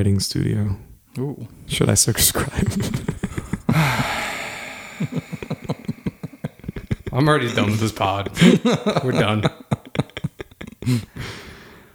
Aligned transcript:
writing 0.00 0.20
studio. 0.20 0.76
Ooh. 1.18 1.48
Should 1.66 1.90
I 1.90 1.94
subscribe? 1.94 2.70
I'm 7.12 7.26
already 7.26 7.52
done 7.52 7.72
with 7.72 7.80
this 7.80 7.90
pod. 7.90 8.30
We're 9.02 9.10
done. 9.10 9.42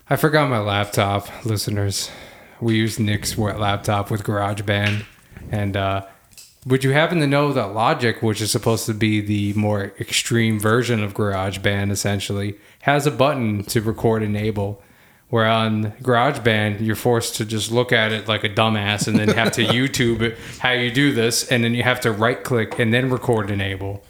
I 0.09 0.17
forgot 0.17 0.49
my 0.49 0.59
laptop, 0.59 1.45
listeners. 1.45 2.11
We 2.59 2.75
use 2.75 2.99
Nick's 2.99 3.37
laptop 3.37 4.11
with 4.11 4.23
GarageBand, 4.25 5.05
and 5.49 5.77
uh, 5.77 6.05
would 6.65 6.83
you 6.83 6.91
happen 6.91 7.21
to 7.21 7.27
know 7.27 7.53
that 7.53 7.73
Logic, 7.73 8.21
which 8.21 8.41
is 8.41 8.51
supposed 8.51 8.85
to 8.87 8.93
be 8.93 9.21
the 9.21 9.53
more 9.53 9.93
extreme 9.97 10.59
version 10.59 11.01
of 11.01 11.13
GarageBand, 11.13 11.89
essentially 11.89 12.55
has 12.81 13.07
a 13.07 13.11
button 13.11 13.63
to 13.63 13.79
record 13.79 14.23
enable. 14.23 14.83
Where 15.33 15.47
on 15.47 15.93
GarageBand, 16.03 16.85
you're 16.85 16.95
forced 16.95 17.37
to 17.37 17.45
just 17.45 17.71
look 17.71 17.91
at 17.91 18.11
it 18.11 18.27
like 18.27 18.43
a 18.43 18.49
dumbass 18.49 19.07
and 19.07 19.17
then 19.17 19.29
have 19.29 19.51
to 19.53 19.65
YouTube 19.65 20.21
it, 20.21 20.37
how 20.59 20.73
you 20.73 20.91
do 20.91 21.11
this, 21.11 21.47
and 21.47 21.63
then 21.63 21.73
you 21.73 21.81
have 21.81 21.99
to 22.01 22.11
right 22.11 22.43
click 22.43 22.77
and 22.77 22.93
then 22.93 23.09
record 23.09 23.49
enable. 23.49 24.03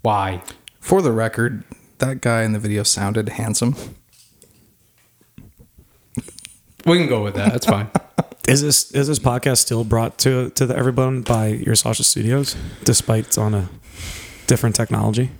Why? 0.00 0.42
For 0.80 1.00
the 1.00 1.12
record, 1.12 1.62
that 1.98 2.22
guy 2.22 2.42
in 2.42 2.54
the 2.54 2.58
video 2.58 2.82
sounded 2.82 3.28
handsome. 3.28 3.76
We 6.86 6.98
can 6.98 7.06
go 7.06 7.22
with 7.22 7.34
that. 7.34 7.52
That's 7.52 7.66
fine. 7.66 7.88
is 8.48 8.62
this 8.62 8.90
is 8.90 9.06
this 9.06 9.20
podcast 9.20 9.58
still 9.58 9.84
brought 9.84 10.18
to 10.18 10.50
to 10.50 10.66
the 10.66 10.76
everyone 10.76 11.22
by 11.22 11.46
your 11.46 11.76
Sausage 11.76 12.06
Studios, 12.06 12.56
despite 12.82 13.26
it's 13.26 13.38
on 13.38 13.54
a 13.54 13.68
different 14.48 14.74
technology? 14.74 15.30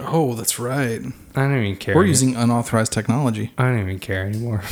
Oh, 0.00 0.34
that's 0.34 0.58
right. 0.58 1.00
I 1.34 1.40
don't 1.40 1.56
even 1.64 1.76
care. 1.76 1.94
We're 1.94 2.04
using 2.04 2.36
unauthorized 2.36 2.92
technology. 2.92 3.52
I 3.56 3.70
don't 3.70 3.80
even 3.80 3.98
care 3.98 4.26
anymore. 4.26 4.62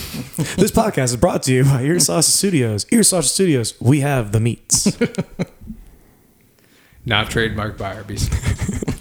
This 0.57 0.71
podcast 0.71 1.05
is 1.05 1.17
brought 1.17 1.43
to 1.45 1.53
you 1.53 1.65
by 1.65 1.83
Ear 1.83 1.99
Sausage 1.99 2.35
Studios. 2.35 2.87
Ear 2.93 3.03
Sausage 3.03 3.33
Studios, 3.33 3.75
we 3.81 4.01
have 4.01 4.33
the 4.33 4.41
meats. 4.41 4.87
Not 7.07 7.29
trademarked 7.29 7.79
by 7.79 7.95
Arby's. 7.95 8.29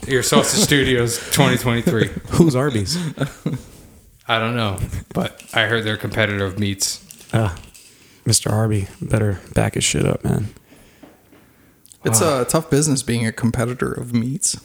Your 0.08 0.24
Sausage 0.24 0.64
Studios 0.64 1.18
2023. 1.32 2.08
Who's 2.32 2.56
Arby's? 2.56 2.98
I 4.28 4.40
don't 4.40 4.56
know, 4.56 4.80
but 5.14 5.44
I 5.54 5.66
heard 5.66 5.84
they're 5.84 5.96
a 5.96 5.98
competitor 5.98 6.46
of 6.46 6.60
meats. 6.60 7.04
Uh, 7.34 7.56
Mr. 8.26 8.52
Arby 8.52 8.88
better 9.02 9.40
back 9.54 9.74
his 9.74 9.84
shit 9.84 10.06
up, 10.06 10.24
man. 10.24 10.54
It's 12.06 12.22
a 12.22 12.46
tough 12.46 12.70
business 12.70 13.04
being 13.04 13.26
a 13.26 13.32
competitor 13.32 13.92
of 13.92 14.14
meats. 14.14 14.58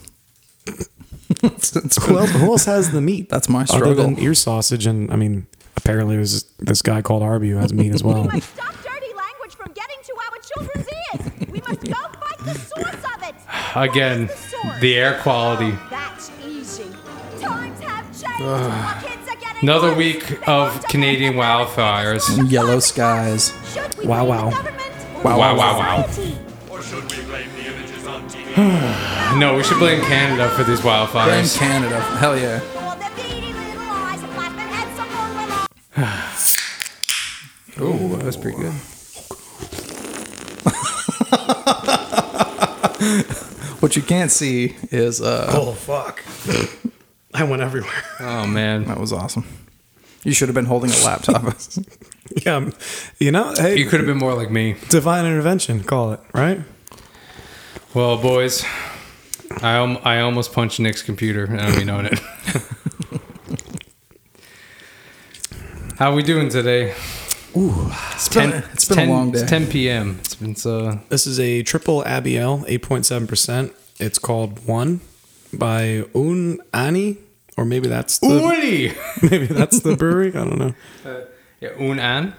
It's- 1.30 1.76
it's 1.84 1.96
Who 2.04 2.14
been- 2.14 2.16
else, 2.18 2.30
who 2.30 2.46
else 2.46 2.64
has 2.64 2.90
the 2.92 3.00
meat? 3.00 3.28
That's 3.28 3.48
my 3.48 3.60
Other 3.62 3.66
struggle. 3.66 3.94
than 4.04 4.18
ear 4.18 4.34
sausage, 4.34 4.86
and 4.86 5.10
I 5.12 5.16
mean, 5.16 5.46
apparently 5.76 6.16
there's 6.16 6.44
this 6.58 6.82
guy 6.82 7.02
called 7.02 7.22
Arby 7.22 7.50
who 7.50 7.56
has 7.56 7.72
meat 7.72 7.92
as 7.94 8.02
well. 8.02 8.22
We 8.22 8.28
must 8.28 8.54
stop 8.54 8.72
dirty 8.82 9.12
language 9.14 9.54
from 9.56 9.72
getting 9.72 9.96
to 10.04 10.14
our 10.14 10.38
children's 10.40 10.88
ears. 10.88 11.48
We 11.50 11.60
must 11.60 11.82
go 11.84 11.94
fight 11.94 12.38
the 12.44 12.54
source 12.54 13.04
of 13.16 13.22
it. 13.22 13.34
Again, 13.76 14.26
the 14.26 14.78
the 14.80 14.94
air 14.96 15.18
quality. 15.20 15.72
Oh, 15.74 15.86
that's 15.90 16.30
easy. 16.46 16.84
Times 17.40 17.80
have 17.80 18.06
changed. 18.06 18.42
Our 18.42 19.02
kids 19.02 19.28
are 19.28 19.36
getting 19.40 19.62
Another 19.62 19.88
worse. 19.88 19.98
week 19.98 20.26
They 20.28 20.46
of 20.46 20.82
Canadian 20.88 21.36
make 21.36 21.42
their 21.44 21.66
parents 21.74 22.28
wildfires. 22.30 22.50
Yellow 22.50 22.78
skies. 22.80 23.52
Should 23.74 23.96
we 23.98 24.06
Wow, 24.06 24.24
blame 24.24 24.46
wow. 24.46 24.48
or 24.48 25.22
Wow, 25.24 25.38
wow, 25.38 25.78
wow. 25.78 26.08
No, 29.38 29.54
we 29.56 29.62
should 29.62 29.78
blame 29.78 30.00
Canada 30.02 30.48
for 30.50 30.64
these 30.64 30.80
wildfires. 30.80 31.24
Blame 31.26 31.44
wildfires. 31.44 31.58
Canada. 31.58 32.00
Hell 32.00 32.36
yeah. 32.38 32.58
For 32.60 32.96
the 32.98 33.10
beady 33.14 33.52
little 33.52 33.82
eyes 33.82 34.22
and 34.22 34.32
flapping 34.32 34.68
heads 34.68 34.98
upon 34.98 35.30
the 35.36 35.44
lawn. 35.52 35.66
Oh, 37.80 38.16
that's 38.16 38.36
pretty 38.36 38.56
good. 38.58 38.72
What 43.80 43.94
you 43.94 44.02
can't 44.02 44.30
see 44.32 44.74
is 44.90 45.20
uh 45.20 45.46
Oh 45.54 45.72
fuck! 45.72 46.24
I 47.32 47.44
went 47.44 47.62
everywhere. 47.62 47.92
Oh 48.20 48.46
man, 48.46 48.84
that 48.86 48.98
was 48.98 49.12
awesome. 49.12 49.44
You 50.24 50.32
should 50.32 50.48
have 50.48 50.54
been 50.56 50.64
holding 50.64 50.90
a 50.90 50.98
laptop. 51.04 51.54
yeah, 52.44 52.70
you 53.20 53.30
know, 53.30 53.54
hey, 53.56 53.76
you 53.76 53.86
could 53.86 54.00
have 54.00 54.06
been 54.08 54.18
more 54.18 54.34
like 54.34 54.50
me. 54.50 54.74
divine 54.88 55.24
intervention, 55.26 55.84
call 55.84 56.12
it 56.12 56.20
right. 56.34 56.60
Well, 57.94 58.18
boys, 58.20 58.64
I 59.62 59.72
al- 59.74 60.00
I 60.04 60.20
almost 60.20 60.52
punched 60.52 60.78
Nick's 60.80 61.02
computer. 61.02 61.48
I 61.50 61.56
don't 61.56 61.72
even 61.74 61.86
know 61.86 62.00
it. 62.00 62.20
How 65.98 66.14
we 66.14 66.22
doing 66.22 66.48
today? 66.48 66.94
Ooh, 67.56 67.90
It's 68.12 68.28
been- 68.28 68.62
it's 68.72 68.84
been 68.88 69.08
a 69.08 69.12
long 69.12 69.32
day. 69.32 69.40
It's 69.40 69.50
10 69.50 69.66
p.m. 69.68 70.18
It's 70.20 70.34
been 70.36 70.54
so. 70.54 71.00
This 71.08 71.26
is 71.26 71.40
a 71.40 71.62
triple 71.62 72.02
Abiel, 72.04 72.64
eight 72.68 72.82
point 72.82 73.04
seven 73.06 73.26
percent. 73.26 73.72
It's 73.98 74.18
called 74.18 74.64
One 74.66 75.00
by 75.52 76.04
Un 76.14 76.60
Ani, 76.72 77.16
or 77.56 77.64
maybe 77.64 77.88
that's 77.88 78.18
the 78.18 78.28
Uli! 78.28 78.92
maybe 79.30 79.46
that's 79.46 79.80
the 79.80 79.96
brewery. 79.96 80.28
I 80.28 80.44
don't 80.44 80.58
know. 80.58 80.74
Uh, 81.04 81.20
yeah, 81.60 81.70
Unan? 81.70 82.34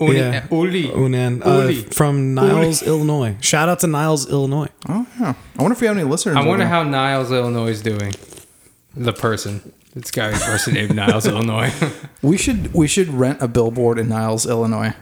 Uni, 0.00 0.14
Yeah. 0.18 0.46
Uli. 0.50 0.84
Unan 0.88 1.44
uh, 1.44 1.62
Uli. 1.62 1.74
from 1.82 2.34
Niles, 2.34 2.82
Illinois. 2.82 3.36
Shout 3.40 3.68
out 3.68 3.80
to 3.80 3.86
Niles, 3.88 4.30
Illinois. 4.30 4.68
oh 4.88 5.06
yeah. 5.20 5.34
I 5.58 5.62
wonder 5.62 5.74
if 5.74 5.80
we 5.80 5.86
have 5.88 5.96
any 5.96 6.08
listeners. 6.08 6.36
I 6.36 6.44
wonder 6.46 6.66
how 6.66 6.82
Niles, 6.84 7.32
Illinois 7.32 7.68
is 7.70 7.82
doing. 7.82 8.12
The 8.96 9.12
person. 9.12 9.72
This 9.94 10.10
guy, 10.12 10.32
person 10.32 10.74
named 10.74 10.94
Niles, 10.94 11.26
Illinois. 11.32 11.72
we 12.22 12.36
should 12.36 12.72
we 12.74 12.86
should 12.86 13.08
rent 13.08 13.42
a 13.42 13.48
billboard 13.48 13.98
in 13.98 14.08
Niles, 14.08 14.46
Illinois. 14.46 14.94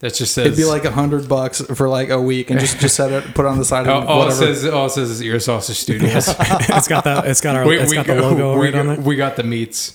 that 0.00 0.12
just 0.14 0.34
says. 0.34 0.46
It'd 0.46 0.58
be 0.58 0.64
like 0.64 0.84
a 0.84 0.90
hundred 0.90 1.26
bucks 1.28 1.62
for 1.62 1.88
like 1.88 2.10
a 2.10 2.20
week, 2.20 2.50
and 2.50 2.60
just 2.60 2.78
just 2.80 2.96
set 2.96 3.12
it, 3.12 3.34
put 3.34 3.46
it 3.46 3.48
on 3.48 3.58
the 3.58 3.64
side 3.64 3.86
of 3.86 4.06
all 4.06 4.22
it 4.22 4.26
whatever. 4.26 4.54
says, 4.54 4.66
all 4.66 4.86
it 4.86 4.90
says 4.90 5.08
is 5.10 5.22
Ear 5.22 5.40
Sausage 5.40 5.78
Studios. 5.78 6.28
it's 6.38 6.88
got 6.88 7.04
that. 7.04 7.24
It's 7.26 7.40
got 7.40 7.56
our. 7.56 7.66
we, 7.66 7.78
it's 7.78 7.90
we 7.90 7.96
got 7.96 8.06
the 8.06 8.16
logo 8.20 8.58
we, 8.58 8.66
right 8.66 8.74
on 8.74 8.86
got- 8.86 8.98
it. 8.98 9.04
we 9.04 9.16
got 9.16 9.36
the 9.36 9.44
meats. 9.44 9.94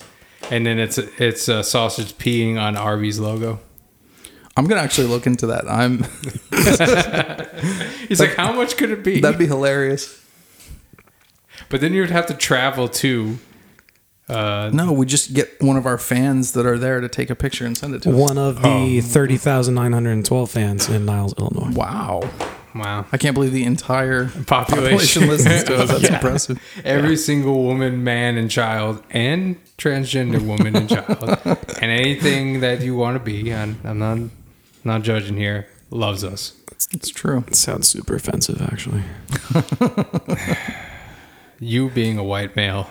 And 0.49 0.65
then 0.65 0.79
it's 0.79 0.97
it's 0.97 1.47
a 1.49 1.63
sausage 1.63 2.13
peeing 2.17 2.59
on 2.59 2.75
Arby's 2.75 3.19
logo. 3.19 3.59
I'm 4.59 4.67
gonna 4.67 4.81
actually 4.81 5.07
look 5.07 5.25
into 5.25 5.47
that. 5.47 5.69
I'm 5.69 6.03
He's 8.07 8.19
like, 8.19 8.35
how 8.35 8.51
much 8.51 8.77
could 8.77 8.91
it 8.91 9.03
be? 9.03 9.21
that'd 9.21 9.39
be 9.39 9.47
hilarious. 9.47 10.21
but 11.69 11.81
then 11.81 11.93
you 11.93 12.01
would 12.01 12.11
have 12.11 12.25
to 12.27 12.33
travel 12.33 12.87
to. 12.89 13.37
Uh, 14.27 14.69
No, 14.73 14.91
we 14.91 15.05
just 15.05 15.33
get 15.33 15.49
one 15.61 15.77
of 15.77 15.85
our 15.85 15.97
fans 15.97 16.51
that 16.53 16.65
are 16.65 16.77
there 16.77 16.99
to 17.01 17.09
take 17.09 17.29
a 17.29 17.35
picture 17.35 17.65
and 17.65 17.77
send 17.77 17.95
it 17.95 18.01
to 18.03 18.09
us. 18.09 18.15
One 18.15 18.37
of 18.37 18.63
Oh. 18.63 18.85
the 18.85 19.01
thirty 19.01 19.37
thousand 19.37 19.75
nine 19.75 19.93
hundred 19.93 20.11
and 20.11 20.25
twelve 20.25 20.51
fans 20.51 20.89
in 20.89 21.05
Niles, 21.05 21.33
Illinois. 21.39 21.71
Wow, 21.73 22.29
wow. 22.75 23.05
I 23.11 23.17
can't 23.17 23.33
believe 23.33 23.53
the 23.53 23.63
entire 23.63 24.25
Population. 24.45 25.23
population 25.25 25.27
listens 25.29 25.63
to 25.63 25.77
us. 25.77 25.89
That's 26.01 26.09
impressive. 26.09 26.59
Every 26.83 27.15
single 27.17 27.63
woman, 27.63 28.03
man, 28.03 28.37
and 28.37 28.51
child, 28.51 29.01
and 29.09 29.55
transgender 29.77 30.41
woman 30.45 30.75
and 30.75 30.87
child, 30.89 31.39
and 31.81 31.91
anything 31.91 32.59
that 32.59 32.81
you 32.81 32.95
want 32.95 33.15
to 33.15 33.19
be, 33.23 33.51
and 33.51 33.77
I'm 33.83 33.97
not 33.99 34.19
not 34.89 35.03
judging 35.03 35.38
here, 35.38 35.67
loves 35.89 36.23
us. 36.23 36.53
It's 36.91 37.09
true. 37.09 37.44
It 37.47 37.55
sounds 37.55 37.88
super 37.88 38.16
offensive, 38.16 38.61
actually. 38.61 39.03
You 41.61 41.89
being 41.89 42.17
a 42.17 42.23
white 42.23 42.55
male, 42.55 42.89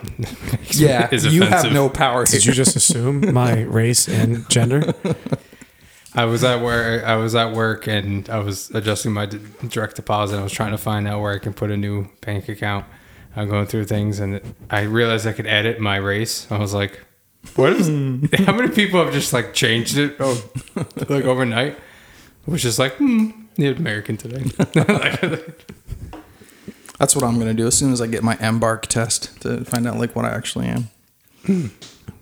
Yeah, 0.73 1.09
is 1.11 1.25
you 1.33 1.43
have 1.45 1.73
no 1.73 1.89
power. 1.89 2.27
Did 2.27 2.45
you 2.45 2.53
just 2.53 2.77
assume 2.77 3.33
my 3.33 3.63
race 3.63 4.07
and 4.07 4.47
gender? 4.51 4.93
I 6.15 6.27
was 6.27 6.45
at 6.45 6.61
work. 6.63 7.03
I 7.03 7.17
was 7.17 7.35
at 7.35 7.55
work, 7.55 7.87
and 7.87 8.29
I 8.29 8.41
was 8.41 8.71
adjusting 8.73 9.15
my 9.15 9.25
direct 9.69 9.97
deposit. 9.97 10.39
I 10.39 10.43
was 10.43 10.53
trying 10.53 10.73
to 10.73 10.79
find 10.79 11.09
out 11.09 11.23
where 11.23 11.33
I 11.33 11.39
can 11.39 11.55
put 11.55 11.71
a 11.71 11.79
new 11.79 12.09
bank 12.21 12.47
account. 12.51 12.85
I'm 13.35 13.49
going 13.49 13.65
through 13.65 13.87
things, 13.87 14.21
and 14.21 14.39
I 14.69 14.83
realized 14.83 15.27
I 15.27 15.33
could 15.33 15.47
edit 15.47 15.81
my 15.81 15.97
race. 15.97 16.47
I 16.51 16.59
was 16.59 16.75
like, 16.75 17.01
"What 17.57 17.73
is? 17.73 17.87
how 18.45 18.53
many 18.53 18.69
people 18.69 19.03
have 19.03 19.15
just 19.15 19.33
like 19.33 19.55
changed 19.55 19.97
it? 19.97 20.17
Oh, 20.21 20.45
like 21.09 21.25
overnight?" 21.25 21.79
Was 22.47 22.63
just 22.63 22.79
like, 22.79 22.95
hmm, 22.97 23.31
Native 23.59 23.79
American 23.79 24.17
today. 24.17 24.45
That's 26.99 27.15
what 27.15 27.25
I'm 27.25 27.39
gonna 27.39 27.55
do 27.55 27.67
as 27.67 27.77
soon 27.79 27.93
as 27.93 28.01
I 28.01 28.07
get 28.07 28.23
my 28.25 28.37
embark 28.41 28.87
test 28.87 29.41
to 29.43 29.65
find 29.65 29.87
out 29.87 29.99
like 29.99 30.17
what 30.17 30.25
I 30.25 30.31
actually 30.31 30.67
am. 30.67 30.91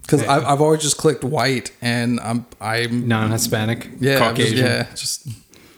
Because 0.03 0.23
I've, 0.23 0.45
I've 0.45 0.61
always 0.61 0.83
just 0.83 0.99
clicked 0.99 1.25
white, 1.25 1.73
and 1.81 2.21
I'm 2.21 2.47
I'm 2.61 3.09
Non-Hispanic, 3.09 3.89
yeah 4.01 4.19
Caucasian. 4.19 4.59
yeah 4.59 4.87
just 4.95 5.29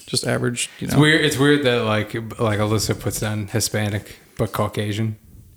just 0.06 0.26
average. 0.26 0.70
You 0.80 0.88
know, 0.88 0.92
It's 0.92 1.00
weird. 1.00 1.24
It's 1.24 1.38
weird 1.38 1.64
that 1.64 1.84
like 1.84 2.14
like 2.40 2.58
Alyssa 2.58 2.98
puts 2.98 3.20
down 3.20 3.46
Hispanic 3.48 4.16
but 4.36 4.52
Caucasian. 4.52 5.16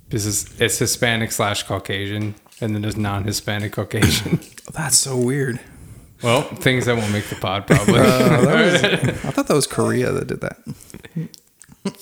This 0.09 0.25
is 0.25 0.59
it's 0.61 0.77
Hispanic 0.77 1.31
slash 1.31 1.63
Caucasian, 1.63 2.35
and 2.59 2.75
then 2.75 2.81
there's 2.83 2.97
non-Hispanic 2.97 3.71
Caucasian. 3.73 4.39
that's 4.73 4.97
so 4.97 5.17
weird. 5.17 5.59
Well, 6.23 6.41
things 6.43 6.85
that 6.85 6.95
won't 6.97 7.11
make 7.11 7.25
the 7.25 7.35
pod 7.35 7.67
probably. 7.67 7.99
Uh, 7.99 8.41
was- 8.45 8.83
I 8.83 9.31
thought 9.31 9.47
that 9.47 9.53
was 9.55 9.67
Korea 9.67 10.11
that 10.11 10.27
did 10.27 10.41
that. 10.41 10.57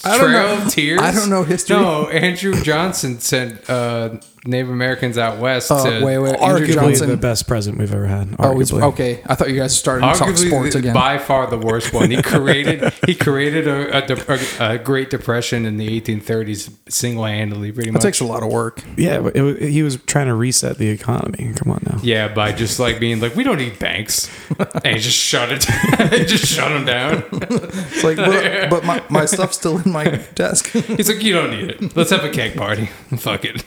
I 0.03 0.17
don't 0.17 0.29
Trail 0.29 0.57
know. 0.57 0.61
of 0.65 0.69
Tears. 0.73 0.99
I 1.01 1.11
don't 1.11 1.29
know 1.29 1.43
history. 1.43 1.77
No, 1.77 2.09
Andrew 2.09 2.53
Johnson 2.61 3.19
sent 3.21 3.69
uh, 3.69 4.17
Native 4.49 4.69
Americans 4.69 5.17
out 5.17 5.37
west. 5.39 5.71
Oh, 5.71 5.83
to, 5.99 6.03
wait, 6.05 6.17
wait. 6.17 6.35
Andrew 6.35 6.67
Arguably 6.67 6.73
Johnson. 6.73 7.09
the 7.09 7.17
best 7.17 7.47
president 7.47 7.79
we've 7.79 7.93
ever 7.93 8.07
had. 8.07 8.35
Oh, 8.39 8.59
okay. 8.89 9.21
I 9.25 9.35
thought 9.35 9.49
you 9.49 9.57
guys 9.59 9.77
started 9.77 10.05
to 10.11 10.19
talk 10.19 10.35
sports 10.37 10.73
the- 10.73 10.79
again. 10.79 10.93
by 10.93 11.17
far 11.17 11.47
the 11.49 11.57
worst 11.57 11.93
one. 11.93 12.11
He 12.11 12.21
created 12.21 12.91
he 13.05 13.15
created 13.15 13.67
a, 13.67 13.97
a, 14.03 14.05
de- 14.07 14.33
a, 14.33 14.73
a 14.73 14.77
Great 14.79 15.09
Depression 15.09 15.65
in 15.65 15.77
the 15.77 16.01
1830s 16.01 16.73
single 16.89 17.25
handedly, 17.25 17.71
pretty 17.71 17.89
That 17.89 17.93
much. 17.93 18.03
takes 18.03 18.19
a 18.19 18.25
lot 18.25 18.43
of 18.43 18.51
work. 18.51 18.83
Yeah, 18.97 19.19
but 19.21 19.35
it, 19.35 19.41
wa- 19.43 19.53
he 19.65 19.83
was 19.83 19.97
trying 20.07 20.27
to 20.27 20.33
reset 20.33 20.77
the 20.77 20.89
economy. 20.89 21.53
Come 21.55 21.71
on 21.71 21.81
now. 21.85 21.99
yeah, 22.01 22.27
by 22.27 22.51
just 22.51 22.79
like 22.79 22.99
being 22.99 23.19
like, 23.19 23.35
we 23.35 23.43
don't 23.43 23.57
need 23.57 23.77
banks, 23.79 24.29
and 24.83 24.95
he 24.95 24.99
just 25.01 25.17
shut 25.17 25.49
it, 25.51 25.61
just 26.27 26.45
shut 26.47 26.69
them 26.69 26.85
down. 26.85 27.23
It's 27.31 28.03
like, 28.03 28.17
but, 28.17 28.69
but 28.69 28.83
my, 28.85 29.03
my 29.09 29.25
stuff's 29.25 29.57
still 29.57 29.77
in 29.79 29.91
my 29.91 30.05
desk. 30.35 30.67
He's 30.69 31.07
like, 31.09 31.21
you 31.23 31.33
don't 31.33 31.51
need 31.51 31.69
it. 31.69 31.95
Let's 31.95 32.09
have 32.11 32.23
a 32.23 32.29
cake 32.29 32.55
party. 32.55 32.85
Fuck 33.17 33.45
it. 33.45 33.63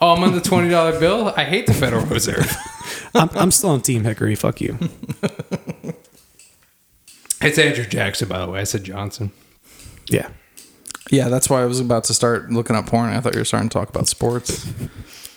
Oh, 0.00 0.14
I'm 0.14 0.22
on 0.22 0.32
the 0.32 0.40
twenty 0.40 0.68
dollar 0.68 0.98
bill. 0.98 1.32
I 1.36 1.44
hate 1.44 1.66
the 1.66 1.74
Federal 1.74 2.06
Reserve. 2.06 2.56
I'm, 3.14 3.30
I'm 3.34 3.50
still 3.50 3.70
on 3.70 3.80
Team 3.80 4.04
Hickory. 4.04 4.34
Fuck 4.34 4.60
you. 4.60 4.78
It's 7.40 7.58
Andrew 7.58 7.84
Jackson, 7.84 8.28
by 8.28 8.44
the 8.44 8.50
way. 8.50 8.60
I 8.60 8.64
said 8.64 8.84
Johnson. 8.84 9.30
Yeah. 10.10 10.28
yeah, 11.10 11.28
that's 11.28 11.48
why 11.48 11.62
I 11.62 11.66
was 11.66 11.78
about 11.80 12.04
to 12.04 12.14
start 12.14 12.50
looking 12.50 12.74
up 12.74 12.86
porn. 12.86 13.10
I 13.10 13.20
thought 13.20 13.34
you 13.34 13.40
were 13.40 13.44
starting 13.44 13.68
to 13.68 13.72
talk 13.72 13.88
about 13.88 14.08
sports. 14.08 14.66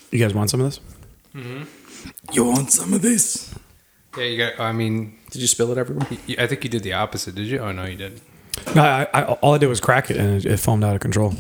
You 0.10 0.18
guys 0.18 0.34
want 0.34 0.50
some 0.50 0.62
of 0.62 0.66
this? 0.68 0.80
Mm-hmm. 1.36 1.64
You 2.34 2.46
want 2.46 2.72
some 2.72 2.94
of 2.94 3.02
this? 3.02 3.54
Yeah, 4.18 4.24
you 4.24 4.38
got. 4.38 4.60
I 4.60 4.72
mean, 4.72 5.18
Did 5.30 5.42
you 5.42 5.48
spill 5.48 5.72
it 5.72 5.78
everywhere? 5.78 6.08
I 6.40 6.48
think 6.48 6.64
you 6.64 6.70
did 6.70 6.84
the 6.84 6.94
opposite. 6.94 7.36
Did 7.36 7.46
you? 7.48 7.60
Oh 7.60 7.72
no, 7.72 7.86
you 7.86 7.98
didn't. 7.98 8.22
No, 8.76 8.82
I, 8.84 9.08
I, 9.14 9.24
all 9.24 9.54
I 9.54 9.58
did 9.58 9.68
was 9.68 9.80
crack 9.80 10.10
it 10.10 10.18
and 10.18 10.38
it, 10.38 10.46
it 10.46 10.58
foamed 10.58 10.84
out 10.84 10.96
of 10.96 11.02
control. 11.02 11.34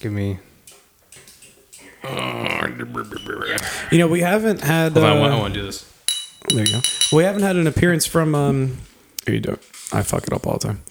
Give 0.00 0.12
me. 0.12 0.38
You 3.90 3.98
know, 3.98 4.08
we 4.08 4.20
haven't 4.20 4.60
had. 4.60 4.92
Hold 4.92 5.04
on, 5.04 5.12
I 5.12 5.16
uh, 5.16 5.20
want, 5.20 5.32
I 5.32 5.38
want 5.38 5.54
to 5.54 5.60
do 5.60 5.66
this. 5.66 5.88
There 6.48 6.64
you 6.64 6.72
go. 6.72 6.80
We 7.12 7.24
haven't 7.24 7.42
had 7.42 7.56
an 7.56 7.66
appearance 7.66 8.06
from. 8.06 8.34
um 8.34 8.78
Here 9.26 9.34
you 9.34 9.40
do 9.40 9.52
it. 9.52 9.62
I 9.92 10.02
fuck 10.02 10.26
it 10.26 10.32
up 10.32 10.46
all 10.46 10.54
the 10.54 10.58
time. 10.58 10.82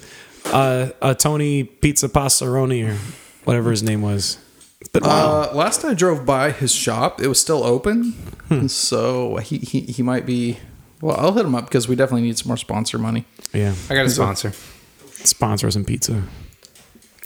Uh, 0.46 0.90
uh 1.02 1.14
Tony 1.14 1.64
Pizza 1.64 2.10
Passeroni 2.10 2.88
or 2.90 2.98
whatever 3.44 3.72
his 3.72 3.84
name 3.84 4.02
was. 4.02 4.38
It's 4.80 4.90
been 4.90 5.04
a 5.04 5.08
while. 5.08 5.50
Uh, 5.50 5.54
last 5.54 5.82
time 5.82 5.92
I 5.92 5.94
drove 5.94 6.26
by 6.26 6.52
his 6.52 6.74
shop, 6.74 7.22
it 7.22 7.28
was 7.28 7.40
still 7.40 7.64
open. 7.64 8.14
So 8.68 9.38
he, 9.38 9.60
he, 9.60 9.82
he 9.82 10.04
might 10.04 10.26
be. 10.26 10.58
Well, 11.02 11.16
I'll 11.18 11.32
hit 11.34 11.46
him 11.46 11.56
up 11.56 11.66
because 11.66 11.88
we 11.88 11.96
definitely 11.96 12.24
need 12.24 12.38
some 12.38 12.50
more 12.50 12.58
sponsor 12.58 12.98
money. 12.98 13.26
yeah. 13.54 13.74
I 13.90 13.96
got 13.96 14.06
a 14.06 14.10
sponsor. 14.10 14.52
Sponsor 15.12 15.72
some 15.72 15.86
pizza. 15.86 16.24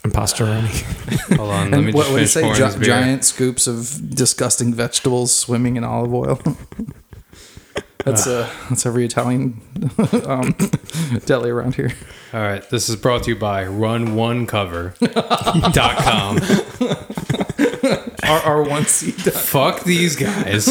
And 0.06 0.14
pastoroni. 0.14 0.68
Hold 1.38 1.50
on, 1.50 1.72
let 1.72 1.78
And 1.80 1.88
me 1.88 1.92
what 1.94 2.02
just 2.04 2.14
would 2.14 2.22
it 2.22 2.28
finish 2.28 2.32
say? 2.32 2.42
pouring 2.42 2.58
Gi- 2.58 2.78
this 2.78 2.88
giant 2.88 3.26
scoops 3.26 3.66
of 3.66 4.08
disgusting 4.16 4.72
vegetables 4.72 5.36
swimming 5.36 5.78
in 5.78 5.84
olive 5.84 6.14
oil. 6.14 6.40
that's 8.06 8.28
uh, 8.28 8.48
that's 8.70 8.86
every 8.86 9.04
Italian 9.06 9.60
um, 10.28 10.54
deli 11.26 11.50
around 11.50 11.74
here. 11.74 11.92
All 12.34 12.42
right, 12.42 12.62
this 12.70 12.88
is 12.88 12.98
brought 12.98 13.24
to 13.24 13.32
you 13.32 13.36
by 13.36 13.64
RunOneCover.com. 13.66 16.38
RR1C. 18.26 19.32
Fuck 19.32 19.86
these 19.86 20.16
guys. 20.16 20.68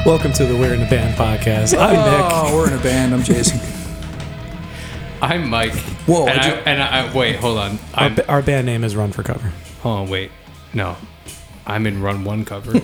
Welcome 0.08 0.32
to 0.32 0.46
the 0.46 0.56
We're 0.56 0.72
in 0.72 0.80
a 0.80 0.88
Band 0.88 1.14
podcast. 1.16 1.78
I'm 1.78 1.94
oh, 1.94 2.10
Nick. 2.10 2.32
Oh, 2.32 2.56
we're 2.56 2.68
in 2.68 2.72
a 2.72 2.82
band. 2.82 3.12
I'm 3.12 3.22
Jason. 3.22 3.60
I'm 5.20 5.50
Mike. 5.50 5.74
Whoa, 6.06 6.26
And 6.26 6.40
I 6.40 6.46
I, 6.46 6.48
ju- 6.48 6.62
and 6.64 6.82
I, 6.82 7.14
wait, 7.14 7.36
hold 7.36 7.58
on. 7.58 7.72
Our, 7.92 8.04
I'm, 8.04 8.14
ba- 8.14 8.26
our 8.26 8.40
band 8.40 8.64
name 8.64 8.84
is 8.84 8.96
Run 8.96 9.12
for 9.12 9.22
Cover. 9.22 9.52
hold 9.82 9.98
on, 9.98 10.08
wait. 10.08 10.30
No. 10.72 10.96
I'm 11.66 11.86
in 11.86 12.00
run 12.00 12.24
one 12.24 12.46
cover. 12.46 12.72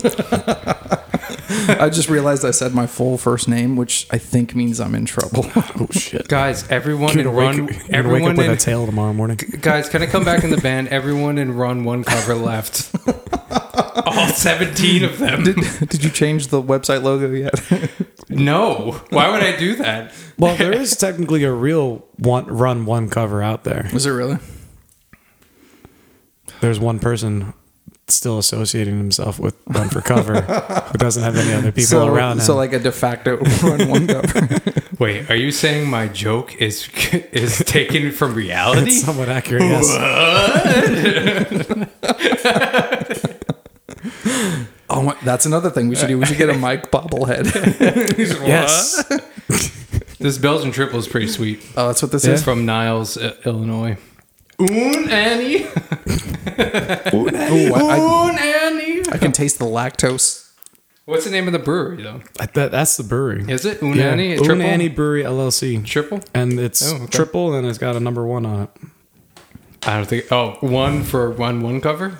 I 1.80 1.88
just 1.88 2.10
realized 2.10 2.44
I 2.44 2.50
said 2.50 2.74
my 2.74 2.86
full 2.86 3.16
first 3.16 3.48
name, 3.48 3.74
which 3.76 4.06
I 4.10 4.18
think 4.18 4.54
means 4.54 4.78
I'm 4.78 4.94
in 4.94 5.06
trouble. 5.06 5.46
Oh 5.80 5.88
shit! 5.90 6.28
guys, 6.28 6.68
everyone 6.68 7.18
in 7.18 7.24
Gonna 7.24 7.36
run 7.36 7.66
wake, 7.66 7.74
gonna 7.74 7.82
wake 7.88 7.92
everyone 7.94 8.30
up 8.32 8.36
with 8.36 8.46
in 8.46 8.52
a 8.52 8.56
tail 8.56 8.84
tomorrow 8.86 9.14
morning. 9.14 9.38
guys, 9.60 9.88
can 9.88 10.02
I 10.02 10.06
come 10.06 10.24
back 10.24 10.44
in 10.44 10.50
the 10.50 10.60
band? 10.60 10.88
Everyone 10.88 11.38
in 11.38 11.56
run 11.56 11.84
one 11.84 12.04
cover 12.04 12.34
left. 12.34 12.94
All 14.06 14.28
17 14.28 15.04
of 15.04 15.18
them. 15.18 15.44
Did 15.44 16.04
you 16.04 16.10
change 16.10 16.48
the 16.48 16.62
website 16.62 17.02
logo 17.02 17.30
yet? 17.32 17.54
no. 18.28 19.00
Why 19.10 19.30
would 19.30 19.42
I 19.42 19.56
do 19.56 19.76
that? 19.76 20.12
Well, 20.38 20.56
there 20.56 20.72
is 20.72 20.96
technically 20.96 21.44
a 21.44 21.52
real 21.52 22.04
one 22.18 22.46
run 22.46 22.86
one 22.86 23.08
cover 23.10 23.42
out 23.42 23.64
there. 23.64 23.88
Was 23.92 24.06
it 24.06 24.10
really? 24.10 24.38
There's 26.60 26.78
one 26.80 26.98
person 26.98 27.52
still 28.06 28.38
associating 28.38 28.98
himself 28.98 29.38
with 29.38 29.56
Run 29.66 29.88
for 29.88 30.02
Cover 30.02 30.42
who 30.42 30.98
doesn't 30.98 31.22
have 31.22 31.36
any 31.36 31.54
other 31.54 31.72
people 31.72 31.86
So, 31.88 32.06
around 32.06 32.32
him. 32.38 32.44
so 32.44 32.54
like 32.54 32.74
a 32.74 32.78
de 32.78 32.92
facto 32.92 33.36
run 33.62 33.88
one 33.88 34.06
cover. 34.06 34.48
Wait, 34.98 35.30
are 35.30 35.36
you 35.36 35.50
saying 35.50 35.88
my 35.88 36.08
joke 36.08 36.54
is 36.60 36.86
is 37.32 37.58
taken 37.66 38.12
from 38.12 38.34
reality? 38.34 38.90
it's 38.90 39.00
somewhat 39.02 39.28
accurate. 39.30 39.62
Yes. 39.62 39.88
Oh, 44.90 45.02
my, 45.02 45.16
that's 45.24 45.46
another 45.46 45.70
thing 45.70 45.88
we 45.88 45.96
should 45.96 46.08
do. 46.08 46.18
We 46.18 46.26
should 46.26 46.36
get 46.38 46.50
a 46.50 46.54
mic 46.58 46.90
bobblehead. 46.90 47.46
Yes. 48.46 49.04
This 50.20 50.38
Belgian 50.38 50.70
triple 50.72 50.98
is 50.98 51.06
pretty 51.08 51.26
sweet. 51.28 51.60
Oh, 51.76 51.88
that's 51.88 52.00
what 52.00 52.10
this 52.10 52.24
It's 52.24 52.38
is. 52.40 52.44
from 52.44 52.64
Niles, 52.64 53.18
uh, 53.18 53.34
Illinois. 53.44 53.98
Un 54.58 55.08
Annie. 55.10 55.64
Ooh, 57.12 57.28
I, 57.28 57.72
I, 57.74 57.98
Un 58.00 58.38
Annie. 58.38 59.02
I 59.12 59.18
can 59.18 59.32
taste 59.32 59.58
the 59.58 59.66
lactose. 59.66 60.50
What's 61.04 61.24
the 61.26 61.30
name 61.30 61.46
of 61.46 61.52
the 61.52 61.58
brewery 61.58 62.02
though? 62.02 62.22
That, 62.54 62.70
that's 62.70 62.96
the 62.96 63.02
brewery. 63.04 63.44
Is 63.48 63.66
it 63.66 63.82
Un 63.82 63.94
yeah. 63.96 64.10
Annie? 64.12 64.36
Triple? 64.36 64.54
Unani 64.56 64.94
Brewery 64.94 65.24
LLC. 65.24 65.84
Triple? 65.84 66.20
And 66.32 66.58
it's 66.58 66.90
Oh, 66.90 66.96
okay. 66.96 67.06
triple 67.08 67.54
and 67.54 67.66
it's 67.66 67.76
got 67.78 67.94
a 67.96 68.00
number 68.00 68.24
one 68.24 68.46
on 68.46 68.62
it. 68.62 68.70
I 69.86 69.96
don't 69.96 70.06
think. 70.06 70.30
Oh, 70.32 70.56
one 70.60 71.02
for 71.02 71.30
one 71.30 71.60
one 71.60 71.80
cover. 71.80 72.18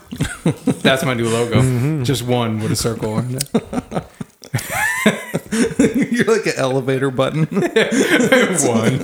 That's 0.83 1.05
my 1.05 1.15
new 1.15 1.29
logo. 1.29 1.61
Mm-hmm. 1.63 2.03
Just 2.05 2.23
one 2.23 2.61
with 2.61 2.73
a 2.73 2.77
circle 2.77 3.15
on 3.15 3.37
it. 3.37 3.49
You're 6.13 6.37
like 6.37 6.47
an 6.47 6.53
elevator 6.57 7.11
button. 7.11 7.47
one. 7.47 8.99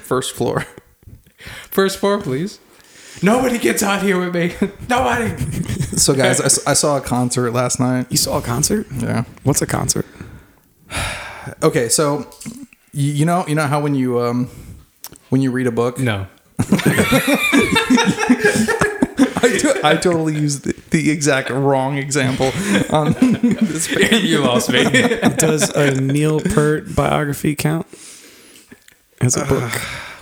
First 0.00 0.34
floor. 0.34 0.66
First 1.70 1.98
floor, 1.98 2.20
please. 2.20 2.58
Nobody 3.22 3.58
gets 3.58 3.82
out 3.82 4.02
here 4.02 4.18
with 4.18 4.34
me. 4.34 4.54
Nobody. 4.88 5.36
So, 5.96 6.14
guys, 6.14 6.40
I 6.66 6.72
saw 6.74 6.96
a 6.96 7.00
concert 7.00 7.52
last 7.52 7.78
night. 7.78 8.06
You 8.10 8.16
saw 8.16 8.38
a 8.38 8.42
concert? 8.42 8.86
Yeah. 8.90 9.24
What's 9.42 9.62
a 9.62 9.66
concert? 9.66 10.06
Okay, 11.62 11.90
so 11.90 12.26
you, 12.92 13.12
you 13.12 13.26
know, 13.26 13.46
you 13.46 13.54
know 13.54 13.66
how 13.66 13.78
when 13.78 13.94
you 13.94 14.18
um 14.18 14.48
when 15.28 15.42
you 15.42 15.50
read 15.50 15.66
a 15.66 15.70
book, 15.70 15.98
No. 15.98 16.26
I, 19.46 19.56
to- 19.58 19.80
I 19.84 19.96
totally 19.96 20.34
used 20.36 20.64
the, 20.64 20.74
the 20.90 21.10
exact 21.10 21.50
wrong 21.50 21.98
example 21.98 22.50
on 22.90 23.12
this 23.20 23.86
page. 23.94 24.24
you 24.24 24.40
lost 24.40 24.70
me. 24.70 24.82
Does 25.36 25.70
a 25.70 25.92
Neil 26.00 26.40
Peart 26.40 26.94
biography 26.94 27.54
count 27.54 27.86
as 29.20 29.36
a 29.36 29.44
book? 29.44 29.72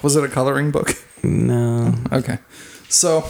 Was 0.03 0.17
it 0.17 0.25
a 0.25 0.29
coloring 0.29 0.71
book? 0.71 0.97
No. 1.23 1.95
Okay, 2.13 2.39
so 2.89 3.25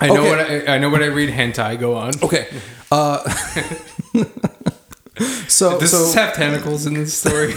I 0.00 0.08
know 0.08 0.20
Okay. 0.26 0.30
what 0.30 0.68
I, 0.68 0.74
I 0.74 0.78
know 0.78 0.90
what 0.90 1.02
I 1.02 1.06
read 1.06 1.30
hentai. 1.30 1.78
Go 1.80 1.96
on. 1.96 2.12
okay, 2.22 2.48
uh, 2.90 3.26
so 5.48 5.78
Does 5.78 5.90
so 5.90 5.98
this 6.04 6.14
have 6.14 6.34
tentacles 6.34 6.84
in 6.86 6.94
this 6.94 7.18
story? 7.18 7.54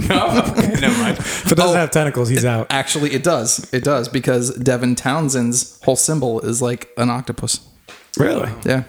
no. 0.08 0.42
Okay, 0.50 0.80
never 0.80 0.98
mind. 1.02 1.18
If 1.18 1.52
it 1.52 1.54
doesn't 1.56 1.76
Oh. 1.76 1.80
have 1.80 1.90
tentacles, 1.90 2.28
he's 2.28 2.44
out. 2.44 2.66
actually 2.70 3.12
it 3.12 3.22
does 3.22 3.72
it 3.72 3.82
does 3.84 4.08
because 4.08 4.54
Devin 4.56 4.94
Townsend's 4.96 5.80
whole 5.84 5.96
symbol 5.96 6.40
is 6.40 6.60
like 6.62 6.88
an 6.96 7.10
octopus. 7.10 7.60
Really? 8.18 8.50
Yeah, 8.64 8.84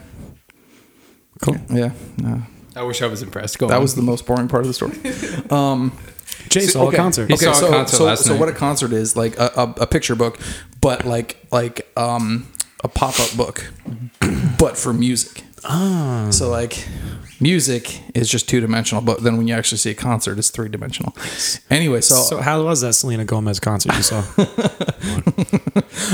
Cool. 1.42 1.58
yeah. 1.70 1.92
no. 2.18 2.42
I 2.76 2.84
wish 2.84 3.02
I 3.02 3.08
was 3.08 3.22
impressed. 3.22 3.58
Go 3.60 3.68
That 3.68 3.76
on. 3.78 3.82
was 3.82 3.96
the 3.96 4.02
most 4.02 4.26
boring 4.26 4.48
part 4.48 4.62
of 4.64 4.68
the 4.68 4.74
story. 4.74 4.98
Um, 5.52 5.92
Jay 6.50 6.62
saw 6.68 6.90
a 6.90 6.96
concert. 6.96 7.30
He 7.30 7.36
saw 7.38 7.52
a 7.52 7.56
so, 7.56 7.70
concert 7.70 7.96
so, 7.98 8.04
last 8.06 8.24
so 8.26 8.32
night. 8.34 8.40
what 8.40 8.50
a 8.50 8.54
concert 8.54 8.94
is 8.94 9.16
like 9.16 9.38
a, 9.38 9.52
a, 9.58 9.64
a 9.82 9.88
picture 9.88 10.16
book, 10.16 10.40
but 10.82 11.06
like 11.06 11.38
like 11.52 11.92
um 11.98 12.48
a 12.84 12.88
pop 12.88 13.20
up 13.20 13.36
book, 13.36 13.72
but 14.60 14.78
for 14.78 14.94
music. 14.94 15.44
Ah. 15.66 16.28
So 16.32 16.50
like 16.50 16.88
music 17.40 18.02
is 18.16 18.30
just 18.30 18.50
two 18.50 18.60
dimensional, 18.60 19.04
but 19.04 19.24
then 19.24 19.38
when 19.38 19.48
you 19.48 19.54
actually 19.54 19.78
see 19.78 19.92
a 19.92 19.96
concert, 19.96 20.38
it's 20.38 20.50
three 20.50 20.70
dimensional. 20.70 21.16
Anyway, 21.70 22.02
so, 22.02 22.16
So 22.16 22.42
how 22.42 22.64
was 22.64 22.82
that 22.82 22.94
Selena 22.94 23.26
Gomez 23.26 23.60
concert 23.60 23.96
you 23.96 24.04
saw? 24.04 24.24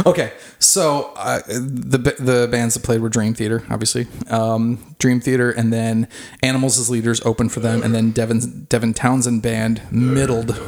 okay, 0.10 0.34
so 0.60 1.14
uh, 1.16 1.42
the 1.48 2.16
the 2.20 2.48
bands 2.52 2.74
that 2.74 2.84
played 2.84 3.02
were 3.02 3.10
Dream 3.10 3.34
Theater, 3.34 3.64
obviously, 3.70 4.08
um, 4.30 4.96
Dream 5.00 5.20
Theater, 5.20 5.52
and 5.52 5.72
then 5.72 6.08
Animals 6.42 6.80
as 6.80 6.90
leaders 6.90 7.22
opened 7.26 7.52
for 7.52 7.60
them, 7.60 7.84
and 7.84 7.94
then 7.94 8.12
Devin 8.12 8.66
Devin 8.70 8.94
Townsend 8.94 9.42
band 9.42 9.82
middled. 9.92 10.60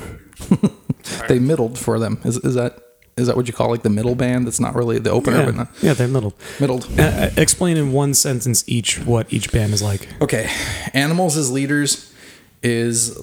they 1.28 1.40
middled 1.40 1.78
for 1.78 2.00
them. 2.00 2.20
Is 2.24 2.38
is 2.38 2.56
that 2.56 2.85
is 3.18 3.28
that 3.28 3.38
what 3.38 3.48
you 3.48 3.54
call 3.54 3.70
like 3.70 3.84
the 3.84 3.90
middle 3.90 4.16
band? 4.16 4.46
That's 4.46 4.60
not 4.60 4.76
really 4.76 5.00
the 5.00 5.10
opener, 5.10 5.46
but 5.46 5.54
yeah, 5.54 5.58
not 5.58 5.68
yeah, 5.82 5.94
they 5.94 6.08
middled. 6.08 6.34
middled. 6.60 6.88
Uh, 7.00 7.04
uh, 7.04 7.30
explain 7.38 7.78
in 7.78 7.94
one 7.94 8.14
sentence 8.14 8.64
each 8.68 9.00
what 9.00 9.32
each 9.32 9.52
band 9.52 9.74
is 9.74 9.82
like. 9.82 10.10
Okay, 10.22 10.50
Animals 10.94 11.38
as 11.38 11.50
leaders 11.52 12.14
is 12.62 13.18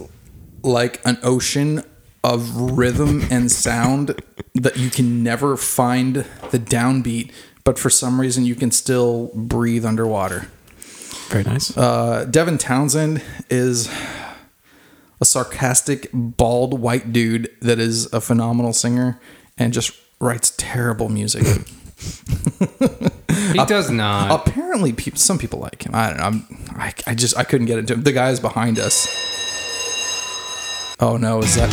like 0.62 1.00
an 1.04 1.18
ocean 1.22 1.82
of 2.24 2.56
rhythm 2.56 3.22
and 3.30 3.50
sound 3.50 4.20
that 4.54 4.76
you 4.76 4.88
can 4.88 5.22
never 5.22 5.56
find 5.56 6.24
the 6.50 6.58
downbeat, 6.58 7.30
but 7.64 7.78
for 7.78 7.90
some 7.90 8.20
reason 8.20 8.46
you 8.46 8.54
can 8.54 8.70
still 8.70 9.30
breathe 9.34 9.84
underwater. 9.84 10.46
Very 11.28 11.44
nice. 11.44 11.76
Uh, 11.76 12.24
Devin 12.30 12.58
Townsend 12.58 13.22
is 13.50 13.90
a 15.20 15.24
sarcastic, 15.24 16.08
bald 16.12 16.80
white 16.80 17.12
dude 17.12 17.50
that 17.60 17.78
is 17.78 18.10
a 18.12 18.20
phenomenal 18.20 18.72
singer 18.72 19.20
and 19.58 19.72
just 19.72 19.92
writes 20.20 20.52
terrible 20.56 21.08
music. 21.08 21.44
He 23.52 23.64
does 23.66 23.90
not. 23.90 24.46
Apparently, 24.48 24.92
peop 24.92 25.16
some 25.18 25.38
people 25.38 25.58
like 25.58 25.84
him. 25.86 25.94
I 25.94 26.08
don't 26.08 26.16
know. 26.18 26.24
I'm, 26.24 26.46
I, 26.70 26.92
I 27.06 27.14
just 27.14 27.36
I 27.36 27.44
couldn't 27.44 27.66
get 27.66 27.78
into 27.78 27.94
him. 27.94 28.02
The 28.02 28.12
guys 28.12 28.40
behind 28.40 28.78
us. 28.78 29.06
Oh 31.00 31.16
no, 31.16 31.40
is 31.40 31.54
that 31.56 31.70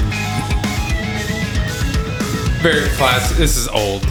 Very 2.62 2.90
class. 2.90 3.32
This 3.38 3.56
is 3.58 3.68
old. 3.70 4.02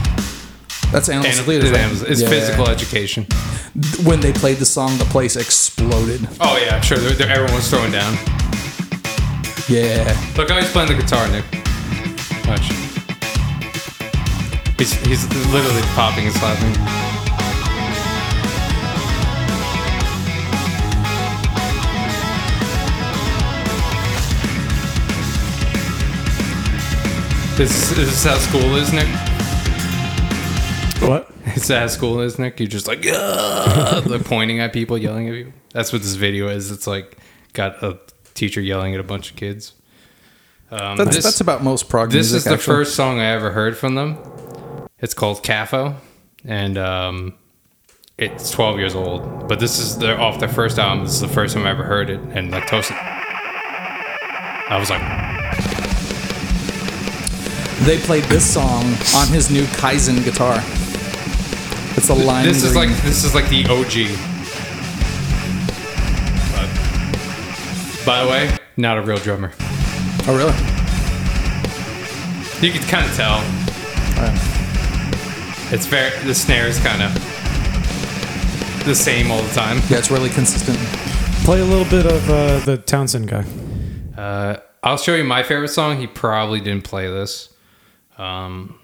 that's 0.93 1.09
Animals 1.09 1.39
And 1.39 1.41
as 1.41 1.47
Leaders? 1.49 1.71
right? 1.71 2.11
it's 2.11 2.21
Yeah. 2.23 2.29
physical 2.29 2.69
education. 2.69 3.27
When 4.05 4.21
they 4.21 4.33
played 4.33 4.57
the 4.59 4.67
song, 4.67 4.97
the 4.99 5.05
place 5.07 5.37
exploded. 5.37 6.27
Oh 6.41 6.57
yeah, 6.59 6.81
sure. 6.81 6.99
They're, 6.99 7.13
they're, 7.13 7.31
everyone 7.31 7.55
was 7.57 7.69
throwing 7.69 7.93
down. 7.93 8.15
Yeah. 9.69 10.17
Look 10.37 10.51
how 10.51 10.59
he's 10.61 10.71
playing 10.71 10.89
the 10.89 10.95
guitar, 11.03 11.29
Nick. 11.29 11.45
Watch. 12.47 12.71
He's 14.79 14.93
he's 15.07 15.27
literally 15.53 15.83
popping 15.95 16.27
and 16.27 16.35
slapping. 16.37 16.75
This, 27.57 27.91
this 27.91 27.99
is 28.13 28.23
how 28.25 28.39
school 28.39 28.77
is, 28.77 28.93
Nick. 28.93 29.09
what? 31.09 31.29
It's 31.57 31.69
how 31.69 31.87
school 31.89 32.21
is, 32.21 32.39
Nick. 32.39 32.61
You're 32.61 32.69
just 32.69 32.87
like, 32.87 33.05
"Ah," 33.09 34.03
like 34.07 34.25
pointing 34.25 34.61
at 34.61 34.73
people, 34.73 34.97
yelling 34.97 35.29
at 35.29 35.35
you. 35.35 35.53
That's 35.73 35.93
what 35.93 36.03
this 36.03 36.15
video 36.15 36.47
is. 36.49 36.71
It's 36.71 36.87
like 36.87 37.19
got 37.55 37.83
a 37.83 37.99
teacher 38.35 38.61
yelling 38.61 38.95
at 38.95 39.01
a 39.01 39.03
bunch 39.03 39.31
of 39.31 39.37
kids. 39.37 39.73
Um, 40.71 40.97
That's 40.99 41.17
this, 41.17 41.25
that's 41.25 41.41
about 41.41 41.65
most 41.65 41.89
prog 41.89 42.11
this 42.11 42.31
music. 42.31 42.37
is 42.37 42.45
the 42.45 42.51
actually. 42.53 42.75
first 42.75 42.95
song 42.95 43.19
I 43.19 43.25
ever 43.33 43.51
heard 43.51 43.77
from 43.77 43.95
them. 43.97 44.19
It's 45.01 45.15
called 45.15 45.43
CAFO, 45.45 45.95
and 46.45 46.77
um, 46.77 47.35
it's 48.17 48.51
12 48.51 48.79
years 48.79 48.95
old. 48.95 49.49
But 49.49 49.61
this 49.61 49.79
is 49.79 49.97
their 49.99 50.21
off 50.21 50.41
their 50.41 50.49
first 50.49 50.79
album. 50.79 51.05
This 51.05 51.15
is 51.15 51.21
the 51.21 51.29
first 51.29 51.55
time 51.55 51.67
I 51.67 51.71
ever 51.71 51.85
heard 51.85 52.11
it, 52.11 52.19
and 52.33 52.51
like 52.51 52.67
toasted. 52.67 52.97
I 52.97 54.77
was 54.79 54.91
like, 54.91 55.01
They 57.87 57.99
played 57.99 58.25
this 58.25 58.45
song 58.53 58.85
on 59.15 59.29
his 59.29 59.51
new 59.51 59.65
Kaizen 59.67 60.25
guitar. 60.25 60.57
It's 61.97 62.09
a 62.09 62.15
line. 62.15 62.45
this 62.45 62.65
is 62.65 62.75
like 62.75 62.91
this 63.03 63.25
is 63.25 63.35
like 63.35 63.49
the 63.49 63.65
OG. 63.67 64.19
But, 66.53 68.05
by 68.05 68.25
the 68.25 68.31
way, 68.31 68.57
not 68.77 68.99
a 68.99 69.03
real 69.03 69.19
drummer. 69.19 69.53
Oh 70.27 70.37
really? 70.37 70.53
You 72.67 72.73
can 72.73 72.83
kind 72.89 73.09
of 73.09 73.15
tell. 73.17 73.68
Alright. 75.69 75.81
It's 75.81 75.87
very 75.87 76.27
the 76.27 76.35
snare 76.35 76.67
is 76.67 76.79
kind 76.81 77.03
of 77.03 77.13
the 78.87 78.95
same 78.95 79.31
all 79.31 79.43
the 79.43 79.55
time. 79.55 79.79
Yeah, 79.91 79.99
it's 79.99 80.11
really 80.11 80.31
consistent. 80.31 80.79
Play 81.45 81.61
a 81.61 81.65
little 81.65 81.85
bit 81.85 82.07
of 82.07 82.31
uh, 82.31 82.59
the 82.61 82.79
Townsend 82.79 83.29
guy. 83.29 83.45
Uh, 84.17 84.61
I'll 84.83 84.97
show 84.97 85.15
you 85.15 85.25
my 85.25 85.43
favorite 85.43 85.69
song. 85.69 85.99
He 85.99 86.07
probably 86.07 86.61
didn't 86.61 86.85
play 86.85 87.07
this. 87.09 87.53
Um, 88.17 88.79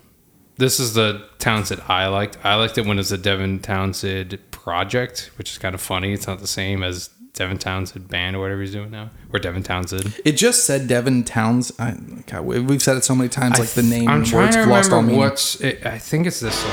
this 0.57 0.79
is 0.79 0.93
the 0.95 1.27
Townsend 1.39 1.81
I 1.89 2.07
liked. 2.09 2.37
I 2.45 2.57
liked 2.57 2.77
it 2.77 2.87
when 2.87 2.99
it 2.99 3.01
was 3.01 3.13
a 3.13 3.19
Devin 3.19 3.61
Townsend 3.61 4.39
project, 4.51 5.31
which 5.37 5.53
is 5.53 5.59
kind 5.59 5.75
of 5.75 5.81
funny. 5.81 6.13
It's 6.13 6.27
not 6.27 6.41
the 6.41 6.47
same 6.47 6.83
as 6.83 7.09
Devin 7.35 7.59
Townsend 7.59 8.09
band 8.09 8.37
or 8.37 8.41
whatever 8.41 8.61
he's 8.61 8.73
doing 8.73 8.91
now, 8.93 9.11
or 9.33 9.39
Devin 9.41 9.63
Townsend. 9.65 10.21
It 10.25 10.33
just 10.33 10.65
said 10.65 10.87
Devin 10.89 11.25
Towns. 11.25 11.73
I, 11.81 11.97
God, 12.29 12.45
we- 12.45 12.61
we've 12.61 12.83
said 12.83 12.97
it 12.97 13.05
so 13.05 13.15
many 13.15 13.29
times, 13.29 13.59
like 13.59 13.71
the 13.71 13.83
name. 13.83 14.09
I'm 14.09 14.19
and 14.19 14.27
trying 14.27 14.45
words 14.45 14.57
to 14.57 14.67
lost 14.67 14.93
all 14.93 15.03
meaning. 15.03 15.19
what's. 15.19 15.61
It, 15.61 15.85
I 15.85 15.99
think 15.99 16.27
it's 16.29 16.39
this 16.41 16.55
song. 16.55 16.71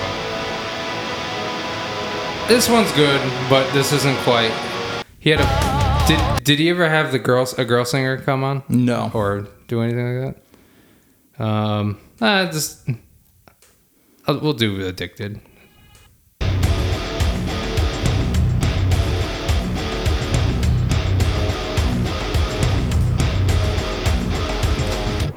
This 2.48 2.68
one's 2.70 2.92
good, 2.92 3.22
but 3.50 3.72
this 3.74 3.94
isn't 3.94 4.18
quite. 4.20 4.52
He 5.20 5.30
had 5.30 5.40
a. 5.40 6.08
Did 6.08 6.44
Did 6.44 6.60
he 6.60 6.70
ever 6.70 6.90
have 6.90 7.12
the 7.12 7.20
girls 7.20 7.58
a 7.58 7.64
girl 7.66 7.86
singer 7.86 8.18
come 8.18 8.44
on? 8.44 8.64
No. 8.68 9.10
Or 9.14 9.48
do 9.68 9.82
anything 9.82 10.26
like 10.26 10.36
that? 11.38 11.44
Um. 11.44 11.98
Ah, 12.20 12.50
just. 12.52 12.88
I'll- 14.28 14.40
We'll 14.42 14.54
do 14.54 14.86
addicted. 14.86 15.40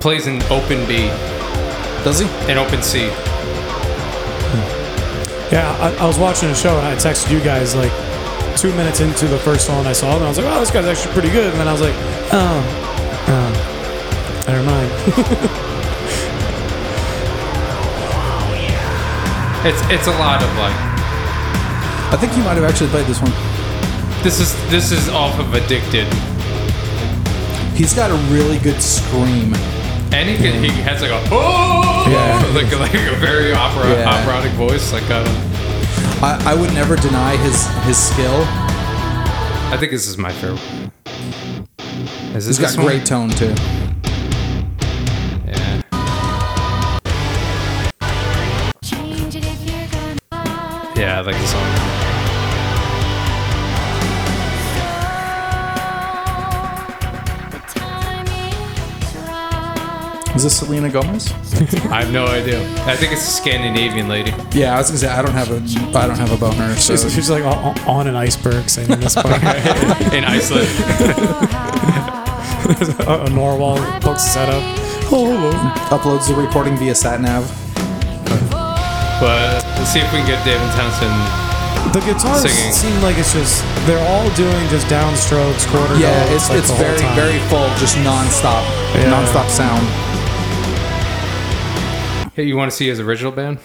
Plays 0.05 0.27
in 0.27 0.43
open 0.53 0.87
B 0.87 1.09
Does 2.05 2.19
he? 2.19 2.27
and 2.47 2.59
open 2.59 2.83
C. 2.83 3.07
Yeah, 5.51 5.75
I, 5.81 5.97
I 5.99 6.07
was 6.07 6.19
watching 6.19 6.51
a 6.51 6.55
show 6.55 6.77
and 6.77 6.87
I 6.87 6.95
texted 6.95 7.31
you 7.31 7.41
guys 7.41 7.75
like 7.75 7.91
two 8.55 8.69
minutes 8.75 9.01
into 9.01 9.27
the 9.27 9.39
first 9.39 9.67
song 9.67 9.87
I 9.87 9.95
saw, 9.95 10.15
and 10.15 10.23
I 10.23 10.29
was 10.29 10.37
like, 10.37 10.47
"Oh, 10.47 10.61
this 10.61 10.71
guy's 10.71 10.85
actually 10.85 11.15
pretty 11.15 11.31
good." 11.31 11.51
And 11.51 11.59
then 11.59 11.69
I 11.69 11.73
was 11.73 11.81
like, 11.81 11.95
"Oh, 12.33 12.61
oh, 13.29 14.45
never 14.47 14.63
mind." 14.63 15.61
It's 19.65 19.81
it's 19.89 20.07
a 20.07 20.11
lot 20.21 20.43
of 20.43 20.51
like 20.59 20.77
I 22.13 22.19
think 22.21 22.37
you 22.37 22.43
might 22.45 22.59
have 22.61 22.65
actually 22.65 22.91
played 22.91 23.07
this 23.07 23.23
one. 23.23 23.33
this 24.23 24.39
is 24.39 24.53
this 24.71 24.93
is 24.93 25.09
off 25.09 25.39
of 25.39 25.55
addicted, 25.55 26.07
He's 27.75 27.95
got 27.95 28.11
a 28.11 28.17
really 28.31 28.59
good 28.59 28.83
scream. 28.83 29.55
And 30.15 30.29
he 30.31 30.37
can, 30.37 30.63
he 30.63 30.71
has 30.83 31.03
like 31.03 31.11
a 31.11 31.21
oh 31.33 32.07
Yeah. 32.09 32.53
like 32.55 32.71
like 32.79 32.95
a 32.95 33.17
very 33.17 33.53
opera 33.53 33.91
Yeah. 33.91 34.09
operatic 34.15 34.53
voice. 34.53 34.93
Like 34.93 35.09
uh, 35.11 35.25
I, 36.23 36.53
I 36.53 36.55
would 36.55 36.73
never 36.73 36.97
deny 36.97 37.37
his 37.37 37.67
his 37.85 37.99
skill. 37.99 38.45
I 39.73 39.77
think 39.79 39.91
this 39.93 40.07
is 40.07 40.17
my 40.17 40.33
favorite. 40.33 40.61
Is 42.37 42.47
He's 42.47 42.59
this 42.59 42.75
got 42.77 42.77
one? 42.83 42.87
great 42.87 43.07
tone 43.07 43.31
too. 43.31 43.55
Yeah. 45.47 45.83
Change 48.83 49.37
it 49.37 49.45
if 49.45 49.61
you're 49.67 49.89
gonna. 49.89 50.93
Yeah, 50.97 51.19
I 51.19 51.21
like 51.23 51.37
the 51.37 51.47
song. 51.47 52.14
Is 60.35 60.43
this 60.43 60.59
Selena 60.59 60.91
Gomez? 60.91 61.31
I 61.93 62.03
have 62.03 62.11
no 62.13 62.27
idea. 62.27 62.61
I 62.87 62.97
think 62.97 63.13
it's 63.13 63.23
a 63.23 63.31
Scandinavian 63.31 64.09
lady. 64.09 64.33
Yeah, 64.51 64.75
I 64.75 64.79
was 64.79 64.89
gonna 64.89 64.99
say 64.99 65.07
I 65.09 65.23
don't 65.23 65.31
have 65.33 65.49
a 65.51 65.63
I 65.97 66.07
don't 66.09 66.19
have 66.19 66.33
a 66.33 66.37
boner. 66.37 66.75
So 66.75 66.97
she's, 66.97 67.15
she's 67.15 67.31
like 67.31 67.45
on, 67.45 67.79
on 67.89 68.09
an 68.09 68.17
iceberg 68.17 68.69
singing 68.69 68.99
this 68.99 69.15
part. 69.15 69.27
In 70.13 70.25
Iceland. 70.25 70.67
a, 73.07 73.27
a 73.27 73.31
narwhal 73.31 73.77
pokes 74.01 74.25
his 74.25 74.35
head 74.35 74.49
up. 74.51 74.63
Oh, 75.13 75.31
hello. 75.31 75.53
uploads 75.95 76.27
the 76.27 76.35
recording 76.35 76.77
via 76.79 76.95
sat 76.97 77.21
nav. 77.21 77.47
but 79.21 79.63
let's 79.79 79.91
see 79.93 80.01
if 80.01 80.11
we 80.13 80.19
can 80.19 80.27
get 80.27 80.43
David 80.45 80.67
Townsend 80.75 81.15
The 81.95 82.01
guitars 82.03 82.43
Singing. 82.43 82.73
seem 82.75 83.01
like 83.07 83.17
it's 83.19 83.33
just 83.33 83.63
they're 83.87 84.03
all 84.11 84.27
doing 84.35 84.67
just 84.69 84.89
downstrokes, 84.91 85.63
quarter 85.71 85.95
Yeah, 85.95 86.11
notes, 86.27 86.35
it's 86.35 86.49
like 86.51 86.59
it's 86.59 86.73
very 86.75 86.99
very 87.15 87.39
full, 87.47 87.71
just 87.79 87.95
nonstop, 88.03 88.67
Yeah. 88.99 89.15
nonstop 89.15 89.47
sound. 89.49 89.87
Hey, 92.35 92.43
you 92.43 92.57
want 92.57 92.69
to 92.69 92.77
see 92.77 92.89
his 92.89 92.99
original 92.99 93.31
band? 93.31 93.61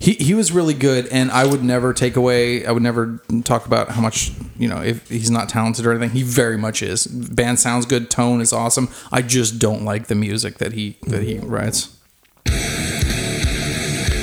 He 0.00 0.14
he 0.14 0.34
was 0.34 0.50
really 0.50 0.74
good, 0.74 1.06
and 1.08 1.30
I 1.30 1.46
would 1.46 1.62
never 1.62 1.94
take 1.94 2.16
away. 2.16 2.66
I 2.66 2.72
would 2.72 2.82
never 2.82 3.22
talk 3.44 3.66
about 3.66 3.90
how 3.90 4.00
much 4.00 4.32
you 4.58 4.66
know 4.66 4.82
if 4.82 5.08
he's 5.08 5.30
not 5.30 5.48
talented 5.48 5.86
or 5.86 5.92
anything. 5.92 6.10
He 6.10 6.24
very 6.24 6.58
much 6.58 6.82
is. 6.82 7.06
Band 7.06 7.60
sounds 7.60 7.86
good, 7.86 8.10
tone 8.10 8.40
is 8.40 8.52
awesome. 8.52 8.88
I 9.12 9.22
just 9.22 9.60
don't 9.60 9.84
like 9.84 10.08
the 10.08 10.16
music 10.16 10.58
that 10.58 10.72
he 10.72 10.96
that 11.06 11.22
he 11.22 11.38
writes. 11.38 11.96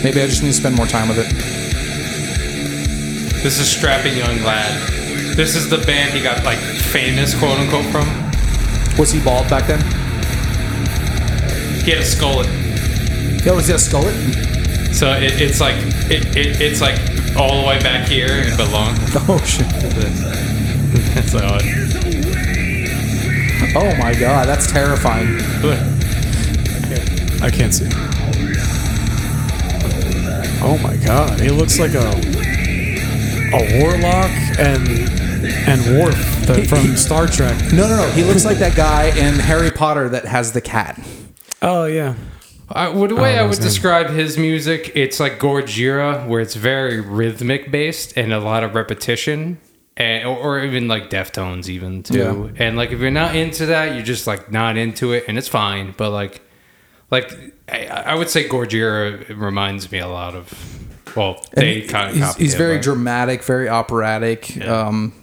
Maybe 0.03 0.21
I 0.21 0.27
just 0.27 0.43
need 0.43 0.49
to 0.49 0.53
spend 0.53 0.75
more 0.75 0.87
time 0.87 1.07
with 1.07 1.19
it. 1.19 1.31
This 3.41 3.57
is 3.57 3.69
Strapping 3.69 4.17
Young 4.17 4.43
Lad. 4.43 5.37
This 5.37 5.55
is 5.55 5.69
the 5.69 5.77
band 5.77 6.13
he 6.13 6.21
got 6.21 6.43
like 6.43 6.57
famous, 6.57 7.33
quote 7.39 7.57
unquote, 7.57 7.85
from. 7.85 8.09
Was 8.99 9.11
he 9.11 9.21
bald 9.21 9.49
back 9.49 9.65
then? 9.67 9.79
He 11.85 11.91
had 11.91 11.99
a 11.99 12.03
skullet. 12.03 12.66
Yeah, 13.47 13.53
was 13.53 13.67
he 13.67 13.73
a 13.75 13.77
skullet? 13.77 14.93
So 14.93 15.09
it, 15.13 15.39
it's 15.41 15.61
like 15.61 15.75
it, 16.11 16.35
it, 16.35 16.59
it's 16.59 16.81
like 16.81 16.99
all 17.37 17.61
the 17.61 17.65
way 17.65 17.79
back 17.79 18.05
here 18.05 18.27
and 18.29 18.57
but 18.57 18.69
long. 18.73 18.93
Oh 19.29 19.41
shit! 19.45 19.65
That's 21.15 21.33
odd. 21.33 21.61
Oh 23.73 23.95
my 24.03 24.13
god, 24.19 24.49
that's 24.49 24.69
terrifying. 24.69 25.39
I 27.41 27.49
can't 27.49 27.73
see. 27.73 27.87
Oh 30.61 30.77
my 30.83 30.97
god, 30.97 31.39
he 31.39 31.49
looks 31.49 31.79
like 31.79 31.93
a 31.93 32.09
a 33.55 33.79
warlock 33.79 34.29
and 34.59 34.89
and 35.69 35.97
Worf 35.97 36.45
the, 36.45 36.65
from 36.67 36.97
Star 36.97 37.27
Trek. 37.27 37.57
No, 37.71 37.87
no, 37.87 37.95
no. 37.95 38.09
He 38.09 38.23
looks 38.23 38.43
like 38.43 38.57
that 38.57 38.75
guy 38.75 39.05
in 39.17 39.35
Harry 39.35 39.71
Potter 39.71 40.09
that 40.09 40.25
has 40.25 40.51
the 40.51 40.59
cat. 40.59 40.99
Oh 41.61 41.85
yeah, 41.85 42.15
I, 42.77 42.89
well, 42.89 43.07
the 43.07 43.15
way 43.15 43.37
Oh, 43.37 43.41
I 43.41 43.43
would 43.47 43.57
name. 43.57 43.61
describe 43.67 44.09
his 44.09 44.37
music, 44.37 44.91
it's 44.95 45.19
like 45.19 45.39
Gojira, 45.39 46.27
where 46.27 46.39
it's 46.41 46.55
very 46.55 47.01
rhythmic 47.01 47.71
based 47.71 48.17
and 48.17 48.31
a 48.31 48.39
lot 48.39 48.63
of 48.63 48.75
repetition, 48.75 49.57
and 49.97 50.27
or, 50.27 50.37
or 50.37 50.59
even 50.63 50.87
like 50.87 51.09
Deftones, 51.09 51.69
even 51.69 52.03
too. 52.03 52.53
And 52.57 52.77
like 52.77 52.91
if 52.91 52.99
you're 52.99 53.09
not 53.11 53.35
into 53.35 53.65
that, 53.67 53.95
you're 53.95 54.03
just 54.05 54.27
like 54.27 54.51
not 54.51 54.77
into 54.77 55.11
it, 55.13 55.25
and 55.27 55.37
it's 55.37 55.47
fine. 55.47 55.93
But 55.97 56.11
like, 56.11 56.41
like 57.09 57.31
I, 57.67 57.87
I 57.87 58.15
would 58.15 58.29
say 58.29 58.47
Gojira 58.47 59.27
reminds 59.37 59.91
me 59.91 59.99
a 59.99 60.07
lot 60.07 60.35
of. 60.35 60.53
Well, 61.15 61.43
they 61.53 61.81
kind 61.81 62.11
of 62.11 62.15
he's, 62.15 62.35
he's 62.35 62.53
it, 62.53 62.57
very 62.57 62.77
but- 62.77 62.83
dramatic, 62.83 63.43
very 63.43 63.67
operatic. 63.69 64.55
Um, 64.65 65.13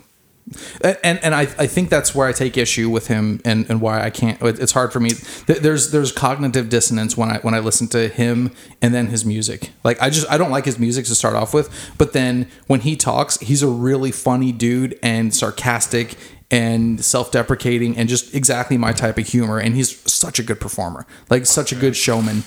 and 0.83 1.19
and 1.25 1.35
I, 1.35 1.43
I 1.43 1.67
think 1.67 1.89
that's 1.89 2.15
where 2.15 2.29
I 2.29 2.33
take 2.33 2.57
issue 2.57 2.91
with 2.91 3.07
him 3.07 3.41
and, 3.45 3.69
and 3.71 3.81
why 3.81 4.03
I 4.03 4.11
can't. 4.11 4.41
It's 4.43 4.73
hard 4.73 4.93
for 4.93 5.01
me. 5.01 5.11
There's 5.47 5.91
there's 5.91 6.13
cognitive 6.13 6.69
dissonance 6.69 7.17
when 7.17 7.31
I 7.31 7.39
when 7.39 7.55
I 7.55 7.61
listen 7.61 7.89
to 7.89 8.09
him 8.09 8.51
and 8.83 8.95
then 8.95 9.07
his 9.07 9.25
music. 9.25 9.71
Like 9.83 10.01
I 10.03 10.11
just 10.11 10.31
I 10.31 10.37
don't 10.37 10.51
like 10.51 10.67
his 10.67 10.79
music 10.79 11.07
to 11.07 11.15
start 11.15 11.35
off 11.35 11.55
with, 11.55 11.71
but 11.97 12.13
then 12.13 12.49
when 12.67 12.81
he 12.81 12.95
talks, 12.95 13.39
he's 13.39 13.63
a 13.63 13.69
really 13.69 14.13
funny 14.13 14.53
dude 14.53 14.99
and 15.03 15.35
sarcastic 15.35 16.17
and 16.51 17.03
self-deprecating 17.03 17.97
and 17.97 18.09
just 18.09 18.35
exactly 18.35 18.77
my 18.77 18.93
type 18.93 19.19
of 19.19 19.27
humor. 19.27 19.59
And 19.59 19.75
he's 19.75 19.99
such 20.13 20.39
a 20.39 20.43
good 20.43 20.61
performer, 20.61 21.07
like 21.31 21.47
such 21.47 21.73
a 21.73 21.75
good 21.75 21.97
showman. 21.97 22.45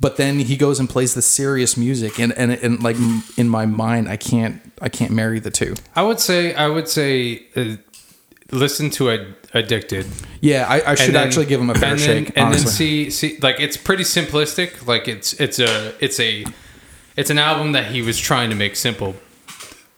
But 0.00 0.16
then 0.16 0.38
he 0.38 0.56
goes 0.56 0.80
and 0.80 0.88
plays 0.88 1.12
the 1.12 1.20
serious 1.20 1.76
music, 1.76 2.18
and, 2.18 2.32
and 2.32 2.52
and 2.52 2.82
like 2.82 2.96
in 3.36 3.48
my 3.50 3.66
mind, 3.66 4.08
I 4.08 4.16
can't 4.16 4.62
I 4.80 4.88
can't 4.88 5.10
marry 5.10 5.40
the 5.40 5.50
two. 5.50 5.74
I 5.94 6.02
would 6.02 6.20
say 6.20 6.54
I 6.54 6.68
would 6.68 6.88
say 6.88 7.42
uh, 7.54 7.76
listen 8.50 8.88
to 8.90 9.10
Ad- 9.10 9.34
Addicted. 9.52 10.06
Yeah, 10.40 10.64
I, 10.68 10.92
I 10.92 10.94
should 10.94 11.14
then- 11.14 11.26
actually 11.26 11.46
give 11.46 11.60
him 11.60 11.68
a 11.70 11.74
fair 11.74 11.90
and 11.90 11.98
then, 12.00 12.24
shake. 12.24 12.36
and 12.36 12.54
then 12.54 12.66
see 12.66 13.10
see 13.10 13.36
like 13.42 13.60
it's 13.60 13.76
pretty 13.76 14.04
simplistic. 14.04 14.86
Like 14.86 15.06
it's 15.06 15.34
it's 15.34 15.58
a 15.58 15.92
it's 16.02 16.18
a 16.18 16.44
it's 17.16 17.28
an 17.28 17.38
album 17.38 17.72
that 17.72 17.90
he 17.92 18.00
was 18.00 18.18
trying 18.18 18.48
to 18.50 18.56
make 18.56 18.76
simple, 18.76 19.16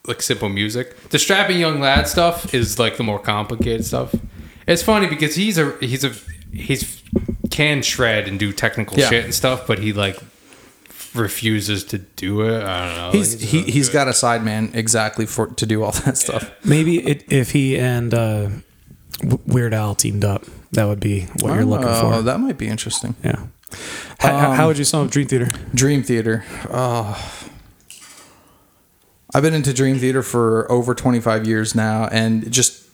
like 0.07 0.21
simple 0.21 0.49
music. 0.49 1.11
The 1.11 1.19
strapping 1.21 1.61
young 1.61 1.79
lad 1.79 2.09
stuff 2.09 2.53
is 2.55 2.79
like 2.79 2.97
the 2.97 3.05
more 3.05 3.21
complicated 3.21 3.85
stuff. 3.85 4.15
It's 4.67 4.83
funny 4.83 5.07
because 5.07 5.37
he's 5.37 5.59
a 5.59 5.77
he's 5.81 6.03
a 6.03 6.11
he's 6.53 7.03
can 7.51 7.83
shred 7.83 8.29
and 8.29 8.39
do 8.39 8.53
technical 8.53 8.99
Yeah. 8.99 9.09
shit 9.09 9.25
and 9.25 9.35
stuff, 9.35 9.67
but 9.67 9.79
he 9.79 9.93
like 9.93 10.19
refuses 11.15 11.85
to 11.85 11.99
do 11.99 12.41
it. 12.43 12.63
I 12.63 12.87
don't 12.87 12.97
know. 12.97 13.11
he's 13.13 13.35
Like, 13.41 13.45
he, 13.67 13.71
he's 13.71 13.89
got 13.91 14.09
a 14.09 14.13
sideman 14.13 14.75
exactly 14.75 15.27
for 15.27 15.49
to 15.49 15.67
do 15.67 15.83
all 15.83 15.93
that 15.93 16.17
stuff. 16.17 16.51
maybe 16.65 16.99
it, 17.07 17.25
if 17.31 17.51
he 17.53 17.79
and 17.79 18.15
uh, 18.15 18.49
Weird 19.47 19.75
Al 19.75 19.95
teamed 19.95 20.25
up, 20.25 20.45
that 20.73 20.85
would 20.85 21.01
be 21.01 21.23
what 21.41 21.55
you're 21.55 21.65
looking 21.67 21.89
Oh, 21.89 22.11
for. 22.17 22.23
that 22.23 22.41
might 22.41 22.57
be 22.59 22.69
interesting. 22.69 23.15
yeah. 23.23 23.45
How, 24.21 24.53
how 24.53 24.67
would 24.69 24.79
you 24.79 24.85
sum 24.85 25.05
up 25.07 25.11
Dream 25.11 25.27
Theater? 25.29 25.51
Dream 25.75 26.03
Theater. 26.03 26.45
Oh. 26.71 27.19
I've 29.35 29.43
been 29.43 29.55
into 29.55 29.73
Dream 29.73 29.99
Theater 29.99 30.23
for 30.23 30.71
over 30.71 30.95
25 30.95 31.47
years 31.47 31.75
now, 31.75 32.07
and 32.13 32.51
just 32.53 32.87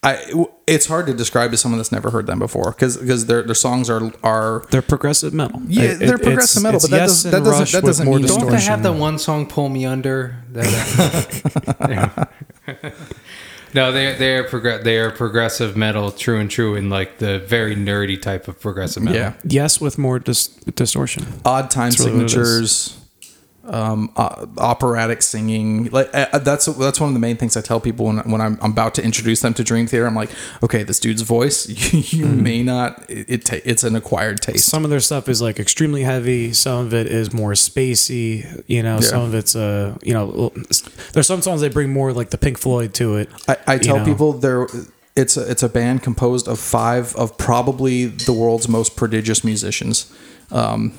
I 0.00 0.46
it's 0.68 0.86
hard 0.86 1.06
to 1.08 1.14
describe 1.14 1.50
to 1.50 1.56
someone 1.56 1.78
that's 1.78 1.90
never 1.90 2.10
heard 2.10 2.26
them 2.28 2.38
before 2.38 2.70
because 2.70 2.96
because 2.96 3.26
their 3.26 3.42
their 3.42 3.54
songs 3.56 3.90
are 3.90 4.12
are 4.22 4.64
They're 4.70 4.80
progressive 4.80 5.34
metal. 5.34 5.60
Yeah, 5.66 5.82
It- 5.84 5.98
they're 5.98 6.14
it- 6.14 6.22
progressive 6.22 6.62
it's- 6.62 6.62
metal, 6.62 6.76
it's 6.76 6.84
but 6.88 6.90
that 6.92 6.96
Yes 7.02 7.08
does, 7.08 7.22
that 7.32 7.42
doesn't 7.44 7.72
that 7.72 7.84
doesn't 7.84 8.06
mean- 8.08 8.26
Don't 8.26 8.40
Don't 8.40 8.50
they 8.50 8.60
have 8.60 8.82
the 8.84 8.90
distortion. 8.90 9.00
one 9.00 9.18
song 9.18 9.46
"Pull 9.46 9.68
Me 9.70 9.84
Under"? 9.86 10.36
That- 10.52 12.28
no, 13.74 13.92
they 13.92 14.14
they 14.14 14.36
are 14.36 14.44
progr- 14.44 14.84
they 14.84 14.98
are 14.98 15.10
progressive 15.10 15.76
metal, 15.76 16.10
true 16.12 16.38
and 16.38 16.50
true, 16.50 16.74
in 16.76 16.88
like 16.90 17.18
the 17.18 17.40
very 17.40 17.74
nerdy 17.76 18.20
type 18.20 18.46
of 18.48 18.60
progressive 18.60 19.02
metal. 19.02 19.18
yeah 19.20 19.32
Yes, 19.44 19.80
with 19.80 19.98
more 19.98 20.18
dis- 20.20 20.46
distortion. 20.76 21.26
odd 21.44 21.70
time 21.70 21.90
That's 21.90 22.00
really 22.00 22.12
what 22.12 22.20
it 22.22 22.24
is. 22.26 22.32
signatures. 22.32 22.94
Um, 23.70 24.10
uh, 24.16 24.46
operatic 24.56 25.20
singing, 25.20 25.90
like 25.90 26.08
uh, 26.14 26.38
that's 26.38 26.64
that's 26.64 27.00
one 27.00 27.08
of 27.08 27.14
the 27.14 27.20
main 27.20 27.36
things 27.36 27.54
I 27.54 27.60
tell 27.60 27.80
people 27.80 28.06
when 28.06 28.18
when 28.30 28.40
I'm, 28.40 28.58
I'm 28.62 28.70
about 28.72 28.94
to 28.94 29.04
introduce 29.04 29.40
them 29.40 29.52
to 29.54 29.62
Dream 29.62 29.86
Theater. 29.86 30.06
I'm 30.06 30.14
like, 30.14 30.30
okay, 30.62 30.84
this 30.84 30.98
dude's 30.98 31.20
voice, 31.22 31.68
you, 32.12 32.24
Mm-hmm. 32.24 32.42
may 32.42 32.62
not, 32.62 33.04
it, 33.10 33.50
it 33.52 33.62
it's 33.66 33.84
an 33.84 33.94
acquired 33.94 34.40
taste. 34.40 34.64
Some 34.66 34.84
of 34.84 34.90
their 34.90 35.00
stuff 35.00 35.28
is 35.28 35.42
like 35.42 35.60
extremely 35.60 36.02
heavy. 36.02 36.54
Some 36.54 36.86
of 36.86 36.94
it 36.94 37.06
is 37.08 37.32
more 37.34 37.52
spacey. 37.52 38.64
You 38.66 38.82
know, 38.82 39.00
some 39.00 39.22
of 39.22 39.34
it's 39.34 39.54
uh, 39.54 39.96
you 40.02 40.14
know, 40.14 40.50
there's 41.12 41.26
some 41.26 41.42
songs 41.42 41.60
they 41.60 41.68
bring 41.68 41.92
more 41.92 42.12
like 42.14 42.30
the 42.30 42.38
Pink 42.38 42.56
Floyd 42.58 42.94
to 42.94 43.16
it. 43.16 43.28
I, 43.46 43.56
I 43.66 43.74
you 43.74 43.80
tell 43.80 43.98
know. 43.98 44.04
people 44.06 44.32
there 44.32 44.66
it's 45.14 45.36
a, 45.36 45.50
it's 45.50 45.62
a 45.62 45.68
band 45.68 46.02
composed 46.02 46.46
of 46.48 46.58
five 46.58 47.14
of 47.16 47.36
probably 47.36 48.06
the 48.06 48.32
world's 48.32 48.68
most 48.68 48.96
prodigious 48.96 49.42
musicians. 49.44 50.10
Um, 50.50 50.92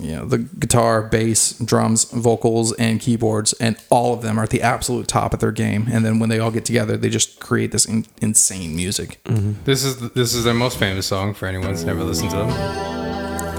you 0.00 0.16
know, 0.16 0.24
the 0.24 0.38
guitar, 0.38 1.02
bass, 1.02 1.56
drums, 1.58 2.04
vocals, 2.04 2.72
and 2.74 3.00
keyboards, 3.00 3.52
and 3.54 3.76
all 3.90 4.12
of 4.12 4.22
them 4.22 4.38
are 4.38 4.42
at 4.42 4.50
the 4.50 4.60
absolute 4.60 5.06
top 5.06 5.32
of 5.32 5.40
their 5.40 5.52
game. 5.52 5.86
And 5.90 6.04
then 6.04 6.18
when 6.18 6.28
they 6.30 6.40
all 6.40 6.50
get 6.50 6.64
together, 6.64 6.96
they 6.96 7.08
just 7.08 7.38
create 7.38 7.70
this 7.70 7.84
in, 7.84 8.06
insane 8.20 8.74
music. 8.74 9.20
Mm-hmm. 9.24 9.64
This 9.64 9.84
is 9.84 10.10
this 10.12 10.34
is 10.34 10.44
their 10.44 10.54
most 10.54 10.78
famous 10.78 11.06
song 11.06 11.32
for 11.32 11.46
anyone 11.46 11.68
who's 11.68 11.84
never 11.84 12.02
listened 12.02 12.30
to 12.30 12.36
them. 12.38 12.48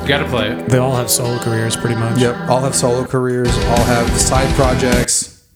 You 0.02 0.10
gotta 0.10 0.28
play 0.28 0.52
it. 0.52 0.70
They 0.70 0.78
all 0.78 0.96
have 0.96 1.10
solo 1.10 1.40
careers, 1.40 1.78
pretty 1.78 1.96
much. 1.96 2.20
Yep, 2.20 2.50
all 2.50 2.60
have 2.60 2.76
solo 2.76 3.06
careers, 3.06 3.56
all 3.58 3.84
have 3.86 4.10
side 4.20 4.54
projects. 4.56 5.48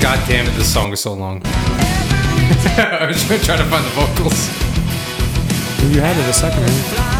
God 0.00 0.22
damn 0.28 0.46
it, 0.46 0.56
this 0.56 0.72
song 0.72 0.92
is 0.92 1.00
so 1.00 1.14
long. 1.14 1.42
I 1.44 3.06
was 3.08 3.24
trying 3.44 3.58
to 3.58 3.64
find 3.64 3.84
the 3.84 3.90
vocals. 3.90 4.48
You 5.92 6.00
had 6.00 6.16
it 6.16 6.28
a 6.28 6.32
second. 6.32 6.62
Right? 6.62 7.15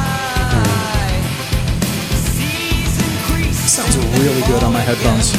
Sounds 3.77 3.97
really 4.19 4.41
good 4.43 4.63
on 4.63 4.73
my 4.73 4.81
headphones. 4.81 5.33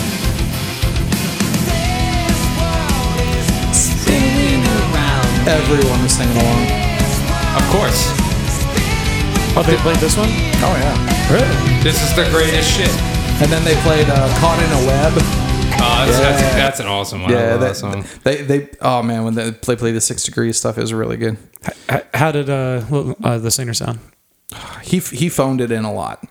Everyone 5.47 6.03
was 6.03 6.11
singing 6.11 6.35
along. 6.35 6.63
Of 7.55 7.63
course, 7.71 8.11
Oh, 9.55 9.63
they 9.65 9.75
played 9.77 9.95
this 9.97 10.15
one. 10.17 10.27
Oh 10.61 10.75
yeah. 10.77 11.31
Really? 11.33 11.83
this 11.83 12.03
is 12.03 12.13
the 12.15 12.29
greatest 12.29 12.69
shit. 12.69 12.89
And 13.41 13.51
then 13.51 13.63
they 13.63 13.75
played 13.81 14.07
uh, 14.09 14.27
"Caught 14.39 14.59
in 14.61 14.71
a 14.71 14.87
Web." 14.87 15.13
Oh, 15.79 16.05
that's, 16.05 16.19
that's, 16.19 16.41
Yeah. 16.41 16.55
that's 16.57 16.79
an 16.81 16.87
awesome 16.87 17.21
one. 17.23 17.33
I 17.33 17.37
Yeah, 17.39 17.51
love 17.51 17.59
that, 17.61 17.67
that, 17.69 17.75
song. 17.75 18.05
they 18.23 18.41
they 18.43 18.69
oh 18.81 19.01
man, 19.03 19.23
when 19.23 19.35
they 19.35 19.51
play 19.51 19.75
play 19.77 19.91
the 19.93 20.01
Six 20.01 20.23
Degrees 20.23 20.57
stuff, 20.57 20.77
it 20.77 20.81
was 20.81 20.93
really 20.93 21.17
good. 21.17 21.37
How, 21.89 22.01
how 22.13 22.31
did 22.31 22.49
uh, 22.49 22.83
uh, 23.23 23.37
the 23.39 23.49
singer 23.51 23.73
sound? 23.73 23.99
He 24.83 24.99
he 24.99 25.29
phoned 25.29 25.61
it 25.61 25.71
in 25.71 25.85
a 25.85 25.93
lot. 25.93 26.23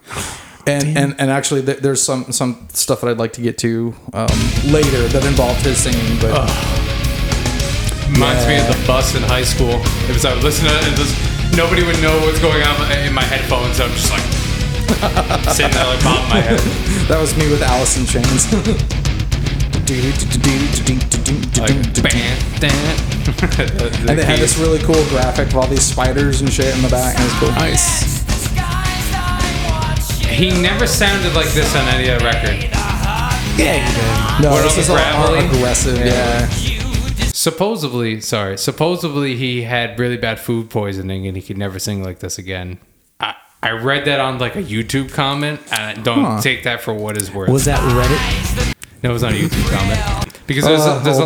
And, 0.67 0.97
and 0.99 1.15
and 1.19 1.31
actually, 1.31 1.61
there- 1.63 1.77
there's 1.81 2.03
some 2.03 2.33
some 2.33 2.67
stuff 2.73 3.01
that 3.03 3.09
I'd 3.11 3.19
like 3.19 3.33
to 3.35 3.41
get 3.43 3.57
to 3.59 3.95
um, 4.13 4.27
later 4.67 5.07
that 5.09 5.25
involved 5.25 5.63
his 5.65 5.79
singing. 5.79 6.19
But 6.21 6.35
Reminds 8.11 8.47
me 8.47 8.57
of 8.57 8.67
the 8.67 8.79
bus 8.87 9.15
in 9.15 9.23
high 9.23 9.43
school. 9.45 9.79
It 10.09 10.15
was 10.15 10.25
I 10.25 10.33
would 10.35 10.43
listen 10.45 10.67
to 10.67 10.75
it 10.75 10.85
and 10.87 10.97
just 10.97 11.15
nobody 11.57 11.83
would 11.85 12.01
know 12.03 12.17
what's 12.27 12.39
going 12.41 12.63
on 12.63 12.77
in 13.07 13.13
my 13.13 13.23
headphones. 13.25 13.79
I'm 13.81 13.91
just 13.91 14.11
like, 14.11 14.23
Sitting 15.55 15.73
there 15.75 15.87
like 15.87 16.01
popping 16.01 16.29
my 16.31 16.41
head. 16.41 16.61
That 17.09 17.21
was 17.21 17.37
me 17.37 17.49
with 17.51 17.63
Alice 17.63 17.97
in 17.99 18.07
Chains. 18.07 18.47
Like. 21.59 21.71
And 24.09 24.19
they 24.19 24.25
had 24.25 24.39
this 24.39 24.59
really 24.59 24.79
cool 24.81 25.03
graphic 25.09 25.49
of 25.49 25.57
all 25.57 25.67
these 25.69 25.83
spiders 25.83 26.41
and 26.41 26.53
shit 26.53 26.75
in 26.75 26.83
the 26.83 26.89
back. 26.89 27.15
And 27.17 27.23
it 27.25 27.31
was 27.31 27.39
cool. 27.41 27.51
Nice. 27.53 28.16
He 30.29 30.51
never 30.51 30.87
sounded 30.87 31.35
like 31.35 31.49
this 31.49 31.75
on 31.75 31.87
any 31.89 32.11
other 32.11 32.25
record. 32.25 32.71
No, 34.43 34.51
What, 34.51 34.63
this 34.63 34.77
is 34.79 34.87
the 34.89 34.93
all 34.93 34.99
gravelly? 34.99 35.47
aggressive. 35.47 35.99
Yeah. 35.99 36.47
Supposedly, 37.33 38.21
sorry, 38.21 38.59
supposedly 38.59 39.37
he 39.37 39.63
had 39.63 39.99
really 39.99 40.17
bad 40.17 40.39
food 40.41 40.69
poisoning 40.69 41.27
and 41.27 41.37
he 41.37 41.43
could 41.43 41.57
never 41.57 41.79
sing 41.79 42.03
like 42.03 42.19
this 42.19 42.39
again. 42.39 42.79
I, 43.21 43.35
I 43.63 43.71
read 43.73 44.05
that 44.07 44.21
on 44.21 44.39
like 44.39 44.57
a 44.57 44.63
YouTube 44.63 45.13
comment, 45.13 45.61
and 45.73 46.05
don't 46.05 46.25
Huh. 46.25 46.41
take 46.43 46.65
that 46.65 46.83
for 46.83 46.93
what 46.93 47.17
is 47.17 47.31
worth. 47.33 47.49
Was 47.49 47.65
that 47.67 47.79
Reddit? 47.81 48.75
no, 49.03 49.11
it 49.11 49.13
was 49.13 49.23
on 49.25 49.33
a 49.33 49.37
YouTube 49.37 49.71
comment 49.71 50.37
because 50.47 50.65
there's 50.65 50.81
Oh, 50.83 50.99
a, 50.99 51.03
there's, 51.03 51.19
a, 51.19 51.25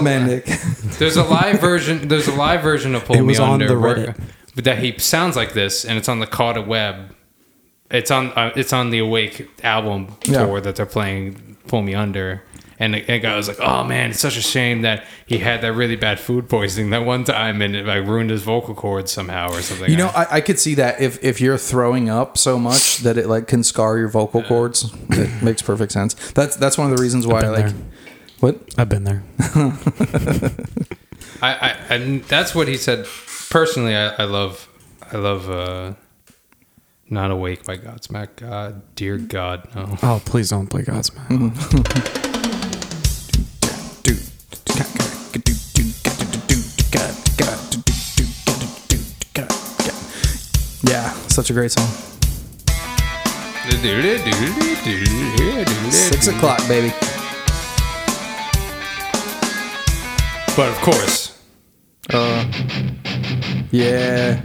there's 0.98 1.16
a 1.16 1.24
live 1.24 1.60
version. 1.60 2.06
There's 2.08 2.28
a 2.28 2.34
live 2.34 2.62
version 2.62 2.94
of 2.94 3.04
Pull 3.06 3.16
It 3.16 3.22
Me 3.22 3.26
was 3.28 3.40
on 3.40 3.54
Under 3.54 3.68
the 3.68 3.78
where- 3.78 3.96
Reddit. 3.96 4.20
but 4.54 4.64
that 4.64 4.78
he 4.78 4.96
sounds 4.98 5.34
like 5.36 5.52
this, 5.54 5.84
and 5.84 5.98
it's 5.98 6.08
on 6.08 6.20
the 6.20 6.26
Carter 6.26 6.62
Web. 6.62 7.14
It's 7.90 8.11
on 8.11 8.29
uh, 8.33 8.53
it's 8.57 8.72
on 8.72 8.90
the 8.90 8.98
Awake 9.00 9.48
album 9.64 10.16
Yeah. 10.24 10.46
tour 10.46 10.61
that 10.61 10.76
they're 10.76 10.87
playing. 10.87 11.57
Pull 11.66 11.83
Me 11.83 11.94
Under. 11.94 12.42
And 12.79 12.94
the, 12.94 13.03
the 13.03 13.18
guy 13.18 13.37
was 13.37 13.46
like, 13.46 13.61
"Oh 13.61 13.85
man, 13.85 14.11
it's 14.11 14.20
such 14.20 14.38
a 14.38 14.40
shame 14.42 14.81
that 14.83 15.05
he 15.26 15.37
had 15.38 15.61
that 15.61 15.74
really 15.74 15.96
bad 15.96 16.18
food 16.18 16.48
poisoning 16.48 16.88
that 16.90 17.05
one 17.05 17.24
time, 17.24 17.61
and 17.61 17.76
it 17.76 17.85
like 17.85 18.07
ruined 18.07 18.31
his 18.31 18.42
vocal 18.42 18.74
cords 18.74 19.12
somehow 19.12 19.50
or 19.50 19.61
something." 19.61 19.90
You 19.90 19.98
know, 19.98 20.09
I, 20.09 20.37
I 20.37 20.40
could 20.40 20.59
see 20.59 20.74
that 20.76 20.98
if, 21.00 21.22
if 21.22 21.42
you're 21.42 21.59
throwing 21.59 22.09
up 22.09 22.38
so 22.38 22.59
much 22.59 22.98
that 22.98 23.18
it 23.18 23.26
like 23.26 23.46
can 23.48 23.62
scar 23.64 23.98
your 23.98 24.09
vocal 24.09 24.42
cords, 24.42 24.90
it 25.11 25.42
makes 25.42 25.61
perfect 25.61 25.92
sense. 25.92 26.14
That's 26.33 26.57
that's 26.57 26.79
one 26.79 26.90
of 26.90 26.96
the 26.96 27.03
reasons 27.03 27.26
why 27.26 27.42
I 27.44 27.48
like. 27.48 27.66
there. 27.66 27.74
What? 28.40 28.59
I've 28.79 28.88
been 28.88 29.05
there. 29.05 29.22
I, 31.42 31.53
I 31.55 31.68
and 31.90 32.22
that's 32.24 32.55
what 32.55 32.68
he 32.68 32.76
said. 32.76 33.07
Personally, 33.50 33.94
I, 33.96 34.09
I 34.14 34.24
love, 34.24 34.68
I 35.12 35.16
love, 35.16 35.50
uh, 35.50 35.92
not 37.11 37.31
awake 37.31 37.64
by 37.64 37.77
Godsmack. 37.77 38.37
God, 38.37 38.83
dear 38.94 39.18
God, 39.18 39.68
no. 39.75 39.96
Oh, 40.03 40.23
please 40.25 40.51
don't 40.51 40.68
play 40.68 40.83
Godsmack. 40.83 41.29
Yeah, 50.83 51.12
such 51.29 51.51
a 51.51 51.53
great 51.53 51.70
song. 51.73 51.87
Six 55.90 56.27
o'clock, 56.29 56.59
baby. 56.68 56.92
But 60.57 60.68
of 60.68 60.77
course, 60.83 61.29
Uh, 62.12 62.44
Yeah. 63.70 64.40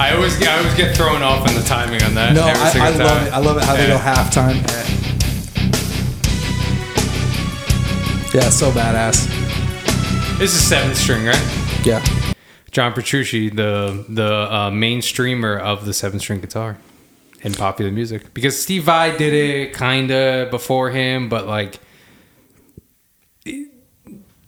I 0.00 0.14
always 0.14 0.36
get, 0.38 0.48
I 0.48 0.58
always 0.58 0.74
get 0.74 0.96
thrown 0.96 1.22
off 1.22 1.48
on 1.48 1.54
the 1.56 1.62
timing 1.62 2.00
on 2.04 2.14
that. 2.14 2.32
No, 2.34 2.42
I, 2.44 2.72
I 2.86 2.90
love 2.96 3.26
it. 3.26 3.32
I 3.32 3.38
love 3.38 3.56
it 3.56 3.64
how 3.64 3.74
they 3.74 3.86
go 3.88 3.94
Yeah. 3.94 4.14
halftime. 4.14 4.62
Yeah, 8.32 8.48
so 8.50 8.70
badass. 8.70 9.26
This 10.38 10.54
is 10.54 10.60
seventh 10.60 10.96
string, 10.96 11.24
right? 11.26 11.82
Yeah. 11.84 12.04
John 12.70 12.92
Petrucci, 12.92 13.48
the 13.48 14.04
the 14.08 14.32
uh, 14.54 14.70
main 14.70 15.02
streamer 15.02 15.58
of 15.58 15.84
the 15.86 15.92
seven 15.92 16.20
string 16.20 16.40
guitar 16.40 16.78
in 17.42 17.52
popular 17.52 17.90
music, 17.90 18.32
because 18.34 18.60
Steve 18.60 18.84
Vai 18.84 19.16
did 19.16 19.32
it 19.32 19.72
kind 19.72 20.12
of 20.12 20.50
before 20.52 20.90
him, 20.90 21.28
but 21.28 21.48
like 21.48 21.80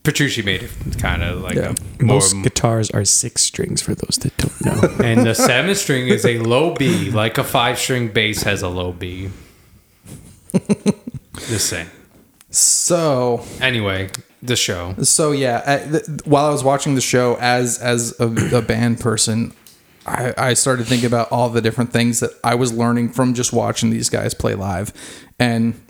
Petrucci 0.03 0.43
made 0.43 0.63
it 0.63 0.71
kind 0.99 1.23
of 1.23 1.43
like 1.43 1.57
Yeah. 1.57 1.75
a 2.01 2.03
more. 2.05 2.15
Most 2.17 2.35
guitars 2.43 2.91
are 2.91 3.05
six 3.05 3.43
strings 3.43 3.83
for 3.83 3.95
those 3.95 4.17
that 4.23 4.35
don't 4.39 4.65
know. 4.65 5.05
and 5.05 5.27
the 5.27 5.35
seventh 5.35 5.77
string 5.79 6.09
is 6.09 6.25
a 6.25 6.39
low 6.39 6.75
B, 6.75 7.11
like 7.11 7.37
a 7.39 7.45
five 7.45 7.79
string 7.79 8.09
bass 8.09 8.43
has 8.45 8.63
a 8.63 8.69
low 8.69 8.93
B. 8.93 9.29
Just 11.49 11.67
saying. 11.69 11.89
So, 12.51 13.45
Anyway, 13.61 14.11
the 14.43 14.57
show. 14.57 14.95
so 15.03 15.33
yeah. 15.33 15.87
th- 15.91 16.03
while 16.25 16.47
I 16.47 16.51
was 16.51 16.65
watching 16.65 16.95
the 16.95 17.01
show, 17.01 17.37
as 17.41 17.79
as 17.79 18.19
a, 18.19 18.57
a 18.57 18.63
band 18.63 19.01
person, 19.01 19.53
I, 20.07 20.35
I 20.37 20.55
started 20.55 20.87
thinking 20.87 21.07
about 21.07 21.31
all 21.31 21.49
the 21.51 21.61
different 21.61 21.93
things 21.93 22.21
that 22.21 22.31
I 22.43 22.55
was 22.57 22.73
learning 22.73 23.11
from 23.11 23.35
just 23.35 23.53
watching 23.53 23.91
these 23.91 24.09
guys 24.09 24.35
play 24.35 24.55
live, 24.55 24.93
and 25.39 25.81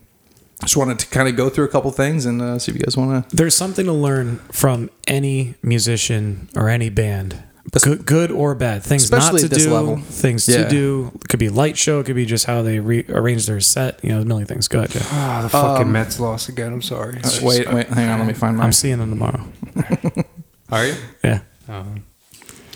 just 0.63 0.77
wanted 0.77 0.99
to 1.01 1.07
kind 1.09 1.29
of 1.29 1.37
go 1.37 1.49
through 1.49 1.65
a 1.65 1.69
couple 1.69 1.91
things 1.91 2.27
and 2.27 2.41
uh, 2.43 2.59
see 2.59 2.71
if 2.73 2.77
you 2.79 2.83
guys 2.85 2.97
want 2.97 3.29
to. 3.31 3.37
There's 3.37 3.55
something 3.55 3.87
to 3.87 3.93
learn 3.93 4.39
from 4.53 4.91
any 5.07 5.55
musician 5.63 6.49
or 6.55 6.69
any 6.69 6.89
band, 6.91 7.43
good, 7.83 8.05
good 8.05 8.31
or 8.31 8.55
bad. 8.55 8.83
Things 8.83 9.05
Especially 9.05 9.33
not 9.33 9.39
to 9.41 9.45
at 9.47 9.51
this 9.51 9.65
do, 9.65 9.73
level. 9.75 9.97
things 9.99 10.49
Yeah. 10.49 10.65
to 10.65 10.69
do. 10.69 11.13
It 11.15 11.29
could 11.29 11.41
be 11.41 11.49
light 11.49 11.77
show. 11.79 12.01
It 12.01 12.05
could 12.07 12.17
be 12.17 12.27
just 12.27 12.47
how 12.47 12.63
they 12.63 12.79
re- 12.81 13.05
arrange 13.09 13.47
their 13.47 13.61
set. 13.61 13.99
You 14.03 14.11
know, 14.11 14.21
a 14.21 14.25
million 14.25 14.47
things. 14.47 14.69
Good. 14.69 14.95
Yeah. 14.95 15.03
Oh, 15.13 15.43
the 15.45 15.49
fucking 15.49 15.87
um, 15.87 15.93
Mets 15.93 16.19
lost 16.21 16.49
again. 16.49 16.73
I'm 16.73 16.83
sorry. 16.83 17.19
Uh, 17.23 17.31
wait, 17.43 17.73
wait, 17.73 17.87
hang 17.89 18.09
on. 18.11 18.19
Let 18.19 18.29
me 18.29 18.35
find 18.35 18.57
my. 18.57 18.65
I'm 18.65 18.73
seeing 18.73 18.99
them 18.99 19.11
tomorrow. 19.11 19.45
Are 20.71 20.87
you? 20.87 20.95
Yeah. 21.25 21.41
Um, 21.69 22.05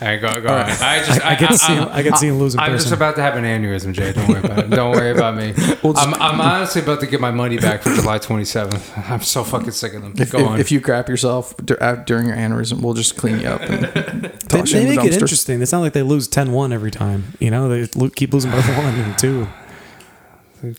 All 0.03 0.09
right, 0.09 0.21
go, 0.21 0.41
go 0.41 0.49
on. 0.49 0.65
I 0.69 1.05
just, 1.05 1.25
I, 1.25 1.31
I 1.31 1.35
get 1.37 1.51
to 1.51 1.59
see 1.59 1.73
him. 1.73 1.89
I 1.89 2.03
get 2.03 2.11
to 2.15 2.17
see 2.19 2.27
him 2.27 2.39
lose 2.41 2.55
in 2.55 2.61
I'm 2.61 2.73
person. 2.73 2.85
just 2.85 2.93
about 2.93 3.15
to 3.15 3.23
have 3.23 3.37
an 3.37 3.45
aneurysm, 3.45 3.93
Jay. 3.93 4.13
Don't 4.13 4.29
worry 4.29 4.41
about 4.41 4.59
it. 4.59 4.71
Don't 4.71 4.91
worry 4.91 5.11
about 5.13 5.37
me. 5.37 5.55
I'm, 5.85 6.15
I'm 6.15 6.41
honestly 6.41 6.83
about 6.83 6.99
to 7.01 7.07
get 7.07 7.21
my 7.21 7.31
money 7.31 7.59
back 7.59 7.83
for 7.83 7.95
July 7.95 8.19
27th. 8.19 9.09
I'm 9.11 9.23
so 9.23 9.45
fucking 9.45 9.71
sick 9.71 9.95
of 9.95 10.03
them. 10.03 10.15
if, 10.19 10.33
Go 10.33 10.39
if, 10.41 10.47
on. 10.49 10.61
if 10.61 10.73
you 10.73 10.81
crap 10.81 11.09
yourself 11.09 11.57
during 11.59 12.27
your 12.27 12.37
aneurysm, 12.37 12.83
we'll 12.83 12.95
just 12.95 13.17
clean 13.17 13.39
you 13.39 13.47
up. 13.47 13.61
And 13.63 13.85
they, 13.85 14.29
toss 14.49 14.73
you 14.73 14.81
they 14.81 14.83
in 14.83 14.89
the 14.91 14.97
make 14.97 15.07
it 15.07 15.13
dumpster. 15.13 15.21
interesting. 15.21 15.63
It's 15.63 15.71
not 15.71 15.81
like 15.81 15.93
they 15.93 16.03
lose 16.03 16.29
10-1 16.29 16.73
every 16.73 16.91
time. 16.91 17.33
You 17.39 17.53
know, 17.53 17.69
they 17.69 18.09
keep 18.11 18.33
losing 18.35 18.51
by 18.51 18.59
one 18.63 18.95
and 18.97 19.17
two. 19.17 19.47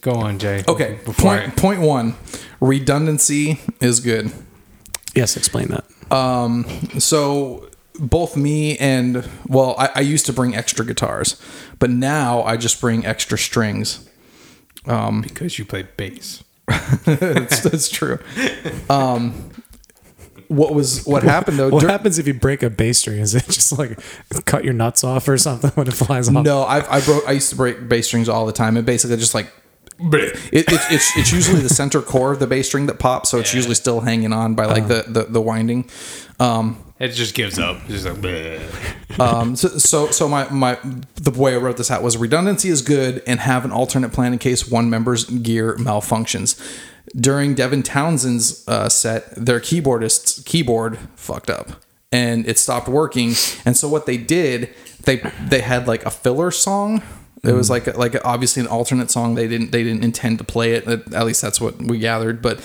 Go 0.01 0.11
on, 0.15 0.39
Jay. 0.39 0.63
Okay, 0.67 0.99
Before 1.05 1.37
point, 1.37 1.55
point 1.55 1.79
one 1.81 2.15
redundancy 2.59 3.61
is 3.79 4.01
good. 4.01 4.31
Yes, 5.15 5.37
explain 5.37 5.69
that. 5.69 5.85
Um, 6.13 6.65
So 6.99 7.69
both 7.99 8.35
me 8.35 8.77
and 8.77 9.27
well, 9.47 9.75
I, 9.77 9.89
I 9.95 9.99
used 10.01 10.25
to 10.27 10.33
bring 10.33 10.55
extra 10.55 10.85
guitars, 10.85 11.41
but 11.79 11.89
now 11.89 12.43
I 12.43 12.57
just 12.57 12.79
bring 12.81 13.05
extra 13.05 13.37
strings. 13.37 14.07
I, 14.87 15.21
because 15.21 15.57
you 15.57 15.65
play 15.65 15.87
bass. 15.97 16.43
that's, 17.05 17.61
that's 17.61 17.89
true. 17.89 18.19
Um, 18.89 19.51
what 20.47 20.73
was 20.73 21.05
what 21.05 21.23
happened 21.23 21.57
though? 21.57 21.69
What 21.75 21.81
dur- 21.81 21.89
happens 21.89 22.19
if 22.19 22.27
you 22.27 22.33
break 22.33 22.63
a 22.63 22.69
bass 22.69 22.99
string? 22.99 23.19
Is 23.19 23.33
it 23.35 23.45
just 23.45 23.77
like 23.77 23.99
cut 24.45 24.63
your 24.63 24.73
nuts 24.73 25.03
off 25.03 25.27
or 25.27 25.37
something 25.37 25.71
when 25.71 25.87
it 25.87 25.93
flies 25.93 26.27
off? 26.29 26.43
No, 26.43 26.61
I, 26.61 26.97
I 26.97 27.01
broke. 27.01 27.27
I 27.27 27.31
used 27.31 27.49
to 27.49 27.55
break 27.55 27.89
bass 27.89 28.07
strings 28.07 28.29
all 28.29 28.45
the 28.45 28.53
time, 28.53 28.77
and 28.77 28.85
basically 28.85 29.17
just 29.17 29.33
like 29.33 29.51
it, 29.99 30.65
it's 30.69 30.91
it's 30.91 31.17
it's 31.17 31.31
usually 31.31 31.61
the 31.61 31.69
center 31.69 32.01
core 32.01 32.31
of 32.31 32.39
the 32.39 32.47
bass 32.47 32.67
string 32.67 32.85
that 32.87 32.99
pops, 32.99 33.29
so 33.29 33.39
it's 33.39 33.53
Yeah. 33.53 33.57
usually 33.57 33.75
still 33.75 34.01
hanging 34.01 34.33
on 34.33 34.55
by 34.55 34.65
like 34.65 34.83
uh-huh. 34.83 35.03
the, 35.07 35.23
the 35.23 35.31
the 35.31 35.41
winding. 35.41 35.89
Um, 36.39 36.77
It 36.97 37.09
just 37.09 37.35
gives 37.35 37.59
up. 37.59 37.77
It's 37.89 38.03
just 38.03 38.05
like, 38.05 38.15
bleh. 38.17 39.19
Um, 39.19 39.55
so, 39.55 39.67
so, 39.77 40.11
so 40.11 40.27
my, 40.29 40.49
my, 40.49 40.79
the 41.15 41.31
way 41.31 41.53
I 41.53 41.57
wrote 41.57 41.77
this 41.77 41.91
out 41.91 42.01
was 42.01 42.17
redundancy 42.17 42.69
is 42.69 42.81
good 42.81 43.21
and 43.27 43.39
have 43.39 43.65
an 43.65 43.71
alternate 43.71 44.13
plan 44.13 44.33
in 44.33 44.39
case 44.39 44.67
one 44.67 44.89
member's 44.89 45.25
gear 45.25 45.75
malfunctions. 45.75 46.59
During 47.15 47.53
Devin 47.53 47.83
Townsend's 47.83 48.67
uh, 48.67 48.89
set, 48.89 49.33
their 49.35 49.59
keyboardist's 49.59 50.41
keyboard 50.43 50.97
fucked 51.15 51.49
up 51.49 51.83
and 52.15 52.47
it 52.47 52.57
stopped 52.57 52.87
working. 52.87 53.33
And 53.65 53.75
so 53.75 53.89
what 53.89 54.05
they 54.05 54.17
did, 54.17 54.73
they 55.03 55.17
they 55.41 55.61
had 55.61 55.87
like 55.87 56.05
a 56.05 56.09
filler 56.09 56.51
song. 56.51 57.03
It 57.43 57.51
was 57.51 57.69
like 57.69 57.95
like 57.97 58.15
obviously 58.25 58.61
an 58.61 58.67
alternate 58.67 59.11
song. 59.11 59.35
They 59.35 59.47
didn't 59.47 59.71
they 59.71 59.83
didn't 59.83 60.03
intend 60.03 60.37
to 60.39 60.43
play 60.43 60.73
it. 60.73 60.87
At 60.87 61.25
least 61.25 61.41
that's 61.41 61.59
what 61.59 61.77
we 61.77 61.99
gathered. 61.99 62.41
But 62.41 62.59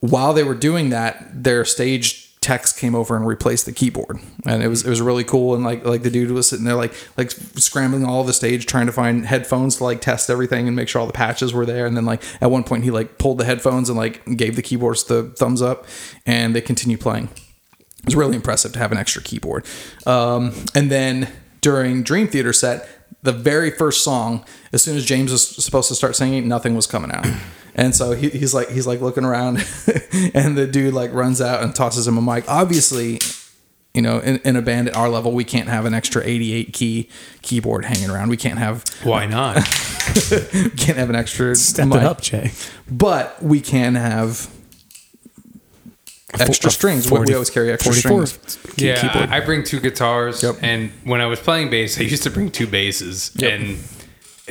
while 0.00 0.32
they 0.32 0.42
were 0.42 0.54
doing 0.54 0.90
that, 0.90 1.44
their 1.44 1.64
stage 1.64 2.21
techs 2.42 2.72
came 2.72 2.94
over 2.94 3.16
and 3.16 3.26
replaced 3.26 3.64
the 3.64 3.72
keyboard, 3.72 4.18
and 4.44 4.62
it 4.62 4.68
was 4.68 4.84
it 4.84 4.90
was 4.90 5.00
really 5.00 5.24
cool. 5.24 5.54
And 5.54 5.64
like 5.64 5.84
like 5.84 6.02
the 6.02 6.10
dude 6.10 6.30
was 6.32 6.48
sitting 6.48 6.64
there 6.64 6.74
like 6.74 6.92
like 7.16 7.30
scrambling 7.30 8.04
all 8.04 8.24
the 8.24 8.32
stage 8.32 8.66
trying 8.66 8.86
to 8.86 8.92
find 8.92 9.24
headphones 9.24 9.76
to 9.76 9.84
like 9.84 10.00
test 10.00 10.28
everything 10.28 10.66
and 10.66 10.76
make 10.76 10.88
sure 10.88 11.00
all 11.00 11.06
the 11.06 11.12
patches 11.12 11.54
were 11.54 11.64
there. 11.64 11.86
And 11.86 11.96
then 11.96 12.04
like 12.04 12.22
at 12.42 12.50
one 12.50 12.64
point 12.64 12.84
he 12.84 12.90
like 12.90 13.16
pulled 13.18 13.38
the 13.38 13.44
headphones 13.44 13.88
and 13.88 13.96
like 13.96 14.24
gave 14.36 14.56
the 14.56 14.62
keyboards 14.62 15.04
the 15.04 15.24
thumbs 15.36 15.62
up, 15.62 15.86
and 16.26 16.54
they 16.54 16.60
continued 16.60 17.00
playing. 17.00 17.30
It 18.00 18.06
was 18.06 18.16
really 18.16 18.36
impressive 18.36 18.72
to 18.72 18.78
have 18.80 18.92
an 18.92 18.98
extra 18.98 19.22
keyboard. 19.22 19.64
Um, 20.06 20.52
and 20.74 20.90
then 20.90 21.28
during 21.60 22.02
Dream 22.02 22.26
Theater 22.26 22.52
set, 22.52 22.88
the 23.22 23.32
very 23.32 23.70
first 23.70 24.02
song, 24.02 24.44
as 24.72 24.82
soon 24.82 24.96
as 24.96 25.04
James 25.04 25.30
was 25.30 25.46
supposed 25.46 25.86
to 25.88 25.94
start 25.94 26.16
singing, 26.16 26.48
nothing 26.48 26.74
was 26.74 26.88
coming 26.88 27.12
out. 27.12 27.24
And 27.74 27.94
so 27.94 28.12
he, 28.12 28.28
he's 28.30 28.52
like 28.54 28.68
he's 28.70 28.86
like 28.86 29.00
looking 29.00 29.24
around, 29.24 29.56
and 30.34 30.56
the 30.58 30.66
dude 30.70 30.92
like 30.94 31.12
runs 31.12 31.40
out 31.40 31.62
and 31.62 31.74
tosses 31.74 32.06
him 32.06 32.18
a 32.18 32.22
mic. 32.22 32.44
Obviously, 32.48 33.18
You 33.94 34.02
know, 34.02 34.18
in, 34.20 34.38
in 34.44 34.56
a 34.56 34.62
band 34.62 34.88
at 34.88 34.96
our 34.96 35.08
level, 35.08 35.32
we 35.32 35.44
can't 35.44 35.68
have 35.68 35.84
an 35.86 35.94
extra 35.94 36.22
88 36.24 36.72
key 36.72 37.08
keyboard 37.42 37.84
hanging 37.86 38.10
around. 38.10 38.28
We 38.30 38.36
can't 38.36 38.58
have 38.58 38.84
Why 39.04 39.24
not? 39.26 39.56
can't 40.76 40.98
have 40.98 41.08
an 41.10 41.16
extra 41.16 41.54
Step 41.56 41.88
mic. 41.88 41.98
it 41.98 42.04
up, 42.04 42.20
Jay. 42.20 42.52
but 42.90 43.42
we 43.42 43.60
can 43.60 43.94
have 43.94 44.50
extra 46.38 46.68
a 46.68 46.72
strings. 46.72 47.04
We- 47.06 47.16
40 47.16 47.30
we 47.30 47.34
always 47.34 47.50
carry 47.50 47.70
extra 47.72 47.92
44 47.92 48.26
strings. 48.26 48.74
key- 48.76 48.86
yeah, 48.88 49.00
keyboard. 49.00 49.30
I, 49.30 49.36
I 49.38 49.40
bring 49.40 49.62
two 49.64 49.80
guitars, 49.80 50.42
Yep. 50.42 50.56
and 50.62 50.90
when 51.04 51.20
I 51.20 51.26
was 51.26 51.40
playing 51.40 51.70
bass, 51.70 51.98
I 51.98 52.02
used 52.02 52.22
to 52.24 52.30
bring 52.30 52.50
two 52.50 52.66
basses, 52.66 53.30
Yep. 53.36 53.52
and 53.60 53.78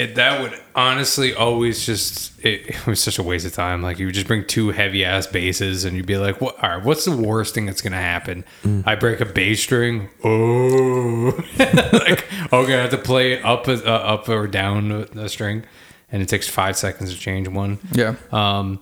it, 0.02 0.16
that 0.16 0.42
would 0.42 0.60
honestly 0.74 1.36
always 1.36 1.86
just 1.86 2.44
it, 2.44 2.68
it 2.68 2.88
was 2.88 3.02
such 3.02 3.20
a 3.20 3.24
waste 3.24 3.46
of 3.46 3.54
time. 3.54 3.84
Like 3.84 4.00
you 4.00 4.08
would 4.08 4.16
just 4.16 4.28
bring 4.28 4.46
two 4.46 4.72
heavy 4.72 5.06
ass 5.06 5.28
basses, 5.28 5.86
and 5.86 5.96
you'd 5.96 6.08
be 6.08 6.18
like, 6.18 6.42
"What? 6.42 6.62
All 6.64 6.70
right, 6.70 6.84
what's 6.84 7.06
the 7.06 7.16
worst 7.16 7.54
thing 7.54 7.68
that's 7.68 7.82
gonna 7.82 7.98
happen? 7.98 8.44
Mm. 8.64 8.88
I 8.88 8.96
break 8.96 9.22
a 9.22 9.26
bass 9.26 9.62
string. 9.62 10.10
Oh, 10.24 11.32
like 11.60 12.26
okay, 12.52 12.78
I 12.78 12.82
have 12.82 12.90
to 12.92 12.98
play 12.98 13.42
up, 13.42 13.68
uh, 13.68 13.84
up 13.84 14.28
or 14.28 14.48
down 14.48 15.08
the 15.14 15.30
string, 15.30 15.66
and 16.12 16.24
it 16.24 16.28
takes 16.28 16.48
five 16.48 16.76
seconds 16.78 17.14
to 17.14 17.20
change 17.20 17.48
one. 17.48 17.78
Yeah. 17.92 18.16
Um, 18.32 18.82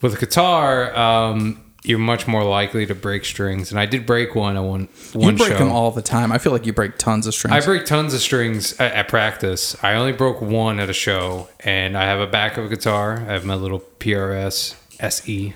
with 0.00 0.14
a 0.14 0.18
guitar, 0.18 0.96
um, 0.96 1.65
you're 1.86 1.98
much 1.98 2.26
more 2.26 2.42
likely 2.44 2.84
to 2.86 2.94
break 2.94 3.24
strings, 3.24 3.70
and 3.70 3.78
I 3.78 3.86
did 3.86 4.06
break 4.06 4.34
one 4.34 4.56
on 4.56 4.66
one 4.66 4.88
You 5.14 5.32
break 5.32 5.52
show. 5.52 5.58
them 5.58 5.70
all 5.70 5.90
the 5.90 6.02
time. 6.02 6.32
I 6.32 6.38
feel 6.38 6.52
like 6.52 6.66
you 6.66 6.72
break 6.72 6.98
tons 6.98 7.26
of 7.26 7.34
strings. 7.34 7.54
I 7.54 7.64
break 7.64 7.86
tons 7.86 8.12
of 8.14 8.20
strings 8.20 8.72
at, 8.80 8.92
at 8.92 9.08
practice. 9.08 9.76
I 9.84 9.94
only 9.94 10.12
broke 10.12 10.40
one 10.40 10.80
at 10.80 10.90
a 10.90 10.92
show, 10.92 11.48
and 11.60 11.96
I 11.96 12.04
have 12.04 12.20
a 12.20 12.26
backup 12.26 12.68
guitar. 12.70 13.18
I 13.28 13.32
have 13.32 13.44
my 13.44 13.54
little 13.54 13.80
PRS 14.00 14.74
SE 15.00 15.54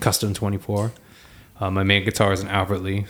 Custom 0.00 0.34
24. 0.34 0.92
Uh, 1.60 1.70
my 1.70 1.82
main 1.82 2.04
guitar 2.04 2.32
is 2.32 2.40
an 2.40 2.48
Albert 2.48 2.78
Lee 2.80 3.06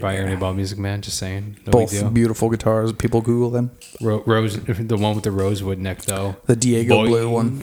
by 0.00 0.16
Ernie 0.18 0.36
Ball 0.36 0.54
Music 0.54 0.78
Man. 0.78 1.00
Just 1.00 1.16
saying, 1.18 1.56
no 1.66 1.72
Both 1.72 1.90
big 1.90 2.00
deal. 2.00 2.10
beautiful 2.10 2.50
guitars. 2.50 2.92
People 2.92 3.20
Google 3.20 3.50
them. 3.50 3.70
Ro- 4.00 4.22
Rose, 4.26 4.56
the 4.62 4.96
one 4.96 5.14
with 5.14 5.24
the 5.24 5.30
rosewood 5.32 5.78
neck, 5.78 6.02
though. 6.02 6.36
The 6.46 6.56
Diego 6.56 7.04
Boing. 7.04 7.06
Blue 7.06 7.30
one. 7.30 7.62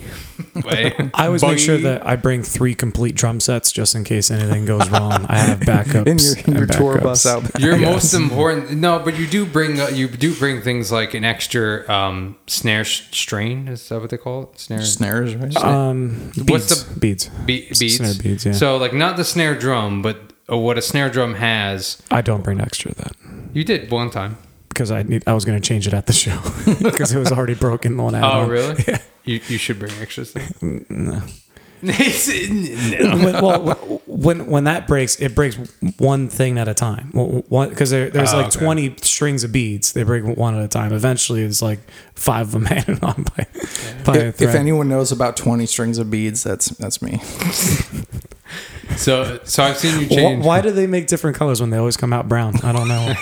I 1.14 1.26
always 1.26 1.42
make 1.42 1.58
sure 1.58 1.78
that 1.78 2.06
I 2.06 2.16
bring 2.16 2.42
three 2.42 2.74
complete 2.74 3.14
drum 3.14 3.40
sets 3.40 3.72
just 3.72 3.94
in 3.94 4.04
case 4.04 4.30
anything 4.30 4.64
goes 4.66 4.88
wrong. 4.90 5.26
I 5.28 5.38
have 5.38 5.60
backups. 5.60 6.06
In 6.08 6.18
your, 6.18 6.36
in 6.46 6.52
your 6.54 6.62
and 6.62 6.72
tour 6.72 7.00
bus 7.00 7.26
out 7.26 7.42
back. 7.44 7.58
Your 7.60 7.76
Yes. 7.76 7.92
most 7.92 8.14
important 8.14 8.72
no, 8.72 8.98
but 8.98 9.18
you 9.18 9.26
do 9.26 9.44
bring 9.46 9.80
uh, 9.80 9.88
you 9.88 10.08
do 10.08 10.34
bring 10.34 10.62
things 10.62 10.90
like 10.90 11.14
an 11.14 11.24
extra 11.24 11.88
um, 11.92 12.36
snare 12.46 12.84
sh- 12.84 13.04
strain. 13.12 13.68
Is 13.68 13.88
that 13.88 14.00
what 14.00 14.10
they 14.10 14.16
call 14.16 14.44
it? 14.44 14.58
Snare 14.60 14.82
snares, 14.82 15.34
right? 15.36 15.54
Um, 15.56 16.32
What's 16.46 16.82
the- 16.84 16.98
beads? 17.00 17.28
Be- 17.46 17.66
beats. 17.78 17.96
Snare 17.96 18.14
beads, 18.14 18.46
yeah. 18.46 18.52
So 18.52 18.76
like 18.76 18.92
not 18.92 19.16
the 19.16 19.24
snare 19.24 19.54
drum, 19.54 20.02
but 20.02 20.27
Uh, 20.50 20.56
what 20.58 20.78
a 20.78 20.82
snare 20.82 21.10
drum 21.10 21.34
has. 21.34 22.00
I 22.10 22.22
don't 22.22 22.42
bring 22.42 22.60
extra 22.60 22.94
then 22.94 23.50
You 23.52 23.64
did 23.64 23.90
one 23.90 24.10
time. 24.10 24.36
because 24.70 24.90
I 24.90 25.02
need. 25.02 25.22
I 25.26 25.32
was 25.34 25.44
going 25.44 25.60
to 25.60 25.66
change 25.68 25.86
it 25.86 25.94
at 25.94 26.06
the 26.06 26.12
show 26.12 26.38
because 26.82 27.12
it 27.12 27.18
was 27.18 27.30
already 27.32 27.54
broken 27.54 27.96
when 28.02 28.14
I. 28.14 28.18
had 28.18 28.36
Oh 28.44 28.48
really? 28.48 28.84
Yeah. 28.88 28.98
You 29.24 29.40
you 29.48 29.58
should 29.58 29.78
bring 29.78 29.92
extra 30.00 30.24
stuff. 30.24 30.50
No. 30.62 31.22
no. 31.92 33.16
when, 33.22 33.34
well, 33.40 34.02
when 34.06 34.46
when 34.46 34.64
that 34.64 34.88
breaks, 34.88 35.14
it 35.20 35.34
breaks 35.36 35.56
one 35.98 36.28
thing 36.28 36.58
at 36.58 36.66
a 36.66 36.74
time. 36.74 37.10
One 37.12 37.68
because 37.68 37.90
there, 37.90 38.10
there's 38.10 38.32
Oh, 38.32 38.38
like 38.38 38.46
okay. 38.48 38.58
twenty 38.64 38.94
strings 39.02 39.44
of 39.44 39.52
beads. 39.52 39.92
They 39.92 40.02
break 40.02 40.24
one 40.24 40.56
at 40.58 40.64
a 40.64 40.66
time. 40.68 40.92
Eventually, 40.92 41.42
it's 41.42 41.62
like 41.62 41.78
five 42.14 42.46
of 42.46 42.52
them 42.52 42.64
hanging 42.64 42.98
on 43.04 43.22
by, 43.36 43.46
by 44.04 44.16
a 44.16 44.28
If, 44.28 44.36
thread. 44.36 44.48
if 44.48 44.54
anyone 44.56 44.88
knows 44.88 45.12
about 45.12 45.36
20 45.36 45.66
strings 45.66 45.98
of 45.98 46.10
beads, 46.10 46.42
that's 46.42 46.66
that's 46.70 47.00
me. 47.00 47.20
So 48.96 49.40
so 49.44 49.62
I've 49.62 49.76
seen 49.76 50.00
you 50.00 50.08
change. 50.08 50.44
Why 50.44 50.60
do 50.60 50.70
they 50.70 50.86
make 50.86 51.06
different 51.06 51.36
colors 51.36 51.60
when 51.60 51.70
they 51.70 51.76
always 51.76 51.96
come 51.96 52.12
out 52.12 52.28
brown? 52.28 52.54
I 52.62 52.72
don't 52.72 52.88
know. 52.88 53.14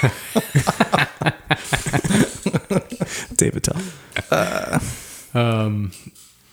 David, 3.37 3.65
tell. 3.65 4.81
Um. 5.35 5.93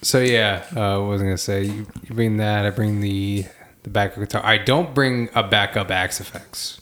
So 0.02 0.20
yeah, 0.20 0.66
uh, 0.72 1.00
what 1.00 1.10
was 1.10 1.22
I 1.22 1.26
gonna 1.26 1.38
say? 1.38 1.64
You, 1.64 1.88
you 2.04 2.16
bring 2.16 2.38
that. 2.38 2.66
I 2.66 2.70
bring 2.72 3.00
the 3.00 3.46
the 3.84 3.90
backup 3.90 4.20
guitar. 4.20 4.46
I 4.46 4.58
don't 4.58 4.94
bring 4.94 5.30
a 5.34 5.44
backup 5.44 5.90
Axe-Fx. 5.92 6.80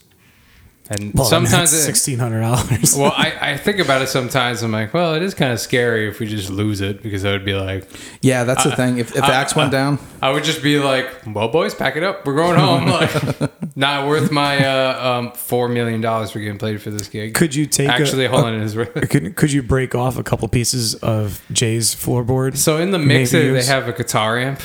And 0.90 1.14
Well, 1.14 1.24
sometimes 1.24 1.50
sometimes 1.50 1.72
it- 1.72 1.82
sixteen 1.82 2.18
hundred 2.18 2.40
dollars. 2.40 2.96
well, 2.96 3.12
I, 3.16 3.52
I 3.52 3.56
think 3.56 3.78
about 3.78 4.02
it 4.02 4.08
sometimes. 4.08 4.62
I'm 4.62 4.72
like, 4.72 4.92
well, 4.92 5.14
it 5.14 5.22
is 5.22 5.32
kind 5.32 5.52
of 5.52 5.60
scary 5.60 6.08
if 6.08 6.18
we 6.18 6.26
just 6.26 6.50
lose 6.50 6.80
it 6.80 7.02
because 7.02 7.24
I 7.24 7.30
would 7.30 7.44
be 7.44 7.54
like, 7.54 7.88
Yeah, 8.20 8.42
that's 8.44 8.64
the 8.64 8.74
thing. 8.74 8.98
If, 8.98 9.14
if 9.16 9.22
I- 9.22 9.32
Axe 9.32 9.54
went 9.54 9.70
down, 9.70 10.00
I 10.20 10.30
would 10.32 10.42
just 10.44 10.60
be 10.62 10.78
like, 10.80 11.08
well, 11.26 11.48
boys, 11.48 11.72
pack 11.74 11.96
it 11.96 12.02
up. 12.02 12.26
We're 12.26 12.34
going 12.34 12.58
home. 12.58 12.86
Like, 12.92 13.76
not 13.76 14.06
worth 14.06 14.30
my 14.30 14.62
uh, 14.66 15.08
um, 15.18 15.32
four 15.32 15.68
million 15.68 16.00
dollars 16.02 16.32
for 16.32 16.40
getting 16.40 16.58
played 16.58 16.82
for 16.82 16.90
this 16.90 17.08
gig. 17.08 17.32
Could 17.34 17.54
you 17.54 17.64
take 17.64 17.88
actually 17.88 18.26
a, 18.26 18.28
hold 18.28 18.44
on? 18.44 18.54
It 18.54 18.62
is 18.62 18.74
Could, 19.08 19.34
could 19.36 19.52
you 19.52 19.62
break 19.62 19.94
off 19.94 20.18
a 20.18 20.22
couple 20.22 20.46
pieces 20.48 20.94
of 20.96 21.40
Jay's 21.52 21.94
floorboard? 21.94 22.56
so 22.58 22.76
in 22.78 22.90
the 22.90 22.98
mixer 22.98 23.52
they 23.54 23.64
have 23.64 23.88
a 23.88 23.92
guitar 23.92 24.36
amp 24.38 24.60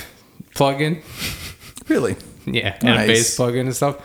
plug-in. 0.56 1.02
really? 1.88 2.16
Yeah, 2.46 2.76
and 2.82 2.90
a 3.04 3.08
bass 3.08 3.36
plug-in 3.36 3.68
and 3.68 3.76
stuff. 3.76 3.98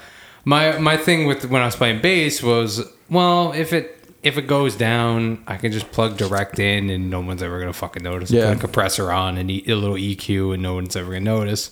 My 0.44 0.78
my 0.78 0.96
thing 0.96 1.26
with 1.26 1.44
when 1.46 1.62
I 1.62 1.66
was 1.66 1.76
playing 1.76 2.00
bass 2.00 2.42
was, 2.42 2.82
well, 3.08 3.52
if 3.52 3.72
it 3.72 3.98
if 4.22 4.38
it 4.38 4.42
goes 4.42 4.76
down, 4.76 5.42
I 5.46 5.56
can 5.56 5.72
just 5.72 5.90
plug 5.92 6.16
direct 6.16 6.58
in, 6.58 6.90
and 6.90 7.10
no 7.10 7.20
one's 7.20 7.42
ever 7.42 7.58
gonna 7.60 7.72
fucking 7.72 8.02
notice. 8.02 8.30
Yeah. 8.30 8.48
Put 8.48 8.56
a 8.56 8.60
compressor 8.60 9.10
on 9.10 9.38
and 9.38 9.50
a 9.50 9.74
little 9.74 9.96
EQ, 9.96 10.54
and 10.54 10.62
no 10.62 10.74
one's 10.74 10.96
ever 10.96 11.12
gonna 11.12 11.20
notice. 11.20 11.70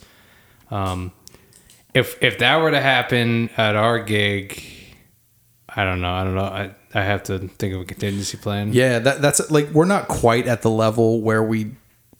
Um, 0.70 1.12
if 1.94 2.22
if 2.22 2.38
that 2.38 2.60
were 2.60 2.70
to 2.70 2.80
happen 2.80 3.50
at 3.56 3.76
our 3.76 3.98
gig, 3.98 4.62
I 5.68 5.84
don't 5.84 6.00
know. 6.00 6.12
I 6.12 6.24
don't 6.24 6.34
know. 6.34 6.44
I 6.44 6.74
I 6.94 7.02
have 7.02 7.22
to 7.24 7.38
think 7.38 7.74
of 7.74 7.80
a 7.80 7.84
contingency 7.84 8.36
plan. 8.36 8.72
Yeah, 8.72 8.98
that, 9.00 9.22
that's 9.22 9.50
like 9.50 9.70
we're 9.70 9.84
not 9.84 10.08
quite 10.08 10.46
at 10.46 10.62
the 10.62 10.70
level 10.70 11.20
where 11.20 11.42
we 11.42 11.72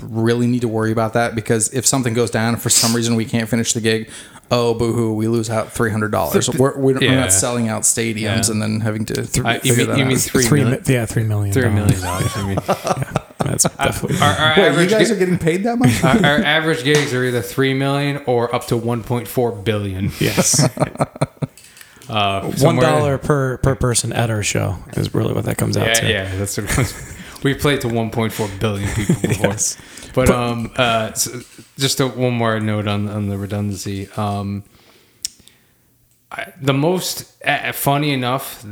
really 0.03 0.47
need 0.47 0.61
to 0.63 0.69
worry 0.69 0.93
about 0.93 1.13
that 1.15 1.35
because 1.35 1.73
if 1.75 1.87
something 1.87 2.15
goes 2.15 2.31
down 2.31 2.55
and 2.55 2.63
for 2.63 2.71
some 2.71 2.95
reason 2.95 3.15
we 3.17 3.25
can't 3.25 3.49
finish 3.49 3.73
the 3.73 3.81
gig, 3.81 4.11
oh 4.51 4.75
boohoo, 4.75 5.13
we 5.15 5.29
lose 5.29 5.49
out 5.51 5.73
three 5.73 5.91
hundred 5.91 6.11
dollars. 6.13 6.49
We're, 6.51 6.77
we're, 6.79 6.95
we're 6.99 7.03
Yeah. 7.03 7.21
not 7.21 7.33
selling 7.33 7.69
out 7.69 7.83
stadiums 7.83 8.21
Yeah. 8.47 8.51
and 8.53 8.63
then 8.63 8.81
having 8.81 9.05
to 9.07 9.27
th- 9.27 9.45
I- 9.45 9.55
you 9.63 9.75
figure 9.75 9.77
mean- 9.77 9.87
that 9.89 9.97
you 9.99 10.05
out. 10.05 10.09
mean 10.09 10.17
three 10.19 10.45
Three, 10.45 10.61
million? 10.65 10.83
mi- 10.87 10.93
yeah, 10.95 11.07
three 11.07 11.25
million. 11.25 11.53
Three 11.53 11.69
million 11.69 12.01
dollars. 12.01 12.33
dollars. 12.35 12.37
I 12.37 12.47
mean, 12.47 12.59
That's 13.39 13.65
definitely. 13.65 14.19
our, 14.21 14.33
our 14.35 14.57
Wait, 14.77 14.83
you 14.85 14.91
guys 14.91 15.09
gi- 15.09 15.15
are 15.15 15.19
getting 15.19 15.39
paid 15.39 15.63
that 15.65 15.79
much? 15.79 16.05
our, 16.05 16.17
our 16.17 16.39
average 16.45 16.85
gigs 16.85 17.15
are 17.15 17.25
either 17.25 17.41
three 17.41 17.73
million 17.75 18.23
or 18.27 18.55
up 18.55 18.67
to 18.67 18.77
one 18.77 19.03
point 19.03 19.27
four 19.29 19.51
billion. 19.53 20.11
yes, 20.21 20.69
Uh, 22.09 22.51
one 22.59 22.77
per 23.21 23.59
per 23.59 23.75
person 23.77 24.13
at 24.13 24.31
our 24.31 24.43
show 24.43 24.77
is 24.95 25.15
really 25.15 25.33
what 25.33 25.45
that 25.45 25.57
comes 25.57 25.77
out 25.77 25.87
Yeah, 25.87 25.95
to. 25.95 26.11
yeah, 26.11 26.37
that's 26.37 26.57
what 26.59 26.69
it 26.69 26.77
was. 26.77 27.17
We 27.43 27.55
played 27.55 27.81
to 27.83 27.89
1.4 27.89 28.61
billion 28.61 28.89
people 28.95 29.21
before. 29.21 29.47
Yes. 29.49 29.79
But, 30.15 30.31
um, 30.31 30.73
uh, 30.77 31.13
so 31.13 31.41
just 31.79 32.01
a, 32.01 32.09
one 32.09 32.35
more 32.35 32.59
note 32.61 32.89
on 32.89 33.09
on 33.09 33.29
the 33.29 33.39
redundancy. 33.39 34.09
Um, 34.17 34.65
I, 36.31 36.53
the 36.61 36.75
most 36.75 37.43
uh, 37.45 37.73
funny 37.73 38.13
enough, 38.13 38.65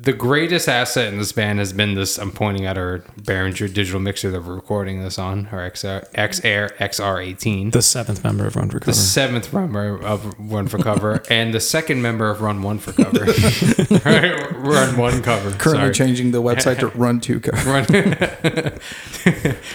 the, 0.00 0.12
greatest 0.12 0.68
asset 0.68 1.12
in 1.12 1.18
this 1.18 1.32
band 1.32 1.58
has 1.58 1.72
been 1.72 1.94
this. 1.94 2.18
I'm 2.18 2.30
pointing 2.30 2.66
at 2.66 2.78
our 2.78 3.00
Behringer 3.20 3.72
digital 3.72 4.00
mixer 4.00 4.30
that 4.30 4.42
we're 4.42 4.54
recording 4.54 5.02
this 5.02 5.18
on, 5.18 5.48
our 5.52 5.70
XR, 5.70 6.04
uh, 6.04 6.06
XAir 6.14 6.76
XR18. 6.76 7.72
The 7.72 7.82
seventh 7.82 8.22
member 8.22 8.46
of 8.46 8.56
Run 8.56 8.70
for 8.70 8.78
Cover. 8.80 8.90
the 8.90 8.96
seventh 8.96 9.52
member 9.52 10.00
of 10.00 10.38
Run 10.38 10.68
for 10.68 10.78
Cover 10.78 11.22
and 11.30 11.52
the 11.52 11.60
second 11.60 12.02
member 12.02 12.30
of 12.30 12.40
Run 12.40 12.62
One 12.62 12.78
for 12.78 12.92
Cover. 12.92 13.24
Run 14.58 14.96
One 14.96 15.22
Cover. 15.22 15.50
Currently 15.52 15.92
sorry. 15.92 15.94
changing 15.94 16.30
the 16.30 16.42
website 16.42 16.78
to 16.80 16.88
Run 16.98 17.20
Two 17.20 17.40
Cover. 17.40 17.70
Run 17.70 17.84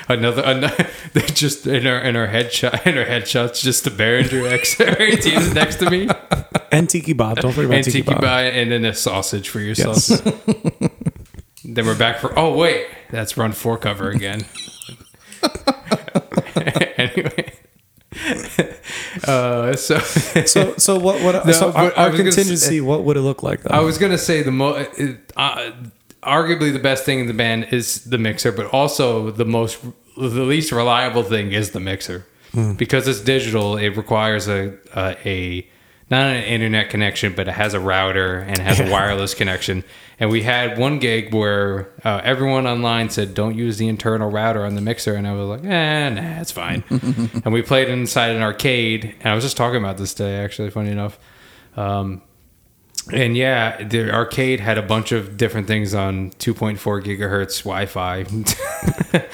another, 0.10 0.44
another 0.44 0.88
just 1.34 1.68
in 1.68 1.86
our 1.86 2.00
in 2.00 2.16
our 2.16 2.28
headshot 2.28 2.86
in 2.86 2.98
our 2.98 3.06
headshots 3.06 3.62
just 3.62 3.84
the 3.84 3.90
Behringer 3.90 4.50
XR18 4.60 5.54
next 5.54 5.76
to 5.78 5.90
me 5.90 6.08
and 6.74 6.90
Tiki 6.90 7.14
Bob. 7.14 7.40
Don't 7.40 7.52
forget 7.52 7.66
about 7.66 7.76
and 7.76 7.86
Tiki, 7.86 8.02
Bob. 8.02 8.22
bye 8.22 8.44
and 8.46 8.72
then 8.72 8.84
a 8.84 8.94
sausage 8.94 9.50
for 9.50 9.60
yourself. 9.60 10.10
Yes. 10.10 10.13
then 11.66 11.86
we're 11.86 11.98
back 11.98 12.20
for 12.20 12.38
oh 12.38 12.56
wait 12.56 12.88
that's 13.10 13.38
Run 13.38 13.52
Four 13.52 13.78
cover 13.78 14.10
again. 14.10 14.46
anyway, 16.98 17.54
uh, 19.28 19.76
so 19.76 20.00
So 20.00 20.76
so 20.78 20.98
what 20.98 21.22
what 21.22 21.46
No, 21.46 21.52
so 21.52 21.72
our, 21.72 21.94
our 21.94 22.12
contingency? 22.12 22.82
what 22.82 23.04
would 23.04 23.18
it 23.18 23.22
look 23.22 23.44
like 23.44 23.62
though? 23.62 23.76
I 23.76 23.82
was 23.82 23.98
gonna 23.98 24.18
say 24.18 24.42
the 24.42 24.52
mo, 24.52 24.86
uh, 25.38 25.72
arguably 26.24 26.74
the 26.74 26.80
best 26.80 27.06
thing 27.06 27.20
in 27.20 27.28
the 27.28 27.34
band 27.34 27.68
is 27.72 28.04
the 28.06 28.18
mixer, 28.18 28.52
but 28.52 28.68
also 28.68 29.32
the 29.32 29.46
most, 29.46 29.80
the 30.18 30.44
least 30.44 30.72
reliable 30.72 31.24
thing 31.24 31.52
is 31.52 31.72
the 31.72 31.80
mixer 31.80 32.26
because 32.78 33.08
it's 33.08 33.20
digital. 33.20 33.78
It 33.78 33.98
requires 33.98 34.48
a 34.48 34.74
a, 34.96 35.18
a 35.28 35.68
not 36.10 36.28
an 36.28 36.44
internet 36.44 36.90
connection, 36.90 37.34
but 37.34 37.48
it 37.48 37.54
has 37.54 37.74
a 37.74 37.80
router 37.80 38.40
and 38.40 38.60
has 38.60 38.80
a 38.80 38.90
wireless 38.90 39.34
connection. 39.34 39.84
And 40.24 40.32
we 40.32 40.42
had 40.42 40.78
one 40.78 41.00
gig 41.00 41.34
where 41.34 41.90
uh, 42.06 42.22
everyone 42.24 42.66
online 42.66 43.10
said, 43.10 43.34
"Don't 43.34 43.58
use 43.58 43.78
the 43.78 43.90
internal 43.90 44.32
router 44.32 44.64
on 44.64 44.74
the 44.76 44.80
mixer," 44.80 45.16
and 45.16 45.28
I 45.28 45.34
was 45.34 45.50
like, 45.50 45.66
"Eh, 45.70 46.10
nah, 46.12 46.40
it's 46.40 46.50
fine." 46.50 46.82
and 46.90 47.52
we 47.52 47.62
played 47.62 47.90
inside 47.90 48.30
an 48.30 48.42
arcade, 48.42 49.16
and 49.20 49.28
I 49.28 49.36
was 49.36 49.44
just 49.44 49.58
talking 49.58 49.80
about 49.80 49.98
this 49.98 50.14
today, 50.14 50.38
actually. 50.38 50.70
Funny 50.70 50.92
enough. 50.92 51.20
Um, 51.76 52.22
and 53.12 53.36
yeah, 53.36 53.84
the 53.84 54.14
arcade 54.14 54.62
had 54.62 54.78
a 54.78 54.82
bunch 54.82 55.12
of 55.12 55.36
different 55.36 55.68
things 55.68 55.94
on 55.94 56.32
2.4 56.40 56.78
gigahertz 57.04 57.66
Wi-Fi 57.66 58.24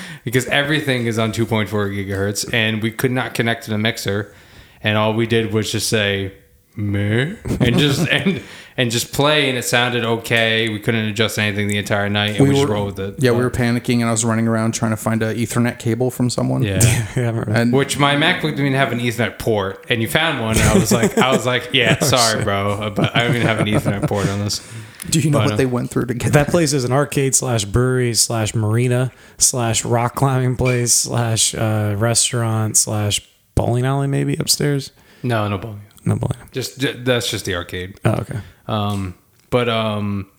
because 0.23 0.47
everything 0.47 1.05
is 1.05 1.19
on 1.19 1.31
2.4 1.31 1.67
gigahertz, 1.69 2.51
and 2.51 2.81
we 2.81 2.89
could 2.89 3.11
not 3.11 3.35
connect 3.35 3.65
to 3.65 3.69
the 3.69 3.77
mixer, 3.77 4.33
and 4.81 4.97
all 4.97 5.13
we 5.13 5.27
did 5.27 5.53
was 5.53 5.71
just 5.71 5.87
say 5.87 6.33
meh 6.75 7.35
and 7.59 7.77
just 7.77 8.07
and 8.11 8.41
and 8.79 8.91
just 8.91 9.11
play, 9.11 9.49
and 9.49 9.57
it 9.57 9.63
sounded 9.63 10.05
okay. 10.05 10.69
We 10.69 10.79
couldn't 10.79 11.03
adjust 11.03 11.37
anything 11.37 11.67
the 11.67 11.77
entire 11.77 12.07
night, 12.09 12.37
and 12.39 12.47
we, 12.47 12.55
just 12.55 12.65
rolled 12.65 12.95
with 12.95 12.99
it. 12.99 13.21
Yeah, 13.21 13.31
we 13.31 13.39
were 13.39 13.51
panicking, 13.51 13.95
and 13.95 14.05
I 14.05 14.11
was 14.11 14.23
running 14.23 14.47
around 14.47 14.71
trying 14.71 14.91
to 14.91 14.97
find 14.97 15.21
a 15.21 15.35
Ethernet 15.35 15.79
cable 15.79 16.09
from 16.09 16.29
someone. 16.29 16.63
yeah. 16.63 16.79
Yeah, 17.19 17.43
and 17.47 17.73
Which 17.73 17.97
my 17.99 18.15
MacBook 18.15 18.51
didn't 18.51 18.67
even 18.67 18.73
have 18.73 18.93
an 18.93 18.99
Ethernet 18.99 19.37
port, 19.37 19.85
and 19.89 20.01
you 20.01 20.07
found 20.07 20.39
one, 20.39 20.55
and 20.55 20.63
I 20.63 20.79
was 20.79 20.93
like, 20.93 21.17
I 21.17 21.31
was 21.31 21.45
like, 21.45 21.69
yeah, 21.73 21.99
sorry, 21.99 22.41
bro, 22.45 22.91
but 22.91 23.13
I 23.13 23.23
don't 23.23 23.35
even 23.35 23.47
have 23.47 23.59
an 23.59 23.65
Ethernet 23.67 24.07
port 24.07 24.29
on 24.29 24.39
this. 24.39 24.65
do 25.09 25.19
you 25.19 25.29
know 25.29 25.39
but, 25.39 25.45
what 25.45 25.53
uh, 25.55 25.57
they 25.57 25.65
went 25.65 25.89
through 25.89 26.05
to 26.05 26.13
get 26.13 26.31
that 26.31 26.47
place 26.47 26.71
is 26.71 26.85
an 26.85 26.93
arcade 26.93 27.35
slash 27.35 27.65
brewery 27.65 28.13
slash 28.13 28.55
marina 28.55 29.11
slash 29.37 29.83
rock 29.83 30.15
climbing 30.15 30.55
place 30.55 30.93
slash 30.93 31.53
uh, 31.53 31.95
restaurant 31.97 32.77
slash 32.77 33.19
bowling 33.55 33.85
alley 33.85 34.07
maybe 34.07 34.37
upstairs. 34.37 34.93
No, 35.21 35.49
no 35.49 35.57
bowling. 35.57 35.81
No 36.05 36.15
bowling. 36.15 36.37
Just 36.51 36.79
that's 37.03 37.29
just 37.29 37.43
the 37.43 37.55
arcade. 37.55 37.99
Oh, 38.05 38.11
okay. 38.21 38.39
Um, 38.69 39.15
but 39.49 39.67
um, 39.67 40.29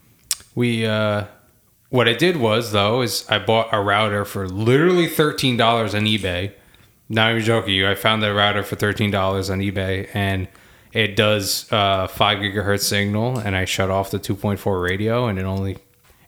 we 0.55 0.87
uh, 0.87 1.25
what 1.91 2.09
I 2.09 2.13
did 2.15 2.37
was 2.37 2.71
though 2.71 3.03
is 3.03 3.29
I 3.29 3.41
bought 3.41 3.69
a 3.73 3.81
router 3.81 4.25
for 4.25 4.49
literally 4.49 5.09
thirteen 5.09 5.57
dollars 5.57 5.95
on 5.95 6.03
eBay. 6.03 6.53
Now 7.09 7.25
Not 7.25 7.31
even 7.33 7.43
joking 7.43 7.75
you. 7.75 7.89
I 7.91 7.97
found 7.97 8.23
that 8.23 8.29
router 8.29 8.63
for 8.63 8.77
thirteen 8.77 9.11
dollars 9.11 9.51
on 9.51 9.59
eBay, 9.59 10.09
and 10.15 10.47
it 10.93 11.17
does 11.17 11.71
uh, 11.73 12.07
five 12.07 12.39
gigahertz 12.39 12.83
signal. 12.83 13.39
And 13.39 13.57
I 13.57 13.65
shut 13.65 13.91
off 13.91 14.13
the 14.13 14.21
two 14.21 14.37
point 14.37 14.61
four 14.61 14.81
radio, 14.81 15.27
and 15.27 15.37
it 15.37 15.45
only 15.45 15.79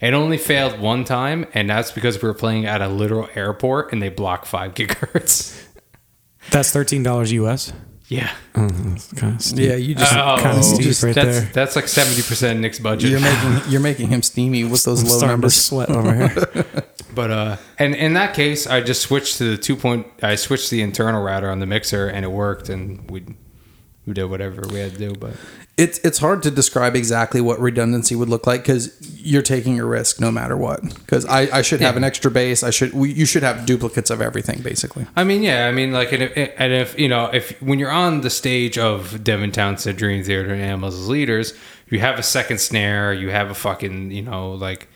it 0.01 0.13
only 0.13 0.39
failed 0.39 0.81
one 0.81 1.05
time, 1.05 1.47
and 1.55 1.71
that's 1.71 1.93
because 1.93 2.21
we 2.21 2.27
were 2.27 2.35
playing 2.35 2.67
at 2.67 2.83
a 2.83 2.89
literal 2.89 3.29
airport, 3.37 3.93
and 3.93 4.03
they 4.03 4.09
block 4.09 4.45
five 4.45 4.75
gigahertz. 4.75 5.65
That's 6.51 6.73
thirteen 6.73 7.05
dollars 7.05 7.31
US. 7.31 7.73
Yeah. 8.13 8.31
Kind 8.55 9.35
of 9.37 9.43
steep. 9.43 9.69
Yeah, 9.69 9.77
you 9.77 9.95
just 9.95 10.13
Oh, 10.15 10.37
kinda 10.41 10.63
steep 10.63 10.83
just- 10.83 11.03
right 11.03 11.15
that's, 11.15 11.41
there. 11.41 11.51
that's 11.53 11.77
like 11.77 11.89
seventy 11.89 12.23
percent 12.23 12.61
Nick's 12.61 12.79
budget. 12.79 13.11
you're 13.11 13.21
making 13.21 13.61
you're 13.71 13.81
making 13.81 14.09
him 14.09 14.23
steamy 14.23 14.65
with 14.65 14.83
those 14.85 15.03
I'm 15.03 15.09
low 15.21 15.27
numbers. 15.27 15.55
to 15.55 15.61
sweat 15.61 15.89
over 15.99 16.15
here. 16.15 16.65
But 17.15 17.31
uh, 17.31 17.57
and 17.79 17.95
in 17.95 18.15
that 18.15 18.35
case, 18.35 18.67
I 18.67 18.81
just 18.81 19.03
switched 19.03 19.39
to 19.39 19.45
the 19.45 19.57
two 19.57 19.77
point. 19.77 20.07
I 20.23 20.35
switched 20.37 20.71
the 20.71 20.83
internal 20.83 21.23
router 21.23 21.51
on 21.51 21.59
the 21.61 21.67
mixer, 21.67 22.09
and 22.09 22.25
it 22.25 22.29
worked, 22.31 22.69
and 22.69 23.11
we 23.11 23.25
we 24.07 24.13
did 24.15 24.25
whatever 24.25 24.63
we 24.71 24.81
had 24.81 24.93
to 24.93 24.99
do. 24.99 25.15
But 25.15 25.35
It's 25.77 25.99
it's 26.01 26.19
hard 26.19 26.43
to 26.43 26.51
describe 26.51 26.97
exactly 26.97 27.41
what 27.41 27.61
redundancy 27.61 28.15
would 28.15 28.29
look 28.29 28.47
like 28.47 28.63
because 28.63 28.97
you're 29.17 29.43
taking 29.43 29.79
a 29.79 29.85
risk 29.85 30.21
no 30.21 30.31
matter 30.31 30.57
what. 30.57 30.83
Because 30.83 31.25
I, 31.27 31.43
I 31.59 31.63
should 31.63 31.81
have 31.81 31.97
an 31.97 32.05
extra 32.05 32.31
base. 32.31 32.63
I 32.63 32.71
should 32.71 32.93
we, 32.93 33.13
you 33.13 33.27
should 33.27 33.43
have 33.43 33.65
duplicates 33.65 34.11
of 34.11 34.21
everything 34.21 34.61
basically. 34.63 35.07
I 35.15 35.25
mean, 35.25 35.43
yeah, 35.43 35.69
I 35.69 35.73
mean, 35.73 35.93
like, 35.93 36.13
and 36.13 36.23
if, 36.25 36.55
and 36.59 36.73
if 36.73 36.99
you 36.99 37.09
know, 37.09 37.27
if 37.33 37.61
when 37.63 37.79
you're 37.79 37.93
on 37.93 38.23
the 38.23 38.31
stage 38.31 38.77
of 38.77 39.23
Devin 39.23 39.53
Townsend 39.53 39.99
Dream 39.99 40.25
Theater 40.25 40.53
and 40.53 40.61
Animals 40.61 40.99
as 40.99 41.09
leaders, 41.09 41.55
you 41.89 42.01
have 42.01 42.19
a 42.19 42.23
second 42.23 42.59
snare, 42.59 43.13
you 43.13 43.31
have 43.31 43.51
a 43.51 43.55
fucking, 43.55 44.11
you 44.11 44.23
know, 44.23 44.53
like. 44.53 44.89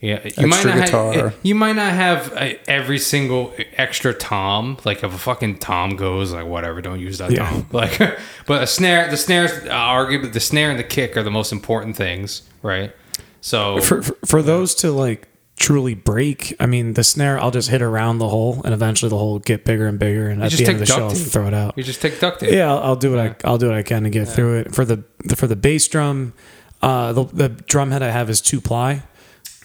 Yeah, 0.00 0.20
you 0.36 0.46
might 0.46 0.56
Extra 0.56 0.74
not 0.76 0.84
guitar. 0.86 1.12
have 1.14 1.36
you 1.42 1.54
might 1.54 1.72
not 1.76 1.92
have 1.92 2.32
uh, 2.34 2.50
every 2.68 2.98
single 2.98 3.54
extra 3.76 4.12
tom. 4.12 4.76
Like 4.84 5.02
if 5.02 5.14
a 5.14 5.18
fucking 5.18 5.58
tom 5.58 5.96
goes, 5.96 6.32
like 6.32 6.46
whatever, 6.46 6.82
don't 6.82 7.00
use 7.00 7.18
that 7.18 7.30
Yeah. 7.32 7.48
tom. 7.48 7.66
Like, 7.72 7.98
but 8.46 8.62
a 8.62 8.66
snare, 8.66 9.08
the 9.10 9.16
snares, 9.16 9.52
uh, 9.52 9.70
arguably 9.70 10.32
the 10.32 10.40
snare 10.40 10.70
and 10.70 10.78
the 10.78 10.84
kick 10.84 11.16
are 11.16 11.22
the 11.22 11.30
most 11.30 11.50
important 11.50 11.96
things, 11.96 12.42
right? 12.62 12.94
So 13.40 13.80
for, 13.80 14.02
for 14.02 14.16
for 14.26 14.42
those 14.42 14.74
to 14.76 14.92
like 14.92 15.28
truly 15.58 15.94
break, 15.94 16.54
I 16.60 16.66
mean, 16.66 16.92
the 16.92 17.02
snare 17.04 17.40
I'll 17.40 17.50
just 17.50 17.70
hit 17.70 17.80
around 17.80 18.18
the 18.18 18.28
hole, 18.28 18.60
and 18.66 18.74
eventually 18.74 19.08
the 19.08 19.16
hole 19.16 19.32
will 19.32 19.38
get 19.38 19.64
bigger 19.64 19.86
and 19.86 19.98
bigger, 19.98 20.28
and 20.28 20.42
at 20.42 20.50
just 20.50 20.62
the 20.62 20.68
end 20.68 20.74
of 20.74 20.80
the 20.80 20.86
show, 20.86 21.04
I'll 21.06 21.14
throw 21.14 21.46
it 21.46 21.54
out. 21.54 21.72
you 21.78 21.82
just 21.82 22.02
take 22.02 22.20
duct 22.20 22.40
tape. 22.40 22.52
Yeah, 22.52 22.70
I'll, 22.70 22.78
I'll 22.80 22.96
do 22.96 23.12
what 23.12 23.18
I 23.20 23.34
I'll 23.48 23.56
do 23.56 23.68
what 23.68 23.76
I 23.76 23.82
can 23.82 24.02
to 24.02 24.10
get 24.10 24.28
through 24.28 24.58
it. 24.58 24.74
For 24.74 24.84
the 24.84 25.02
for 25.34 25.46
the 25.46 25.56
bass 25.56 25.88
drum, 25.88 26.34
uh, 26.82 27.14
the 27.14 27.24
the 27.24 27.48
drum 27.48 27.92
head 27.92 28.02
I 28.02 28.10
have 28.10 28.28
is 28.28 28.42
two 28.42 28.60
ply, 28.60 29.02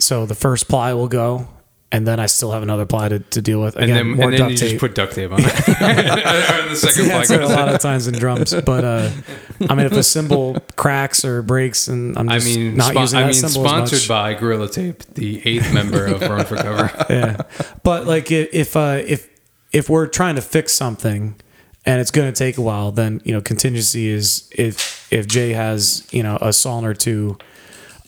so 0.02 0.26
the 0.26 0.34
first 0.34 0.68
ply 0.68 0.92
will 0.94 1.08
go, 1.08 1.48
and 1.90 2.06
then 2.06 2.18
I 2.18 2.26
still 2.26 2.52
have 2.52 2.62
another 2.62 2.86
ply 2.86 3.08
to, 3.10 3.18
to 3.20 3.42
deal 3.42 3.60
with. 3.60 3.74
and 3.76 3.84
Again, 3.84 3.96
then, 3.96 4.06
more 4.08 4.24
and 4.24 4.32
then 4.32 4.38
duct 4.40 4.50
you 4.52 4.56
tape. 4.58 4.70
just 4.70 4.80
put 4.80 4.94
duct 4.94 5.14
tape 5.14 5.30
on 5.32 5.40
it. 5.40 5.44
and 5.68 6.70
the 6.70 6.76
second 6.76 7.04
yeah, 7.06 7.10
flag 7.10 7.22
it's 7.22 7.30
like 7.30 7.40
a 7.40 7.46
lot 7.46 7.68
of 7.68 7.80
times 7.80 8.06
in 8.08 8.14
drums, 8.14 8.54
but 8.64 8.84
uh, 8.84 9.10
I 9.68 9.74
mean, 9.74 9.86
if 9.86 9.92
a 9.92 10.02
cymbal 10.02 10.58
cracks 10.76 11.24
or 11.24 11.42
breaks, 11.42 11.88
and 11.88 12.18
I'm 12.18 12.28
I 12.28 12.38
just 12.38 12.56
mean, 12.56 12.76
not 12.76 12.94
spo- 12.94 13.00
using 13.00 13.18
I 13.18 13.22
that 13.22 13.26
mean, 13.28 13.34
cymbal 13.34 13.64
as 13.66 13.70
sponsored 13.70 13.98
much. 14.00 14.08
by 14.08 14.34
Gorilla 14.34 14.68
Tape, 14.68 15.02
the 15.14 15.40
eighth 15.46 15.72
member 15.72 16.06
of 16.06 16.20
Run 16.22 16.44
for 16.46 16.56
Cover. 16.56 16.90
yeah, 17.10 17.42
but 17.82 18.06
like 18.06 18.30
if 18.30 18.76
uh, 18.76 19.02
if 19.06 19.28
if 19.72 19.88
we're 19.88 20.06
trying 20.06 20.34
to 20.36 20.42
fix 20.42 20.72
something 20.72 21.34
and 21.84 22.00
it's 22.00 22.10
going 22.10 22.32
to 22.32 22.36
take 22.38 22.58
a 22.58 22.62
while, 22.62 22.90
then 22.92 23.20
you 23.24 23.32
know 23.32 23.40
contingency 23.40 24.08
is 24.08 24.48
if 24.52 25.06
if 25.12 25.26
Jay 25.26 25.52
has 25.52 26.06
you 26.12 26.22
know 26.22 26.38
a 26.40 26.52
song 26.52 26.84
or 26.84 26.94
two 26.94 27.36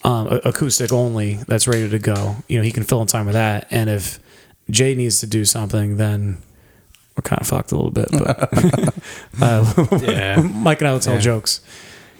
um, 0.05 0.27
acoustic 0.45 0.91
only 0.93 1.35
that's 1.47 1.67
ready 1.67 1.89
to 1.89 1.99
go, 1.99 2.37
you 2.47 2.57
know 2.57 2.63
he 2.63 2.71
can 2.71 2.83
fill 2.83 3.01
in 3.01 3.07
time 3.07 3.25
with 3.25 3.33
that, 3.33 3.67
and 3.71 3.89
if 3.89 4.19
Jay 4.69 4.95
needs 4.95 5.19
to 5.19 5.27
do 5.27 5.45
something, 5.45 5.97
then 5.97 6.37
we're 7.15 7.21
kind 7.23 7.41
of 7.41 7.47
fucked 7.47 7.71
a 7.71 7.75
little 7.75 7.91
bit. 7.91 8.07
But 8.11 8.93
uh, 9.41 9.99
Yeah. 10.01 10.41
Mike 10.53 10.81
and 10.81 10.87
I 10.87 10.91
will 10.93 10.99
tell 10.99 11.15
Yeah. 11.15 11.19
jokes. 11.21 11.61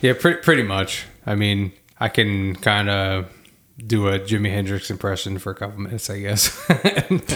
Yeah, 0.02 0.14
pretty 0.20 0.42
pretty 0.42 0.64
much. 0.64 1.06
I 1.26 1.36
mean, 1.36 1.72
I 2.00 2.10
can 2.10 2.56
kind 2.56 2.90
of 2.90 3.26
do 3.86 4.08
a 4.08 4.20
Jimi 4.20 4.50
Hendrix 4.52 4.90
impression 4.90 5.38
for 5.38 5.52
a 5.52 5.56
couple 5.56 5.80
minutes, 5.82 6.10
I 6.10 6.20
guess. 6.20 6.50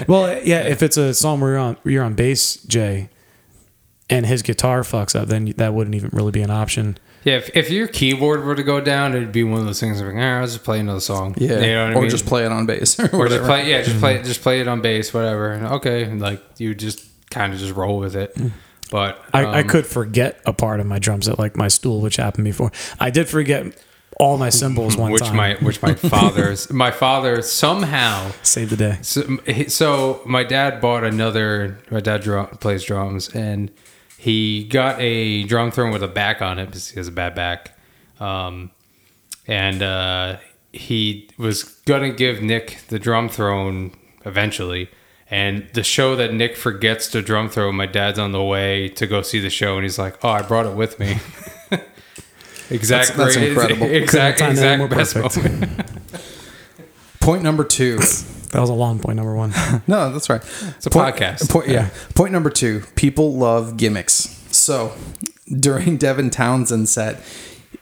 Well, 0.07 0.41
yeah, 0.43 0.61
if 0.67 0.81
it's 0.81 0.95
a 0.97 1.13
song 1.13 1.41
where 1.41 1.51
you're 1.51 1.59
on 1.59 1.77
you're 1.83 2.03
on 2.03 2.13
bass, 2.13 2.55
Jay, 2.63 3.09
and 4.09 4.25
his 4.25 4.41
guitar 4.41 4.81
fucks 4.83 5.19
up, 5.19 5.27
then 5.27 5.53
that 5.57 5.73
wouldn't 5.73 5.95
even 5.95 6.11
really 6.13 6.31
be 6.31 6.41
an 6.41 6.49
option. 6.51 6.97
Yeah, 7.29 7.37
if, 7.37 7.55
if 7.55 7.69
your 7.69 7.87
keyboard 7.87 8.43
were 8.43 8.55
to 8.55 8.63
go 8.63 8.81
down, 8.81 9.15
it'd 9.15 9.31
be 9.31 9.43
one 9.43 9.59
of 9.59 9.65
those 9.65 9.79
things 9.79 10.01
like, 10.01 10.13
all 10.13 10.15
right, 10.15 10.39
I'll 10.39 10.47
just 10.47 10.63
play 10.63 10.79
another 10.79 10.99
song. 10.99 11.35
Yeah, 11.37 11.59
you 11.59 11.73
know 11.73 11.83
what 11.85 11.93
I 11.93 11.95
or 11.95 12.01
mean? 12.01 12.09
just 12.09 12.25
play 12.25 12.45
it 12.45 12.51
on 12.51 12.65
bass 12.65 12.99
or, 12.99 13.15
or 13.15 13.27
just 13.27 13.43
play, 13.43 13.69
yeah, 13.69 13.81
just 13.81 13.99
play, 13.99 14.21
just 14.23 14.41
play 14.41 14.61
it 14.61 14.67
on 14.67 14.81
bass, 14.81 15.13
whatever. 15.13 15.53
Okay, 15.53 16.03
and, 16.03 16.19
like 16.19 16.43
you 16.57 16.73
just 16.73 17.05
kind 17.29 17.53
of 17.53 17.59
just 17.59 17.75
roll 17.75 17.99
with 17.99 18.15
it. 18.15 18.35
But 18.91 19.23
I, 19.33 19.43
I 19.45 19.61
um, 19.61 19.67
could 19.67 19.85
forget 19.85 20.41
a 20.45 20.53
part 20.53 20.79
of 20.79 20.87
my 20.87 20.97
drum 20.97 21.21
set, 21.21 21.37
like 21.37 21.55
my 21.55 21.67
stool, 21.67 22.01
which 22.01 22.15
happened 22.15 22.45
before. 22.45 22.71
I 22.99 23.11
did 23.11 23.29
forget 23.29 23.77
all 24.19 24.37
my 24.37 24.49
cymbals 24.49 24.97
one 24.97 25.11
which 25.11 25.21
time. 25.21 25.35
my 25.35 25.53
which 25.55 25.81
my 25.83 25.93
father's 25.95 26.71
my 26.71 26.89
father 26.89 27.43
somehow 27.43 28.31
saved 28.41 28.71
the 28.71 28.77
day. 28.77 28.97
So, 29.01 29.37
so 29.67 30.21
my 30.25 30.43
dad 30.43 30.81
bought 30.81 31.03
another. 31.03 31.77
My 31.91 31.99
dad 31.99 32.21
drum, 32.21 32.47
plays 32.57 32.83
drums, 32.83 33.29
and 33.29 33.69
he 34.19 34.65
got 34.65 34.99
a 34.99 35.43
drum 35.43 35.71
throne 35.71 35.91
with 35.91 36.03
a 36.03 36.07
back 36.07 36.41
on 36.41 36.59
it 36.59 36.65
because 36.67 36.89
he 36.89 36.97
has 36.99 37.07
a 37.07 37.11
bad 37.11 37.35
back. 37.35 37.77
Um, 38.19 38.71
and 39.47 39.81
uh, 39.81 40.37
he 40.73 41.29
was 41.37 41.63
gonna 41.85 42.11
give 42.11 42.41
Nick 42.41 42.79
the 42.89 42.99
drum 42.99 43.29
throne 43.29 43.91
eventually. 44.25 44.89
And 45.31 45.69
the 45.73 45.83
show 45.83 46.15
that 46.17 46.33
Nick 46.33 46.57
forgets 46.57 47.07
to 47.11 47.21
drum 47.21 47.49
throw, 47.49 47.71
my 47.71 47.85
dad's 47.85 48.17
on 48.19 48.31
the 48.31 48.43
way 48.43 48.89
to 48.89 49.07
go 49.07 49.21
see 49.21 49.39
the 49.39 49.49
show, 49.51 49.75
and 49.75 49.83
he's 49.83 49.97
like, 49.99 50.17
"Oh, 50.25 50.29
I 50.29 50.41
brought 50.41 50.65
it 50.65 50.73
with 50.73 50.99
me." 50.99 51.17
exactly, 52.69 52.77
That's- 52.87 53.09
that's 53.15 53.35
great- 53.37 53.49
incredible. 53.49 53.85
Exact, 53.89 54.39
Couldn't 54.39 54.57
have 54.57 54.57
timed 54.57 54.57
it 54.57 54.63
any 54.65 54.77
more 54.77 54.99
exact 54.99 55.23
best 55.35 55.37
moment. 55.37 55.91
Point 57.21 57.43
number 57.43 57.63
two. 57.63 57.99
That 58.51 58.61
was 58.61 58.69
a 58.69 58.73
long 58.73 58.99
point 58.99 59.17
number 59.17 59.35
one. 59.35 59.53
No, 59.87 60.11
that's 60.11 60.29
right. 60.29 60.41
It's 60.77 60.85
a 60.85 60.89
Point- 60.89 61.15
podcast. 61.15 61.49
Point, 61.49 61.67
yeah. 61.69 61.89
Point 62.15 62.31
number 62.33 62.49
two. 62.49 62.81
People 62.95 63.33
love 63.35 63.77
gimmicks. 63.77 64.35
So 64.55 64.93
during 65.47 65.97
Devin 65.97 66.29
Townsend's 66.31 66.91
set, 66.91 67.21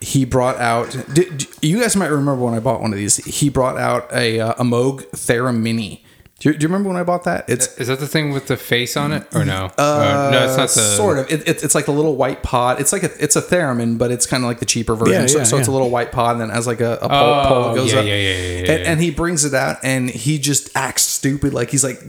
he 0.02 0.26
brought 0.26 0.58
out. 0.58 0.96
Did, 1.14 1.48
you 1.62 1.80
guys 1.82 1.96
might 1.96 2.12
remember 2.12 2.44
when 2.44 2.54
I 2.54 2.60
bought 2.60 2.82
one 2.82 2.92
of 2.94 2.98
these. 3.00 3.18
He 3.26 3.50
brought 3.50 3.78
out 3.78 4.12
a 4.14 4.40
uh, 4.40 4.54
a 4.58 4.64
Moog 4.64 5.10
Theremini. 5.12 6.04
Do 6.40 6.50
you, 6.50 6.56
do 6.56 6.62
you 6.62 6.68
remember 6.68 6.90
when 6.90 6.98
I 6.98 7.04
bought 7.04 7.24
that? 7.24 7.50
It's 7.50 7.76
Is 7.80 7.88
that 7.88 8.00
the 8.00 8.06
thing 8.08 8.32
with 8.32 8.46
the 8.46 8.58
face 8.58 8.96
on 8.96 9.12
it, 9.12 9.26
or 9.34 9.44
no? 9.44 9.72
Uh, 9.76 10.30
no, 10.32 10.46
it's 10.46 10.56
not 10.56 10.70
the 10.70 10.96
sort 10.96 11.18
of. 11.18 11.32
It, 11.32 11.48
it, 11.50 11.64
it's 11.64 11.74
like 11.74 11.88
a 11.88 11.92
little 11.92 12.16
white 12.16 12.44
pod. 12.44 12.80
It's 12.80 12.94
like 12.94 13.02
a 13.02 13.10
it's 13.24 13.36
a 13.36 13.42
theremin, 13.42 13.98
but 13.98 14.12
it's 14.12 14.28
kind 14.28 14.44
of 14.44 14.48
like 14.48 14.60
the 14.60 14.66
cheaper 14.68 14.94
version. 14.94 15.14
Yeah, 15.22 15.26
so 15.26 15.40
yeah, 15.40 15.44
so 15.46 15.58
it's 15.58 15.68
a 15.68 15.72
little 15.72 15.90
white 15.90 16.12
pod, 16.12 16.34
and 16.34 16.42
then 16.42 16.52
it 16.52 16.54
has 16.54 16.68
like 16.68 16.80
a, 16.80 16.98
a 17.02 17.10
pole, 17.10 17.10
Oh, 17.12 17.44
pole 17.48 17.76
goes 17.76 17.92
yeah, 17.92 18.00
up. 18.02 18.06
yeah, 18.06 18.16
yeah, 18.16 18.36
yeah, 18.38 18.64
yeah, 18.66 18.72
and, 18.74 18.84
and 18.88 19.02
he 19.02 19.10
brings 19.10 19.46
it 19.46 19.56
out, 19.56 19.78
and 19.82 20.12
he 20.12 20.38
just 20.38 20.70
acts 20.78 21.02
stupid, 21.02 21.56
like 21.56 21.72
he's 21.72 21.84
like 21.84 22.04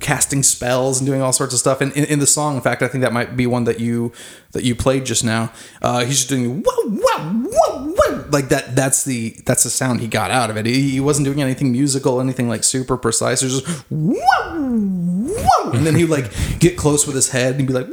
casting 0.00 0.42
spells 0.42 1.00
and 1.00 1.06
doing 1.06 1.22
all 1.22 1.32
sorts 1.32 1.54
of 1.54 1.58
stuff. 1.58 1.80
And 1.80 1.94
in, 1.94 2.04
in 2.04 2.18
the 2.18 2.26
song, 2.26 2.56
in 2.56 2.60
fact, 2.60 2.82
I 2.82 2.88
think 2.88 3.00
that 3.00 3.14
might 3.14 3.38
be 3.38 3.46
one 3.46 3.64
that 3.64 3.80
you 3.80 4.12
that 4.52 4.64
you 4.64 4.74
played 4.74 5.04
just 5.06 5.24
now. 5.24 5.52
Uh, 5.80 6.04
he's 6.04 6.16
just 6.18 6.28
doing 6.28 6.62
whoa, 6.62 6.88
whoa, 6.88 7.18
whoa, 7.50 7.94
whoa, 7.96 8.24
like 8.30 8.48
that. 8.50 8.74
That's 8.76 9.04
the 9.04 9.30
that's 9.44 9.64
the 9.64 9.70
sound 9.70 10.00
he 10.00 10.08
got 10.08 10.30
out 10.30 10.50
of 10.50 10.56
it. 10.56 10.66
He, 10.66 10.90
he 10.90 11.00
wasn't 11.00 11.24
doing 11.26 11.42
anything 11.42 11.72
musical, 11.72 12.20
anything 12.20 12.48
like 12.48 12.64
super 12.64 12.96
precise. 12.96 13.42
It 13.42 13.46
was 13.46 13.62
just 13.62 13.84
whoa, 13.90 14.14
whoa, 14.58 15.70
and 15.72 15.86
then 15.86 15.94
he 15.94 16.04
would 16.04 16.10
like 16.22 16.58
get 16.58 16.76
close 16.76 17.06
with 17.06 17.14
his 17.16 17.30
head 17.30 17.56
and 17.56 17.66
be 17.66 17.72
like. 17.72 17.88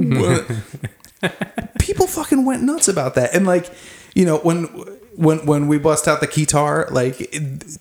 People 1.78 2.06
fucking 2.06 2.46
went 2.46 2.62
nuts 2.62 2.88
about 2.88 3.14
that, 3.16 3.34
and 3.34 3.46
like 3.46 3.70
you 4.14 4.24
know 4.24 4.38
when 4.38 4.64
when 5.16 5.44
when 5.44 5.68
we 5.68 5.78
bust 5.78 6.08
out 6.08 6.20
the 6.20 6.26
guitar 6.26 6.88
like 6.90 7.20
it- 7.20 7.78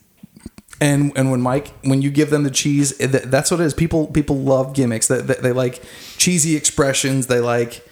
and 0.82 1.12
and 1.16 1.32
when 1.32 1.42
Mike 1.42 1.72
when 1.84 2.02
you 2.02 2.10
give 2.12 2.30
them 2.30 2.44
the 2.44 2.52
cheese 2.52 2.96
that- 2.98 3.30
that's 3.32 3.52
what 3.52 3.60
it 3.60 3.64
is. 3.66 3.74
People 3.74 4.08
people 4.08 4.38
love 4.38 4.74
gimmicks. 4.74 5.08
That 5.08 5.28
they, 5.28 5.36
they 5.36 5.52
like 5.52 5.82
cheesy 6.18 6.56
expressions. 6.56 7.28
They 7.28 7.40
like 7.40 7.86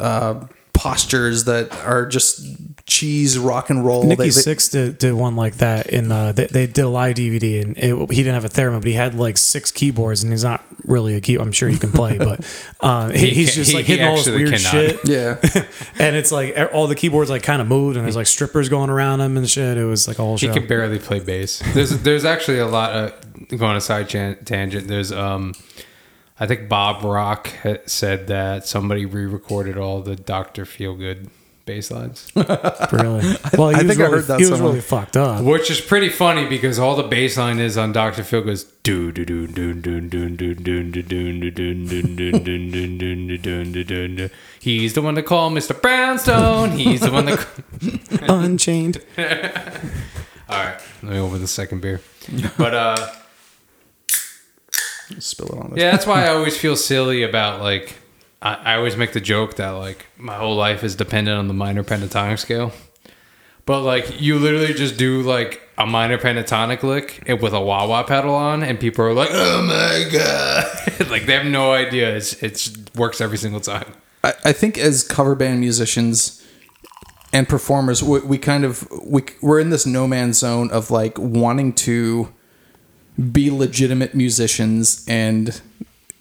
uh 0.00 0.46
postures 0.72 1.44
that 1.44 1.70
are 1.84 2.06
just 2.06 2.44
cheese 2.86 3.38
rock 3.38 3.70
and 3.70 3.84
roll 3.84 4.02
Nikki 4.02 4.16
They- 4.16 4.24
they- 4.24 4.30
Six 4.30 4.68
did, 4.70 4.98
did 4.98 5.12
one 5.14 5.36
like 5.36 5.58
that 5.58 5.86
in 5.88 6.10
uh, 6.10 6.32
they, 6.32 6.46
they 6.46 6.66
did 6.66 6.82
a 6.84 6.88
live 6.88 7.14
DVD 7.16 7.62
and 7.62 7.76
it, 7.78 8.10
he 8.10 8.22
didn't 8.22 8.34
have 8.34 8.44
a 8.44 8.48
theremin, 8.48 8.78
but 8.80 8.86
he 8.86 8.94
had 8.94 9.14
like 9.14 9.38
six 9.38 9.70
keyboards 9.70 10.22
and 10.22 10.32
he's 10.32 10.42
not 10.44 10.64
really 10.84 11.14
a 11.14 11.20
key. 11.20 11.36
I'm 11.36 11.52
sure 11.52 11.68
he 11.68 11.78
can 11.78 11.92
play, 11.92 12.18
but 12.18 12.40
uh, 12.80 13.10
he, 13.10 13.28
He 13.28 13.34
he's 13.34 13.50
ca- 13.50 13.54
just 13.54 13.70
he- 13.70 13.76
like 13.76 13.84
he 13.86 13.92
hitting 13.92 14.06
all 14.08 14.16
this 14.16 14.26
weird 14.28 14.48
cannot. 14.54 14.60
shit. 14.72 15.00
yeah 15.04 15.36
and 15.98 16.16
it's 16.16 16.32
like 16.32 16.56
all 16.72 16.86
the 16.88 16.96
keyboards 16.96 17.30
like 17.30 17.42
kind 17.42 17.62
of 17.62 17.68
moved 17.68 17.96
and 17.96 18.04
there's 18.04 18.16
like 18.16 18.26
strippers 18.26 18.68
going 18.68 18.90
around 18.90 19.20
him 19.20 19.36
and 19.36 19.48
shit. 19.48 19.76
It 19.78 19.84
was 19.84 20.08
like 20.08 20.18
a 20.18 20.22
whole 20.22 20.36
He 20.38 20.48
can 20.48 20.66
barely 20.66 20.98
play 20.98 21.20
bass. 21.20 21.62
There's 21.74 21.90
there's 22.02 22.24
actually 22.24 22.58
a 22.58 22.66
lot 22.66 22.90
of 22.92 23.48
going 23.48 23.62
on 23.62 23.76
a 23.76 23.80
side 23.80 24.08
tangent. 24.08 24.88
There's 24.88 25.12
um, 25.12 25.54
I 26.40 26.46
think 26.46 26.68
Bob 26.68 27.04
Rock 27.04 27.50
said 27.86 28.26
that 28.28 28.66
somebody 28.66 29.06
re-recorded 29.06 29.76
all 29.78 30.00
the 30.00 30.16
Doctor 30.16 30.64
Feelgood 30.64 31.28
bass 31.64 31.92
lines, 31.92 32.32
really. 32.34 33.36
Well, 33.56 33.68
he 33.68 33.76
I 33.76 33.82
was 33.82 33.86
think 33.86 34.00
I 34.00 34.10
heard 34.10 34.24
that 34.24 34.40
he 34.40 34.46
was 34.50 34.60
really 34.60 34.80
fucked 34.80 35.16
up. 35.16 35.44
which 35.44 35.70
is 35.70 35.80
pretty 35.80 36.08
funny 36.08 36.44
because 36.46 36.78
all 36.80 36.96
the 36.96 37.04
bass 37.04 37.36
line 37.38 37.60
is 37.60 37.78
on 37.78 37.92
Doctor 37.92 38.22
Feelgood's 38.22 38.64
do 38.82 39.12
do 39.12 39.24
do 39.24 39.46
do 39.46 39.72
do 39.72 40.00
do 40.00 40.28
do 40.30 40.54
do 40.54 40.54
do 40.54 41.02
do 41.02 41.02
do 41.02 41.50
do 41.52 41.52
do 41.52 41.82
do 41.84 42.38
do 42.38 43.38
do 43.38 43.38
do 43.38 43.84
do 43.84 44.08
do. 44.08 44.30
He's 44.58 44.94
the 44.94 45.02
one 45.02 45.14
to 45.14 45.22
call 45.22 45.52
Mr. 45.52 45.80
Brownstone. 45.80 46.72
He's 46.72 47.00
the 47.00 47.12
one 47.12 47.26
that. 47.26 47.46
Unchained. 48.22 49.00
All 49.16 50.58
right, 50.58 50.80
let 51.02 51.12
me 51.12 51.18
open 51.20 51.40
the 51.40 51.46
second 51.46 51.80
beer. 51.82 52.00
But 52.58 52.74
uh. 52.74 53.12
Spill 55.22 55.48
it 55.48 55.58
on 55.58 55.70
this 55.70 55.80
Yeah, 55.80 55.90
that's 55.92 56.06
why 56.06 56.24
I 56.24 56.28
always 56.28 56.56
feel 56.56 56.76
silly 56.76 57.22
about 57.22 57.60
like 57.60 57.94
I, 58.40 58.54
I 58.54 58.76
always 58.76 58.96
make 58.96 59.12
the 59.12 59.20
joke 59.20 59.56
that 59.56 59.70
like 59.70 60.06
my 60.16 60.34
whole 60.34 60.56
life 60.56 60.84
is 60.84 60.94
dependent 60.94 61.38
on 61.38 61.48
the 61.48 61.54
minor 61.54 61.84
pentatonic 61.84 62.38
scale. 62.38 62.72
But 63.64 63.82
like 63.82 64.20
you 64.20 64.38
literally 64.38 64.74
just 64.74 64.96
do 64.96 65.22
like 65.22 65.60
a 65.78 65.86
minor 65.86 66.18
pentatonic 66.18 66.82
lick 66.82 67.22
with 67.40 67.52
a 67.52 67.60
wah 67.60 67.86
wah 67.86 68.02
pedal 68.02 68.34
on 68.34 68.62
and 68.62 68.78
people 68.78 69.04
are 69.04 69.14
like, 69.14 69.30
Oh 69.32 69.62
my 69.62 70.10
god 70.12 71.10
like 71.10 71.26
they 71.26 71.34
have 71.34 71.46
no 71.46 71.72
idea. 71.72 72.14
It's 72.16 72.42
it's 72.42 72.72
works 72.94 73.20
every 73.20 73.38
single 73.38 73.60
time. 73.60 73.92
I, 74.24 74.34
I 74.46 74.52
think 74.52 74.78
as 74.78 75.02
cover 75.02 75.34
band 75.34 75.60
musicians 75.60 76.44
and 77.32 77.48
performers, 77.48 78.02
we, 78.02 78.20
we 78.20 78.38
kind 78.38 78.64
of 78.64 78.86
we 79.04 79.22
we're 79.40 79.60
in 79.60 79.70
this 79.70 79.86
no 79.86 80.06
man's 80.06 80.38
zone 80.38 80.70
of 80.70 80.90
like 80.90 81.18
wanting 81.18 81.72
to 81.74 82.32
be 83.30 83.50
legitimate 83.50 84.14
musicians 84.14 85.04
and 85.08 85.60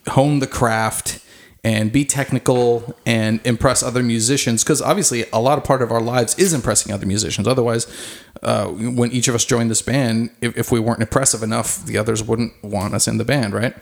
hone 0.09 0.39
the 0.39 0.47
craft 0.47 1.23
and 1.63 1.91
be 1.91 2.03
technical 2.03 2.95
and 3.05 3.39
impress 3.45 3.83
other 3.83 4.01
musicians 4.01 4.63
because 4.63 4.81
obviously 4.81 5.25
a 5.31 5.39
lot 5.39 5.57
of 5.57 5.63
part 5.63 5.81
of 5.81 5.91
our 5.91 6.01
lives 6.01 6.37
is 6.39 6.53
impressing 6.53 6.91
other 6.91 7.05
musicians. 7.05 7.47
Otherwise 7.47 7.87
uh, 8.41 8.65
when 8.67 9.11
each 9.11 9.27
of 9.27 9.35
us 9.35 9.45
joined 9.45 9.69
this 9.69 9.81
band 9.81 10.31
if, 10.41 10.57
if 10.57 10.71
we 10.71 10.79
weren't 10.79 11.01
impressive 11.01 11.43
enough 11.43 11.85
the 11.85 11.97
others 11.97 12.23
wouldn't 12.23 12.51
want 12.63 12.93
us 12.93 13.07
in 13.07 13.17
the 13.17 13.25
band 13.25 13.53
right? 13.53 13.75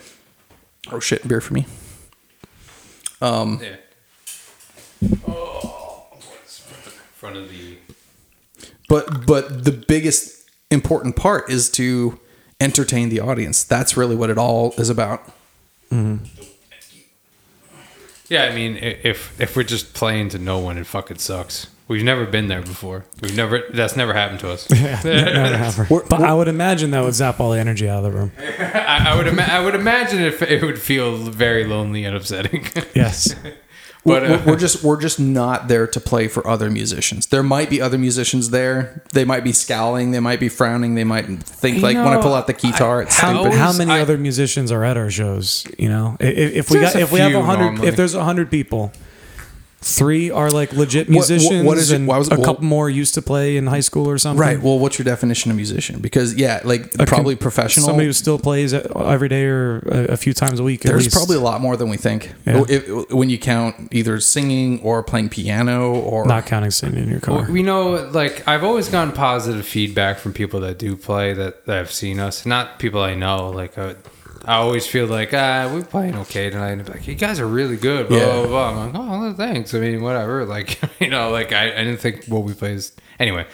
Oh 0.92 1.00
shit 1.00 1.28
beer 1.28 1.42
for 1.42 1.54
me. 1.54 1.66
Yeah. 3.62 3.76
Oh, 5.28 6.08
front 7.14 7.38
of 7.38 7.50
the 7.50 7.78
but 8.90 9.26
but 9.26 9.64
the 9.64 9.72
biggest 9.72 10.50
important 10.72 11.16
part 11.16 11.50
is 11.50 11.70
to 11.72 12.20
entertain 12.60 13.10
the 13.10 13.20
audience 13.20 13.64
that's 13.64 13.96
really 13.96 14.16
what 14.16 14.30
it 14.30 14.38
all 14.38 14.74
is 14.78 14.90
about 14.90 15.24
mm-hmm. 15.92 16.24
Yeah, 18.30 18.44
I 18.44 18.54
mean, 18.54 18.78
if 18.78 19.42
if 19.42 19.56
we're 19.56 19.64
just 19.64 19.96
playing 19.96 20.30
to 20.30 20.38
no 20.40 20.60
one, 20.60 20.78
it 20.78 20.86
fucking 20.86 21.18
sucks. 21.18 21.68
We've 21.88 22.04
never 22.04 22.28
been 22.28 22.48
there 22.48 22.62
before. 22.62 23.06
We've 23.22 23.36
never. 23.36 23.64
That's 23.74 23.96
never 23.96 24.14
happened 24.14 24.40
to 24.42 24.52
us. 24.52 24.68
Yeah, 24.72 25.02
never 25.04 25.58
have. 25.58 25.90
But 25.90 26.22
I 26.22 26.36
would 26.36 26.48
imagine 26.48 26.92
that 26.92 27.04
would 27.04 27.16
zap 27.16 27.40
all 27.40 27.52
the 27.52 27.60
energy 27.60 27.90
out 27.90 28.04
of 28.06 28.12
the 28.12 28.18
room. 28.18 28.32
I, 28.60 29.08
I 29.10 29.16
would. 29.18 29.26
Ima- 29.26 29.42
I 29.50 29.60
would 29.60 29.74
imagine 29.74 30.22
if 30.22 30.44
it 30.44 30.62
would 30.64 30.80
feel 30.80 31.18
very 31.18 31.64
lonely 31.64 32.06
and 32.06 32.16
upsetting. 32.16 32.68
Yes. 32.94 33.34
But 34.06 34.24
we're, 34.24 34.36
uh, 34.36 34.44
we're 34.46 34.58
just 34.58 34.84
we're 34.84 35.00
just 35.00 35.20
not 35.20 35.68
there 35.68 35.86
to 35.88 36.00
play 36.00 36.28
for 36.28 36.48
other 36.48 36.70
musicians. 36.70 37.28
There 37.28 37.44
might 37.44 37.70
be 37.70 37.82
other 37.82 37.98
musicians 37.98 38.50
there. 38.50 39.02
They 39.14 39.26
might 39.26 39.44
be 39.44 39.52
scowling. 39.52 40.12
They 40.12 40.20
might 40.20 40.40
be 40.40 40.50
frowning. 40.50 40.96
They 40.96 41.04
might 41.04 41.26
think 41.44 41.78
You 41.78 41.82
like 41.84 41.98
when 41.98 42.08
i 42.08 42.22
pull 42.22 42.34
out 42.34 42.48
the 42.48 42.54
guitar 42.54 43.02
it's 43.02 43.16
I- 43.22 43.28
stupid. 43.28 43.38
always- 43.38 43.58
how 43.58 43.74
many 43.74 43.92
I- 43.92 44.02
other 44.02 44.18
musicians 44.18 44.72
are 44.72 44.84
at 44.84 44.98
our 44.98 45.10
shows? 45.12 45.66
You 45.78 45.90
know, 45.90 46.18
if, 46.20 46.54
if 46.54 46.72
we 46.72 46.80
got 46.80 46.96
a 46.96 47.00
if 47.02 47.12
we 47.12 47.20
have 47.20 47.34
a 47.36 47.42
hundred, 47.44 47.84
if 47.86 47.96
there's 47.96 48.16
a 48.16 48.24
hundred 48.24 48.50
people, 48.50 48.92
three 49.82 50.30
are 50.30 50.50
like 50.52 50.74
legit 50.74 51.08
What- 51.08 51.16
what- 51.16 51.30
musicians, 51.30 51.64
what 51.66 51.78
is 51.78 51.92
it- 51.92 51.96
and 51.96 52.08
why 52.08 52.18
was 52.18 52.28
it- 52.28 52.34
a 52.34 52.36
well- 52.38 52.46
couple 52.46 52.66
more 52.66 52.90
used 52.90 53.14
to 53.14 53.22
play 53.22 53.56
in 53.56 53.68
high 53.68 53.80
school 53.80 54.10
or 54.10 54.18
something. 54.18 54.40
right 54.40 54.62
well 54.62 54.78
what's 54.78 55.00
your 55.00 55.06
definition 55.06 55.52
of 55.52 55.56
musician 55.58 56.00
because 56.00 56.36
yeah 56.36 56.60
like 56.66 56.94
A 56.96 56.98
con- 56.98 57.08
probably 57.08 57.36
professional 57.38 57.86
Somebody 57.86 58.08
who 58.08 58.14
still 58.14 58.38
plays 58.38 58.74
every 58.74 59.30
day 59.30 59.46
or 59.46 59.78
a, 59.90 60.14
a 60.14 60.18
few 60.18 60.34
times 60.34 60.60
a 60.60 60.64
week. 60.64 60.84
at 60.86 60.92
there's 60.92 61.06
least. 61.06 61.16
probably 61.16 61.38
a 61.38 61.42
lot 61.42 61.62
more 61.62 61.78
than 61.78 61.88
we 61.90 61.96
think 61.98 62.34
Yeah. 62.46 62.64
If- 62.68 63.10
when 63.12 63.30
you 63.30 63.38
count 63.38 63.76
either 63.92 64.20
singing 64.20 64.82
or 64.84 65.02
playing 65.02 65.30
piano 65.30 65.94
or 65.94 66.26
not 66.26 66.46
counting 66.46 66.72
singing 66.72 67.04
in 67.04 67.10
your 67.10 67.22
car. 67.22 67.48
we 67.50 67.64
know, 67.64 68.10
like, 68.12 68.44
I've 68.48 68.64
always 68.66 68.90
gotten 68.90 69.14
positive 69.14 69.66
feedback 69.66 70.20
from 70.20 70.34
people 70.34 70.60
that 70.62 70.78
do 70.78 70.96
play 70.98 71.32
that, 71.34 71.66
that 71.68 71.76
have 71.78 71.92
seen 71.92 72.20
us. 72.20 72.46
Not 72.46 72.80
people 72.80 73.02
I 73.02 73.16
know. 73.16 73.50
Like, 73.50 73.78
uh, 73.78 73.94
I 74.46 74.56
always 74.56 74.88
feel 74.88 75.06
like, 75.08 75.34
ah, 75.34 75.70
we're 75.74 75.84
playing 75.84 76.16
okay 76.16 76.50
tonight. 76.50 76.72
And 76.72 76.82
they're 76.86 76.96
like, 76.96 77.08
you 77.08 77.16
guys 77.16 77.40
are 77.40 77.48
really 77.48 77.76
good. 77.78 78.08
Blah, 78.08 78.18
Yeah. 78.18 78.26
blah, 78.26 78.48
blah. 78.48 78.70
I'm 78.70 78.94
like, 78.94 78.96
oh, 78.96 79.34
thanks. 79.34 79.74
I 79.74 79.80
mean, 79.80 80.02
whatever. 80.02 80.46
Like, 80.50 80.80
you 81.02 81.10
know, 81.10 81.30
like, 81.30 81.52
I, 81.52 81.66
I 81.74 81.84
didn't 81.84 81.98
think 82.00 82.26
what 82.26 82.44
we 82.44 82.54
played 82.54 82.78
is. 82.78 82.96
Anyway, 83.20 83.46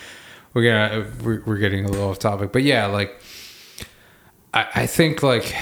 we're 0.54 0.64
gonna 0.64 1.12
we're, 1.24 1.42
we're 1.46 1.58
getting 1.58 1.86
a 1.86 1.90
little 1.90 2.10
off 2.10 2.20
topic, 2.20 2.52
but 2.52 2.64
yeah, 2.64 2.86
like, 2.86 3.20
I, 4.54 4.68
I 4.76 4.86
think 4.88 5.22
like 5.24 5.54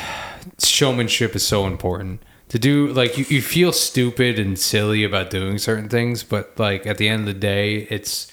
showmanship 0.62 1.36
is 1.36 1.46
so 1.48 1.66
important 1.66 2.22
to 2.50 2.60
do 2.60 2.88
like 2.88 3.18
you, 3.18 3.26
you 3.30 3.42
feel 3.42 3.72
stupid 3.72 4.38
and 4.38 4.60
silly 4.60 5.04
about 5.04 5.30
doing 5.30 5.58
certain 5.58 5.88
things 5.88 6.22
but 6.22 6.52
like 6.60 6.86
at 6.86 6.98
the 6.98 7.08
end 7.08 7.22
of 7.22 7.34
the 7.34 7.40
day 7.40 7.88
it's 7.90 8.32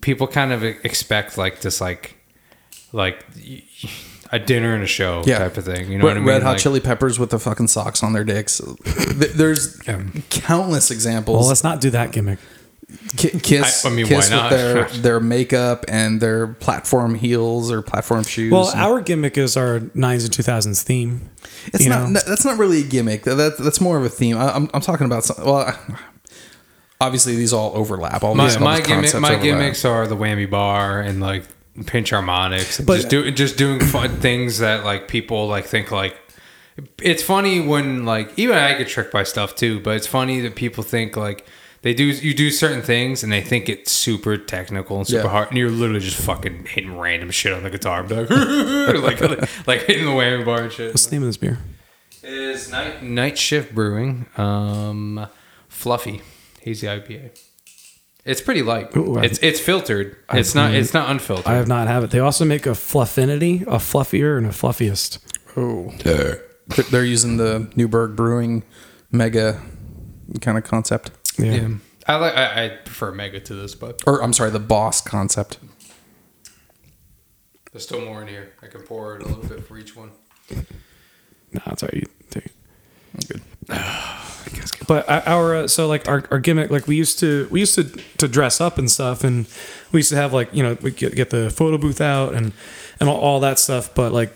people 0.00 0.26
kind 0.28 0.52
of 0.52 0.62
expect 0.62 1.36
like 1.36 1.60
this 1.60 1.80
like 1.80 2.16
like 2.92 3.24
a 4.32 4.38
dinner 4.38 4.74
and 4.74 4.82
a 4.82 4.86
show 4.86 5.22
Yeah. 5.26 5.38
type 5.38 5.56
of 5.58 5.64
thing 5.64 5.92
you 5.92 5.98
know 5.98 6.04
Red, 6.06 6.10
what 6.12 6.16
i 6.16 6.20
mean 6.20 6.28
Red 6.28 6.42
Hot 6.42 6.48
Like- 6.52 6.58
Chili 6.60 6.80
Peppers 6.80 7.18
with 7.18 7.30
the 7.30 7.38
fucking 7.38 7.68
socks 7.68 8.02
on 8.02 8.12
their 8.14 8.24
dicks. 8.24 8.60
Th- 8.84 9.30
There's 9.32 9.76
countless 10.30 10.90
examples. 10.90 11.38
well, 11.38 11.48
let's 11.48 11.62
not 11.62 11.80
do 11.80 11.90
that 11.90 12.12
gimmick. 12.12 12.38
Kiss, 13.16 13.84
I- 13.86 13.88
I 13.88 13.92
mean, 13.92 14.06
Kiss 14.06 14.30
why 14.30 14.36
not? 14.36 14.50
with 14.50 14.60
their 14.60 14.84
their 15.02 15.20
makeup 15.20 15.84
and 15.88 16.20
their 16.20 16.48
platform 16.48 17.14
heels 17.14 17.70
or 17.70 17.80
platform 17.82 18.22
shoes. 18.24 18.52
Well, 18.52 18.70
our 18.74 19.00
gimmick 19.00 19.38
is 19.38 19.56
our 19.56 19.80
nines 19.94 20.24
and 20.24 20.32
two 20.32 20.42
thousands 20.42 20.82
theme. 20.82 21.30
it's 21.66 21.86
not 21.86 22.10
know? 22.10 22.20
that's 22.26 22.44
not 22.44 22.58
really 22.58 22.80
a 22.80 22.84
gimmick. 22.84 23.22
That, 23.24 23.36
that 23.36 23.58
that's 23.58 23.80
more 23.80 23.96
of 23.98 24.04
a 24.04 24.08
theme. 24.10 24.36
I, 24.36 24.50
I'm 24.54 24.68
I'm 24.74 24.80
talking 24.82 25.06
about 25.06 25.24
some, 25.24 25.44
well. 25.44 25.74
Obviously, 27.00 27.34
these 27.34 27.52
all 27.52 27.72
overlap. 27.76 28.22
All 28.22 28.34
my, 28.36 28.44
these, 28.46 28.56
all 28.56 28.62
my, 28.62 28.76
these 28.78 28.86
gimmick, 28.86 29.12
my 29.14 29.18
overlap. 29.30 29.42
gimmicks 29.42 29.84
are 29.84 30.06
the 30.06 30.14
whammy 30.16 30.48
bar 30.48 31.00
and 31.00 31.20
like 31.20 31.44
pinch 31.86 32.10
harmonics 32.10 32.80
But- 32.80 32.96
just 32.96 33.08
do 33.08 33.30
just 33.30 33.56
doing 33.56 33.80
fun 33.80 34.16
things 34.20 34.58
that 34.58 34.84
like 34.84 35.08
people 35.08 35.46
like 35.48 35.64
think 35.64 35.90
like 35.90 36.16
it's 37.02 37.22
funny 37.22 37.60
when 37.60 38.04
like 38.04 38.32
even 38.38 38.56
I 38.56 38.74
get 38.74 38.88
tricked 38.88 39.12
by 39.12 39.24
stuff 39.24 39.54
too, 39.54 39.80
but 39.80 39.96
it's 39.96 40.06
funny 40.06 40.40
that 40.40 40.54
people 40.54 40.82
think 40.82 41.16
like 41.16 41.46
they 41.82 41.92
do 41.94 42.04
you 42.04 42.32
do 42.34 42.50
certain 42.50 42.80
things 42.82 43.22
and 43.22 43.32
they 43.32 43.40
think 43.40 43.68
it's 43.68 43.90
super 43.90 44.36
technical 44.38 44.98
and 44.98 45.06
super 45.06 45.24
Yeah. 45.24 45.28
hard 45.30 45.48
and 45.48 45.58
you're 45.58 45.68
literally 45.70 46.00
just 46.00 46.16
fucking 46.20 46.66
hitting 46.66 46.96
random 46.98 47.30
shit 47.30 47.52
on 47.52 47.62
the 47.62 47.70
guitar 47.70 48.02
like, 48.04 48.30
like 49.20 49.20
like 49.66 49.82
hitting 49.82 50.04
the 50.04 50.12
whammy 50.12 50.44
bar 50.44 50.62
and 50.62 50.72
shit. 50.72 50.88
What's 50.92 51.06
the 51.06 51.16
name 51.16 51.22
of 51.22 51.28
this 51.28 51.36
beer? 51.36 51.58
Is 52.22 52.70
night 52.70 53.02
night 53.02 53.36
shift 53.38 53.74
brewing 53.74 54.26
um 54.36 55.26
fluffy 55.68 56.22
hazy 56.60 56.86
IPA. 56.86 57.30
It's 58.24 58.40
pretty 58.40 58.62
light. 58.62 58.96
Ooh, 58.96 59.18
I- 59.18 59.24
it's 59.24 59.38
it's 59.40 59.58
filtered. 59.60 60.16
It's 60.32 60.54
not 60.54 60.74
it's 60.74 60.94
not 60.94 61.10
unfiltered. 61.10 61.46
I 61.46 61.54
have 61.56 61.66
not 61.68 61.88
have 61.88 62.04
it. 62.04 62.10
They 62.10 62.20
also 62.20 62.44
make 62.44 62.66
a 62.66 62.74
fluffinity, 62.74 63.62
a 63.62 63.78
fluffier, 63.78 64.38
and 64.38 64.46
a 64.46 64.50
fluffiest. 64.50 65.18
Oh, 65.56 65.92
they're, 66.04 66.42
they're 66.90 67.04
using 67.04 67.36
the 67.36 67.70
Newburgh 67.76 68.14
Brewing 68.16 68.62
mega 69.10 69.60
kind 70.40 70.56
of 70.56 70.64
concept, 70.64 71.10
Yeah. 71.38 71.52
yeah. 71.52 71.68
I 72.06 72.16
like 72.16 72.34
I, 72.36 72.64
I 72.64 72.68
prefer 72.84 73.12
mega 73.12 73.38
to 73.40 73.54
this, 73.54 73.74
but 73.74 74.02
or 74.06 74.22
I'm 74.22 74.32
sorry, 74.32 74.50
the 74.50 74.58
Boss 74.60 75.00
concept. 75.00 75.58
there's 77.72 77.84
still 77.84 78.00
more 78.04 78.22
in 78.22 78.28
here. 78.28 78.52
I 78.62 78.66
can 78.68 78.82
pour 78.82 79.16
it 79.16 79.22
a 79.22 79.26
little 79.28 79.44
bit 79.44 79.64
for 79.66 79.78
each 79.78 79.94
one. 79.96 80.10
No, 80.50 81.60
that's 81.66 81.82
all 81.82 81.88
right. 81.92 82.02
You 82.02 82.06
take 82.30 82.46
it. 82.46 82.52
Good. 83.28 83.42
But 84.86 85.08
our 85.08 85.54
uh, 85.54 85.68
so 85.68 85.86
like 85.86 86.08
our, 86.08 86.24
our 86.30 86.38
gimmick 86.38 86.70
like 86.70 86.86
we 86.86 86.96
used 86.96 87.18
to 87.20 87.48
we 87.50 87.60
used 87.60 87.74
to 87.76 87.84
to 88.18 88.28
dress 88.28 88.60
up 88.60 88.78
and 88.78 88.90
stuff 88.90 89.24
and 89.24 89.46
we 89.92 89.98
used 89.98 90.10
to 90.10 90.16
have 90.16 90.32
like 90.32 90.52
you 90.54 90.62
know 90.62 90.76
we 90.82 90.90
get, 90.90 91.14
get 91.14 91.30
the 91.30 91.50
photo 91.50 91.78
booth 91.78 92.00
out 92.00 92.34
and 92.34 92.52
and 93.00 93.08
all, 93.08 93.18
all 93.18 93.40
that 93.40 93.58
stuff 93.58 93.94
but 93.94 94.12
like 94.12 94.34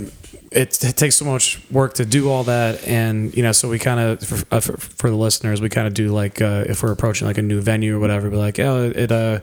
it, 0.53 0.83
it 0.85 0.97
takes 0.97 1.17
so 1.17 1.25
much 1.25 1.61
work 1.71 1.95
to 1.95 2.05
do 2.05 2.31
all 2.31 2.45
that 2.45 2.87
and 2.87 3.37
you 3.37 3.43
know 3.43 3.53
so 3.53 3.69
we 3.69 3.79
kind 3.79 4.01
of 4.01 4.21
for, 4.21 4.55
uh, 4.55 4.61
for, 4.61 4.77
for 4.77 5.11
the 5.11 5.17
listeners 5.17 5.61
we 5.61 5.69
kind 5.69 5.87
of 5.87 5.95
do 5.95 6.09
like 6.09 6.41
uh, 6.41 6.65
if 6.69 6.83
we're 6.83 6.93
approaching 6.93 7.27
like 7.27 7.39
a 7.39 7.43
new 7.43 7.61
venue 7.61 7.97
or 7.97 8.01
whatever 8.01 8.31
be 8.31 8.37
like 8.37 8.59
oh 8.59 8.91
it 8.95 9.11
uh 9.11 9.41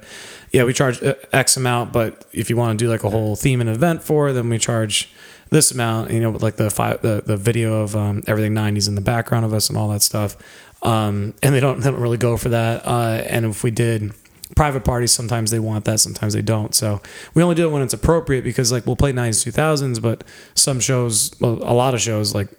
yeah 0.51 0.64
we 0.64 0.74
charge 0.74 1.01
uh, 1.03 1.14
x 1.32 1.57
amount 1.57 1.91
but 1.91 2.26
if 2.32 2.49
you 2.49 2.57
want 2.57 2.78
to 2.78 2.86
do 2.86 2.89
like 2.89 3.03
a 3.03 3.09
whole 3.09 3.36
theme 3.36 3.61
and 3.61 3.70
event 3.70 4.01
for 4.01 4.32
then 4.34 4.49
we 4.49 4.57
charge 4.57 5.09
this 5.54 5.72
amount 5.72 6.10
you 6.10 6.20
know 6.20 6.32
like 6.32 6.56
the 6.56 6.70
fi 6.70 6.97
the, 6.97 7.22
the 7.26 7.38
video 7.38 7.82
of 7.82 7.95
um, 7.95 8.24
everything 8.28 8.54
90s 8.54 8.88
in 8.88 8.95
the 8.95 9.01
background 9.01 9.45
of 9.45 9.54
us 9.54 9.70
and 9.70 9.78
all 9.78 9.89
that 9.89 10.01
stuff. 10.01 10.36
Um, 10.82 11.34
and 11.41 11.56
they 11.56 11.60
don't 11.60 11.80
they 11.80 11.91
don't 11.91 12.01
really 12.01 12.18
go 12.18 12.36
for 12.36 12.49
that. 12.49 12.86
Uh, 12.86 13.24
and 13.28 13.45
if 13.45 13.64
we 13.64 13.72
did 13.72 14.12
private 14.56 14.84
parties 14.84 15.12
sometimes 15.12 15.51
they 15.51 15.60
want 15.60 15.86
that 15.86 15.99
sometimes 15.99 16.34
they 16.34 16.41
don't. 16.41 16.74
So 16.76 17.01
we 17.34 17.43
only 17.43 17.56
do 17.56 17.68
it 17.68 17.72
when 17.72 17.82
it's 17.84 17.93
appropriate 17.93 18.43
because 18.43 18.72
like 18.72 18.86
we'll 18.86 18.95
play 18.95 19.14
90s 19.14 19.51
2000s 19.51 20.01
but 20.01 20.24
some 20.56 20.80
shows 20.80 21.32
well, 21.39 21.60
a 21.62 21.74
lot 21.74 21.93
of 21.93 22.01
shows 22.01 22.34
like 22.34 22.49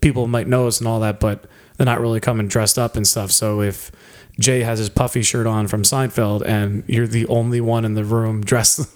people 0.00 0.26
might 0.26 0.48
know 0.48 0.66
us 0.66 0.80
and 0.80 0.88
all 0.88 1.00
that 1.00 1.20
but 1.20 1.44
they're 1.80 1.86
not 1.86 1.98
really 1.98 2.20
coming 2.20 2.46
dressed 2.46 2.78
up 2.78 2.94
and 2.94 3.06
stuff 3.08 3.30
so 3.30 3.62
if 3.62 3.90
jay 4.38 4.60
has 4.60 4.78
his 4.78 4.90
puffy 4.90 5.22
shirt 5.22 5.46
on 5.46 5.66
from 5.66 5.82
seinfeld 5.82 6.42
and 6.44 6.84
you're 6.86 7.06
the 7.06 7.26
only 7.28 7.58
one 7.58 7.86
in 7.86 7.94
the 7.94 8.04
room 8.04 8.42
dressed 8.44 8.86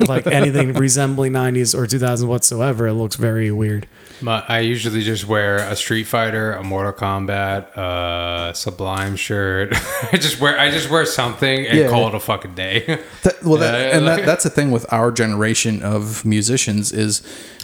like 0.08 0.26
anything 0.26 0.72
resembling 0.86 1.32
90s 1.32 1.76
or 1.78 1.86
2000s 1.86 2.26
whatsoever 2.26 2.88
it 2.88 2.94
looks 2.94 3.14
very 3.14 3.52
weird 3.52 3.86
My, 4.20 4.42
I 4.48 4.60
usually 4.60 5.02
just 5.02 5.26
wear 5.28 5.58
a 5.58 5.76
Street 5.76 6.04
Fighter, 6.04 6.52
a 6.54 6.62
Mortal 6.62 6.92
Kombat, 6.92 7.66
a 7.76 8.52
Sublime 8.54 9.16
shirt. 9.16 9.72
I 10.12 10.16
just 10.16 10.40
wear 10.40 10.58
I 10.58 10.70
just 10.70 10.88
wear 10.88 11.04
something 11.04 11.66
and 11.66 11.76
Yeah. 11.78 11.88
call 11.90 12.08
it 12.08 12.14
a 12.14 12.20
fucking 12.20 12.54
day. 12.54 13.00
That, 13.22 13.42
well, 13.42 13.58
that, 13.58 13.92
and 13.94 14.06
that, 14.06 14.24
that's 14.24 14.44
the 14.44 14.50
thing 14.50 14.70
with 14.70 14.86
our 14.92 15.10
generation 15.10 15.82
of 15.82 16.24
musicians 16.24 16.92
is 16.92 17.22
you- 17.22 17.63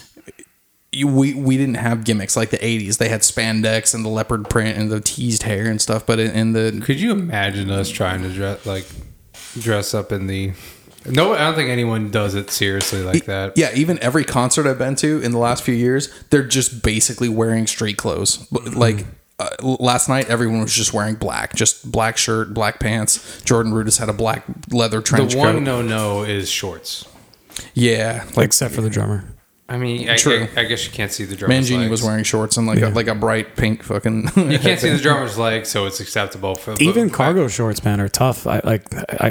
we 0.93 1.35
we 1.35 1.57
didn't 1.57 1.77
have 1.77 2.05
gimmicks 2.05 2.37
like 2.37 2.51
the 2.51 2.59
'80s. 2.59 2.99
They 2.99 3.09
had 3.09 3.21
spandex 3.21 3.95
and 3.95 4.05
the 4.05 4.09
leopard 4.09 4.49
print 4.51 4.77
and 4.77 4.91
the 4.91 5.01
teased 5.01 5.45
hair 5.45 5.67
and 5.67 5.81
stuff. 5.81 6.05
But 6.07 6.19
in, 6.19 6.31
in 6.33 6.53
the 6.53 6.83
Could 6.85 6.99
you 7.01 7.13
imagine 7.13 7.71
us 7.71 7.89
trying 7.91 8.23
to 8.23 8.29
dress 8.33 8.67
like 8.67 8.87
dress 9.59 9.95
up 9.95 10.11
in 10.13 10.27
the? 10.27 10.53
No, 11.07 11.33
I 11.33 11.39
don't 11.39 11.55
think 11.55 11.71
anyone 11.71 12.11
does 12.11 12.35
it 12.35 12.51
seriously 12.51 13.03
like 13.03 13.25
that. 13.25 13.55
yeah, 13.57 13.71
even 13.75 13.99
every 14.01 14.23
concert 14.25 14.67
I've 14.67 14.77
been 14.79 14.97
to 14.97 15.21
in 15.23 15.33
the 15.33 15.39
last 15.39 15.63
few 15.63 15.75
years, 15.75 16.13
they're 16.29 16.43
just 16.47 16.83
basically 16.83 17.29
wearing 17.31 17.67
street 17.67 17.97
clothes. 17.97 18.47
Mm-hmm. 18.49 18.79
Like 18.79 19.07
uh, 19.39 19.49
last 19.63 20.11
night, 20.11 20.29
everyone 20.29 20.61
was 20.61 20.75
just 20.75 20.93
wearing 20.93 21.15
black, 21.15 21.55
just 21.55 21.91
black 21.91 22.19
shirt, 22.19 22.53
black 22.53 22.81
pants. 22.81 23.41
Jordan 23.43 23.73
Rudess 23.73 23.99
had 23.99 24.11
a 24.11 24.13
black 24.13 24.45
leather 24.71 25.01
trench 25.01 25.33
The 25.33 25.39
coat. 25.39 25.55
one 25.55 25.65
no 25.65 25.81
no 25.81 26.23
is 26.25 26.51
shorts. 26.51 27.07
yeah, 27.75 28.25
like 28.37 28.47
except 28.47 28.75
for 28.75 28.83
the 28.83 28.91
drummer 28.91 29.25
I 29.71 29.79
mean, 29.79 30.11
I, 30.11 30.17
True. 30.17 30.49
I, 30.57 30.63
I 30.63 30.65
guess 30.65 30.85
you 30.85 30.91
can't 30.91 31.13
see 31.13 31.25
the 31.25 31.37
drummer's 31.37 31.71
Mangini 31.71 31.79
legs. 31.79 31.91
was 31.93 32.03
wearing 32.03 32.25
shorts 32.25 32.57
and 32.57 32.67
like 32.67 32.81
a, 32.83 32.89
like 32.89 33.07
a 33.07 33.15
bright 33.15 33.55
pink 33.57 33.85
fucking. 33.85 34.29
You 34.51 34.59
can't 34.59 34.81
see 34.81 34.91
the 34.91 34.99
drummer's 35.03 35.39
legs, 35.39 35.69
so 35.69 35.87
it's 35.87 36.01
acceptable 36.01 36.57
for 36.57 36.75
even 36.81 37.07
but- 37.09 37.15
cargo 37.17 37.47
shorts 37.47 37.85
man 37.85 38.01
are 38.01 38.09
tough 38.09 38.47
i 38.49 38.61
like 38.65 38.85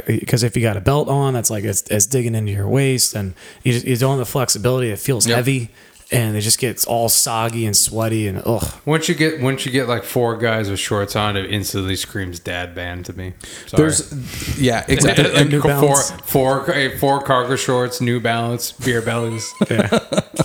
because 0.07 0.43
if 0.43 0.55
you 0.55 0.61
got 0.63 0.77
a 0.77 0.81
belt 0.81 1.09
on 1.09 1.33
that's 1.33 1.49
like 1.49 1.65
it's, 1.65 1.81
it's 1.91 2.05
digging 2.05 2.35
into 2.35 2.51
your 2.53 2.67
waist 2.69 3.13
and 3.15 3.33
you, 3.63 3.73
just, 3.73 3.85
you 3.85 3.97
don't 3.97 4.11
have 4.11 4.19
the 4.19 4.25
flexibility 4.31 4.89
it 4.91 4.99
feels 4.99 5.27
Yep. 5.27 5.35
heavy 5.35 5.69
and 6.11 6.35
it 6.35 6.41
just 6.41 6.59
gets 6.59 6.85
all 6.85 7.09
soggy 7.09 7.65
and 7.65 7.75
sweaty 7.75 8.27
and 8.27 8.41
ugh 8.45 8.73
Once 8.85 9.07
you 9.07 9.15
get 9.15 9.41
once 9.41 9.65
you 9.65 9.71
get 9.71 9.87
like 9.87 10.03
four 10.03 10.37
guys 10.37 10.69
with 10.69 10.79
shorts 10.79 11.15
on, 11.15 11.37
it 11.37 11.51
instantly 11.51 11.95
screams 11.95 12.39
dad 12.39 12.73
band 12.73 13.05
to 13.05 13.13
me. 13.13 13.33
Sorry. 13.67 13.83
There's 13.83 14.59
yeah, 14.59 14.85
exactly. 14.89 15.31
Like 15.31 15.49
New 15.49 15.61
four, 15.61 15.71
Balance. 15.71 16.11
four, 16.23 16.71
eh, 16.71 16.97
cargo 16.99 17.55
shorts, 17.55 18.01
New 18.01 18.19
Balance, 18.19 18.71
beer 18.71 19.01
bellies. 19.01 19.51
yeah 19.69 19.89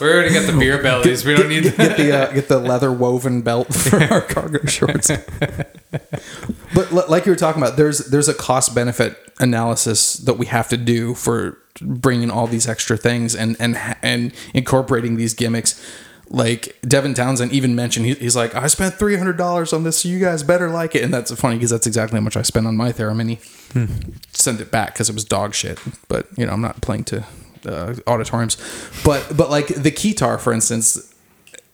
we 0.00 0.08
already 0.08 0.34
got 0.34 0.46
the 0.50 0.58
beer 0.58 0.82
bellies. 0.82 1.24
We 1.24 1.34
don't 1.34 1.48
need. 1.48 1.64
To 1.64 1.70
get 1.70 1.96
the 1.96 2.12
uh, 2.12 2.32
get 2.32 2.48
the 2.48 2.58
leather 2.58 2.92
woven 2.92 3.42
belt 3.42 3.72
for 3.72 4.02
our 4.12 4.20
cargo 4.20 4.64
shorts. 4.66 5.10
But 6.74 6.92
li- 6.92 7.02
like 7.08 7.26
you 7.26 7.32
were 7.32 7.36
talking 7.36 7.62
about, 7.62 7.76
there's 7.76 7.98
there's 8.10 8.28
a 8.28 8.34
cost 8.34 8.74
benefit 8.74 9.16
analysis 9.40 10.14
that 10.14 10.34
we 10.34 10.46
have 10.46 10.68
to 10.68 10.76
do 10.76 11.14
for 11.14 11.58
bringing 11.80 12.30
all 12.30 12.46
these 12.46 12.68
extra 12.68 12.96
things 12.96 13.34
and 13.34 13.56
and 13.58 13.76
and 14.02 14.32
incorporating 14.52 15.16
these 15.16 15.34
gimmicks. 15.34 15.80
Like 16.30 16.78
Devin 16.82 17.14
Townsend 17.14 17.52
even 17.52 17.74
mentioned, 17.76 18.06
he, 18.06 18.14
he's 18.14 18.34
like, 18.34 18.54
I 18.54 18.66
spent 18.66 18.94
three 18.94 19.16
hundred 19.16 19.36
dollars 19.36 19.72
on 19.72 19.84
this, 19.84 19.98
so 20.00 20.08
you 20.08 20.18
guys 20.18 20.42
better 20.42 20.70
like 20.70 20.94
it. 20.94 21.04
And 21.04 21.12
that's 21.12 21.32
funny 21.38 21.56
because 21.56 21.70
that's 21.70 21.86
exactly 21.86 22.18
how 22.18 22.24
much 22.24 22.36
I 22.36 22.42
spent 22.42 22.66
on 22.66 22.76
my 22.76 22.92
Theremini. 22.92 23.40
Send 24.32 24.60
it 24.60 24.70
back 24.70 24.94
because 24.94 25.08
it 25.10 25.14
was 25.14 25.24
dog 25.24 25.54
shit. 25.54 25.78
But 26.08 26.26
you 26.36 26.46
know, 26.46 26.52
I'm 26.52 26.60
not 26.62 26.80
playing 26.80 27.04
to 27.04 27.24
uh, 27.66 27.94
auditoriums. 28.06 28.56
But 29.04 29.36
but 29.36 29.50
like 29.50 29.66
the 29.68 29.90
keytar, 29.90 30.40
for 30.40 30.52
instance, 30.52 31.14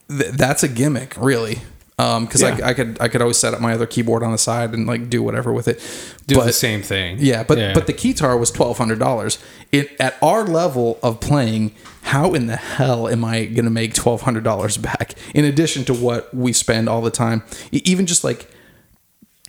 th- 0.09 0.33
that's 0.33 0.62
a 0.62 0.68
gimmick, 0.68 1.16
really. 1.16 1.61
Because 2.01 2.40
Yeah. 2.40 2.59
I, 2.62 2.68
I 2.70 2.74
could 2.74 2.98
I 3.01 3.09
could 3.09 3.20
always 3.20 3.36
set 3.36 3.53
up 3.53 3.61
my 3.61 3.74
other 3.74 3.86
keyboard 3.86 4.22
on 4.22 4.32
the 4.32 4.38
side 4.38 4.72
and 4.72 4.86
like 4.86 5.11
do 5.11 5.22
whatever 5.22 5.53
with 5.53 5.68
it. 5.68 5.78
Do 6.26 6.36
but, 6.36 6.46
the 6.46 6.53
same 6.53 6.82
thing. 6.82 7.16
Yeah, 7.20 7.42
but 7.42 7.74
but 7.74 7.86
the 7.86 7.92
keytar 7.92 8.38
was 8.38 8.51
twelve 8.51 8.78
hundred 8.78 8.98
dollars. 8.98 9.38
It 9.70 10.01
at 10.01 10.16
our 10.22 10.44
level 10.44 10.98
of 11.03 11.20
playing, 11.20 11.72
how 12.03 12.32
in 12.32 12.46
the 12.46 12.57
hell 12.57 13.09
am 13.09 13.24
I 13.24 13.44
gonna 13.44 13.70
make 13.70 13.92
twelve 13.94 14.22
hundred 14.22 14.44
dollars 14.44 14.76
back? 14.76 15.14
In 15.34 15.44
addition 15.44 15.84
to 15.86 15.94
what 15.94 16.32
we 16.34 16.53
spend 16.53 16.88
all 16.88 17.03
the 17.03 17.11
time, 17.11 17.42
even 17.72 18.07
just 18.07 18.24
like 18.24 18.48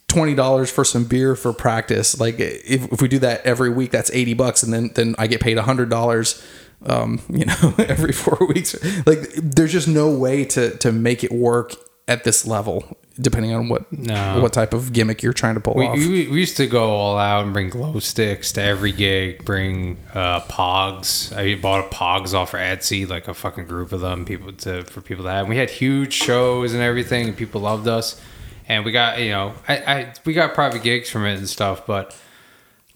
twenty 0.08 0.36
dollars 0.36 0.70
for 0.70 0.84
some 0.84 1.06
beer 1.06 1.36
for 1.36 1.54
practice. 1.54 2.20
Like 2.20 2.39
if, 2.39 2.91
if 2.91 3.02
we 3.02 3.08
do 3.08 3.20
that 3.20 3.45
every 3.45 3.70
week, 3.70 3.91
that's 3.91 4.12
eighty 4.12 4.34
bucks, 4.34 4.62
and 4.64 4.74
then 4.74 4.91
then 4.95 5.16
I 5.18 5.28
get 5.28 5.39
paid 5.41 5.58
hundred 5.58 5.89
dollars. 5.89 6.43
Um, 6.84 7.22
you 7.30 7.45
know, 7.45 7.76
every 7.78 8.12
four 8.12 8.47
weeks. 8.54 8.76
Like 9.06 9.30
there's 9.36 9.72
just 9.72 9.88
no 9.88 10.10
way 10.10 10.43
to 10.45 10.76
to 10.78 10.91
make 10.91 11.24
it 11.24 11.32
work 11.32 11.76
at 12.08 12.24
this 12.24 12.45
level, 12.45 12.97
depending 13.20 13.54
on 13.54 13.70
what 13.70 13.91
No. 13.91 14.41
what 14.41 14.54
type 14.54 14.74
of 14.74 14.91
gimmick 14.91 15.22
you're 15.24 15.34
trying 15.34 15.56
to 15.56 15.62
pull 15.62 15.76
we, 15.76 15.86
off. 15.86 15.97
we, 15.97 16.28
we 16.28 16.39
used 16.39 16.58
to 16.58 16.68
go 16.68 16.89
all 16.91 17.18
out 17.18 17.43
and 17.45 17.54
bring 17.54 17.70
glow 17.70 17.99
sticks 17.99 18.52
to 18.54 18.62
every 18.62 18.91
gig. 18.91 19.45
Bring 19.45 19.97
uh, 20.14 20.41
Pogs. 20.41 21.36
I 21.36 21.56
bought 21.60 21.86
a 21.86 21.95
Pogs 21.95 22.34
off 22.34 22.54
of 22.54 22.60
Etsy, 22.60 23.08
like 23.08 23.28
a 23.28 23.34
fucking 23.34 23.66
group 23.66 23.91
of 23.91 24.02
them, 24.02 24.26
people 24.26 24.52
to 24.54 24.84
for 24.84 25.02
people 25.02 25.24
to 25.26 25.30
have. 25.32 25.41
And 25.41 25.49
we 25.49 25.58
had 25.58 25.70
huge 25.70 26.14
shows 26.14 26.74
and 26.74 26.82
everything, 26.82 27.28
and 27.28 27.38
people 27.38 27.62
loved 27.62 27.88
us. 27.88 28.20
And 28.68 28.86
we 28.86 28.91
got 28.91 29.20
you 29.20 29.30
know, 29.30 29.54
I, 29.68 29.78
I 29.78 30.14
we 30.26 30.34
got 30.34 30.54
private 30.54 30.84
gigs 30.84 31.10
from 31.10 31.26
it 31.26 31.38
and 31.38 31.47
stuff, 31.49 31.86
but 31.86 32.16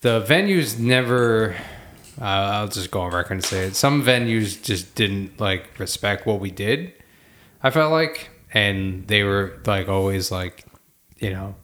the 0.01 0.21
venues 0.21 0.77
never. 0.79 1.55
Uh, 2.19 2.23
I'll 2.23 2.67
just 2.69 2.91
go 2.91 3.01
on 3.01 3.13
record 3.13 3.33
and 3.33 3.43
say 3.43 3.65
it. 3.67 3.75
Some 3.75 4.01
venues 4.01 4.61
just 4.61 4.95
didn't 4.95 5.39
like 5.39 5.77
respect 5.79 6.25
what 6.25 6.39
we 6.39 6.49
did. 6.49 6.93
I 7.61 7.71
felt 7.71 7.91
like, 7.91 8.29
and 8.55 9.05
they 9.07 9.21
were 9.21 9.59
like 9.67 9.89
always 9.89 10.31
like, 10.31 10.65
you 11.19 11.29
know, 11.29 11.55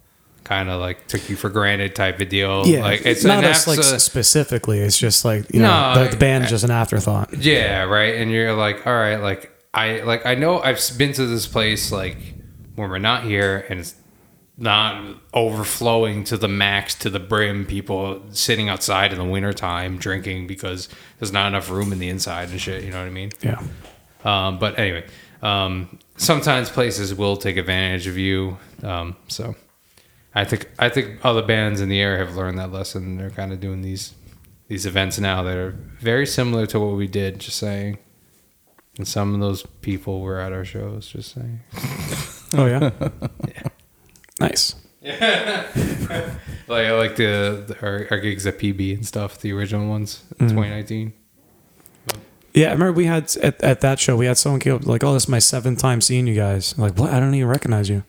kind 0.44 0.70
of 0.70 0.82
like 0.82 1.08
took 1.08 1.28
you 1.30 1.36
for 1.38 1.50
granted 1.50 1.96
type 1.96 2.20
of 2.20 2.30
deal. 2.30 2.68
yeah. 2.68 2.84
Like 2.84 3.06
it's 3.06 3.24
not 3.24 3.44
us 3.44 3.66
like 3.66 3.82
specifically. 3.82 4.80
It's 4.80 5.00
just 5.00 5.26
like 5.26 5.52
you 5.54 5.62
know 5.62 5.94
No, 5.96 6.04
the, 6.04 6.12
the 6.12 6.18
band 6.18 6.44
is 6.44 6.50
just 6.52 6.66
an 6.66 6.72
afterthought. 6.72 7.34
Yeah, 7.34 7.84
right. 7.84 8.16
And 8.16 8.30
you're 8.30 8.54
like, 8.54 8.86
all 8.86 8.94
right, 8.94 9.16
like 9.16 9.52
I 9.74 10.02
like 10.02 10.26
I 10.26 10.36
know 10.36 10.60
I've 10.62 10.80
been 10.98 11.14
to 11.14 11.26
this 11.26 11.48
place 11.48 11.92
like 11.92 12.18
when 12.76 12.90
we're 12.90 13.00
not 13.00 13.24
here 13.24 13.66
and 13.70 13.80
it's 13.80 13.96
not 14.58 15.16
overflowing 15.34 16.24
to 16.26 16.38
the 16.38 16.48
max 16.48 16.94
to 16.94 17.10
the 17.10 17.20
brim 17.20 17.66
people 17.66 18.22
sitting 18.32 18.70
outside 18.70 19.12
in 19.12 19.18
the 19.18 19.26
wintertime 19.26 19.98
drinking 19.98 20.46
because 20.46 20.88
there's 21.20 21.32
not 21.32 21.48
enough 21.48 21.70
room 21.70 21.92
in 21.92 21.98
the 22.00 22.10
inside 22.10 22.50
and 22.50 22.62
shit 22.62 22.84
you 22.84 22.92
know 22.92 23.00
what 23.00 23.08
i 23.08 23.10
mean? 23.10 23.32
Yeah. 23.42 23.60
Um, 24.24 24.60
but 24.60 24.78
anyway 24.78 25.06
um, 25.42 25.98
sometimes 26.22 26.70
places 26.70 27.14
will 27.16 27.36
take 27.36 27.58
advantage 27.58 28.06
of 28.08 28.18
you 28.18 28.58
um, 28.84 29.16
so 29.28 29.56
i 30.36 30.44
think 30.46 30.70
i 30.80 30.88
think 30.88 31.20
other 31.24 31.42
bands 31.42 31.82
in 31.82 31.90
the 31.90 32.00
area 32.00 32.24
have 32.26 32.36
learned 32.36 32.58
that 32.60 32.72
lesson. 32.72 33.18
They're 33.18 33.30
kind 33.32 33.52
of 33.52 33.60
doing 33.60 33.82
these 33.82 34.14
these 34.68 34.86
events 34.86 35.20
now 35.20 35.44
that 35.44 35.58
are 35.58 35.72
very 36.00 36.26
similar 36.26 36.66
to 36.68 36.80
what 36.80 36.96
we 36.96 37.06
did 37.08 37.40
just 37.40 37.58
saying. 37.58 37.98
And 38.98 39.06
some 39.08 39.34
of 39.34 39.40
those 39.42 39.64
people 39.82 40.22
were 40.22 40.40
at 40.40 40.54
our 40.54 40.64
shows 40.66 41.08
just 41.08 41.34
saying. 41.34 41.60
Oh 42.54 42.66
yeah? 42.66 42.92
Yeah. 43.48 43.64
nice. 44.42 44.76
Yeah. 45.02 45.68
like 46.68 46.86
I 46.88 46.92
like 46.92 47.16
the, 47.16 47.64
the 47.68 47.78
our, 47.82 48.08
our 48.12 48.20
gigs 48.20 48.46
at 48.46 48.60
pb 48.60 48.94
and 48.94 49.06
stuff 49.06 49.40
the 49.40 49.54
original 49.54 49.88
ones 49.90 50.24
in 50.40 50.50
2019 50.50 51.14
Yeah, 52.54 52.68
I 52.70 52.72
remember 52.74 52.94
we 52.94 53.06
had 53.06 53.36
at, 53.38 53.62
at 53.64 53.82
that 53.82 54.00
show 54.00 54.18
we 54.18 54.26
had 54.26 54.38
someone 54.38 54.60
came 54.60 54.74
up 54.76 54.86
like, 54.86 55.04
"Oh, 55.04 55.14
this 55.14 55.24
is 55.24 55.30
my 55.30 55.40
seventh 55.40 55.80
time 55.80 56.02
seeing 56.02 56.28
you 56.28 56.36
guys." 56.36 56.74
I'm 56.78 56.84
like, 56.84 56.98
what? 56.98 57.12
I 57.12 57.20
don't 57.20 57.34
even 57.34 57.48
recognize 57.48 57.90
you. 57.90 58.04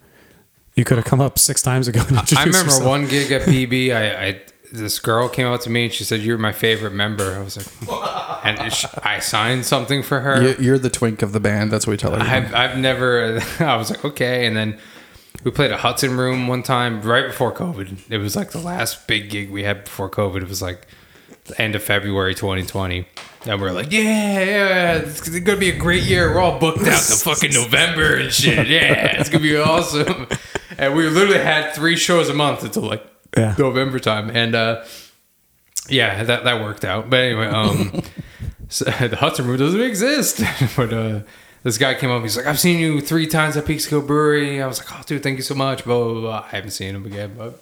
You 0.75 0.85
could 0.85 0.97
have 0.97 1.07
come 1.07 1.21
up 1.21 1.39
six 1.39 1.63
times 1.63 1.87
ago. 1.89 2.03
And 2.09 2.19
I 2.37 2.45
remember 2.45 2.65
yourself. 2.73 2.85
one 2.85 3.07
gig 3.07 3.31
at 3.31 3.43
PB. 3.43 3.95
I, 3.95 4.27
I 4.27 4.41
this 4.73 4.99
girl 4.99 5.29
came 5.29 5.47
up 5.47 5.61
to 5.61 5.71
me 5.71 5.85
and 5.85 5.93
she 5.93 6.03
said, 6.03 6.21
"You're 6.21 6.39
my 6.39 6.53
favorite 6.53 6.93
member." 6.95 7.35
I 7.35 7.41
was 7.41 7.57
like, 7.57 8.45
and 8.45 8.73
she, 8.73 8.87
I 9.03 9.19
signed 9.21 9.65
something 9.67 10.03
for 10.03 10.21
her. 10.21 10.43
You- 10.43 10.57
You're 10.59 10.79
the 10.79 10.91
twink 10.91 11.23
of 11.23 11.33
the 11.33 11.41
band. 11.41 11.71
That's 11.71 11.87
what 11.87 11.93
we 11.93 11.97
tell 11.99 12.13
her. 12.13 12.21
I've 12.21 12.55
I've 12.55 12.79
never. 12.79 13.41
I 13.61 13.77
was 13.77 13.91
like, 13.91 14.05
okay, 14.05 14.47
and 14.47 14.57
then 14.57 14.79
we 15.45 15.51
played 15.51 15.71
a 15.73 15.77
Hudson 15.77 16.17
Room 16.17 16.49
one 16.49 16.63
time 16.63 17.03
right 17.03 17.27
before 17.27 17.53
COVID. 17.53 18.11
It 18.11 18.19
was 18.19 18.35
like 18.35 18.51
the 18.53 18.61
last 18.61 19.07
big 19.07 19.29
gig 19.31 19.51
we 19.51 19.63
had 19.63 19.85
before 19.85 20.09
COVID. 20.11 20.43
It 20.43 20.49
was 20.49 20.63
like 20.63 20.87
the 20.87 20.95
end 21.59 21.75
of 21.75 21.83
February 21.83 22.35
2020. 22.35 23.07
And 23.47 23.61
we 23.61 23.67
are 23.69 23.73
like, 23.73 23.91
yeah, 23.91 24.45
yeah, 24.45 24.93
it's 24.99 25.29
gonna 25.41 25.59
be 25.59 25.71
a 25.71 25.77
great 25.77 26.05
year. 26.05 26.33
We're 26.33 26.41
all 26.41 26.59
booked 26.61 26.79
out 26.87 27.03
to 27.03 27.13
fucking 27.15 27.53
November 27.53 28.15
and 28.17 28.33
shit. 28.33 28.69
Yeah, 28.69 29.19
it's 29.21 29.29
gonna 29.29 29.43
be 29.43 29.57
awesome. 29.57 30.29
And 30.79 30.95
we 30.95 31.09
literally 31.09 31.43
had 31.43 31.73
three 31.75 31.97
shows 31.97 32.29
a 32.29 32.35
month 32.35 32.63
until 32.63 32.83
like 32.83 33.05
Yeah. 33.37 33.55
November 33.59 33.99
time. 33.99 34.31
And 34.31 34.55
uh, 34.55 34.85
yeah, 35.89 36.23
that 36.23 36.45
that 36.45 36.61
worked 36.63 36.85
out. 36.85 37.11
But 37.11 37.21
anyway, 37.21 37.47
um, 37.47 38.03
so, 38.69 38.85
the 38.85 39.17
Hudson 39.17 39.47
Room 39.49 39.59
doesn't 39.59 39.81
exist. 39.81 40.41
but 40.77 40.93
uh, 40.93 41.21
this 41.65 41.79
guy 41.79 41.95
came 41.95 42.11
up. 42.11 42.23
He's 42.23 42.37
like, 42.37 42.47
"I've 42.47 42.61
seen 42.61 42.79
you 42.79 43.01
three 43.01 43.27
times 43.27 43.57
at 43.57 43.65
Peekskill 43.65 44.07
Brewery." 44.07 44.63
I 44.63 44.67
was 44.69 44.79
like, 44.79 44.89
"Oh, 44.97 45.03
dude, 45.05 45.23
thank 45.25 45.37
you 45.39 45.43
so 45.43 45.55
much." 45.57 45.85
Blah 45.85 46.05
blah 46.13 46.21
blah. 46.21 46.45
I 46.47 46.57
haven't 46.57 46.71
seen 46.71 46.95
him 46.95 47.05
again, 47.07 47.35
but 47.37 47.61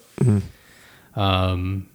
um, 1.20 1.88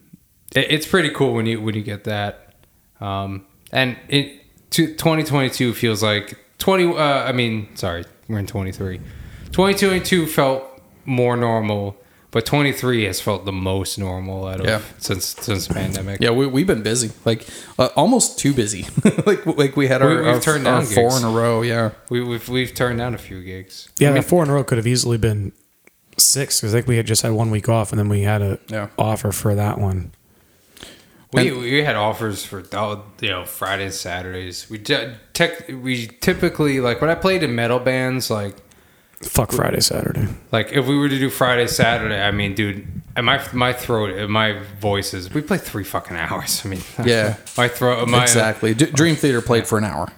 it, 0.54 0.68
it's 0.72 0.86
pretty 0.88 1.10
cool 1.10 1.34
when 1.34 1.46
you 1.46 1.62
when 1.62 1.76
you 1.76 1.82
get 1.84 2.04
that. 2.06 2.54
Um, 3.02 3.46
and 3.72 3.98
it 4.10 4.41
to, 4.72 4.88
2022 4.88 5.74
feels 5.74 6.02
like 6.04 6.38
20. 6.60 6.86
Uh, 6.96 6.98
I 7.00 7.32
mean, 7.32 7.76
sorry, 7.76 8.06
we're 8.28 8.39
in 8.39 8.48
23. 8.48 8.98
2022 9.52 10.28
felt 10.28 10.64
more 11.06 11.36
normal. 11.38 11.98
But 12.32 12.46
23 12.46 13.06
has 13.06 13.22
felt 13.22 13.46
the 13.46 13.54
most 13.54 13.98
normal 13.98 14.46
out 14.46 14.60
of 14.60 14.66
Yeah. 14.66 14.82
since 14.98 15.26
since 15.26 15.68
the 15.68 15.74
pandemic. 15.74 16.20
Yeah, 16.20 16.32
we, 16.32 16.46
we've 16.46 16.68
been 16.68 16.84
busy, 16.84 17.12
like 17.24 17.48
uh, 17.80 17.88
almost 17.96 18.38
too 18.38 18.54
busy. 18.54 18.86
like 19.26 19.46
like 19.46 19.78
we 19.78 19.88
had 19.88 20.02
We- 20.02 20.08
our, 20.08 20.18
we've 20.18 20.28
our, 20.28 20.39
turned 20.41 20.68
our 20.68 20.82
down 20.82 20.86
four 20.86 21.12
gigs. 21.12 21.24
in 21.24 21.30
a 21.30 21.32
row. 21.32 21.62
Yeah, 21.62 21.91
We, 22.10 22.22
we've 22.22 22.50
we've 22.50 22.74
turned 22.74 23.00
down 23.00 23.14
a 23.14 23.18
few 23.18 23.41
gigs. 23.41 23.88
Yeah, 24.02 24.12
that 24.12 24.26
four 24.26 24.43
in 24.43 24.50
a 24.50 24.54
row 24.54 24.66
could 24.66 24.78
have 24.78 24.86
easily 24.88 25.18
been 25.18 25.54
six 26.18 26.60
because 26.60 26.74
I 26.74 26.80
think 26.80 26.88
we 26.88 26.98
had 26.98 27.08
just 27.08 27.22
had 27.22 27.32
one 27.32 27.52
week 27.52 27.70
off 27.70 27.93
and 27.93 28.00
then 28.00 28.10
we 28.10 28.24
had 28.24 28.41
a 28.41 28.60
Yeah. 28.68 28.89
offer 28.98 29.32
for 29.32 29.56
that 29.56 29.78
one. 29.80 30.12
We, 31.36 31.51
we 31.51 31.83
had 31.83 31.95
offers 31.95 32.45
for 32.45 32.63
all, 32.75 33.05
you 33.21 33.29
know 33.29 33.45
Fridays, 33.45 33.99
Saturdays. 33.99 34.69
We 34.69 34.79
tech, 34.79 35.67
we 35.69 36.07
typically 36.07 36.79
like 36.79 37.01
when 37.01 37.09
I 37.09 37.15
played 37.15 37.43
in 37.43 37.55
metal 37.55 37.79
bands, 37.79 38.29
like 38.29 38.55
Fuck 39.23 39.51
Friday, 39.53 39.79
Saturday. 39.79 40.27
like 40.51 40.71
if 40.73 40.86
we 40.88 40.97
were 40.97 41.09
to 41.09 41.17
do 41.17 41.29
Friday, 41.29 41.67
Saturday. 41.67 42.21
I 42.21 42.31
mean, 42.31 42.53
dude, 42.53 42.86
and 43.15 43.25
my 43.25 43.41
my 43.53 43.71
throat, 43.73 44.29
my 44.29 44.59
voice 44.79 45.13
is. 45.13 45.33
We 45.33 45.41
play 45.41 45.57
three 45.57 45.83
fucking 45.86 46.17
hours. 46.17 46.61
I 46.65 46.69
mean, 46.69 46.81
Yeah. 47.05 47.38
my 47.57 47.67
throat, 47.67 48.07
my 48.09 48.23
exactly. 48.23 48.73
D- 48.73 48.88
Dream 48.91 49.15
Theater 49.15 49.41
played 49.41 49.65
for 49.67 49.77
an 49.77 49.86
hour. 49.86 50.11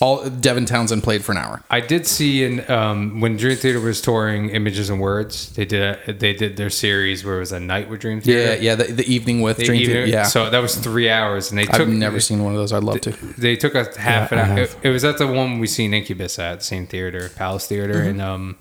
All 0.00 0.28
Devin 0.30 0.64
Townsend 0.64 1.02
played 1.02 1.24
for 1.24 1.32
an 1.32 1.38
hour. 1.38 1.62
I 1.70 1.80
did 1.80 2.06
see 2.06 2.44
in 2.44 2.68
um, 2.70 3.20
when 3.20 3.36
Dream 3.36 3.56
Theater 3.56 3.80
was 3.80 4.00
touring 4.00 4.50
Images 4.50 4.90
and 4.90 5.00
Words. 5.00 5.50
They 5.54 5.64
did 5.64 5.98
a, 6.06 6.12
they 6.12 6.32
did 6.32 6.56
their 6.56 6.70
series 6.70 7.24
where 7.24 7.36
it 7.36 7.40
was 7.40 7.50
a 7.52 7.58
night 7.58 7.88
with 7.90 8.00
Dream 8.00 8.20
Theater. 8.20 8.54
Yeah, 8.54 8.60
yeah. 8.60 8.74
The, 8.76 8.92
the 8.92 9.12
evening 9.12 9.40
with 9.40 9.56
They 9.56 9.64
Dream 9.64 9.80
even- 9.82 9.94
Theater. 9.94 10.06
Yeah, 10.08 10.22
So 10.22 10.50
that 10.50 10.58
was 10.60 10.76
three 10.76 11.10
hours, 11.10 11.50
and 11.50 11.58
they 11.58 11.64
took. 11.64 11.80
I've 11.80 11.88
never 11.88 12.20
seen 12.20 12.44
one 12.44 12.52
of 12.52 12.58
those. 12.58 12.72
I'd 12.72 12.84
love 12.84 13.00
to. 13.02 13.10
They 13.10 13.56
took 13.56 13.74
a 13.74 13.84
half 13.98 14.30
Yeah, 14.30 14.44
an 14.44 14.50
hour. 14.52 14.58
It, 14.64 14.76
it 14.84 14.90
was 14.90 15.04
at 15.04 15.18
the 15.18 15.26
one 15.26 15.58
we 15.58 15.66
seen 15.66 15.92
Incubus 15.92 16.38
at, 16.38 16.62
same 16.62 16.86
theater, 16.86 17.28
Palace 17.30 17.66
Theater 17.66 18.00
in 18.02 18.20
um 18.20 18.56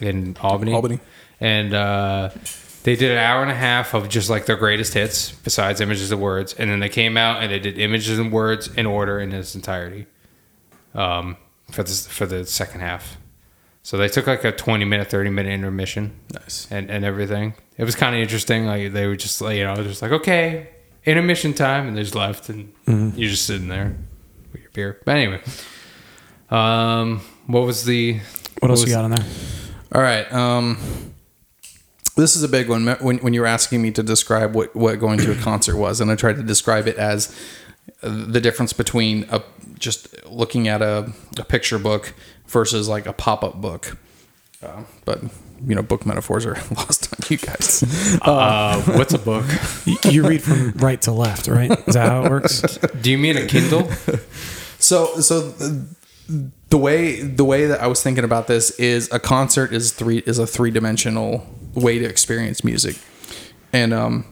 in 0.00 0.34
Albany. 0.40 0.72
Albany. 0.72 1.00
And 1.40 1.74
uh, 1.74 2.30
they 2.84 2.96
did 2.96 3.10
an 3.10 3.18
hour 3.18 3.42
and 3.42 3.50
a 3.50 3.54
half 3.54 3.92
of 3.92 4.08
just 4.08 4.30
like 4.30 4.46
their 4.46 4.56
greatest 4.56 4.94
hits, 4.94 5.32
besides 5.32 5.80
images 5.82 6.10
and 6.10 6.20
words. 6.22 6.54
And 6.54 6.70
then 6.70 6.80
they 6.80 6.88
came 6.88 7.18
out 7.18 7.42
and 7.42 7.52
they 7.52 7.58
did 7.58 7.78
images 7.78 8.18
and 8.18 8.32
words 8.32 8.68
in 8.68 8.86
order 8.86 9.20
in 9.20 9.32
its 9.32 9.54
entirety. 9.54 10.06
Um, 10.94 11.36
for 11.70 11.82
this 11.84 12.06
for 12.06 12.26
the 12.26 12.44
second 12.44 12.80
half. 12.80 13.16
So 13.82 13.96
they 13.96 14.08
took 14.08 14.26
like 14.26 14.44
a 14.44 14.52
twenty 14.52 14.84
minute, 14.84 15.08
thirty 15.08 15.30
minute 15.30 15.52
intermission 15.52 16.18
Nice. 16.34 16.66
and, 16.70 16.90
and 16.90 17.04
everything. 17.04 17.54
It 17.78 17.84
was 17.84 17.94
kind 17.94 18.14
of 18.14 18.20
interesting. 18.20 18.66
Like 18.66 18.92
they 18.92 19.06
were 19.06 19.16
just 19.16 19.40
like, 19.40 19.56
you 19.56 19.64
know, 19.64 19.76
just 19.76 20.02
like, 20.02 20.12
okay, 20.12 20.68
intermission 21.06 21.54
time, 21.54 21.88
and 21.88 21.96
they 21.96 22.02
just 22.02 22.14
left, 22.14 22.48
and 22.48 22.72
you're 23.16 23.30
just 23.30 23.46
sitting 23.46 23.68
there 23.68 23.96
with 24.52 24.62
your 24.62 24.70
beer. 24.72 25.00
But 25.04 25.16
anyway, 25.16 25.40
um, 26.50 27.20
what 27.46 27.60
was 27.64 27.84
the 27.84 28.20
What 28.58 28.70
else 28.70 28.80
was- 28.82 28.90
you 28.90 28.96
got 28.96 29.04
on 29.04 29.12
there? 29.12 29.26
All 29.92 30.02
right. 30.02 30.30
Um, 30.32 30.78
this 32.16 32.36
is 32.36 32.42
a 32.42 32.48
big 32.48 32.68
one. 32.68 32.86
When, 32.86 33.18
when 33.18 33.32
you 33.32 33.40
were 33.40 33.46
asking 33.46 33.80
me 33.82 33.90
to 33.92 34.02
describe 34.02 34.54
what, 34.54 34.74
what 34.76 34.98
going 35.00 35.18
to 35.20 35.32
a 35.32 35.36
concert 35.36 35.76
was, 35.76 36.00
and 36.00 36.10
I 36.10 36.16
tried 36.16 36.36
to 36.36 36.42
describe 36.42 36.86
it 36.86 36.96
as 36.96 37.34
the 38.02 38.40
difference 38.40 38.72
between 38.72 39.26
a 39.30 39.42
just 39.78 40.08
looking 40.26 40.68
at 40.68 40.82
a, 40.82 41.12
a 41.38 41.44
picture 41.44 41.78
book 41.78 42.14
versus 42.46 42.88
like 42.88 43.06
a 43.06 43.12
pop 43.12 43.42
up 43.42 43.60
book. 43.60 43.96
Uh, 44.62 44.82
but 45.04 45.22
you 45.66 45.74
know, 45.74 45.82
book 45.82 46.06
metaphors 46.06 46.46
are 46.46 46.54
lost 46.76 47.12
on 47.12 47.18
you 47.28 47.38
guys. 47.38 47.84
Uh, 48.22 48.80
what's 48.82 49.14
a 49.14 49.18
book? 49.18 49.46
You, 49.86 49.96
you 50.10 50.26
read 50.26 50.42
from 50.42 50.72
right 50.72 51.00
to 51.02 51.12
left, 51.12 51.48
right? 51.48 51.70
Is 51.70 51.94
that 51.94 52.08
how 52.08 52.24
it 52.24 52.30
works? 52.30 52.60
Do 53.00 53.10
you 53.10 53.16
mean 53.18 53.36
a 53.36 53.46
Kindle? 53.46 53.90
So 54.78 55.20
so 55.20 55.50
the, 55.50 55.86
the 56.70 56.78
way 56.78 57.22
the 57.22 57.44
way 57.44 57.66
that 57.66 57.80
I 57.80 57.86
was 57.86 58.02
thinking 58.02 58.24
about 58.24 58.46
this 58.46 58.70
is 58.78 59.10
a 59.12 59.18
concert 59.18 59.72
is 59.72 59.92
three 59.92 60.18
is 60.18 60.38
a 60.38 60.46
three 60.46 60.70
dimensional 60.70 61.46
way 61.74 61.98
to 61.98 62.04
experience 62.04 62.62
music, 62.64 62.96
and 63.72 63.92
um, 63.94 64.24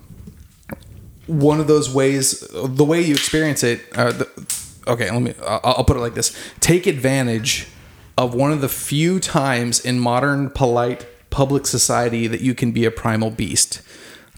one 1.28 1.60
of 1.60 1.68
those 1.68 1.92
ways 1.92 2.40
the 2.50 2.84
way 2.84 3.00
you 3.00 3.14
experience 3.14 3.62
it. 3.62 3.80
Uh, 3.94 4.12
the, 4.12 4.64
okay, 4.86 5.10
let 5.10 5.22
me. 5.22 5.34
I'll, 5.46 5.60
I'll 5.64 5.84
put 5.84 5.96
it 5.96 6.00
like 6.00 6.14
this: 6.14 6.36
take 6.60 6.86
advantage 6.86 7.68
of 8.16 8.34
one 8.34 8.50
of 8.50 8.60
the 8.60 8.68
few 8.68 9.20
times 9.20 9.84
in 9.84 10.00
modern 10.00 10.50
polite 10.50 11.06
public 11.30 11.66
society 11.66 12.26
that 12.26 12.40
you 12.40 12.54
can 12.54 12.72
be 12.72 12.84
a 12.84 12.90
primal 12.90 13.30
beast. 13.30 13.80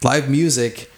Live 0.02 0.28
music 0.28 0.90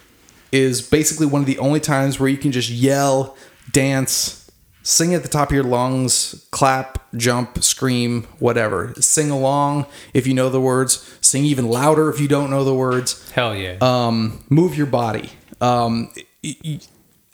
is 0.51 0.83
basically 0.83 1.27
one 1.27 1.41
of 1.41 1.47
the 1.47 1.59
only 1.59 1.81
times 1.81 2.19
where 2.19 2.29
you 2.29 2.37
can 2.37 2.53
just 2.53 2.71
yell, 2.71 3.37
dance, 3.73 4.51
sing 4.83 5.15
at 5.15 5.23
the 5.23 5.29
top 5.29 5.49
of 5.51 5.55
your 5.55 5.65
lungs, 5.65 6.47
clap, 6.51 6.99
jump, 7.17 7.63
scream, 7.63 8.25
whatever. 8.39 8.95
Sing 9.01 9.31
along 9.31 9.87
if 10.13 10.27
you 10.27 10.35
know 10.35 10.49
the 10.49 10.61
words. 10.61 11.19
Sing 11.21 11.45
even 11.45 11.69
louder 11.69 12.11
if 12.11 12.21
you 12.21 12.29
don't 12.29 12.51
know 12.51 12.65
the 12.65 12.75
words. 12.75 13.31
Hell 13.33 13.55
yeah. 13.55 13.77
Um, 13.81 14.45
move 14.49 14.77
your 14.77 14.87
body. 14.87 15.31
Um, 15.63 16.13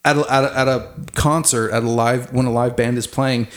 at 0.04 0.16
a, 0.16 0.32
at, 0.32 0.44
a, 0.44 0.58
at 0.58 0.68
a 0.68 0.92
concert, 1.14 1.70
at 1.72 1.82
a 1.82 1.88
live 1.88 2.32
when 2.32 2.46
a 2.46 2.52
live 2.52 2.76
band 2.76 2.98
is 2.98 3.06
playing, 3.06 3.48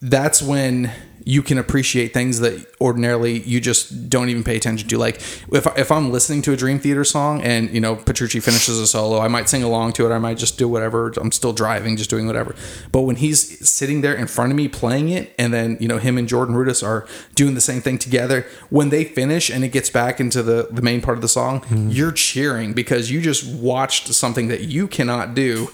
that's 0.00 0.42
when 0.42 0.90
you 1.28 1.42
can 1.42 1.58
appreciate 1.58 2.14
things 2.14 2.40
that 2.40 2.66
ordinarily 2.80 3.40
you 3.40 3.60
just 3.60 4.08
don't 4.08 4.30
even 4.30 4.42
pay 4.42 4.56
attention 4.56 4.88
to. 4.88 4.96
Like 4.96 5.16
if 5.52 5.66
if 5.76 5.92
I'm 5.92 6.10
listening 6.10 6.40
to 6.42 6.54
a 6.54 6.56
Dream 6.56 6.80
Theater 6.80 7.04
song 7.04 7.42
and 7.42 7.68
you 7.70 7.82
know 7.82 7.96
Petrucci 7.96 8.40
finishes 8.40 8.80
a 8.80 8.86
solo, 8.86 9.20
I 9.20 9.28
might 9.28 9.46
sing 9.46 9.62
along 9.62 9.92
to 9.94 10.06
it. 10.06 10.14
I 10.14 10.18
might 10.18 10.38
just 10.38 10.56
do 10.56 10.66
whatever. 10.66 11.12
I'm 11.18 11.30
still 11.30 11.52
driving, 11.52 11.98
just 11.98 12.08
doing 12.08 12.26
whatever. 12.26 12.54
But 12.92 13.02
when 13.02 13.16
he's 13.16 13.68
sitting 13.68 14.00
there 14.00 14.14
in 14.14 14.26
front 14.26 14.52
of 14.52 14.56
me 14.56 14.68
playing 14.68 15.10
it, 15.10 15.34
and 15.38 15.52
then 15.52 15.76
you 15.80 15.86
know 15.86 15.98
him 15.98 16.16
and 16.16 16.26
Jordan 16.26 16.54
Rudess 16.54 16.82
are 16.82 17.06
doing 17.34 17.54
the 17.54 17.60
same 17.60 17.82
thing 17.82 17.98
together, 17.98 18.46
when 18.70 18.88
they 18.88 19.04
finish 19.04 19.50
and 19.50 19.62
it 19.62 19.68
gets 19.68 19.90
back 19.90 20.20
into 20.20 20.42
the 20.42 20.68
the 20.70 20.80
main 20.80 21.02
part 21.02 21.18
of 21.18 21.22
the 21.22 21.28
song, 21.28 21.60
mm-hmm. 21.60 21.90
you're 21.90 22.12
cheering 22.12 22.72
because 22.72 23.10
you 23.10 23.20
just 23.20 23.44
watched 23.54 24.14
something 24.14 24.48
that 24.48 24.62
you 24.62 24.88
cannot 24.88 25.34
do, 25.34 25.68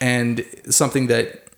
and 0.00 0.46
something 0.68 1.08
that 1.08 1.49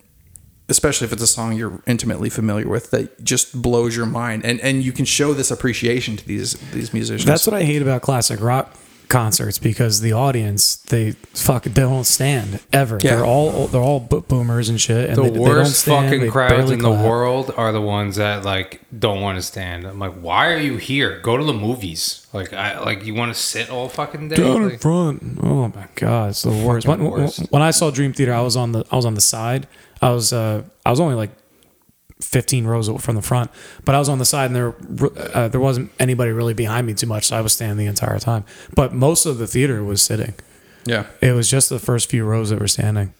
especially 0.77 1.07
if 1.07 1.12
it's 1.12 1.23
a 1.23 1.27
song 1.39 1.49
you're 1.61 1.81
intimately 1.87 2.31
familiar 2.31 2.68
with 2.77 2.91
that 2.91 3.07
just 3.33 3.45
blows 3.66 3.93
your 3.99 4.07
mind 4.07 4.45
and 4.49 4.59
and 4.61 4.75
you 4.87 4.93
can 4.99 5.05
show 5.05 5.33
this 5.41 5.51
appreciation 5.57 6.16
to 6.16 6.25
these 6.27 6.53
these 6.73 6.91
musicians 6.99 7.27
That's 7.33 7.47
what 7.47 7.55
I 7.55 7.62
hate 7.73 7.83
about 7.83 8.01
classic 8.03 8.41
rock 8.41 8.66
concerts 9.09 9.59
because 9.59 10.01
the 10.01 10.12
audience 10.12 10.77
they 10.93 11.11
fuck 11.35 11.64
they 11.64 11.83
don't 11.83 12.05
stand 12.05 12.61
ever. 12.73 12.97
Yeah. 13.03 13.16
They're 13.16 13.27
all 13.27 13.66
they're 13.66 13.83
all 13.91 14.01
boomers 14.01 14.70
and 14.70 14.81
shit. 14.81 15.11
And 15.11 15.18
the 15.18 15.23
they, 15.25 15.29
they 15.31 15.35
don't 15.35 15.49
worst 15.49 15.81
stand, 15.81 16.07
fucking 16.07 16.20
they 16.23 16.29
crowds 16.31 16.53
barely 16.55 16.75
in 16.75 16.79
the 16.81 16.91
world 16.91 17.53
are 17.62 17.73
the 17.73 17.81
ones 17.83 18.16
that 18.16 18.43
like 18.43 18.81
don't 18.99 19.20
want 19.20 19.37
to 19.37 19.43
stand. 19.43 19.85
I'm 19.87 19.99
like, 19.99 20.14
why 20.14 20.51
are 20.55 20.57
you 20.68 20.79
here? 20.79 21.20
Go 21.20 21.37
to 21.37 21.45
the 21.45 21.53
movies. 21.53 22.27
Like, 22.33 22.55
I 22.55 22.81
like 22.81 23.05
you 23.05 23.12
want 23.14 23.35
to 23.35 23.39
sit 23.39 23.68
all 23.68 23.91
fucking 23.91 24.29
day. 24.31 24.37
Down 24.37 24.62
in 24.62 24.68
Like, 24.70 24.81
front. 24.81 25.39
Oh 25.43 25.68
my 25.68 25.89
god, 25.97 26.31
it's 26.31 26.43
the 26.43 26.49
worst. 26.66 26.87
When, 26.89 26.99
Fucking 27.01 27.11
worst. 27.12 27.39
when 27.51 27.61
I 27.61 27.70
saw 27.70 27.91
Dream 27.91 28.14
Theater, 28.14 28.33
I 28.33 28.41
was 28.41 28.57
on 28.57 28.73
the 28.73 28.83
I 28.91 28.97
was 28.97 29.05
on 29.05 29.12
the 29.14 29.20
side. 29.20 29.66
I 30.03 30.11
was 30.11 30.32
uh 30.32 30.62
I 30.84 30.90
was 30.90 31.00
only 31.00 31.14
like 31.14 31.30
15 32.20 32.66
rows 32.66 32.88
from 33.03 33.16
the 33.16 33.22
front, 33.22 33.50
but 33.84 33.94
I 33.94 33.98
was 33.98 34.09
on 34.09 34.18
the 34.18 34.24
side 34.24 34.50
and 34.50 34.57
there 34.57 34.74
uh, 35.34 35.48
there 35.48 35.61
wasn't 35.61 35.90
anybody 35.98 36.30
really 36.32 36.55
behind 36.55 36.86
me 36.86 36.94
too 36.94 37.07
much, 37.07 37.26
so 37.28 37.36
I 37.36 37.40
was 37.40 37.53
standing 37.53 37.78
the 37.78 37.86
entire 37.86 38.18
time. 38.18 38.44
But 38.74 38.92
most 38.92 39.26
of 39.26 39.38
the 39.38 39.46
theater 39.46 39.82
was 39.82 40.03
sitting. 40.03 40.34
yeah 40.84 41.07
It 41.20 41.32
was 41.32 41.48
just 41.50 41.68
the 41.68 41.78
first 41.78 42.11
few 42.11 42.24
rows 42.24 42.50
that 42.50 42.61
were 42.61 42.68
standing. 42.68 43.12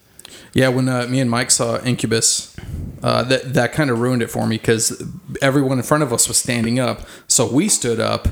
yeah 0.55 0.69
when 0.69 0.89
uh, 0.89 1.07
me 1.09 1.21
and 1.21 1.31
mike 1.31 1.51
saw 1.51 1.79
incubus 1.85 2.55
uh, 3.03 3.23
that 3.25 3.55
that 3.55 3.73
kind 3.73 3.91
of 3.91 3.99
ruined 4.01 4.23
it 4.23 4.31
for 4.31 4.47
me 4.47 4.57
because 4.57 5.03
everyone 5.41 5.79
in 5.79 5.85
front 5.85 6.03
of 6.03 6.13
us 6.13 6.27
was 6.29 6.37
standing 6.39 6.79
up 6.89 6.99
so 7.29 7.43
we 7.59 7.69
stood 7.69 8.01
up 8.01 8.29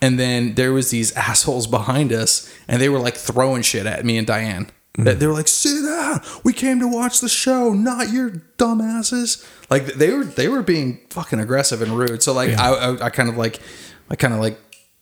and 0.00 0.18
then 0.18 0.54
there 0.54 0.72
was 0.72 0.90
these 0.90 1.12
assholes 1.28 1.66
behind 1.66 2.12
us 2.12 2.48
and 2.68 2.80
they 2.80 2.88
were 2.88 2.98
like 3.06 3.16
throwing 3.16 3.62
shit 3.62 3.86
at 3.86 4.04
me 4.04 4.16
and 4.18 4.26
diane 4.26 4.70
That 4.98 5.16
mm. 5.16 5.18
they 5.20 5.26
were 5.26 5.32
like, 5.32 5.48
"Sit 5.48 5.82
down. 5.84 6.20
We 6.44 6.52
came 6.52 6.78
to 6.80 6.88
watch 6.88 7.20
the 7.20 7.28
show, 7.28 7.72
not 7.72 8.10
your 8.10 8.30
dumbasses." 8.58 9.46
Like 9.70 9.86
they 9.86 10.12
were, 10.12 10.24
they 10.24 10.48
were 10.48 10.62
being 10.62 11.00
fucking 11.10 11.40
aggressive 11.40 11.80
and 11.80 11.96
rude. 11.96 12.22
So 12.22 12.32
like, 12.32 12.50
I, 12.50 12.68
I, 12.72 13.06
I 13.06 13.10
kind 13.10 13.28
of 13.28 13.36
like 13.36 13.58
I 14.10 14.16
kind 14.16 14.34
of 14.34 14.40
like 14.40 14.58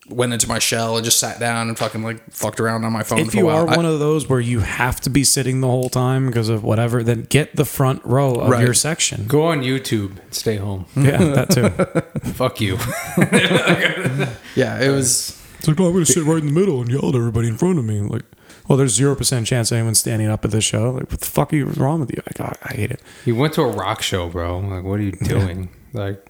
went 0.08 0.32
into 0.32 0.48
my 0.48 0.58
shell 0.58 0.96
and 0.96 1.04
just 1.04 1.18
sat 1.18 1.38
down 1.38 1.68
and 1.68 1.78
fucking 1.78 2.02
like 2.02 2.30
fucked 2.32 2.60
around 2.60 2.84
on 2.84 2.92
my 2.92 3.02
phone. 3.02 3.20
If 3.20 3.30
for 3.30 3.36
a 3.36 3.40
you 3.40 3.46
while. 3.46 3.66
are 3.68 3.70
I- 3.70 3.76
one 3.76 3.86
of 3.86 3.98
those 3.98 4.28
where 4.28 4.40
you 4.40 4.60
have 4.60 5.00
to 5.02 5.10
be 5.10 5.24
sitting 5.24 5.60
the 5.60 5.68
whole 5.68 5.88
time 5.88 6.26
because 6.26 6.48
of 6.48 6.62
whatever, 6.62 7.02
then 7.02 7.22
get 7.22 7.56
the 7.56 7.64
front 7.64 8.04
row 8.04 8.34
of 8.34 8.50
Right. 8.50 8.64
your 8.64 8.74
section. 8.74 9.26
Go 9.26 9.42
on 9.42 9.62
YouTube. 9.62 10.18
Stay 10.30 10.56
home. 10.56 10.86
Yeah, 10.96 11.18
that 11.18 11.50
too. 11.50 12.30
Fuck 12.32 12.60
you. 12.60 12.74
yeah, 14.54 14.80
it 14.80 14.90
was. 14.90 15.36
It's 15.58 15.68
like, 15.68 15.78
oh, 15.80 15.86
I'm 15.86 15.92
going 15.92 16.04
to 16.04 16.12
sit 16.12 16.24
right 16.24 16.38
in 16.38 16.46
the 16.46 16.52
middle 16.52 16.80
and 16.80 16.90
yell 16.90 17.08
at 17.08 17.14
everybody 17.14 17.48
in 17.48 17.56
front 17.56 17.78
of 17.78 17.84
me. 17.84 18.00
Like, 18.00 18.22
well, 18.70 18.76
there's 18.76 18.96
0% 18.96 19.46
chance 19.46 19.72
anyone's 19.72 19.98
standing 19.98 20.28
up 20.28 20.44
at 20.44 20.52
this 20.52 20.62
show. 20.62 20.92
Like, 20.92 21.10
what 21.10 21.18
the 21.18 21.26
fuck 21.26 21.52
are 21.52 21.56
you 21.56 21.64
wrong 21.66 21.98
with 21.98 22.12
you? 22.12 22.22
Like, 22.24 22.40
oh, 22.40 22.56
I 22.62 22.74
hate 22.74 22.92
it. 22.92 23.02
You 23.24 23.34
went 23.34 23.54
to 23.54 23.62
a 23.62 23.66
rock 23.66 24.00
show, 24.00 24.28
bro. 24.28 24.60
Like, 24.60 24.84
what 24.84 25.00
are 25.00 25.02
you 25.02 25.10
doing? 25.24 25.70
Like, 25.92 26.24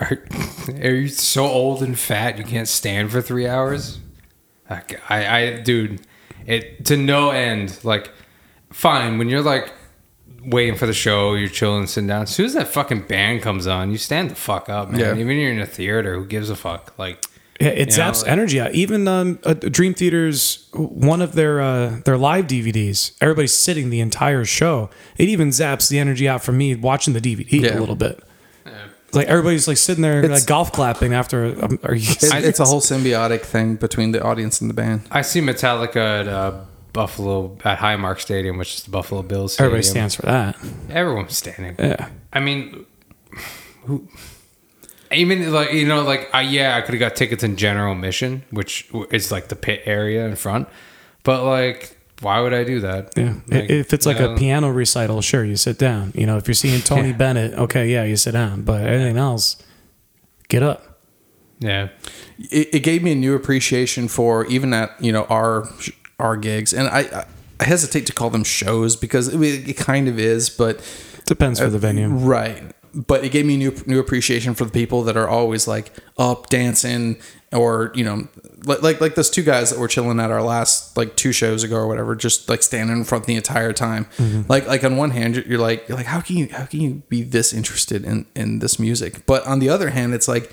are, 0.00 0.18
are 0.68 0.90
you 0.94 1.06
so 1.06 1.44
old 1.44 1.84
and 1.84 1.96
fat 1.96 2.38
you 2.38 2.44
can't 2.44 2.66
stand 2.66 3.12
for 3.12 3.22
three 3.22 3.46
hours? 3.46 4.00
Like, 4.68 5.00
I, 5.08 5.38
I, 5.38 5.60
dude, 5.60 6.00
it 6.44 6.86
to 6.86 6.96
no 6.96 7.30
end. 7.30 7.78
Like, 7.84 8.10
fine 8.72 9.16
when 9.16 9.28
you're 9.28 9.42
like 9.42 9.72
waiting 10.44 10.74
for 10.74 10.86
the 10.86 10.92
show, 10.92 11.34
you're 11.34 11.48
chilling, 11.48 11.86
sitting 11.86 12.08
down. 12.08 12.22
As 12.22 12.30
soon 12.30 12.46
as 12.46 12.54
that 12.54 12.66
fucking 12.66 13.02
band 13.02 13.42
comes 13.42 13.68
on, 13.68 13.92
you 13.92 13.98
stand 13.98 14.32
the 14.32 14.34
fuck 14.34 14.68
up, 14.68 14.90
man. 14.90 14.98
Yeah. 14.98 15.12
Even 15.14 15.30
if 15.30 15.36
you're 15.40 15.52
in 15.52 15.60
a 15.60 15.66
theater, 15.66 16.16
who 16.16 16.26
gives 16.26 16.50
a 16.50 16.56
fuck? 16.56 16.98
Like, 16.98 17.24
Yeah, 17.26 17.35
it 17.60 17.78
You 17.78 17.84
know, 17.86 17.92
zaps 18.10 18.22
like- 18.22 18.30
energy 18.32 18.60
out. 18.60 18.72
Even 18.72 19.08
um, 19.08 19.38
uh, 19.44 19.54
Dream 19.54 19.94
Theater's 19.94 20.68
one 20.72 21.22
of 21.22 21.32
their 21.32 21.60
uh, 21.60 22.00
their 22.04 22.16
live 22.18 22.46
DVDs. 22.46 23.12
Everybody's 23.20 23.54
sitting 23.54 23.90
the 23.90 24.00
entire 24.00 24.44
show. 24.44 24.90
It 25.16 25.28
even 25.28 25.48
zaps 25.50 25.88
the 25.88 25.98
energy 25.98 26.28
out 26.28 26.42
from 26.42 26.58
me 26.58 26.74
watching 26.74 27.14
the 27.14 27.20
DVD 27.20 27.46
Yeah. 27.62 27.78
a 27.78 27.80
little 27.80 27.96
bit. 27.96 28.22
Like 29.12 29.28
everybody's 29.28 29.66
like 29.66 29.78
sitting 29.78 30.02
there 30.02 30.28
like 30.28 30.44
golf 30.46 30.72
clapping 30.72 31.14
after. 31.14 31.46
Um, 31.64 31.78
are 31.84 31.94
you? 31.94 32.10
It, 32.22 32.44
it's 32.44 32.60
a 32.60 32.64
whole 32.66 32.80
symbiotic 32.80 33.42
thing 33.42 33.76
between 33.76 34.10
the 34.12 34.22
audience 34.22 34.60
and 34.60 34.68
the 34.68 34.74
band. 34.74 35.02
I 35.10 35.22
see 35.22 35.40
Metallica 35.40 36.20
at 36.20 36.28
uh, 36.28 36.60
Buffalo 36.92 37.56
at 37.64 37.78
Highmark 37.78 38.20
Stadium, 38.20 38.58
which 38.58 38.74
is 38.74 38.82
the 38.82 38.90
Buffalo 38.90 39.22
Bills. 39.22 39.54
Stadium. 39.54 39.68
Everybody 39.68 39.88
stands 39.88 40.14
for 40.16 40.22
that. 40.22 40.56
Everyone's 40.90 41.36
standing. 41.36 41.76
Yeah. 41.78 42.08
I 42.32 42.40
mean, 42.40 42.84
who? 43.84 44.06
Even 45.12 45.52
like 45.52 45.72
you 45.72 45.86
know, 45.86 46.02
like 46.02 46.28
I, 46.34 46.42
yeah, 46.42 46.76
I 46.76 46.80
could 46.80 46.94
have 46.94 47.00
got 47.00 47.16
tickets 47.16 47.42
in 47.44 47.56
general 47.56 47.92
admission, 47.92 48.44
which 48.50 48.88
is 49.10 49.30
like 49.32 49.48
the 49.48 49.56
pit 49.56 49.82
area 49.84 50.26
in 50.26 50.36
front. 50.36 50.68
But 51.22 51.44
like, 51.44 51.96
why 52.20 52.40
would 52.40 52.52
I 52.54 52.64
do 52.64 52.80
that? 52.80 53.12
Yeah. 53.16 53.34
Like, 53.48 53.68
if 53.70 53.92
it's 53.92 54.06
like 54.06 54.20
uh, 54.20 54.30
a 54.30 54.36
piano 54.36 54.70
recital, 54.70 55.20
sure, 55.22 55.44
you 55.44 55.56
sit 55.56 55.78
down. 55.78 56.12
You 56.14 56.26
know, 56.26 56.36
if 56.36 56.46
you're 56.48 56.54
seeing 56.54 56.80
Tony 56.80 57.08
Yeah. 57.10 57.16
Bennett, 57.16 57.54
okay, 57.54 57.88
yeah, 57.90 58.04
you 58.04 58.16
sit 58.16 58.32
down. 58.32 58.62
But 58.62 58.82
anything 58.86 59.16
else, 59.16 59.62
get 60.48 60.62
up. 60.62 61.00
yeah, 61.58 61.88
it, 62.38 62.74
it 62.74 62.80
gave 62.80 63.02
me 63.02 63.12
a 63.12 63.16
new 63.16 63.34
appreciation 63.34 64.08
for 64.08 64.44
even 64.46 64.72
at 64.74 64.90
you 65.02 65.12
know 65.12 65.24
our 65.24 65.68
our 66.18 66.36
gigs, 66.36 66.72
and 66.72 66.88
I 66.88 67.00
I- 67.00 67.26
I 67.58 67.64
hesitate 67.64 68.04
to 68.04 68.12
call 68.12 68.28
them 68.28 68.44
shows 68.44 68.96
because 68.96 69.28
it, 69.28 69.40
it 69.66 69.78
kind 69.78 70.08
of 70.08 70.18
is, 70.18 70.50
but 70.50 70.76
it 70.76 71.24
Depends 71.24 71.58
for 71.58 71.70
the 71.70 71.78
venue. 71.78 72.08
right. 72.08 72.62
But 72.96 73.24
it 73.24 73.30
gave 73.30 73.44
me 73.44 73.56
new 73.56 73.74
new 73.86 73.98
appreciation 74.00 74.54
for 74.54 74.64
the 74.64 74.70
people 74.70 75.02
that 75.02 75.16
are 75.16 75.28
always 75.28 75.68
like 75.68 75.92
up 76.16 76.48
dancing, 76.48 77.18
or 77.52 77.92
you 77.94 78.04
know, 78.04 78.28
like 78.64 78.82
like 78.82 79.00
like 79.02 79.14
those 79.16 79.28
two 79.28 79.42
guys 79.42 79.68
that 79.70 79.78
were 79.78 79.88
chilling 79.88 80.18
at 80.18 80.30
our 80.30 80.42
last 80.42 80.96
like 80.96 81.14
two 81.14 81.30
shows 81.32 81.62
ago 81.62 81.76
or 81.76 81.86
whatever, 81.86 82.16
just 82.16 82.48
like 82.48 82.62
standing 82.62 82.96
in 82.96 83.04
front 83.04 83.26
the 83.26 83.34
entire 83.34 83.72
time. 83.74 84.06
Like 84.48 84.66
like 84.66 84.82
on 84.82 84.96
one 84.96 85.10
hand, 85.10 85.36
you're, 85.36 85.44
you're 85.44 85.58
like 85.58 85.86
you're 85.88 85.96
like 85.98 86.06
how 86.06 86.20
can 86.22 86.36
you 86.36 86.48
how 86.50 86.64
can 86.64 86.80
you 86.80 87.02
be 87.10 87.22
this 87.22 87.52
interested 87.52 88.04
in 88.04 88.24
in 88.34 88.60
this 88.60 88.78
music? 88.78 89.26
But 89.26 89.46
on 89.46 89.58
the 89.58 89.68
other 89.68 89.90
hand, 89.90 90.14
it's 90.14 90.26
like 90.28 90.50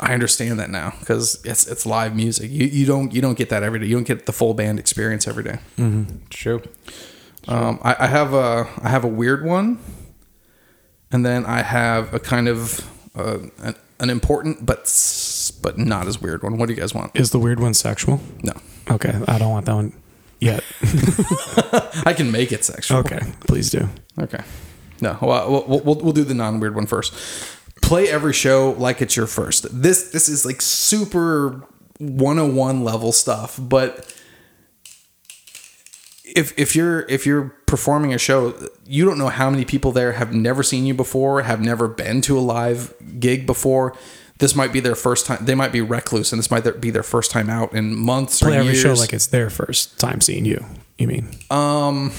I 0.00 0.12
understand 0.14 0.58
that 0.58 0.70
now 0.70 0.94
because 1.00 1.44
it's 1.44 1.66
it's 1.66 1.86
live 1.86 2.16
music. 2.16 2.50
You 2.50 2.66
you 2.66 2.86
don't 2.86 3.12
you 3.12 3.20
don't 3.20 3.36
get 3.38 3.50
that 3.50 3.62
every 3.62 3.78
day. 3.78 3.86
You 3.86 3.96
don't 3.96 4.06
get 4.06 4.26
the 4.26 4.32
full 4.32 4.54
band 4.54 4.78
experience 4.78 5.28
every 5.28 5.44
day. 5.44 5.58
true. 6.30 6.62
Um, 7.46 7.78
I, 7.82 7.94
I 8.00 8.06
have 8.06 8.32
a 8.32 8.66
I 8.82 8.88
have 8.88 9.04
a 9.04 9.08
weird 9.08 9.44
one, 9.44 9.78
and 11.14 11.24
then 11.24 11.46
I 11.46 11.62
have 11.62 12.12
a 12.12 12.18
kind 12.18 12.48
of 12.48 12.90
uh, 13.14 13.38
an, 13.62 13.76
an 14.00 14.10
important 14.10 14.66
but 14.66 14.82
but 15.62 15.78
not 15.78 16.08
as 16.08 16.20
weird 16.20 16.42
one. 16.42 16.58
What 16.58 16.66
do 16.66 16.74
you 16.74 16.80
guys 16.80 16.92
want? 16.92 17.12
Is 17.14 17.30
the 17.30 17.38
weird 17.38 17.60
one 17.60 17.72
sexual? 17.72 18.20
No, 18.42 18.52
Okay, 18.90 19.14
I 19.28 19.38
don't 19.38 19.52
want 19.52 19.66
that 19.66 19.74
one 19.74 19.92
yet. 20.40 20.64
I 22.04 22.14
can 22.16 22.32
make 22.32 22.50
it 22.50 22.64
sexual. 22.64 22.98
Okay, 22.98 23.20
please 23.46 23.70
do. 23.70 23.88
Okay. 24.18 24.42
No, 25.00 25.16
well, 25.22 25.64
we'll, 25.68 25.80
we'll, 25.80 25.94
we'll 25.96 26.12
do 26.12 26.24
the 26.24 26.34
non 26.34 26.58
weird 26.58 26.74
one 26.74 26.86
first. 26.86 27.14
Play 27.80 28.08
every 28.08 28.32
show 28.32 28.74
like 28.76 29.00
it's 29.00 29.16
your 29.16 29.28
first. 29.28 29.66
This 29.70 30.10
this 30.10 30.28
is 30.28 30.44
like 30.44 30.60
super 30.60 31.62
101 31.98 32.82
level 32.82 33.12
stuff, 33.12 33.56
but 33.62 34.12
if 36.24 36.58
if 36.58 36.74
you're 36.74 37.02
if 37.02 37.24
you're 37.24 37.54
performing 37.66 38.12
a 38.12 38.18
show, 38.18 38.52
you 38.86 39.04
don't 39.04 39.18
know 39.18 39.28
how 39.28 39.50
many 39.50 39.64
people 39.64 39.92
there 39.92 40.12
have 40.12 40.32
never 40.34 40.62
seen 40.62 40.84
you 40.86 40.94
before, 40.94 41.42
have 41.42 41.60
never 41.60 41.88
been 41.88 42.20
to 42.22 42.38
a 42.38 42.40
live 42.40 42.92
gig 43.18 43.46
before. 43.46 43.96
This 44.38 44.54
might 44.56 44.72
be 44.72 44.80
their 44.80 44.96
first 44.96 45.26
time. 45.26 45.44
They 45.44 45.54
might 45.54 45.70
be 45.72 45.80
recluse, 45.80 46.32
and 46.32 46.38
this 46.38 46.50
might 46.50 46.80
be 46.80 46.90
their 46.90 47.02
first 47.04 47.30
time 47.30 47.48
out 47.48 47.72
in 47.72 47.94
months 47.94 48.40
Play 48.40 48.56
or 48.56 48.60
every 48.60 48.72
years. 48.72 48.82
show 48.82 48.92
like 48.94 49.12
it's 49.12 49.28
their 49.28 49.48
first 49.48 49.98
time 50.00 50.20
seeing 50.20 50.44
you. 50.44 50.64
You 50.98 51.06
mean? 51.06 51.28
Um, 51.50 52.12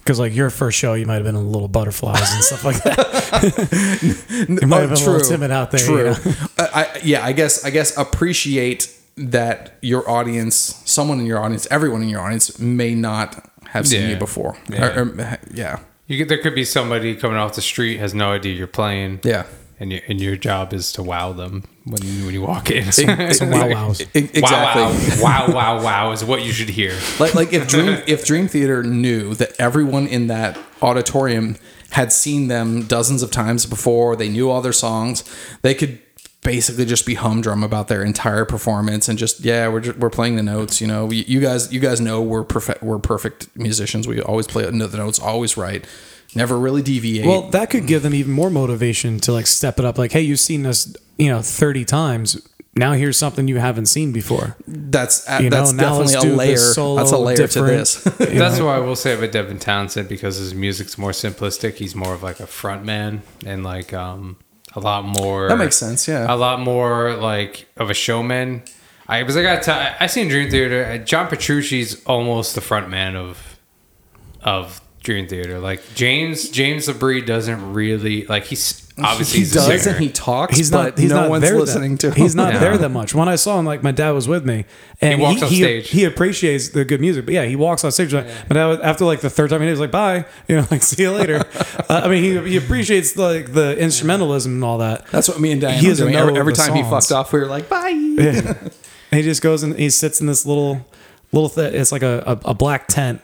because 0.00 0.18
like 0.18 0.34
your 0.34 0.50
first 0.50 0.76
show, 0.78 0.92
you 0.94 1.06
might 1.06 1.14
have 1.16 1.24
been 1.24 1.34
in 1.36 1.50
little 1.50 1.68
butterflies 1.68 2.30
and 2.34 2.42
stuff 2.44 2.64
like 2.64 2.82
that. 2.82 3.98
you 4.62 4.66
might 4.66 4.80
have 4.80 4.90
been 4.90 5.02
a 5.02 5.10
little 5.10 5.20
timid 5.28 5.50
out 5.50 5.70
there. 5.70 5.80
you 5.80 5.86
True. 5.86 6.04
know? 6.04 6.34
I, 6.58 6.68
I, 6.94 7.00
yeah, 7.04 7.24
I 7.24 7.32
guess 7.32 7.64
I 7.64 7.70
guess 7.70 7.96
appreciate 7.96 8.94
that 9.16 9.76
your 9.80 10.08
audience, 10.08 10.56
someone 10.84 11.20
in 11.20 11.26
your 11.26 11.38
audience, 11.38 11.66
everyone 11.70 12.02
in 12.02 12.08
your 12.08 12.20
audience 12.20 12.58
may 12.58 12.94
not 12.94 13.48
have 13.68 13.86
seen 13.88 14.02
Yeah. 14.02 14.08
you 14.10 14.16
before. 14.16 14.56
Yeah. 14.68 14.98
Or- 14.98 15.02
or- 15.08 15.38
yeah. 15.54 15.78
You 16.12 16.18
could, 16.18 16.28
there 16.28 16.36
could 16.36 16.54
be 16.54 16.66
somebody 16.66 17.16
coming 17.16 17.38
off 17.38 17.54
the 17.54 17.62
street 17.62 17.96
has 17.96 18.12
no 18.12 18.32
idea 18.32 18.52
you're 18.52 18.66
playing. 18.66 19.20
Yeah. 19.24 19.46
And, 19.80 19.90
your 19.90 20.02
and 20.06 20.20
your 20.20 20.36
job 20.36 20.74
is 20.74 20.92
to 20.92 21.02
wow 21.02 21.32
them 21.32 21.64
when 21.84 22.02
you, 22.02 22.26
when 22.26 22.34
you 22.34 22.42
walk 22.42 22.70
in. 22.70 22.92
Some 22.92 23.50
wow 23.50 23.68
wows. 23.68 24.02
Exactly. 24.12 25.22
Wow, 25.22 25.46
wow, 25.48 25.54
wow, 25.54 25.82
wow 25.82 26.12
is 26.12 26.22
what 26.22 26.44
you 26.44 26.52
should 26.52 26.68
hear. 26.68 26.92
like 27.18 27.34
like 27.34 27.54
if 27.54 27.66
Dream 27.66 28.02
if 28.06 28.26
Dream 28.26 28.46
Theater 28.46 28.82
knew 28.82 29.34
that 29.36 29.58
everyone 29.58 30.06
in 30.06 30.26
that 30.26 30.58
auditorium 30.82 31.56
had 31.92 32.12
seen 32.12 32.48
them 32.48 32.82
dozens 32.82 33.22
of 33.22 33.30
times 33.30 33.64
before, 33.64 34.14
they 34.14 34.28
knew 34.28 34.50
all 34.50 34.60
their 34.60 34.72
songs, 34.72 35.24
they 35.62 35.74
could 35.74 35.98
basically 36.42 36.84
just 36.84 37.06
be 37.06 37.14
humdrum 37.14 37.62
about 37.62 37.88
their 37.88 38.02
entire 38.02 38.44
performance 38.44 39.08
and 39.08 39.18
just 39.18 39.40
yeah 39.40 39.68
we're 39.68 39.80
just, 39.80 39.98
we're 39.98 40.10
playing 40.10 40.36
the 40.36 40.42
notes 40.42 40.80
you 40.80 40.86
know 40.86 41.10
you, 41.10 41.24
you 41.26 41.40
guys 41.40 41.72
you 41.72 41.78
guys 41.78 42.00
know 42.00 42.20
we're 42.20 42.42
perfect 42.42 42.82
we're 42.82 42.98
perfect 42.98 43.48
musicians 43.56 44.08
we 44.08 44.20
always 44.20 44.46
play 44.46 44.64
the 44.64 44.72
notes 44.72 45.20
always 45.20 45.56
right 45.56 45.86
never 46.34 46.58
really 46.58 46.82
deviate 46.82 47.26
Well, 47.26 47.42
that 47.50 47.70
could 47.70 47.86
give 47.86 48.02
them 48.02 48.14
even 48.14 48.32
more 48.32 48.50
motivation 48.50 49.20
to 49.20 49.32
like 49.32 49.46
step 49.46 49.78
it 49.78 49.84
up. 49.84 49.98
Like, 49.98 50.12
hey, 50.12 50.22
you've 50.22 50.40
seen 50.40 50.66
us, 50.66 50.94
you 51.18 51.28
know, 51.28 51.42
thirty 51.42 51.84
times. 51.84 52.40
Now 52.74 52.92
here's 52.92 53.18
something 53.18 53.48
you 53.48 53.58
haven't 53.58 53.86
seen 53.86 54.12
before. 54.12 54.56
that's 54.66 55.28
uh, 55.28 55.40
You 55.42 55.50
that's 55.50 55.72
now 55.72 55.98
definitely 55.98 56.30
a 56.30 56.34
layer 56.34 56.56
solo 56.56 56.96
that's 56.96 57.12
a 57.12 57.18
layer 57.18 57.46
to 57.46 57.62
this 57.62 58.02
That's 58.18 58.58
know? 58.58 58.64
why 58.64 58.76
I 58.76 58.78
will 58.78 58.96
say 58.96 59.14
about 59.14 59.30
Devin 59.30 59.58
Townsend 59.58 60.08
because 60.08 60.38
his 60.38 60.54
music's 60.54 60.96
more 60.96 61.10
simplistic. 61.10 61.74
He's 61.74 61.94
more 61.94 62.14
of 62.14 62.22
like 62.22 62.40
a 62.40 62.46
front 62.46 62.82
man 62.82 63.20
and 63.44 63.62
like 63.62 63.92
um 63.92 64.38
a 64.74 64.80
lot 64.80 65.04
more. 65.04 65.48
That 65.48 65.58
makes 65.58 65.76
sense, 65.76 66.08
yeah. 66.08 66.32
a 66.32 66.36
lot 66.36 66.60
more 66.60 67.14
like 67.14 67.68
of 67.76 67.90
a 67.90 67.94
showman. 67.94 68.62
I 69.08 69.22
was 69.24 69.36
like, 69.36 69.46
I 69.46 69.56
got 69.56 69.68
I 70.00 70.06
seen 70.06 70.28
Dream 70.28 70.50
Theater. 70.50 70.84
uh, 70.84 70.98
John 70.98 71.28
Petrucci's 71.28 72.02
almost 72.04 72.54
the 72.54 72.60
front 72.60 72.88
man 72.88 73.16
of 73.16 73.58
of 74.42 74.80
Dream 75.02 75.26
Theater. 75.26 75.58
Like 75.58 75.82
James 75.94 76.48
James 76.48 76.88
LaBrie 76.88 77.24
doesn't 77.26 77.72
really 77.72 78.24
like 78.26 78.44
he's 78.44 78.81
obviously 78.98 79.40
he 79.40 79.50
does 79.50 79.66
singer. 79.82 79.96
and 79.96 80.04
he 80.04 80.10
talks 80.10 80.56
He's 80.56 80.70
but 80.70 80.82
not. 80.82 80.98
He's 80.98 81.10
no 81.10 81.22
not 81.22 81.30
one's 81.30 81.42
there 81.44 81.58
listening 81.58 81.92
that, 81.92 82.00
to 82.00 82.06
him 82.10 82.14
He's 82.14 82.34
not 82.34 82.52
Yeah. 82.54 82.58
there 82.60 82.78
that 82.78 82.88
much. 82.90 83.14
When 83.14 83.28
I 83.28 83.36
saw 83.36 83.58
him, 83.58 83.64
like 83.66 83.82
my 83.82 83.92
dad 83.92 84.10
was 84.10 84.28
with 84.28 84.44
me, 84.44 84.64
and 85.00 85.18
He 85.18 85.22
walks 85.24 85.42
off 85.42 85.50
he, 85.50 85.56
stage. 85.56 85.88
He 85.90 86.04
appreciates 86.04 86.68
the 86.70 86.84
good 86.84 87.00
music, 87.00 87.24
but 87.24 87.34
yeah, 87.34 87.44
he 87.44 87.56
walks 87.56 87.84
on 87.84 87.92
stage. 87.92 88.12
Like, 88.12 88.26
But 88.48 88.54
now, 88.54 88.72
after 88.72 89.04
like 89.04 89.20
the 89.20 89.30
third 89.30 89.50
time, 89.50 89.62
he 89.62 89.68
was 89.70 89.80
like, 89.80 89.90
"Bye," 89.90 90.24
you 90.48 90.56
know, 90.56 90.66
like 90.70 90.82
see 90.82 91.02
you 91.02 91.10
later. 91.12 91.44
uh, 91.88 92.02
I 92.04 92.08
mean, 92.08 92.22
he, 92.22 92.50
he 92.50 92.56
appreciates 92.56 93.16
like 93.16 93.52
the 93.52 93.76
instrumentalism 93.78 94.46
and 94.46 94.64
all 94.64 94.78
that. 94.78 95.06
That's 95.08 95.28
what 95.28 95.40
me 95.40 95.52
and 95.52 95.60
Diane 95.60 95.78
He 95.80 95.86
were 95.86 95.90
doesn't 95.92 96.04
doing. 96.06 96.14
know 96.14 96.22
Every, 96.28 96.38
every 96.40 96.52
the 96.52 96.58
time 96.62 96.74
he 96.74 96.82
fucked 96.82 97.12
off, 97.12 97.32
we 97.32 97.40
were 97.40 97.46
like, 97.46 97.68
bye. 97.68 97.88
Yeah. 97.88 98.54
And 98.60 98.72
he 99.18 99.22
just 99.22 99.42
goes 99.42 99.62
and 99.62 99.78
he 99.78 99.90
sits 99.90 100.20
in 100.20 100.26
this 100.26 100.44
little 100.46 100.86
little 101.32 101.48
th- 101.48 101.72
it's 101.74 101.92
like 101.92 102.02
a, 102.02 102.22
a, 102.44 102.50
a 102.50 102.54
black 102.54 102.86
tent. 102.88 103.20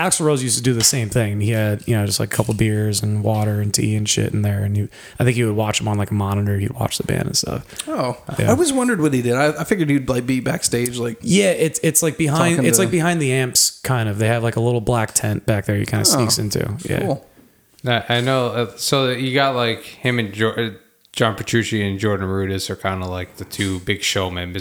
Axl 0.00 0.24
Rose 0.24 0.42
used 0.42 0.56
to 0.56 0.62
do 0.62 0.72
the 0.72 0.82
same 0.82 1.08
thing. 1.10 1.40
He 1.42 1.50
had, 1.50 1.86
you 1.86 1.94
know, 1.94 2.06
just 2.06 2.18
like 2.18 2.32
a 2.32 2.36
couple 2.36 2.54
beers 2.54 3.02
and 3.02 3.22
water 3.22 3.60
and 3.60 3.72
tea 3.74 3.94
and 3.96 4.08
shit 4.08 4.32
in 4.32 4.42
there. 4.42 4.64
And 4.64 4.76
you, 4.76 4.88
I 5.18 5.24
think 5.24 5.36
he 5.36 5.44
would 5.44 5.54
watch 5.56 5.80
him 5.80 5.88
on 5.88 5.98
like 5.98 6.10
a 6.10 6.14
monitor. 6.14 6.58
He'd 6.58 6.72
watch 6.72 6.96
the 6.98 7.04
band 7.04 7.26
and 7.26 7.36
stuff. 7.36 7.66
Oh, 7.86 8.16
Yeah. 8.38 8.46
I 8.46 8.50
always 8.52 8.72
wondered 8.72 9.00
what 9.00 9.12
he 9.12 9.20
did. 9.22 9.34
I, 9.34 9.60
I 9.60 9.64
figured 9.64 9.90
he'd 9.90 10.08
like 10.08 10.26
be 10.26 10.40
backstage, 10.40 10.96
like 10.96 11.18
Yeah, 11.20 11.50
it's 11.50 11.78
it's 11.82 12.02
like 12.02 12.16
behind 12.16 12.64
it's 12.66 12.78
to- 12.78 12.84
like 12.84 12.90
behind 12.90 13.20
the 13.20 13.32
amps 13.32 13.78
kind 13.82 14.08
of. 14.08 14.18
They 14.18 14.28
have 14.28 14.42
like 14.42 14.56
a 14.56 14.60
little 14.60 14.80
black 14.80 15.12
tent 15.12 15.44
back 15.46 15.66
there. 15.66 15.76
You 15.76 15.84
kind 15.86 16.00
of 16.00 16.06
sneaks 16.06 16.38
into. 16.38 16.76
Yeah. 16.84 17.00
cool. 17.00 17.26
I 17.86 18.04
I 18.08 18.20
know. 18.20 18.46
Uh, 18.48 18.76
so 18.76 19.10
you 19.10 19.34
got 19.34 19.54
like 19.54 19.82
him 19.82 20.18
and 20.18 20.32
jo- 20.32 20.50
uh, 20.50 20.70
John 21.12 21.34
Petrucci 21.34 21.82
and 21.86 21.98
Jordan 21.98 22.26
Rudess 22.28 22.70
are 22.70 22.76
kind 22.76 23.02
of 23.02 23.08
like 23.10 23.36
the 23.36 23.44
two 23.44 23.80
big 23.80 24.02
showmen. 24.02 24.52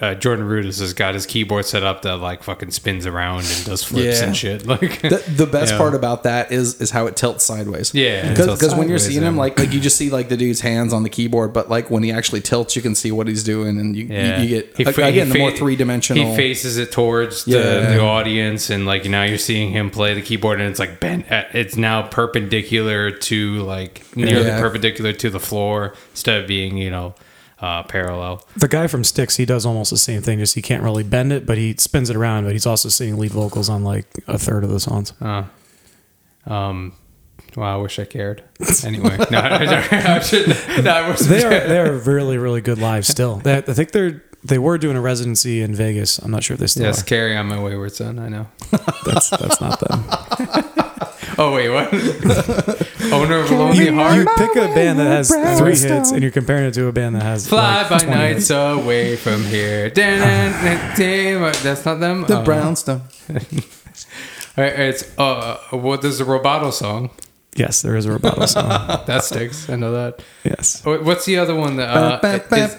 Uh, 0.00 0.14
Jordan 0.14 0.46
Rudess 0.46 0.80
has 0.80 0.92
got 0.94 1.14
his 1.14 1.26
keyboard 1.26 1.64
set 1.64 1.82
up 1.82 2.02
that 2.02 2.16
like 2.16 2.42
fucking 2.42 2.70
spins 2.70 3.06
around 3.06 3.44
and 3.46 3.64
does 3.64 3.82
flips 3.84 4.20
Yeah. 4.20 4.26
and 4.26 4.36
shit. 4.36 4.66
Like 4.66 5.00
The, 5.02 5.22
the 5.36 5.46
best 5.46 5.72
Yeah. 5.72 5.78
part 5.78 5.94
about 5.94 6.22
that 6.24 6.52
is 6.52 6.80
is 6.80 6.90
how 6.90 7.06
it 7.06 7.16
tilts 7.16 7.44
sideways. 7.44 7.92
Yeah, 7.94 8.28
because 8.34 8.74
when 8.74 8.88
you're 8.88 8.98
seeing 8.98 9.22
him, 9.22 9.36
like 9.36 9.58
like 9.58 9.72
you 9.72 9.80
just 9.80 9.96
see 9.96 10.10
like 10.10 10.28
the 10.28 10.36
dude's 10.36 10.60
hands 10.60 10.92
on 10.92 11.02
the 11.02 11.08
keyboard, 11.10 11.52
but 11.52 11.68
like 11.68 11.90
when 11.90 12.02
he 12.02 12.12
actually 12.12 12.40
tilts, 12.40 12.76
you 12.76 12.82
can 12.82 12.94
see 12.94 13.10
what 13.12 13.26
he's 13.28 13.42
doing, 13.44 13.78
and 13.78 13.96
you 13.96 14.04
Yeah. 14.04 14.40
you, 14.40 14.48
you 14.48 14.62
get 14.62 14.76
He 14.76 14.82
again 14.84 15.26
he 15.28 15.32
the 15.32 15.38
more 15.38 15.50
three 15.52 15.76
dimensional. 15.76 16.30
He 16.30 16.36
faces 16.36 16.76
it 16.78 16.92
towards 16.92 17.44
the, 17.44 17.52
Yeah. 17.58 17.94
the 17.94 18.00
audience, 18.00 18.70
and 18.70 18.86
like 18.86 19.04
now 19.06 19.22
you're 19.24 19.38
seeing 19.38 19.70
him 19.70 19.90
play 19.90 20.14
the 20.14 20.22
keyboard, 20.22 20.60
and 20.60 20.68
it's 20.70 20.78
like 20.80 21.00
bent. 21.00 21.26
At, 21.30 21.54
it's 21.54 21.76
now 21.76 22.02
perpendicular 22.02 23.10
to 23.10 23.62
like 23.62 24.02
nearly 24.16 24.50
perpendicular 24.50 25.12
to 25.12 25.30
the 25.30 25.40
floor 25.40 25.94
instead 26.12 26.40
of 26.42 26.46
being 26.46 26.76
you 26.76 26.90
know 26.90 27.14
uh, 27.60 27.82
parallel. 27.84 28.44
The 28.56 28.68
guy 28.68 28.86
from 28.86 29.04
Styx, 29.04 29.36
he 29.36 29.44
does 29.44 29.66
almost 29.66 29.90
the 29.90 29.98
same 29.98 30.22
thing. 30.22 30.38
Just 30.38 30.54
he 30.54 30.62
can't 30.62 30.82
really 30.82 31.02
bend 31.02 31.32
it, 31.32 31.46
but 31.46 31.58
he 31.58 31.74
spins 31.78 32.10
it 32.10 32.16
around. 32.16 32.44
But 32.44 32.52
he's 32.52 32.66
also 32.66 32.88
singing 32.88 33.18
lead 33.18 33.32
vocals 33.32 33.68
on 33.68 33.84
like 33.84 34.06
a 34.26 34.38
third 34.38 34.64
of 34.64 34.70
the 34.70 34.80
songs. 34.80 35.12
Uh, 35.20 35.44
um, 36.46 36.92
well, 37.56 37.68
I 37.68 37.76
wish 37.76 37.98
I 37.98 38.04
cared. 38.04 38.44
Anyway, 38.84 39.16
no, 39.30 39.40
I, 39.42 40.18
shouldn't. 40.20 40.84
No, 40.84 40.92
I. 40.92 41.12
They 41.12 41.44
are 41.44 41.68
they 41.68 41.78
are 41.78 41.92
really 41.92 42.38
really 42.38 42.60
good 42.60 42.78
live 42.78 43.06
still. 43.06 43.36
They, 43.36 43.56
I 43.56 43.60
think 43.60 43.90
they're 43.92 44.22
they 44.44 44.58
were 44.58 44.78
doing 44.78 44.96
a 44.96 45.00
residency 45.00 45.62
in 45.62 45.74
Vegas. 45.74 46.18
I'm 46.18 46.30
not 46.30 46.44
sure 46.44 46.54
if 46.54 46.60
they 46.60 46.68
still 46.68 46.84
Yes, 46.84 47.02
are. 47.02 47.04
carry 47.04 47.36
on 47.36 47.46
my 47.46 47.60
wayward 47.60 47.92
son. 47.94 48.18
I 48.18 48.28
know. 48.28 48.46
That's 49.04 49.30
that's 49.30 49.60
not 49.60 49.80
them. 49.80 50.04
Oh 51.40 51.54
wait, 51.54 51.68
what? 51.68 51.86
Owner 53.12 53.36
of 53.38 53.50
a 53.50 53.54
lonely 53.54 53.84
You, 53.86 53.94
heart. 53.94 54.16
you 54.16 54.26
pick 54.36 54.56
a 54.56 54.66
band 54.74 54.98
that 54.98 55.06
has 55.06 55.28
three 55.58 55.76
hits 55.78 56.10
and 56.10 56.20
you're 56.20 56.32
comparing 56.32 56.66
it 56.66 56.74
to 56.74 56.86
a 56.88 56.92
band 56.92 57.14
that 57.14 57.22
has 57.22 57.46
Fly 57.46 57.82
like, 57.82 57.90
by 57.90 57.98
nights 58.12 58.48
hits. 58.48 58.50
away 58.50 59.14
from 59.14 59.44
here. 59.44 59.88
That's 59.94 61.84
not 61.84 62.00
them. 62.00 62.24
the 62.26 62.40
Oh. 62.40 62.44
brownstone. 62.44 63.02
All 63.30 64.64
right, 64.64 64.72
It's 64.80 65.04
uh, 65.16 65.58
what 65.70 66.04
is 66.04 66.18
the 66.18 66.24
Roboto 66.24 66.72
song? 66.72 67.10
Yes, 67.56 67.82
there 67.82 67.96
is 67.96 68.06
a 68.06 68.10
Roboto 68.10 68.46
song. 68.46 68.68
That 69.06 69.24
sticks. 69.24 69.68
I 69.68 69.74
know 69.76 69.90
that. 69.92 70.22
yes. 70.44 70.84
Wait, 70.84 71.02
What's 71.02 71.24
the 71.24 71.38
other 71.38 71.54
one 71.56 71.76
that 71.76 71.88
uh, 71.88 72.20
is- 72.22 72.74
is- 72.74 72.76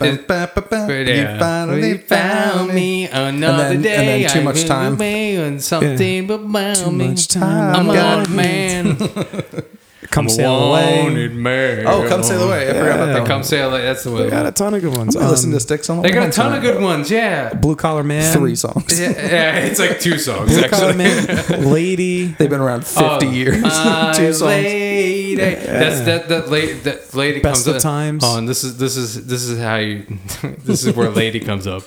You 1.18 1.40
finally 1.40 1.98
found 1.98 2.74
me. 2.74 3.08
another 3.10 3.64
then- 3.64 3.74
and 3.76 3.84
day. 3.84 4.24
then 4.24 4.32
too 4.32 4.40
I 4.40 4.44
much 4.44 4.56
will 4.62 4.68
time. 4.68 4.92
remain 4.94 5.40
on 5.42 5.60
something 5.60 6.28
but 6.28 6.38
Too 6.76 6.92
me. 6.92 7.08
much 7.10 7.28
time. 7.28 7.76
I'm 7.76 7.90
a 7.90 7.94
got 7.94 8.30
man. 8.30 8.96
Come 10.12 10.26
I'm 10.26 10.30
sail 10.30 10.54
away. 10.70 11.28
man. 11.28 11.86
Oh, 11.86 12.08
come 12.08 12.24
sail 12.24 12.41
away! 12.47 12.70
I 12.70 12.74
forgot 12.74 12.95
about 12.95 13.06
that. 13.08 13.28
Come 13.28 13.43
sail 13.43 13.70
away. 13.70 13.82
That's 13.82 14.06
the 14.06 14.12
way. 14.12 14.24
They 14.24 14.30
got 14.30 14.45
a 14.45 14.52
ton 14.54 14.74
of 14.74 14.82
good 14.82 14.95
ones. 14.95 15.14
I 15.18 15.28
listen 15.30 15.50
Um, 15.50 15.56
to 15.56 15.60
Styx 15.60 15.89
on 15.89 16.02
They 16.04 16.12
got 16.12 16.30
a 16.30 16.32
ton 16.32 16.54
of 16.54 16.62
good 16.62 16.82
ones. 16.82 17.12
Yeah. 17.12 17.54
Blue 17.54 17.76
Collar 17.76 18.04
Man. 18.04 18.32
Three 18.34 18.56
songs. 18.56 18.97
Yeah, 18.97 19.10
yeah, 19.10 19.56
it's 19.66 19.78
like 19.78 20.00
two 20.00 20.18
songs 20.18 20.52
Blue 20.58 20.68
Collar 20.70 20.91
actually. 20.97 21.58
Man. 21.58 21.72
Lady. 21.74 22.26
They've 22.28 22.50
been 22.50 22.62
around 22.62 22.88
fifty 22.88 23.28
Oh, 23.28 23.30
years. 23.32 23.62
my 23.62 24.14
Two 24.16 24.32
songs. 24.32 24.41
lady. 24.41 25.36
That's 25.36 26.00
that 26.06 26.30
that 26.30 26.50
lady 26.50 26.74
that 26.80 27.14
lady 27.14 27.41
Best 27.41 27.66
comes 27.66 27.68
of 27.68 27.76
up- 27.76 27.82
times. 27.82 28.24
Oh, 28.26 28.38
and 28.38 28.47
this 28.47 28.64
is 28.64 28.78
this 28.78 28.95
is 28.95 29.26
this 29.28 29.43
is 29.43 29.60
how 29.60 29.76
you 29.76 30.06
this 30.64 30.86
is 30.86 30.95
where 30.95 31.10
lady 31.10 31.41
comes 31.41 31.68
up. 31.68 31.84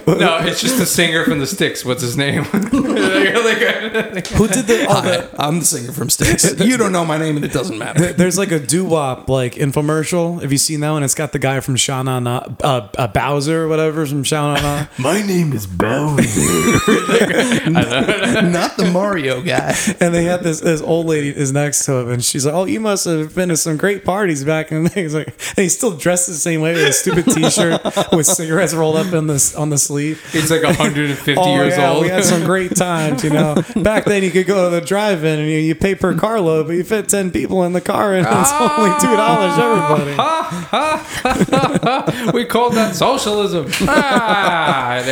No, 0.07 0.38
it's 0.38 0.61
just 0.61 0.78
the 0.78 0.86
singer 0.86 1.24
from 1.24 1.40
the 1.40 1.46
Styx. 1.48 1.84
What's 1.84 2.00
his 2.00 2.16
name? 2.16 2.44
Who 2.44 2.70
did 2.70 4.66
the? 4.66 4.86
Oh, 4.88 5.02
the 5.02 5.28
Hi, 5.36 5.46
I'm 5.48 5.59
the 5.59 5.64
singer 5.64 5.90
from 5.92 6.11
Styx. 6.11 6.54
You 6.66 6.76
don't 6.76 6.92
know 6.92 7.04
my 7.04 7.18
name, 7.18 7.36
and 7.36 7.44
it 7.44 7.52
doesn't 7.52 7.76
matter. 7.78 8.12
There's 8.12 8.38
like 8.38 8.50
a 8.52 8.59
doo 8.61 8.84
wop 8.84 9.28
like 9.28 9.54
infomercial. 9.54 10.40
Have 10.42 10.52
you 10.52 10.59
seen 10.59 10.80
that 10.80 10.90
one? 10.90 11.02
It's 11.02 11.14
got 11.14 11.32
the 11.32 11.38
guy 11.38 11.61
from 11.61 11.76
Sha 11.76 12.02
Na 12.02 12.18
Na, 12.20 12.44
uh, 12.62 12.88
uh, 12.96 13.09
Bowser 13.09 13.62
or 13.64 13.68
whatever 13.68 14.07
from 14.07 14.22
Sha 14.22 14.54
Na 14.54 14.61
Na. 14.61 14.86
My 14.98 15.22
name 15.22 15.52
is 15.52 15.66
Bowser. 15.66 16.22
Not 17.70 18.76
the 18.76 18.90
Mario 18.92 19.42
guy. 19.42 19.74
and 20.00 20.14
they 20.14 20.24
had 20.24 20.42
this 20.42 20.61
this 20.61 20.80
old 20.80 21.07
lady 21.07 21.28
is 21.28 21.52
next 21.52 21.84
to 21.86 21.92
him, 21.94 22.11
and 22.11 22.24
she's 22.24 22.46
like, 22.46 22.54
"Oh, 22.54 22.64
you 22.64 22.80
must 22.80 23.04
have 23.07 23.34
been 23.34 23.48
to 23.48 23.57
some 23.57 23.76
great 23.76 24.04
parties 24.04 24.44
back 24.44 24.70
in 24.72 24.84
the 24.84 24.90
day." 24.90 25.02
He's 25.02 25.14
like, 25.14 25.28
and 25.28 25.59
he's 25.59 25.76
still 25.76 25.96
dressed 25.96 26.26
the 26.28 26.34
same 26.34 26.61
way 26.61 26.74
with 26.74 26.84
a 26.88 26.92
stupid 26.92 27.26
T-shirt 27.26 27.82
with 28.12 28.26
cigarettes 28.26 28.72
rolled 28.74 28.96
up 28.96 29.12
in 29.12 29.26
this 29.26 29.54
on 29.54 29.70
the 29.70 29.78
sleeve. 29.78 29.95
He's 30.05 30.51
like 30.51 30.62
150 30.78 31.34
Oh 31.36 31.55
years 31.55 31.76
yeah, 31.76 31.92
old. 31.92 32.03
we 32.03 32.09
had 32.09 32.24
some 32.24 32.44
great 32.44 32.76
times. 32.76 33.24
You 33.24 33.30
know, 33.30 33.57
back 33.76 34.05
then 34.05 34.22
you 34.22 34.30
could 34.30 34.47
go 34.47 34.70
to 34.70 34.80
the 34.80 34.86
drive-in 34.86 35.38
and 35.40 35.49
you, 35.49 35.59
you 35.59 35.74
pay 35.74 35.94
per 35.94 36.14
carload, 36.14 36.66
but 36.66 36.74
you 36.76 36.84
fit 36.84 37.09
ten 37.09 37.30
people 37.30 37.64
in 37.64 37.72
the 37.72 37.80
car, 37.80 38.14
and 38.14 38.26
it's 38.28 38.53
only 38.53 38.90
two 39.01 39.16
dollars 39.16 39.59
everybody. 39.59 40.16
we 42.32 42.44
called 42.44 42.74
that 42.74 42.94
socialism. 42.94 43.66
Ah, 43.88 45.03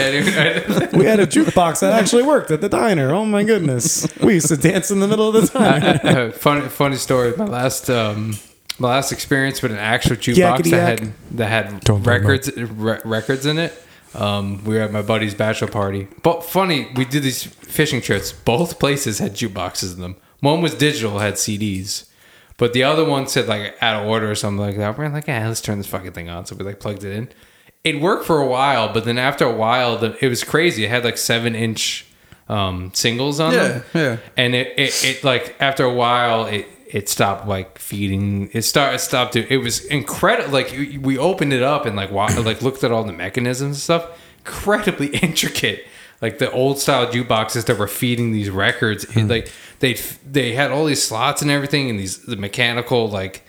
We 0.94 1.04
had 1.04 1.20
a 1.20 1.26
jukebox 1.26 1.80
that 1.80 1.92
actually 1.92 2.22
worked 2.22 2.50
at 2.50 2.60
the 2.60 2.68
diner. 2.68 3.12
Oh 3.12 3.24
my 3.24 3.44
goodness, 3.44 4.06
we 4.20 4.34
used 4.34 4.48
to 4.48 4.56
dance 4.56 4.90
in 4.90 5.00
the 5.00 5.08
middle 5.08 5.34
of 5.34 5.50
the 5.50 5.58
diner. 5.58 6.00
Uh, 6.02 6.30
funny, 6.32 6.68
funny 6.68 6.96
story. 6.96 7.34
My 7.36 7.44
last, 7.44 7.90
um, 7.90 8.36
my 8.78 8.88
last 8.88 9.12
experience 9.12 9.62
with 9.62 9.72
an 9.72 9.78
actual 9.78 10.16
jukebox 10.16 10.70
that 10.70 10.98
had 11.00 11.12
that 11.32 11.48
had 11.48 11.80
Don't 11.80 12.02
records 12.02 12.50
re- 12.56 13.00
records 13.04 13.46
in 13.46 13.58
it. 13.58 13.72
Um, 14.14 14.64
we 14.64 14.74
were 14.76 14.82
at 14.82 14.92
my 14.92 15.02
buddy's 15.02 15.34
bachelor 15.34 15.68
party. 15.68 16.08
But 16.22 16.44
funny, 16.44 16.90
we 16.94 17.04
did 17.04 17.22
these 17.22 17.42
fishing 17.44 18.00
trips. 18.00 18.32
Both 18.32 18.78
places 18.78 19.18
had 19.18 19.34
jukeboxes 19.34 19.94
in 19.94 20.00
them. 20.00 20.16
One 20.40 20.60
was 20.62 20.74
digital, 20.74 21.18
had 21.18 21.34
CDs. 21.34 22.08
But 22.56 22.72
the 22.72 22.84
other 22.84 23.04
one 23.04 23.26
said 23.26 23.48
like 23.48 23.74
out 23.82 24.02
of 24.02 24.08
order 24.08 24.30
or 24.30 24.34
something 24.34 24.64
like 24.64 24.76
that. 24.76 24.96
We're 24.96 25.08
like, 25.08 25.26
yeah, 25.26 25.48
let's 25.48 25.60
turn 25.60 25.78
this 25.78 25.86
fucking 25.88 26.12
thing 26.12 26.28
on. 26.28 26.46
So 26.46 26.54
we 26.54 26.64
like 26.64 26.78
plugged 26.80 27.02
it 27.02 27.12
in. 27.12 27.28
It 27.82 28.00
worked 28.00 28.24
for 28.24 28.40
a 28.40 28.46
while, 28.46 28.92
but 28.92 29.04
then 29.04 29.18
after 29.18 29.44
a 29.44 29.52
while, 29.52 29.98
the, 29.98 30.16
it 30.24 30.28
was 30.28 30.42
crazy. 30.44 30.84
It 30.84 30.90
had 30.90 31.04
like 31.04 31.18
seven 31.18 31.54
inch 31.54 32.06
um, 32.48 32.92
singles 32.94 33.40
on 33.40 33.52
Yeah, 33.52 33.68
them. 33.68 33.84
yeah. 33.94 34.16
And 34.36 34.54
it, 34.54 34.72
it, 34.78 35.04
it 35.04 35.24
like 35.24 35.56
after 35.60 35.84
a 35.84 35.92
while, 35.92 36.46
it 36.46 36.66
it 36.94 37.08
stopped 37.08 37.48
like 37.48 37.76
feeding. 37.80 38.48
It 38.52 38.62
started 38.62 39.00
stopped. 39.00 39.32
To, 39.32 39.52
it 39.52 39.56
was 39.56 39.84
incredible. 39.86 40.52
Like 40.52 40.70
we 41.00 41.18
opened 41.18 41.52
it 41.52 41.60
up 41.60 41.86
and 41.86 41.96
like 41.96 42.12
wa- 42.12 42.32
like 42.38 42.62
looked 42.62 42.84
at 42.84 42.92
all 42.92 43.02
the 43.02 43.12
mechanisms 43.12 43.76
and 43.76 43.76
stuff. 43.76 44.16
Incredibly 44.38 45.08
intricate. 45.22 45.88
like 46.22 46.38
the 46.38 46.48
old 46.52 46.78
style 46.78 47.08
jukeboxes 47.08 47.64
that 47.64 47.78
were 47.78 47.88
feeding 47.88 48.30
these 48.30 48.48
records. 48.48 49.04
It, 49.16 49.24
like 49.24 49.50
they 49.80 49.94
they 50.24 50.52
had 50.52 50.70
all 50.70 50.84
these 50.84 51.02
slots 51.02 51.42
and 51.42 51.50
everything, 51.50 51.90
and 51.90 51.98
these 51.98 52.18
the 52.18 52.36
mechanical 52.36 53.08
like 53.08 53.44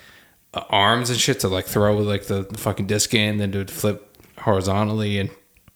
uh, 0.55 0.63
arms 0.71 1.11
and 1.11 1.19
shit 1.19 1.41
to 1.41 1.47
like 1.47 1.65
throw 1.65 1.97
like 1.97 2.23
the, 2.25 2.47
the 2.49 2.57
fucking 2.57 2.87
disc 2.87 3.13
in, 3.13 3.37
then 3.37 3.51
to 3.51 3.65
flip 3.65 4.17
horizontally, 4.39 5.19
and 5.19 5.29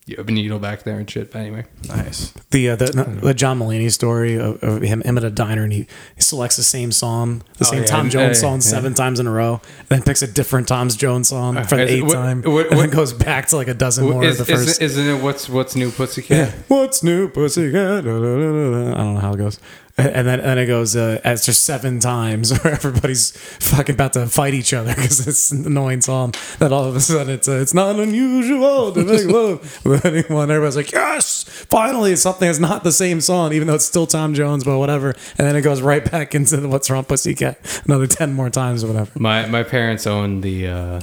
you 0.09 0.17
have 0.17 0.27
a 0.27 0.31
needle 0.31 0.59
back 0.59 0.83
there 0.83 0.97
and 0.99 1.09
shit. 1.09 1.31
But 1.31 1.39
anyway, 1.39 1.65
Nice. 1.87 2.31
The 2.51 2.69
uh, 2.71 2.75
the, 2.75 3.19
the 3.21 3.33
John 3.33 3.59
Mulaney 3.59 3.91
story 3.91 4.35
of, 4.35 4.61
of 4.63 4.81
him, 4.81 5.01
him 5.01 5.17
at 5.17 5.23
a 5.23 5.29
diner 5.29 5.63
and 5.63 5.71
he, 5.73 5.87
he 6.15 6.21
selects 6.21 6.55
the 6.57 6.63
same 6.63 6.91
song, 6.91 7.43
the 7.57 7.65
same 7.65 7.81
yeah. 7.81 7.87
Tom 7.87 8.05
Yeah, 8.07 8.11
Jones 8.11 8.37
yeah, 8.37 8.41
song 8.41 8.61
seven 8.61 8.93
times 8.93 9.19
in 9.19 9.27
a 9.27 9.31
row, 9.31 9.61
then 9.87 10.01
picks 10.01 10.21
a 10.21 10.27
different 10.27 10.67
Tom 10.67 10.89
Jones 10.89 11.29
song 11.29 11.63
for 11.65 11.75
the 11.77 11.83
is- 11.83 11.91
eighth 11.91 12.03
what- 12.05 12.13
time, 12.13 12.41
what- 12.43 12.71
and 12.71 12.79
then 12.79 12.89
goes 12.89 13.13
back 13.13 13.47
to 13.47 13.55
like 13.55 13.67
a 13.67 13.73
dozen 13.73 14.09
more 14.09 14.23
is, 14.23 14.39
of 14.39 14.47
the 14.47 14.53
first. 14.55 14.81
is, 14.81 14.97
isn't 14.97 15.07
it 15.17 15.21
what's 15.23 15.47
what's 15.49 15.75
new 15.75 15.91
Pussycat? 15.91 16.49
What's 16.67 17.03
new, 17.03 17.27
pussycat? 17.29 17.99
I 17.99 18.01
don't 18.01 19.13
know 19.13 19.19
how 19.19 19.33
it 19.33 19.37
goes. 19.37 19.59
And 20.19 20.27
then, 20.27 20.39
and 20.39 20.59
it 20.59 20.65
goes, 20.65 20.95
uh, 20.95 21.19
it's 21.23 21.45
just 21.45 21.65
seven 21.65 21.99
times 21.99 22.51
where 22.63 22.73
everybody's 22.73 23.31
fucking 23.31 23.95
about 23.95 24.13
to 24.13 24.27
fight 24.27 24.53
each 24.53 24.73
other 24.73 24.93
because 24.95 25.27
it's 25.27 25.51
an 25.51 25.65
annoying 25.65 26.01
song. 26.01 26.33
That 26.59 26.71
all 26.71 26.85
of 26.85 26.95
a 26.95 26.99
sudden 26.99 27.33
it's, 27.33 27.47
uh, 27.47 27.59
it's 27.59 27.73
not 27.73 27.99
unusual 27.99 28.91
to 28.93 29.03
make 29.03 29.25
love 29.25 29.85
with 29.85 30.05
anyone. 30.05 30.49
Everybody's 30.49 30.75
like, 30.75 30.91
yes, 30.91 31.43
finally 31.69 32.15
something 32.15 32.47
that's 32.47 32.59
not 32.59 32.83
the 32.83 32.91
same 32.91 33.21
song, 33.21 33.53
even 33.53 33.67
though 33.67 33.75
it's 33.75 33.85
still 33.85 34.07
Tom 34.07 34.33
Jones, 34.33 34.63
but 34.63 34.77
whatever. 34.79 35.09
And 35.37 35.47
then 35.47 35.55
it 35.55 35.61
goes 35.61 35.81
right 35.81 36.09
back 36.09 36.33
into 36.33 36.57
the 36.57 36.67
What's 36.67 36.89
Wrong 36.89 37.03
Pussycat 37.03 37.83
another 37.85 38.07
10 38.07 38.33
more 38.33 38.49
times 38.49 38.83
or 38.83 38.87
whatever. 38.87 39.11
My 39.19 39.45
my 39.47 39.63
parents 39.63 40.07
own 40.07 40.41
the 40.41 40.67
uh, 40.67 41.01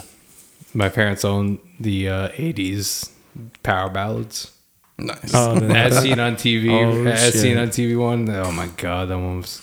my 0.74 0.88
parents 0.88 1.24
own 1.24 1.58
the 1.78 2.08
uh, 2.08 2.28
'80s 2.30 3.10
power 3.62 3.90
ballads. 3.90 4.55
Nice. 4.98 5.32
Oh, 5.34 5.54
the- 5.58 5.74
As 5.76 6.00
seen 6.00 6.18
on 6.20 6.36
TV, 6.36 6.70
Oh, 6.70 7.06
as 7.06 7.32
shit. 7.32 7.34
seen 7.34 7.58
on 7.58 7.68
TV 7.68 7.98
one. 7.98 8.28
Oh 8.30 8.52
my 8.52 8.68
god, 8.76 9.08
that 9.08 9.18
one 9.18 9.38
was. 9.38 9.62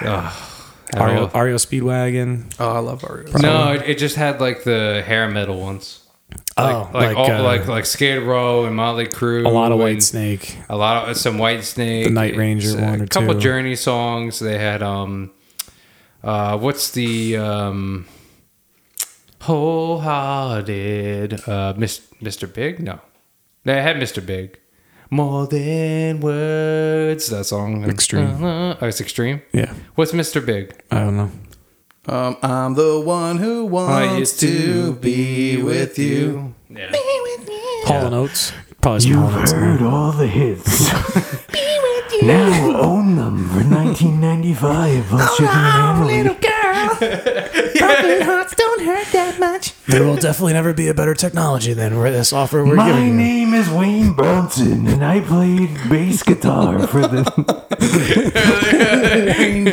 ugh. 0.00 0.48
REO, 0.94 1.26
REO 1.28 1.56
Speedwagon. 1.56 2.52
oh, 2.60 2.72
I 2.72 2.78
love 2.80 3.02
REO. 3.02 3.32
no, 3.40 3.72
it, 3.72 3.82
it 3.90 3.98
just 3.98 4.16
had 4.16 4.40
like 4.40 4.64
the 4.64 5.02
hair 5.06 5.28
metal 5.28 5.58
ones. 5.60 6.00
Oh, 6.56 6.64
like 6.64 6.94
like 6.94 6.96
like, 7.08 7.16
all, 7.16 7.30
uh, 7.30 7.42
like 7.42 7.66
like 7.66 7.86
Skid 7.86 8.22
Row 8.22 8.66
and 8.66 8.76
Motley 8.76 9.06
Crue. 9.06 9.46
a 9.46 9.48
lot 9.48 9.72
of 9.72 9.78
White 9.78 10.02
Snake. 10.02 10.58
A 10.68 10.76
lot 10.76 11.08
of 11.08 11.16
some 11.16 11.38
White 11.38 11.64
Snake. 11.64 12.04
The 12.06 12.10
Night 12.10 12.36
Ranger 12.36 12.68
it's, 12.70 12.78
uh, 12.78 12.82
one 12.82 13.00
or 13.00 13.04
A 13.04 13.08
couple 13.08 13.34
two. 13.34 13.40
Journey 13.40 13.74
songs. 13.74 14.38
They 14.38 14.58
had 14.58 14.82
um, 14.82 15.30
uh, 16.22 16.58
what's 16.58 16.90
the 16.90 17.38
um, 17.38 18.06
wholehearted 19.42 21.48
uh, 21.48 21.74
Mis- 21.76 22.06
Mr. 22.22 22.52
Big? 22.52 22.80
No, 22.80 23.00
they 23.64 23.82
had 23.82 23.96
Mr. 23.96 24.24
Big. 24.24 24.58
More 25.12 25.46
than 25.46 26.20
words. 26.20 27.28
That 27.28 27.44
song. 27.44 27.84
Extreme. 27.84 28.42
Uh, 28.42 28.76
oh, 28.80 28.86
it's 28.86 28.98
extreme. 28.98 29.42
Yeah. 29.52 29.74
What's 29.94 30.12
Mr. 30.12 30.40
Big? 30.44 30.74
I 30.90 31.00
don't 31.00 31.16
know. 31.18 31.30
Um, 32.06 32.38
I'm 32.42 32.72
the 32.74 32.98
one 32.98 33.36
who 33.36 33.66
wants 33.66 34.38
to 34.38 34.94
be 34.94 35.62
with 35.62 35.98
you. 35.98 36.54
Yeah. 36.70 36.92
Hall 37.84 38.06
and 38.06 38.14
Oates. 38.14 38.54
Probably 38.80 39.00
some 39.00 39.10
You've 39.10 39.22
and 39.34 39.36
Oates. 39.42 39.52
heard 39.52 39.82
all 39.82 40.12
the 40.12 40.26
hits. 40.26 40.88
Be 41.52 41.78
with 41.82 42.12
you. 42.14 42.22
Now 42.28 42.80
own 42.80 43.16
them 43.16 43.48
for 43.50 43.62
1995 43.68 45.12
while 46.86 46.96
shipping 46.96 48.26
annually. 48.26 49.60
There 49.88 50.04
will 50.04 50.16
definitely 50.16 50.52
never 50.54 50.72
be 50.72 50.88
a 50.88 50.94
better 50.94 51.14
technology 51.14 51.72
than 51.74 51.94
this 51.94 52.32
offer 52.32 52.64
we're 52.64 52.76
My 52.76 52.88
giving 52.88 53.06
you. 53.08 53.12
My 53.12 53.18
name 53.18 53.54
is 53.54 53.68
Wayne 53.70 54.12
Bronson, 54.14 54.86
and 54.86 55.04
I 55.04 55.20
played 55.20 55.74
bass 55.90 56.22
guitar 56.22 56.86
for 56.86 57.02
the. 57.02 57.22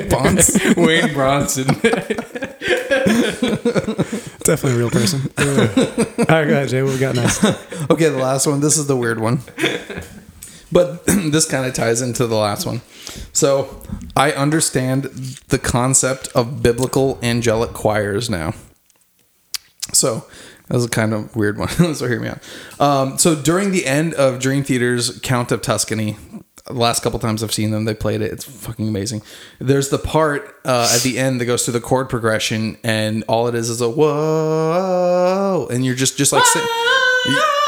Bonds. 0.09 0.59
Wayne 0.77 1.13
Bronson. 1.13 1.67
Definitely 4.43 4.73
a 4.73 4.77
real 4.77 4.89
person. 4.89 5.21
All 5.37 5.45
right, 5.45 6.45
go 6.47 6.53
ahead, 6.53 6.69
Jay. 6.69 6.81
What 6.81 6.93
we 6.93 6.99
got 6.99 7.15
next? 7.15 7.43
Okay, 7.89 8.09
the 8.09 8.17
last 8.17 8.47
one. 8.47 8.59
This 8.61 8.77
is 8.77 8.87
the 8.87 8.97
weird 8.97 9.19
one. 9.19 9.41
But 10.71 11.05
this 11.05 11.49
kind 11.49 11.65
of 11.65 11.73
ties 11.73 12.01
into 12.01 12.27
the 12.27 12.35
last 12.35 12.65
one. 12.65 12.81
So 13.33 13.83
I 14.15 14.31
understand 14.31 15.03
the 15.49 15.59
concept 15.59 16.29
of 16.35 16.61
biblical 16.61 17.19
angelic 17.21 17.73
choirs 17.73 18.29
now. 18.29 18.53
So 19.93 20.25
that 20.67 20.75
was 20.75 20.85
a 20.85 20.89
kind 20.89 21.13
of 21.13 21.35
weird 21.35 21.57
one. 21.57 21.69
so 21.95 22.07
hear 22.07 22.19
me 22.19 22.29
out. 22.29 22.39
Um, 22.79 23.17
so 23.17 23.35
during 23.35 23.71
the 23.71 23.85
end 23.85 24.13
of 24.13 24.39
Dream 24.39 24.63
Theater's 24.63 25.19
Count 25.21 25.51
of 25.51 25.61
Tuscany, 25.61 26.17
the 26.65 26.73
last 26.73 27.01
couple 27.01 27.17
times 27.17 27.43
I've 27.43 27.53
seen 27.53 27.71
them, 27.71 27.85
they 27.85 27.95
played 27.95 28.21
it. 28.21 28.31
It's 28.31 28.45
fucking 28.45 28.87
amazing. 28.87 29.23
There's 29.59 29.89
the 29.89 29.97
part 29.97 30.55
uh, 30.63 30.91
at 30.93 31.01
the 31.01 31.17
end 31.17 31.41
that 31.41 31.45
goes 31.45 31.65
through 31.65 31.73
the 31.73 31.81
chord 31.81 32.09
progression, 32.09 32.77
and 32.83 33.23
all 33.27 33.47
it 33.47 33.55
is 33.55 33.69
is 33.69 33.81
a 33.81 33.89
whoa, 33.89 35.67
and 35.71 35.83
you're 35.83 35.95
just 35.95 36.17
just 36.17 36.31
like 36.31 36.43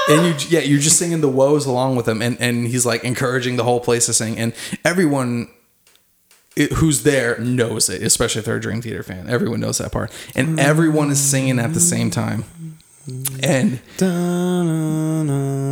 and 0.09 0.25
you 0.25 0.47
yeah 0.49 0.59
you're 0.61 0.79
just 0.79 0.97
singing 0.97 1.21
the 1.21 1.29
woes 1.29 1.65
along 1.65 1.95
with 1.95 2.07
him, 2.07 2.21
and 2.21 2.37
and 2.39 2.67
he's 2.67 2.85
like 2.85 3.03
encouraging 3.03 3.55
the 3.55 3.63
whole 3.63 3.79
place 3.79 4.05
to 4.07 4.13
sing, 4.13 4.37
and 4.37 4.53
everyone 4.83 5.47
it, 6.55 6.73
who's 6.73 7.03
there 7.03 7.39
knows 7.39 7.89
it, 7.89 8.01
especially 8.03 8.39
if 8.39 8.45
they're 8.45 8.57
a 8.57 8.61
Dream 8.61 8.81
Theater 8.81 9.03
fan. 9.03 9.29
Everyone 9.29 9.59
knows 9.59 9.77
that 9.77 9.91
part, 9.91 10.11
and 10.35 10.59
everyone 10.59 11.09
is 11.11 11.19
singing 11.19 11.59
at 11.59 11.73
the 11.73 11.79
same 11.79 12.11
time. 12.11 12.43
And 13.41 13.79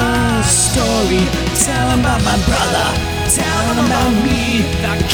the 0.00 0.42
story. 0.42 1.22
Tell 1.64 1.90
'em 1.90 2.00
about 2.00 2.22
my 2.24 2.36
brother. 2.48 2.86
Tell 3.28 3.64
'em 3.70 3.78
about 3.84 4.12
me. 4.24 4.33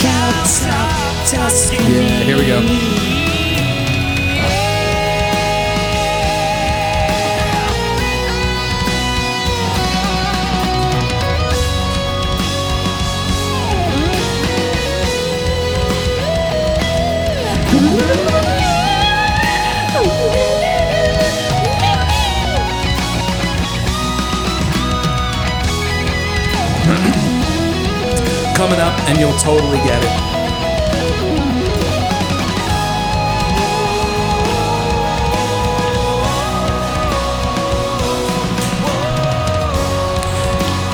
Of 0.02 1.28
Tuscany. 1.28 1.94
yeah, 1.94 2.24
here 2.24 2.36
we 2.38 2.46
go. 2.46 2.60
Coming 28.70 28.86
up, 28.86 29.00
and 29.08 29.18
you'll 29.18 29.36
totally 29.36 29.78
get 29.78 30.00
it. 30.00 30.10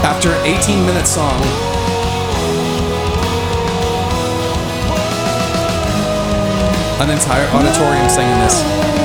After 0.02 0.30
an 0.30 0.46
18 0.46 0.86
minute 0.86 1.06
song, 1.06 1.38
an 7.02 7.10
entire 7.10 7.46
auditorium 7.50 8.08
singing 8.08 8.38
this. 8.38 8.95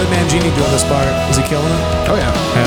How 0.00 0.08
did 0.08 0.16
Mangini 0.16 0.48
do 0.56 0.64
on 0.64 0.70
this 0.70 0.84
part? 0.84 1.06
Was 1.28 1.36
he 1.36 1.42
killing 1.42 1.66
it? 1.66 2.08
Oh, 2.08 2.16
yeah. 2.16 2.32
Uh. 2.56 2.60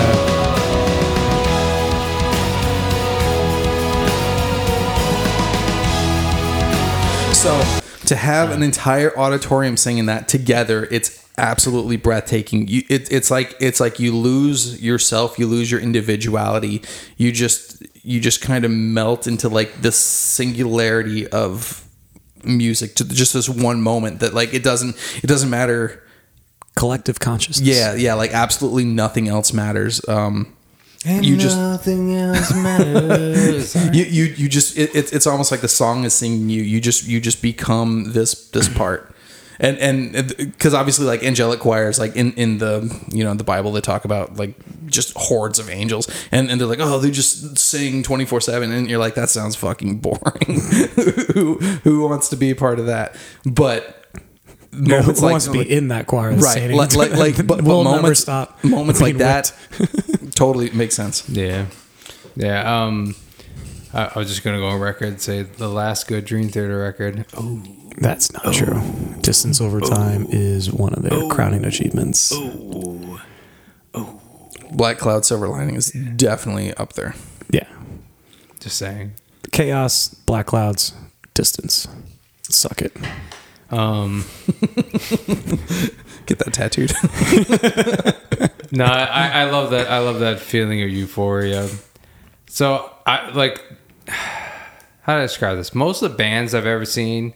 So 7.33 7.59
to 8.05 8.15
have 8.15 8.51
an 8.51 8.61
entire 8.61 9.17
auditorium 9.17 9.77
singing 9.77 10.05
that 10.05 10.27
together, 10.27 10.87
it's 10.91 11.27
absolutely 11.39 11.97
breathtaking. 11.97 12.67
You, 12.67 12.83
it, 12.87 13.11
it's 13.11 13.31
like 13.31 13.55
it's 13.59 13.79
like 13.79 13.99
you 13.99 14.15
lose 14.15 14.79
yourself, 14.79 15.39
you 15.39 15.47
lose 15.47 15.71
your 15.71 15.79
individuality. 15.79 16.83
You 17.17 17.31
just 17.31 17.81
you 18.05 18.19
just 18.19 18.43
kind 18.43 18.63
of 18.63 18.69
melt 18.69 19.25
into 19.25 19.49
like 19.49 19.81
this 19.81 19.95
singularity 19.95 21.27
of 21.29 21.83
music 22.43 22.93
to 22.97 23.05
just 23.05 23.33
this 23.33 23.49
one 23.49 23.81
moment 23.81 24.19
that 24.19 24.35
like 24.35 24.53
it 24.53 24.61
doesn't 24.61 24.95
it 25.23 25.25
doesn't 25.25 25.49
matter 25.49 26.03
Collective 26.75 27.19
consciousness. 27.19 27.67
yeah 27.67 27.93
yeah 27.93 28.15
like 28.15 28.31
absolutely 28.31 28.85
nothing 28.85 29.27
else 29.27 29.53
matters. 29.53 30.07
Um 30.07 30.53
and 31.05 31.25
you 31.25 31.37
just 31.37 31.57
nothing 31.57 32.15
else 32.15 32.53
matters. 32.53 33.75
you 33.93 34.05
you, 34.05 34.23
you 34.23 34.49
just 34.49 34.77
it, 34.77 34.95
it's 34.95 35.11
it's 35.11 35.27
almost 35.27 35.51
like 35.51 35.61
the 35.61 35.67
song 35.67 36.05
is 36.05 36.13
singing 36.13 36.49
you. 36.49 36.61
You 36.61 36.79
just 36.79 37.05
you 37.05 37.19
just 37.19 37.41
become 37.41 38.13
this 38.13 38.49
this 38.51 38.69
part. 38.69 39.13
And 39.59 39.77
and 39.79 40.35
because 40.37 40.73
obviously 40.73 41.05
like 41.05 41.21
angelic 41.23 41.59
choirs 41.59 41.99
like 41.99 42.15
in 42.15 42.33
in 42.33 42.57
the 42.57 42.89
you 43.11 43.23
know 43.23 43.33
the 43.33 43.43
bible 43.43 43.71
they 43.71 43.81
talk 43.81 44.03
about 44.05 44.37
like 44.37 44.55
just 44.87 45.13
hordes 45.15 45.59
of 45.59 45.69
angels. 45.69 46.09
And 46.31 46.49
and 46.49 46.59
they're 46.59 46.67
like 46.67 46.79
oh 46.79 46.99
they 46.99 47.11
just 47.11 47.57
sing 47.57 48.01
24 48.01 48.41
7 48.41 48.71
and 48.71 48.89
you're 48.89 48.99
like 48.99 49.15
that 49.15 49.29
sounds 49.29 49.55
fucking 49.57 49.97
boring. 49.99 50.61
Who 51.33 51.55
who 51.83 52.07
wants 52.07 52.29
to 52.29 52.37
be 52.37 52.49
a 52.51 52.55
part 52.55 52.79
of 52.79 52.85
that? 52.85 53.15
But 53.45 54.02
Who 54.73 54.81
moments 54.83 55.21
like 55.21 55.31
wants 55.31 55.45
to 55.45 55.51
be 55.51 55.61
in 55.71 55.89
that 55.89 56.07
choir? 56.07 56.31
right 56.31 56.41
singing? 56.41 56.77
like 56.77 56.95
like, 56.95 57.11
like 57.15 57.37
but, 57.37 57.47
but 57.47 57.63
we'll 57.63 57.83
moments 57.83 58.03
never 58.03 58.15
stop. 58.15 58.63
moments 58.63 59.01
like 59.01 59.17
that 59.17 59.53
totally 60.35 60.69
makes 60.71 60.95
sense 60.95 61.27
Yeah, 61.29 61.67
yeah. 62.35 62.83
Um, 62.83 63.15
I, 63.93 64.11
I 64.15 64.19
was 64.19 64.27
just 64.27 64.43
gonna 64.43 64.57
go 64.57 64.67
on 64.67 64.79
record 64.79 65.07
and 65.09 65.21
say 65.21 65.43
the 65.43 65.69
last 65.69 66.07
good 66.07 66.25
Dream 66.25 66.49
Theater 66.49 66.79
record. 66.79 67.25
Oh, 67.37 67.61
That's 67.97 68.31
not 68.33 68.53
true. 68.53 68.81
Distance 69.21 69.61
over 69.61 69.79
time 69.79 70.25
is 70.29 70.71
one 70.71 70.93
of 70.93 71.03
their 71.03 71.29
crowning 71.29 71.63
achievements. 71.65 72.31
Oh, 72.35 73.21
oh. 73.93 74.19
black 74.71 74.97
cloud 74.97 75.25
silver 75.25 75.47
lining 75.47 75.75
is 75.75 75.91
definitely 76.15 76.73
up 76.73 76.93
there 76.93 77.13
Yeah. 77.51 77.67
just 78.59 78.77
saying. 78.77 79.13
Chaos, 79.51 80.09
black 80.25 80.47
clouds, 80.47 80.93
distance. 81.35 81.87
Suck 82.49 82.81
it. 82.81 82.95
Um, 83.73 84.23
get 86.27 86.37
that 86.37 86.53
tattooed 86.53 86.93
no, 88.71 88.85
I, 88.85 89.29
I 89.29 89.43
love 89.49 89.71
that. 89.71 89.89
I 89.89 89.97
love 89.97 90.19
that 90.19 90.39
feeling 90.39 90.83
of 90.83 90.89
euphoria. 90.89 91.67
So 92.45 92.91
I 93.07 93.31
like 93.31 93.63
how 94.07 95.15
do 95.15 95.19
I 95.19 95.21
describe 95.21 95.57
this? 95.57 95.73
Most 95.73 96.03
of 96.03 96.11
the 96.11 96.17
bands 96.17 96.53
I've 96.53 96.67
ever 96.67 96.85
seen, 96.85 97.33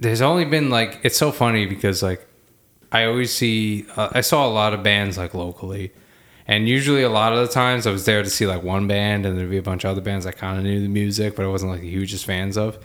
there's 0.00 0.20
only 0.20 0.44
been 0.44 0.70
like 0.70 0.98
it's 1.04 1.16
so 1.16 1.30
funny 1.30 1.66
because 1.66 2.02
like 2.02 2.26
I 2.90 3.04
always 3.04 3.32
see 3.32 3.86
uh, 3.94 4.08
I 4.10 4.22
saw 4.22 4.48
a 4.48 4.50
lot 4.50 4.74
of 4.74 4.82
bands 4.82 5.16
like 5.16 5.34
locally, 5.34 5.92
and 6.48 6.68
usually 6.68 7.02
a 7.02 7.10
lot 7.10 7.32
of 7.32 7.38
the 7.46 7.52
times 7.52 7.86
I 7.86 7.92
was 7.92 8.06
there 8.06 8.24
to 8.24 8.30
see 8.30 8.48
like 8.48 8.64
one 8.64 8.88
band 8.88 9.24
and 9.24 9.38
there'd 9.38 9.48
be 9.48 9.58
a 9.58 9.62
bunch 9.62 9.84
of 9.84 9.92
other 9.92 10.00
bands 10.00 10.26
I 10.26 10.32
kind 10.32 10.58
of 10.58 10.64
knew 10.64 10.80
the 10.80 10.88
music, 10.88 11.36
but 11.36 11.44
I 11.44 11.48
wasn't 11.48 11.70
like 11.70 11.82
the 11.82 11.90
hugest 11.90 12.24
fans 12.24 12.56
of. 12.58 12.76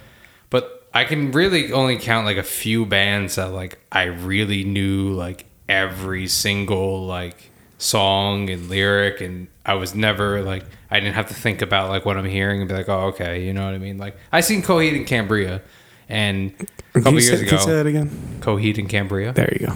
But 0.51 0.78
I 0.93 1.05
can 1.05 1.31
really 1.31 1.71
only 1.71 1.97
count 1.97 2.25
like 2.25 2.37
a 2.37 2.43
few 2.43 2.85
bands 2.85 3.35
that 3.35 3.51
like 3.51 3.79
I 3.91 4.03
really 4.03 4.63
knew 4.63 5.11
like 5.11 5.45
every 5.67 6.27
single 6.27 7.05
like 7.05 7.51
song 7.77 8.49
and 8.49 8.69
lyric 8.69 9.21
and 9.21 9.47
I 9.65 9.75
was 9.75 9.93
never 9.95 10.41
like 10.41 10.65
I 10.89 10.99
didn't 10.99 11.15
have 11.15 11.27
to 11.27 11.33
think 11.33 11.61
about 11.61 11.89
like 11.89 12.05
what 12.05 12.17
I'm 12.17 12.25
hearing 12.25 12.61
and 12.61 12.67
be 12.67 12.75
like, 12.75 12.89
oh 12.89 13.07
okay, 13.07 13.45
you 13.45 13.53
know 13.53 13.65
what 13.65 13.73
I 13.73 13.77
mean? 13.77 13.97
Like 13.97 14.17
I 14.31 14.41
seen 14.41 14.61
Coheed 14.61 14.95
and 14.95 15.05
Cambria 15.05 15.61
and 16.07 16.51
a 16.51 16.55
Can 16.93 17.03
couple 17.03 17.19
you 17.19 17.25
years 17.25 17.39
say, 17.39 17.45
can 17.45 17.57
you 17.57 17.63
say 17.63 17.75
that 17.75 17.85
again? 17.85 18.39
Coheed 18.41 18.77
and 18.79 18.89
Cambria. 18.89 19.31
There 19.31 19.53
you 19.59 19.67
go. 19.67 19.73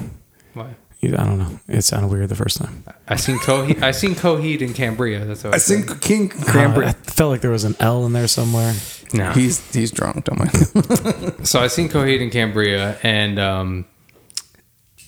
What? 0.53 0.68
I 1.03 1.07
don't 1.26 1.38
know. 1.38 1.59
It 1.68 1.82
sounded 1.82 2.07
weird 2.07 2.30
the 2.30 2.36
first 2.36 2.57
time. 2.57 2.86
I 3.07 3.18
seen 3.18 3.38
Coheed 3.38 3.84
I 3.84 3.91
seen 3.91 4.16
Coheed 4.16 4.61
and 4.61 4.74
Cambria. 4.74 5.26
That's 5.26 5.43
what 5.43 5.53
I, 5.53 5.55
i 5.55 5.59
said. 5.59 5.86
think 5.86 6.01
king 6.01 6.32
Uh, 6.32 6.80
I 6.88 6.93
felt 6.93 7.32
like 7.32 7.41
there 7.41 7.51
was 7.51 7.66
an 7.66 7.76
L 7.80 8.05
in 8.05 8.14
there 8.14 8.28
somewhere. 8.28 8.74
No. 9.14 9.32
he's 9.32 9.74
he's 9.74 9.91
drunk 9.91 10.26
don't 10.26 10.39
mind 10.39 11.47
so 11.47 11.59
I 11.59 11.68
seen 11.68 11.88
Coheed 11.88 12.22
and 12.22 12.32
Cambria, 12.32 12.97
and 13.03 13.38
um, 13.38 13.86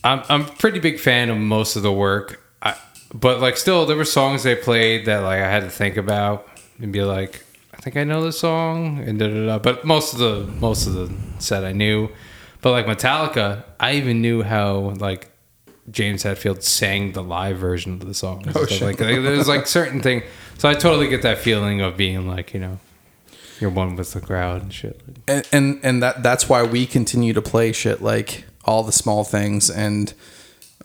I'm 0.03 0.21
I'm 0.29 0.41
a 0.41 0.51
pretty 0.51 0.79
big 0.79 0.99
fan 0.99 1.29
of 1.29 1.37
most 1.37 1.75
of 1.75 1.81
the 1.81 1.91
work. 1.91 2.41
I, 2.61 2.75
but 3.13 3.41
like, 3.41 3.57
still, 3.57 3.85
there 3.85 3.97
were 3.97 4.05
songs 4.05 4.43
they 4.43 4.55
played 4.55 5.05
that 5.05 5.19
like 5.19 5.39
I 5.39 5.49
had 5.49 5.63
to 5.63 5.69
think 5.69 5.97
about 5.97 6.47
and 6.79 6.93
be 6.93 7.01
like, 7.01 7.43
I 7.73 7.77
think 7.77 7.97
I 7.97 8.03
know 8.03 8.23
this 8.23 8.39
song, 8.39 8.99
and 8.99 9.17
da 9.17 9.27
da 9.27 9.45
da. 9.47 9.59
But 9.59 9.83
most 9.83 10.13
of 10.13 10.19
the 10.19 10.45
most 10.59 10.85
of 10.85 10.93
the 10.93 11.11
set 11.39 11.65
I 11.65 11.71
knew. 11.71 12.09
But 12.61 12.71
like 12.71 12.85
Metallica, 12.85 13.63
I 13.79 13.93
even 13.93 14.21
knew 14.21 14.43
how 14.43 14.93
like 14.97 15.31
James 15.89 16.23
Hetfield 16.23 16.61
sang 16.63 17.11
the 17.13 17.23
live 17.23 17.57
version 17.57 17.93
of 17.93 18.07
the 18.07 18.13
song. 18.13 18.49
stuff. 18.49 18.69
shit. 18.69 18.81
Like 18.81 18.97
there's 18.97 19.47
like 19.47 19.67
certain 19.67 20.01
thing. 20.01 20.23
So 20.57 20.69
I 20.69 20.73
totally 20.73 21.07
get 21.07 21.23
that 21.23 21.39
feeling 21.39 21.81
of 21.81 21.97
being 21.97 22.27
like 22.27 22.53
you 22.53 22.59
know. 22.59 22.79
You're 23.59 23.69
one 23.69 23.95
with 23.95 24.11
the 24.13 24.21
crowd 24.21 24.61
and 24.63 24.73
shit. 24.73 25.01
and 25.27 25.47
and, 25.51 25.79
and 25.83 26.03
that 26.03 26.23
that's 26.23 26.49
why 26.49 26.63
we 26.63 26.85
continue 26.85 27.33
to 27.33 27.41
play 27.41 27.71
shit 27.71 28.01
like 28.01 28.45
all 28.65 28.83
the 28.83 28.91
small 28.91 29.23
things 29.23 29.69
and 29.69 30.13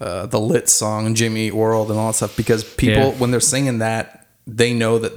uh, 0.00 0.26
the 0.26 0.40
lit 0.40 0.68
song 0.68 1.06
and 1.06 1.16
Jimmy 1.16 1.50
World 1.50 1.90
and 1.90 1.98
all 1.98 2.08
that 2.08 2.14
stuff 2.14 2.36
because 2.36 2.62
people 2.64 3.02
Yeah. 3.08 3.18
when 3.18 3.30
they're 3.30 3.40
singing 3.40 3.78
that 3.78 4.26
they 4.46 4.72
know 4.72 4.98
that 4.98 5.12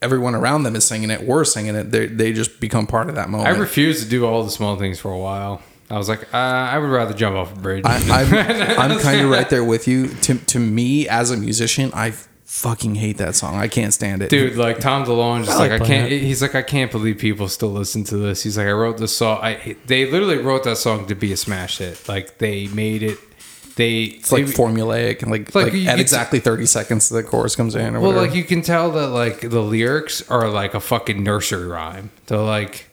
everyone 0.00 0.34
around 0.34 0.62
them 0.64 0.74
is 0.76 0.84
singing 0.84 1.10
it 1.10 1.22
we're 1.26 1.44
singing 1.44 1.74
it 1.76 1.90
they 1.92 2.06
they 2.06 2.32
just 2.32 2.58
become 2.60 2.86
part 2.86 3.08
of 3.08 3.14
that 3.14 3.28
moment 3.30 3.48
I 3.54 3.58
refused 3.58 4.02
to 4.02 4.08
do 4.08 4.26
all 4.26 4.42
the 4.44 4.50
small 4.50 4.76
things 4.76 4.98
for 5.00 5.10
a 5.12 5.18
while. 5.18 5.62
I 5.90 5.98
was 5.98 6.08
like, 6.08 6.22
uh, 6.32 6.36
I 6.38 6.78
would 6.78 6.88
rather 6.88 7.12
jump 7.12 7.36
off 7.36 7.52
a 7.54 7.60
bridge. 7.60 7.84
I, 7.84 7.96
I'm, 8.22 8.90
I'm 8.92 8.98
kind 9.00 9.20
of 9.20 9.28
right 9.30 9.48
there 9.50 9.62
with 9.62 9.86
you. 9.86 10.08
To, 10.08 10.36
to 10.38 10.58
me, 10.58 11.06
as 11.06 11.30
a 11.30 11.36
musician, 11.36 11.90
I 11.92 12.14
fucking 12.52 12.94
hate 12.96 13.16
that 13.16 13.34
song. 13.34 13.56
I 13.56 13.66
can't 13.66 13.94
stand 13.94 14.22
it. 14.22 14.28
Dude, 14.28 14.56
like 14.56 14.78
Tom 14.78 15.04
DeLonge, 15.04 15.46
just 15.46 15.56
I 15.56 15.60
like, 15.60 15.70
like 15.72 15.82
I 15.82 15.86
can't. 15.86 16.12
it. 16.12 16.20
He's 16.22 16.42
like, 16.42 16.54
I 16.54 16.60
can't 16.62 16.90
believe 16.92 17.16
people 17.18 17.48
still 17.48 17.72
listen 17.72 18.04
to 18.04 18.16
this. 18.18 18.42
He's 18.42 18.58
like, 18.58 18.66
I 18.66 18.72
wrote 18.72 18.98
this 18.98 19.16
song. 19.16 19.38
I 19.42 19.76
they 19.86 20.10
literally 20.10 20.36
wrote 20.38 20.64
that 20.64 20.76
song 20.76 21.06
to 21.06 21.14
be 21.14 21.32
a 21.32 21.36
smash 21.36 21.78
hit. 21.78 22.06
Like 22.08 22.38
they 22.38 22.66
made 22.68 23.02
it. 23.02 23.18
They 23.76 24.02
it's 24.02 24.30
like 24.30 24.44
they- 24.46 24.52
formulaic 24.52 25.22
and 25.22 25.30
like, 25.30 25.54
Like, 25.54 25.64
like, 25.68 25.72
you 25.72 25.88
at 25.88 25.92
could- 25.92 26.00
exactly 26.02 26.40
30 26.40 26.66
seconds 26.66 27.08
the 27.08 27.22
chorus 27.22 27.56
comes 27.56 27.74
in 27.74 27.96
or 27.96 28.00
Well, 28.00 28.10
whatever. 28.10 28.26
like 28.26 28.36
you 28.36 28.44
can 28.44 28.60
tell 28.60 28.90
that 28.92 29.08
like 29.08 29.40
the 29.40 29.62
lyrics 29.62 30.28
are 30.30 30.50
like 30.50 30.74
a 30.74 30.80
fucking 30.80 31.22
nursery 31.24 31.66
rhyme. 31.66 32.10
They're 32.26 32.36
like, 32.38 32.90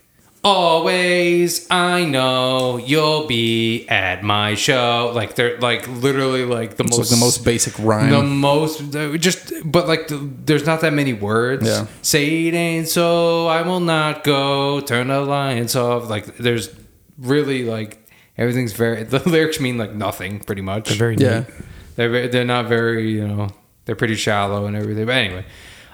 always 0.50 1.68
I 1.72 2.06
know 2.06 2.78
you'll 2.78 3.28
be 3.28 3.88
at 3.88 4.24
my 4.24 4.56
show. 4.56 5.12
Like 5.14 5.36
they're 5.36 5.58
like 5.60 5.88
literally 5.88 6.46
like 6.46 6.78
the 6.78 6.84
it's 6.84 6.98
most 6.98 7.12
like 7.12 7.20
the 7.20 7.26
most 7.26 7.46
basic 7.46 7.78
rhyme. 7.80 8.10
the 8.10 8.24
most 8.24 8.92
just 9.20 9.54
but 9.66 9.88
like 9.88 10.08
the, 10.08 10.18
there's 10.46 10.66
not 10.66 10.82
that 10.82 10.94
many 10.94 11.14
words 11.14 11.68
Yeah. 11.68 11.86
say 12.02 12.48
it 12.48 12.54
ain't 12.54 12.88
so 12.88 13.48
i 13.48 13.62
will 13.62 13.80
not 13.80 14.24
go 14.24 14.80
turn 14.82 15.08
the 15.08 15.22
lights 15.22 15.76
off 15.76 16.10
like 16.10 16.38
there's 16.38 16.70
really 17.18 17.64
like 17.64 17.92
everything's 18.38 18.74
very 18.74 19.04
the 19.16 19.20
lyrics 19.30 19.60
mean 19.60 19.78
like 19.78 19.94
nothing 19.94 20.40
pretty 20.40 20.62
much 20.62 20.90
They're 20.90 20.98
very 20.98 21.16
yeah. 21.18 21.40
neat. 21.40 21.48
they're 21.96 22.28
they're 22.28 22.46
not 22.46 22.66
very 22.68 23.12
you 23.12 23.28
know 23.28 23.50
they're 23.86 23.96
pretty 23.96 24.16
shallow 24.16 24.66
and 24.66 24.76
everything 24.76 25.06
but 25.06 25.16
anyway 25.16 25.46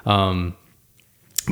um 0.05 0.55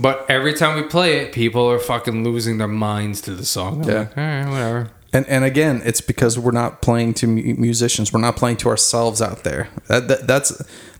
but 0.02 0.26
every 0.30 0.54
time 0.54 0.76
we 0.76 0.84
play 0.88 1.18
it 1.18 1.32
people 1.34 1.70
are 1.70 1.80
fucking 1.80 2.24
losing 2.24 2.58
their 2.58 2.68
minds 2.68 3.22
to 3.22 3.32
the 3.36 3.46
song 3.46 3.84
I'm 3.84 3.90
Yeah. 3.90 4.00
like, 4.00 4.18
all 4.18 4.24
right 4.24 4.50
whatever 4.50 4.90
And 5.14 5.28
and 5.28 5.44
again, 5.46 5.82
it's 5.86 6.02
because 6.02 6.40
we're 6.40 6.52
not 6.64 6.82
playing 6.82 7.14
to 7.16 7.28
musicians. 7.28 8.12
We're 8.12 8.20
not 8.22 8.36
playing 8.36 8.58
to 8.64 8.70
ourselves 8.70 9.22
out 9.22 9.44
there. 9.44 9.68
That, 9.88 10.08
that 10.08 10.26
that's 10.28 10.50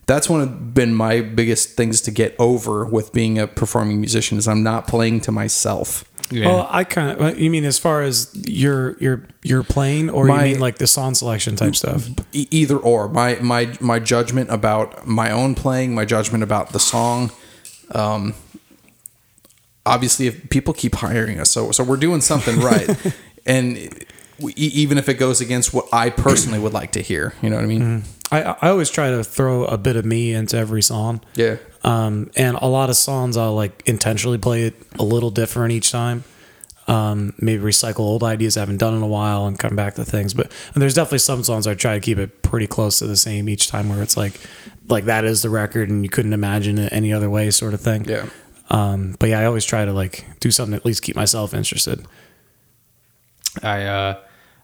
that's 0.06 0.30
one 0.30 0.42
of 0.42 0.74
been 0.76 0.94
my 0.94 1.22
biggest 1.22 1.76
things 1.76 2.00
to 2.02 2.12
get 2.12 2.36
over 2.38 2.86
with 2.86 3.12
being 3.12 3.40
a 3.40 3.48
performing 3.48 4.00
musician 4.00 4.38
is 4.38 4.48
I'm 4.48 4.62
not 4.62 4.86
playing 4.88 5.22
to 5.22 5.32
myself. 5.32 6.06
yeah 6.30 6.46
Well, 6.48 6.68
I 6.70 6.84
kind 6.84 7.20
of. 7.20 7.40
You 7.40 7.50
mean 7.50 7.66
as 7.66 7.80
far 7.80 8.04
as 8.04 8.30
your 8.48 8.96
your 9.00 9.24
your 9.42 9.64
playing, 9.64 10.12
or 10.12 10.26
My- 10.26 10.46
you 10.46 10.52
mean 10.54 10.60
like 10.62 10.78
the 10.78 10.86
song 10.88 11.16
selection 11.16 11.56
type 11.56 11.76
stuff? 11.76 12.08
E- 12.34 12.48
either 12.52 12.78
or. 12.78 13.08
My 13.10 13.40
my 13.42 13.76
my 13.82 13.98
judgment 13.98 14.52
about 14.52 15.08
my 15.08 15.32
own 15.32 15.56
playing, 15.56 15.96
my 15.96 16.06
judgment 16.06 16.44
about 16.44 16.70
the 16.72 16.80
song. 16.80 17.32
Um, 17.96 18.34
obviously, 19.86 20.28
if 20.28 20.50
people 20.50 20.74
keep 20.74 20.96
hiring 20.96 21.40
us, 21.40 21.52
so 21.52 21.72
so 21.72 21.84
we're 21.84 21.98
doing 21.98 22.22
something 22.22 22.60
right, 22.60 22.90
and 23.46 24.06
we, 24.40 24.54
even 24.54 24.98
if 24.98 25.10
it 25.10 25.16
goes 25.16 25.42
against 25.42 25.74
what 25.74 25.88
I 25.94 26.10
personally 26.10 26.60
would 26.60 26.74
like 26.74 26.92
to 26.94 27.02
hear, 27.02 27.34
you 27.42 27.50
know 27.50 27.58
what 27.58 27.66
I 27.66 27.68
mean? 27.68 28.04
I 28.32 28.42
I 28.62 28.70
always 28.70 28.90
try 28.90 29.10
to 29.12 29.24
throw 29.24 29.66
a 29.66 29.78
bit 29.78 29.96
of 29.96 30.06
me 30.06 30.34
into 30.34 30.58
every 30.58 30.82
song. 30.82 31.22
Yeah. 31.36 31.58
Um, 31.84 32.32
and 32.36 32.58
a 32.62 32.68
lot 32.68 32.90
of 32.90 32.96
songs 32.96 33.36
I'll 33.36 33.56
like 33.56 33.84
intentionally 33.86 34.38
play 34.38 34.64
it 34.64 34.76
a 34.98 35.04
little 35.04 35.32
different 35.32 35.74
each 35.74 35.92
time. 35.92 36.24
Um, 36.86 37.34
maybe 37.38 37.64
recycle 37.64 38.00
old 38.00 38.24
ideas 38.24 38.58
I 38.58 38.62
haven't 38.62 38.78
done 38.78 38.94
in 38.94 39.02
a 39.02 39.08
while 39.08 39.46
and 39.46 39.58
come 39.58 39.76
back 39.76 39.96
to 39.96 40.04
things. 40.06 40.34
But 40.34 40.52
and 40.74 40.82
there's 40.82 40.94
definitely 40.94 41.20
some 41.20 41.44
songs 41.44 41.66
I 41.68 41.76
try 41.76 41.94
to 41.94 42.00
keep 42.02 42.18
it 42.18 42.42
pretty 42.42 42.68
close 42.68 43.00
to 43.00 43.08
the 43.08 43.16
same 43.16 43.48
each 43.48 43.68
time, 43.68 43.90
where 43.90 44.02
it's 44.02 44.18
like, 44.18 44.40
like 44.90 45.06
that 45.06 45.24
is 45.24 45.44
the 45.44 45.50
record 45.50 45.90
and 45.90 46.04
you 46.04 46.10
couldn't 46.10 46.34
imagine 46.34 46.78
it 46.78 46.92
any 46.92 47.14
other 47.14 47.30
way, 47.30 47.52
sort 47.52 47.74
of 47.74 47.80
thing. 47.82 48.06
Yeah. 48.06 48.28
Um, 48.74 49.16
but 49.20 49.30
yeah, 49.30 49.40
I 49.40 49.46
always 49.46 49.66
try 49.66 49.86
to 49.86 49.94
like 49.94 50.26
do 50.40 50.50
something 50.50 50.74
at 50.74 50.84
least 50.84 51.04
keep 51.04 51.16
myself 51.16 51.54
interested. 51.54 52.06
I 53.62 53.84
uh 53.84 54.20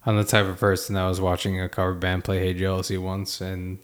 I'm 0.05 0.17
the 0.17 0.23
type 0.23 0.47
of 0.47 0.59
person 0.59 0.95
that 0.95 1.05
was 1.05 1.21
watching 1.21 1.61
a 1.61 1.69
cover 1.69 1.93
band 1.93 2.23
play 2.23 2.39
Hey 2.39 2.55
Jealousy 2.55 2.97
once 2.97 3.39
and 3.39 3.77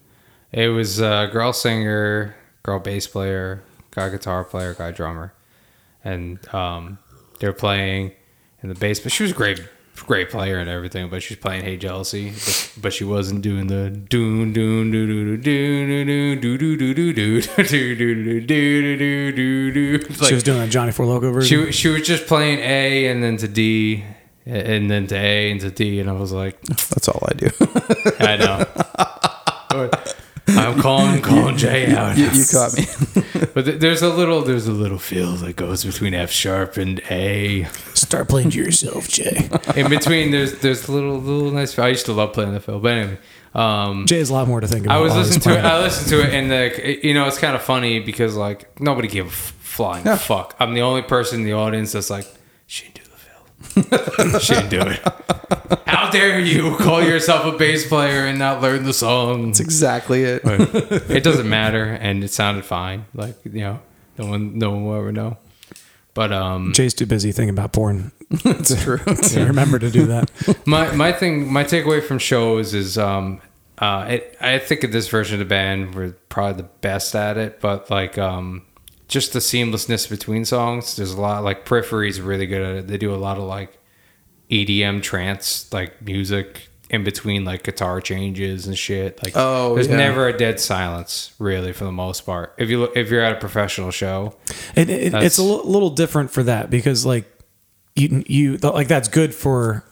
it 0.51 0.69
was 0.69 0.99
a 0.99 1.29
girl 1.31 1.53
singer, 1.53 2.35
girl 2.63 2.79
bass 2.79 3.05
player, 3.05 3.63
guy 3.91 4.09
guitar 4.09 4.43
player, 4.43 4.73
guy 4.73 4.91
drummer. 4.91 5.31
And 6.03 6.39
um 6.53 6.97
they 7.39 7.45
were 7.47 7.53
playing 7.53 8.13
in 8.63 8.69
the 8.69 8.75
bass 8.75 8.99
but 8.99 9.11
she 9.11 9.21
was 9.21 9.31
a 9.31 9.35
great 9.35 9.61
great 9.95 10.29
player 10.29 10.57
and 10.57 10.69
everything, 10.69 11.09
but 11.09 11.23
she's 11.23 11.37
playing 11.37 11.63
Hey 11.63 11.77
Jealousy, 11.77 12.31
but, 12.31 12.71
but 12.81 12.93
she 12.93 13.03
wasn't 13.03 13.41
doing 13.41 13.67
the 13.67 13.89
doon 13.89 14.53
doon 14.53 14.91
doo 14.91 15.37
doo 15.37 15.37
doo 15.37 15.93
doo 15.93 16.33
doo 16.35 16.75
doo 16.75 16.75
doo 16.75 17.13
doo 17.13 17.13
doo 17.13 17.41
doo 17.63 18.41
doo 18.41 18.41
doo 18.41 18.97
doo 18.97 19.31
doo 19.31 19.71
doo 19.71 20.13
she 20.25 20.33
was 20.33 20.43
doing 20.43 20.61
a 20.61 20.67
Johnny 20.67 20.91
Four 20.91 21.05
Loco 21.05 21.31
version. 21.31 21.65
she 21.67 21.71
she 21.71 21.87
was 21.89 22.01
just 22.07 22.27
playing 22.27 22.59
A 22.59 23.07
and 23.07 23.23
then 23.23 23.37
to 23.37 23.47
D 23.47 24.03
and 24.45 24.91
then 24.91 25.07
to 25.07 25.15
A 25.15 25.51
and 25.51 25.59
to 25.61 25.71
D, 25.71 25.99
and 25.99 26.09
I 26.09 26.13
was 26.13 26.31
like, 26.31 26.61
That's 26.61 27.07
all 27.07 27.27
I 27.27 27.33
do. 27.33 27.49
I 28.19 28.37
know. 28.37 30.11
I'm 30.75 30.81
calling 30.81 31.21
calling 31.21 31.57
Jay 31.57 31.91
out. 31.93 32.17
you, 32.17 32.25
you 32.29 32.43
caught 32.51 32.77
me. 32.77 32.85
But 33.53 33.65
th- 33.65 33.79
there's 33.79 34.01
a 34.01 34.09
little 34.09 34.41
there's 34.41 34.67
a 34.67 34.71
little 34.73 34.97
feel 34.99 35.31
that 35.37 35.55
goes 35.55 35.85
between 35.85 36.13
F 36.13 36.29
sharp 36.29 36.75
and 36.77 36.99
A. 37.09 37.63
Start 37.93 38.27
playing 38.27 38.49
to 38.51 38.57
yourself, 38.57 39.07
Jay. 39.07 39.49
In 39.77 39.89
between, 39.89 40.31
there's 40.31 40.59
there's 40.59 40.87
a 40.87 40.91
little 40.91 41.17
little 41.19 41.51
nice. 41.51 41.77
I 41.79 41.87
used 41.89 42.05
to 42.07 42.13
love 42.13 42.33
playing 42.33 42.53
the 42.53 42.59
fill, 42.59 42.79
but 42.79 42.91
anyway. 42.91 43.17
Um, 43.53 44.05
Jay 44.05 44.17
has 44.17 44.29
a 44.29 44.33
lot 44.33 44.49
more 44.49 44.59
to 44.59 44.67
think 44.67 44.85
about. 44.85 44.97
I 44.97 44.99
was 45.01 45.15
listening 45.15 45.39
to 45.41 45.57
it. 45.59 45.63
I 45.63 45.79
listened 45.79 46.09
to 46.09 46.21
it, 46.27 46.33
and 46.33 46.51
the 46.51 46.99
you 47.07 47.13
know 47.13 47.25
it's 47.27 47.37
kind 47.37 47.55
of 47.55 47.61
funny 47.61 47.99
because 48.01 48.35
like 48.35 48.79
nobody 48.81 49.07
gave 49.07 49.25
a 49.25 49.29
f- 49.29 49.55
flying 49.61 50.05
Yeah. 50.05 50.17
fuck. 50.17 50.55
I'm 50.59 50.73
the 50.73 50.81
only 50.81 51.01
person 51.03 51.39
in 51.39 51.45
the 51.45 51.53
audience 51.53 51.93
that's 51.93 52.09
like, 52.09 52.27
she 52.67 52.89
didn't 52.89 53.04
do 53.73 53.81
the 53.81 53.97
fill. 53.97 54.39
she 54.39 54.53
didn't 54.53 54.69
do 54.69 54.81
it. 54.81 55.79
How 55.87 56.09
dare 56.09 56.39
you 56.39 56.75
call 56.77 57.01
yourself 57.03 57.45
a 57.53 57.57
bass 57.57 57.87
player 57.87 58.25
and 58.25 58.37
not 58.39 58.61
learn 58.61 58.83
the 58.83 58.93
song? 58.93 59.47
That's 59.47 59.59
exactly 59.59 60.23
it. 60.23 60.41
it 60.45 61.23
doesn't 61.23 61.49
matter, 61.49 61.85
and 61.85 62.23
it 62.23 62.31
sounded 62.31 62.65
fine. 62.65 63.05
Like 63.13 63.35
you 63.45 63.61
know, 63.61 63.79
no 64.17 64.27
one 64.27 64.57
no 64.59 64.71
one 64.71 64.85
will 64.85 64.95
ever 64.95 65.11
know. 65.11 65.37
But 66.13 66.31
um, 66.31 66.71
Jay's 66.73 66.93
too 66.93 67.05
busy 67.05 67.31
thinking 67.33 67.49
about 67.49 67.73
porn 67.73 68.11
It's 68.31 68.81
true. 68.83 68.99
to 68.99 69.45
remember 69.45 69.79
to 69.79 69.89
do 69.91 70.05
that. 70.05 70.31
my 70.65 70.91
my 70.93 71.11
thing 71.11 71.51
my 71.51 71.63
takeaway 71.63 72.01
from 72.03 72.19
shows 72.19 72.73
is 72.73 72.97
um 72.97 73.41
uh 73.79 74.05
it, 74.09 74.37
I 74.39 74.59
think 74.59 74.85
of 74.85 74.93
this 74.93 75.09
version 75.09 75.33
of 75.35 75.39
the 75.39 75.45
band 75.45 75.93
we're 75.93 76.11
probably 76.29 76.61
the 76.61 76.69
best 76.79 77.13
at 77.15 77.37
it 77.37 77.59
but 77.59 77.89
like 77.91 78.17
um 78.17 78.61
just 79.07 79.33
the 79.33 79.39
seamlessness 79.39 80.09
between 80.09 80.45
songs. 80.45 80.95
There's 80.95 81.11
a 81.13 81.21
lot 81.21 81.43
like 81.43 81.65
Periphery 81.65 82.09
is 82.09 82.19
really 82.21 82.45
good 82.47 82.61
at 82.61 82.75
it. 82.77 82.87
They 82.87 82.97
do 82.97 83.13
a 83.13 83.17
lot 83.17 83.37
of 83.37 83.43
like 83.43 83.77
EDM 84.49 85.01
trance 85.01 85.71
like 85.73 86.01
music 86.01 86.67
in 86.89 87.03
between 87.03 87.45
like 87.45 87.63
guitar 87.63 87.99
changes 87.99 88.67
and 88.67 88.77
shit. 88.77 89.21
Like 89.23 89.33
Oh, 89.35 89.73
there's 89.75 89.87
yeah. 89.87 89.97
never 89.97 90.27
a 90.27 90.37
dead 90.37 90.59
silence 90.59 91.33
really 91.39 91.73
for 91.73 91.83
the 91.83 91.91
most 91.91 92.25
part. 92.25 92.53
If 92.57 92.69
you 92.69 92.79
look 92.79 92.95
if 92.95 93.09
you're 93.09 93.23
at 93.23 93.33
a 93.33 93.39
professional 93.39 93.91
show 93.91 94.35
It, 94.75 94.89
it, 94.89 95.13
it's 95.13 95.37
a 95.39 95.43
little 95.43 95.89
different 95.89 96.31
for 96.31 96.43
that 96.43 96.69
because 96.69 97.05
like 97.05 97.25
you 97.95 98.23
you 98.27 98.57
like 98.57 98.87
that's 98.87 99.07
good 99.07 99.33
for 99.33 99.83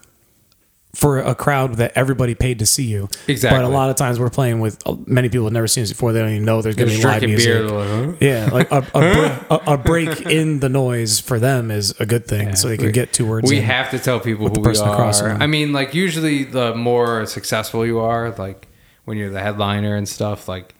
for 0.95 1.17
a 1.19 1.33
crowd 1.33 1.75
that 1.75 1.91
everybody 1.95 2.35
paid 2.35 2.59
to 2.59 2.65
see 2.67 2.83
you. 2.83 3.09
Exactly. 3.27 3.57
But 3.59 3.65
a 3.65 3.67
lot 3.73 3.89
of 3.89 3.95
times 3.95 4.19
we're 4.19 4.29
playing 4.29 4.59
with 4.59 4.77
uh, 4.87 4.95
many 5.07 5.27
people 5.27 5.45
have 5.45 5.53
never 5.53 5.67
seen 5.67 5.81
us 5.83 5.89
before. 5.89 6.13
They 6.13 6.19
don't 6.19 6.29
even 6.29 6.45
know 6.45 6.61
there's 6.61 6.75
going 6.75 6.89
to 6.89 6.95
be 6.97 7.03
live 7.03 7.23
music. 7.23 7.47
beer 7.47 7.63
like, 7.67 7.87
huh? 7.87 8.13
Yeah, 8.19 8.49
like 8.51 8.71
a, 8.71 8.77
a, 8.77 8.81
break, 8.91 9.31
a, 9.49 9.73
a 9.73 9.77
break 9.77 10.21
in 10.27 10.59
the 10.59 10.69
noise 10.69 11.19
for 11.19 11.39
them 11.39 11.71
is 11.71 11.99
a 11.99 12.05
good 12.05 12.27
thing, 12.27 12.55
so 12.55 12.67
they 12.67 12.77
can 12.77 12.87
we- 12.87 12.91
get 12.91 13.11
two 13.11 13.25
words. 13.27 13.49
We 13.49 13.57
in. 13.57 13.63
have 13.63 13.89
to 13.91 13.99
tell 13.99 14.19
people 14.19 14.49
the 14.49 14.55
who 14.55 14.61
we 14.61 14.65
person 14.65 14.87
across 14.87 15.19
are. 15.19 15.29
from 15.29 15.33
them. 15.33 15.41
I 15.41 15.47
mean, 15.47 15.73
like 15.73 15.93
usually 15.95 16.43
the 16.43 16.75
more 16.75 17.25
successful 17.25 17.85
you 17.85 17.99
are, 17.99 18.29
like 18.37 18.67
when 19.05 19.17
you're 19.17 19.31
the 19.31 19.41
headliner 19.41 19.95
and 19.95 20.07
stuff, 20.07 20.47
like 20.47 20.75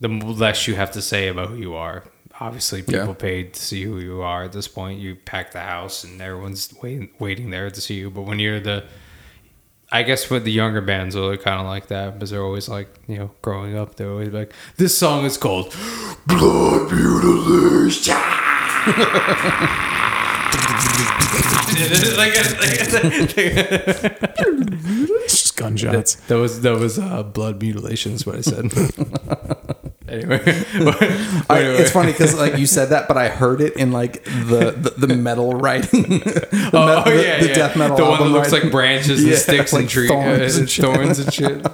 the 0.00 0.08
less 0.08 0.68
you 0.68 0.76
have 0.76 0.92
to 0.92 1.02
say 1.02 1.26
about 1.28 1.48
who 1.48 1.56
you 1.56 1.74
are. 1.74 2.04
Obviously, 2.38 2.82
people 2.82 3.08
Yeah. 3.08 3.12
paid 3.14 3.52
to 3.54 3.60
see 3.60 3.82
who 3.84 3.98
you 3.98 4.22
are. 4.22 4.44
At 4.44 4.52
this 4.52 4.66
point, 4.66 4.98
you 4.98 5.14
pack 5.16 5.50
the 5.50 5.60
house 5.60 6.04
and 6.04 6.22
everyone's 6.22 6.72
waiting, 6.82 7.10
waiting 7.18 7.50
there 7.50 7.68
to 7.68 7.80
see 7.82 7.94
you. 7.96 8.08
But 8.08 8.22
when 8.22 8.38
you're 8.38 8.60
the 8.60 8.84
I 9.92 10.02
guess 10.04 10.30
with 10.30 10.44
the 10.44 10.52
younger 10.52 10.80
bands, 10.80 11.14
they're 11.16 11.36
kind 11.36 11.60
of 11.60 11.66
like 11.66 11.88
that 11.88 12.14
because 12.14 12.30
they're 12.30 12.44
always 12.44 12.68
like, 12.68 12.88
you 13.08 13.18
know, 13.18 13.30
growing 13.42 13.76
up, 13.76 13.96
they're 13.96 14.10
always 14.10 14.28
like, 14.32 14.52
this 14.76 14.96
song 14.96 15.24
is 15.24 15.36
called 15.36 15.74
Blood 16.26 16.92
Mutilation. 16.92 18.14
like, 22.16 22.32
It's 25.22 25.40
just 25.40 25.56
gunshots. 25.56 26.14
that 26.26 26.36
was 26.36 26.60
that 26.62 26.78
was 26.78 26.98
uh, 26.98 27.22
blood 27.22 27.60
mutilation. 27.62 28.12
Is 28.12 28.26
what 28.26 28.36
I 28.36 28.40
said. 28.42 28.70
anyway, 30.10 30.40
I, 31.48 31.60
it's 31.78 31.90
funny 31.90 32.12
because 32.12 32.34
like 32.38 32.56
you 32.58 32.66
said 32.66 32.86
that, 32.90 33.08
but 33.08 33.16
I 33.16 33.28
heard 33.28 33.60
it 33.60 33.76
in 33.76 33.92
like 33.92 34.24
the 34.24 34.72
the, 34.76 35.06
the 35.06 35.14
metal 35.16 35.52
writing. 35.54 36.02
the, 36.20 36.70
Oh, 36.72 36.86
met- 36.86 37.06
oh, 37.06 37.10
the- 37.10 37.22
yeah, 37.22 37.40
the 37.40 37.48
yeah. 37.48 37.54
death 37.54 37.76
metal. 37.76 37.96
The 37.96 38.04
one 38.04 38.18
that 38.20 38.28
looks 38.28 38.52
writing. 38.52 38.66
like 38.68 38.72
branches 38.72 39.20
and 39.22 39.30
Yeah, 39.30 39.36
sticks 39.36 39.72
like 39.72 39.82
and 39.82 39.90
trees, 39.90 40.10
thorns 40.10 40.56
uh, 40.56 40.60
and 40.60 40.70
shit. 40.70 40.84
thorns 40.84 41.18
and 41.18 41.32
shit. 41.32 41.66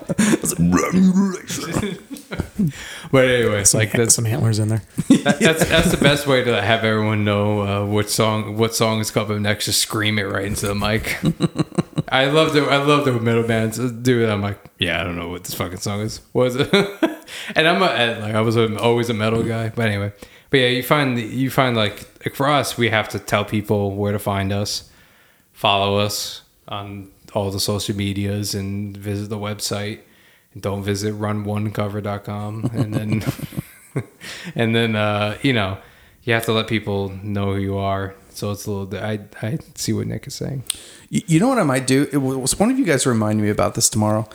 But 3.12 3.26
anyway, 3.26 3.64
Some, 3.64 3.80
like 3.80 3.92
ha- 3.92 3.98
that's 3.98 4.14
some 4.14 4.26
antlers 4.26 4.58
in 4.58 4.68
there. 4.68 4.82
that, 5.08 5.38
that's 5.38 5.68
that's 5.68 5.90
the 5.90 5.98
best 5.98 6.26
way 6.26 6.42
to 6.42 6.60
have 6.60 6.84
everyone 6.84 7.24
know 7.24 7.60
uh, 7.60 7.86
what 7.86 8.10
song 8.10 8.56
what 8.56 8.74
song 8.74 9.00
is 9.00 9.10
coming 9.10 9.42
next. 9.42 9.66
Just 9.66 9.80
scream 9.80 10.18
it 10.18 10.24
right 10.24 10.44
into 10.44 10.66
the 10.66 10.74
mic. 10.74 11.16
I 12.08 12.26
love 12.26 12.52
the 12.52 12.62
I 12.62 12.78
love 12.78 13.04
the 13.04 13.12
metal 13.12 13.44
bands 13.44 13.78
do 13.78 14.24
it. 14.24 14.28
I'm 14.28 14.42
like, 14.42 14.58
yeah, 14.78 15.00
I 15.00 15.04
don't 15.04 15.16
know 15.16 15.28
what 15.28 15.44
this 15.44 15.54
fucking 15.54 15.78
song 15.78 16.00
is. 16.00 16.20
What 16.32 16.48
is 16.48 16.56
it? 16.56 16.72
and 17.54 17.68
I'm 17.68 17.82
a, 17.82 18.20
like 18.20 18.34
I 18.34 18.40
was 18.40 18.56
a, 18.56 18.76
always 18.80 19.08
a 19.08 19.14
metal 19.14 19.42
guy, 19.42 19.68
but 19.68 19.86
anyway. 19.86 20.12
But 20.50 20.58
yeah, 20.58 20.68
you 20.68 20.82
find 20.82 21.18
you 21.18 21.50
find 21.50 21.76
like, 21.76 22.08
like 22.24 22.34
for 22.34 22.48
us, 22.48 22.76
we 22.78 22.88
have 22.90 23.08
to 23.10 23.18
tell 23.18 23.44
people 23.44 23.94
where 23.94 24.12
to 24.12 24.18
find 24.18 24.52
us, 24.52 24.90
follow 25.52 25.98
us 25.98 26.42
on 26.68 27.10
all 27.34 27.50
the 27.50 27.60
social 27.60 27.96
medias, 27.96 28.54
and 28.54 28.96
visit 28.96 29.28
the 29.28 29.38
website. 29.38 30.00
Don't 30.58 30.82
visit 30.82 31.14
runonecover.com, 31.14 32.70
and 32.72 32.94
then 32.94 33.24
and 34.54 34.74
then 34.74 34.96
uh, 34.96 35.36
you 35.42 35.52
know 35.52 35.78
you 36.22 36.34
have 36.34 36.44
to 36.46 36.52
let 36.52 36.66
people 36.66 37.10
know 37.22 37.54
who 37.54 37.60
you 37.60 37.78
are. 37.78 38.14
So 38.30 38.50
it's 38.50 38.66
a 38.66 38.70
little. 38.70 38.98
I 38.98 39.20
I 39.42 39.58
see 39.74 39.92
what 39.92 40.06
Nick 40.06 40.26
is 40.26 40.34
saying. 40.34 40.64
You 41.08 41.22
you 41.26 41.40
know 41.40 41.48
what 41.48 41.58
I 41.58 41.62
might 41.64 41.86
do? 41.86 42.08
It 42.12 42.18
was 42.18 42.58
one 42.58 42.70
of 42.70 42.78
you 42.78 42.84
guys 42.84 43.06
remind 43.06 43.40
me 43.40 43.48
about 43.48 43.74
this 43.74 43.88
tomorrow. 43.88 44.28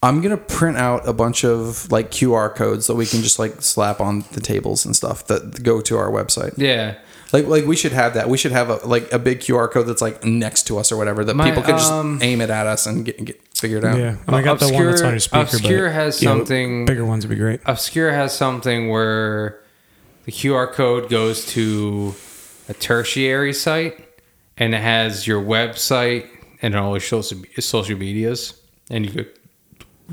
I'm 0.00 0.20
gonna 0.20 0.36
print 0.36 0.76
out 0.76 1.08
a 1.08 1.12
bunch 1.12 1.44
of 1.44 1.90
like 1.90 2.10
QR 2.10 2.54
codes 2.54 2.86
that 2.86 2.94
we 2.94 3.04
can 3.04 3.22
just 3.22 3.38
like 3.38 3.62
slap 3.62 4.00
on 4.00 4.24
the 4.32 4.40
tables 4.40 4.84
and 4.84 4.94
stuff 4.94 5.26
that 5.26 5.62
go 5.64 5.80
to 5.80 5.96
our 5.96 6.10
website. 6.10 6.56
Yeah. 6.56 6.98
Like 7.32 7.46
like 7.46 7.66
we 7.66 7.76
should 7.76 7.92
have 7.92 8.14
that. 8.14 8.28
We 8.28 8.38
should 8.38 8.52
have 8.52 8.70
a 8.70 8.76
like 8.86 9.12
a 9.12 9.18
big 9.18 9.40
QR 9.40 9.70
code 9.70 9.86
that's 9.86 10.00
like 10.00 10.24
next 10.24 10.68
to 10.68 10.78
us 10.78 10.92
or 10.92 10.96
whatever 10.96 11.24
that 11.24 11.34
My, 11.34 11.46
people 11.48 11.62
can 11.62 11.76
just 11.76 11.92
um, 11.92 12.20
aim 12.22 12.40
it 12.40 12.48
at 12.48 12.66
us 12.66 12.86
and 12.86 13.04
get, 13.04 13.22
get 13.24 13.47
figured 13.60 13.84
out. 13.84 13.98
Yeah, 13.98 14.16
and 14.26 14.36
I 14.36 14.42
got 14.42 14.60
the 14.60 14.72
one 14.72 14.86
that's 14.86 15.02
on 15.02 15.10
your 15.12 15.20
speaker. 15.20 15.40
Obscure 15.42 15.86
but, 15.88 15.94
has 15.94 16.22
yeah, 16.22 16.28
something- 16.30 16.84
bigger 16.84 17.04
ones 17.04 17.26
would 17.26 17.30
be 17.34 17.40
great. 17.40 17.60
Obscure 17.66 18.12
has 18.12 18.36
something 18.36 18.88
where 18.88 19.60
the 20.24 20.32
QR 20.32 20.72
code 20.72 21.08
goes 21.10 21.46
to 21.46 22.14
a 22.68 22.74
tertiary 22.74 23.52
site 23.52 23.98
and 24.56 24.74
it 24.74 24.80
has 24.82 25.26
your 25.26 25.42
website 25.42 26.26
and 26.62 26.74
all 26.76 26.90
your 26.92 27.00
social 27.00 27.38
social 27.60 27.96
medias, 27.98 28.54
and 28.90 29.06
you 29.06 29.12
could 29.12 29.30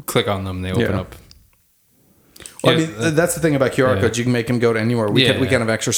click 0.06 0.28
on 0.28 0.44
them. 0.44 0.62
They 0.62 0.72
open 0.72 0.82
Yeah. 0.84 1.00
up. 1.02 1.16
Well, 2.66 2.74
I 2.74 2.78
mean, 2.78 2.88
th- 2.98 3.14
that's 3.14 3.36
the 3.36 3.42
thing 3.42 3.56
about 3.56 3.72
QR 3.72 3.96
yeah. 3.96 4.02
codes. 4.02 4.18
You 4.18 4.24
can 4.24 4.34
make 4.34 4.48
them 4.48 4.60
go 4.60 4.74
to 4.74 4.80
anywhere. 4.80 5.08
We 5.10 5.26
can, 5.26 5.40
we 5.40 5.46
Yeah. 5.46 5.52
can 5.52 5.62
have 5.62 5.70
extra 5.70 5.94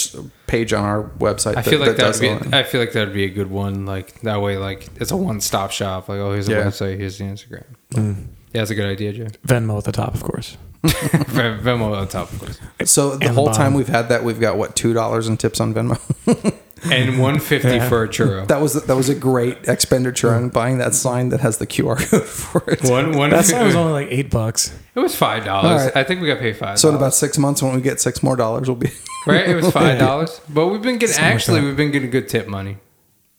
page 0.47 0.73
on 0.73 0.83
our 0.83 1.03
website. 1.19 1.51
I 1.57 1.61
that- 1.61 1.65
feel 1.65 1.79
like 1.79 1.95
that 1.95 2.19
that 2.19 2.31
would 2.41 2.51
be. 2.51 2.57
I 2.57 2.63
feel 2.63 2.81
like 2.81 2.91
that 2.93 3.05
would 3.07 3.13
be 3.13 3.23
a 3.25 3.29
good 3.29 3.49
one. 3.49 3.85
Like 3.85 4.21
that 4.21 4.41
way, 4.41 4.57
like 4.57 4.87
it's 4.97 5.11
a 5.11 5.17
one 5.17 5.39
stop 5.41 5.71
shop. 5.71 6.09
Like 6.09 6.19
oh, 6.19 6.33
here's 6.33 6.47
the 6.47 6.53
Yeah. 6.53 6.63
website, 6.65 6.97
here's 6.97 7.17
the 7.17 7.23
Instagram. 7.23 7.63
Mm. 7.93 8.27
Yeah, 8.53 8.61
that's 8.61 8.71
a 8.71 8.75
good 8.75 8.85
idea, 8.89 9.13
Jay. 9.13 9.27
Venmo 9.45 9.77
at 9.77 9.83
the 9.85 9.91
top, 9.91 10.13
of 10.15 10.23
course. 10.23 10.57
Ven- 10.83 11.59
Venmo 11.59 11.95
on 11.95 12.07
top, 12.07 12.31
of 12.31 12.39
course, 12.39 12.59
So 12.85 13.15
the 13.17 13.25
And 13.27 13.35
whole 13.35 13.47
the 13.47 13.51
time 13.53 13.73
we've 13.73 13.87
had 13.87 14.09
that, 14.09 14.23
we've 14.23 14.39
got 14.39 14.57
what 14.57 14.75
two 14.75 14.93
dollars 14.93 15.27
in 15.27 15.37
tips 15.37 15.59
on 15.59 15.73
Venmo. 15.73 15.99
and 16.85 17.19
one 17.27 17.39
fifty 17.39 17.67
Yeah. 17.69 17.89
for 17.89 18.03
a 18.03 18.07
churro. 18.07 18.47
that 18.47 18.61
was 18.61 18.73
that 18.73 18.95
was 18.95 19.09
a 19.09 19.15
great 19.15 19.67
expenditure 19.67 20.33
on 20.33 20.49
buying 20.49 20.77
that 20.77 20.93
sign 20.93 21.29
that 21.29 21.39
has 21.41 21.57
the 21.57 21.67
QR 21.67 21.97
code 22.09 22.23
for 22.25 22.63
it. 22.69 22.83
one 22.83 23.17
one. 23.17 23.29
That 23.31 23.45
sign 23.45 23.65
was 23.65 23.75
only 23.75 23.93
like 23.93 24.07
eight 24.11 24.29
bucks. 24.29 24.73
it 24.95 24.99
was 24.99 25.15
five 25.15 25.45
dollars. 25.45 25.81
All 25.81 25.85
right. 25.87 25.95
I 25.97 26.03
think 26.03 26.21
we 26.21 26.27
got 26.27 26.39
paid 26.39 26.57
five. 26.57 26.79
So 26.79 26.89
in 26.89 26.95
about 26.95 27.13
six 27.13 27.37
months, 27.37 27.61
when 27.63 27.75
we 27.75 27.81
get 27.81 27.99
six 28.01 28.21
more 28.23 28.35
dollars, 28.35 28.67
we'll 28.67 28.75
be. 28.77 28.91
right, 29.27 29.47
it 29.47 29.55
was 29.55 29.69
five 29.71 29.99
dollars. 29.99 30.39
But 30.49 30.67
we've 30.67 30.81
been 30.81 30.97
getting 30.97 31.13
Something 31.13 31.25
like 31.25 31.33
actually 31.35 31.61
we've 31.61 31.77
been 31.77 31.91
getting 31.91 32.09
good 32.09 32.29
tip 32.29 32.47
money. 32.47 32.77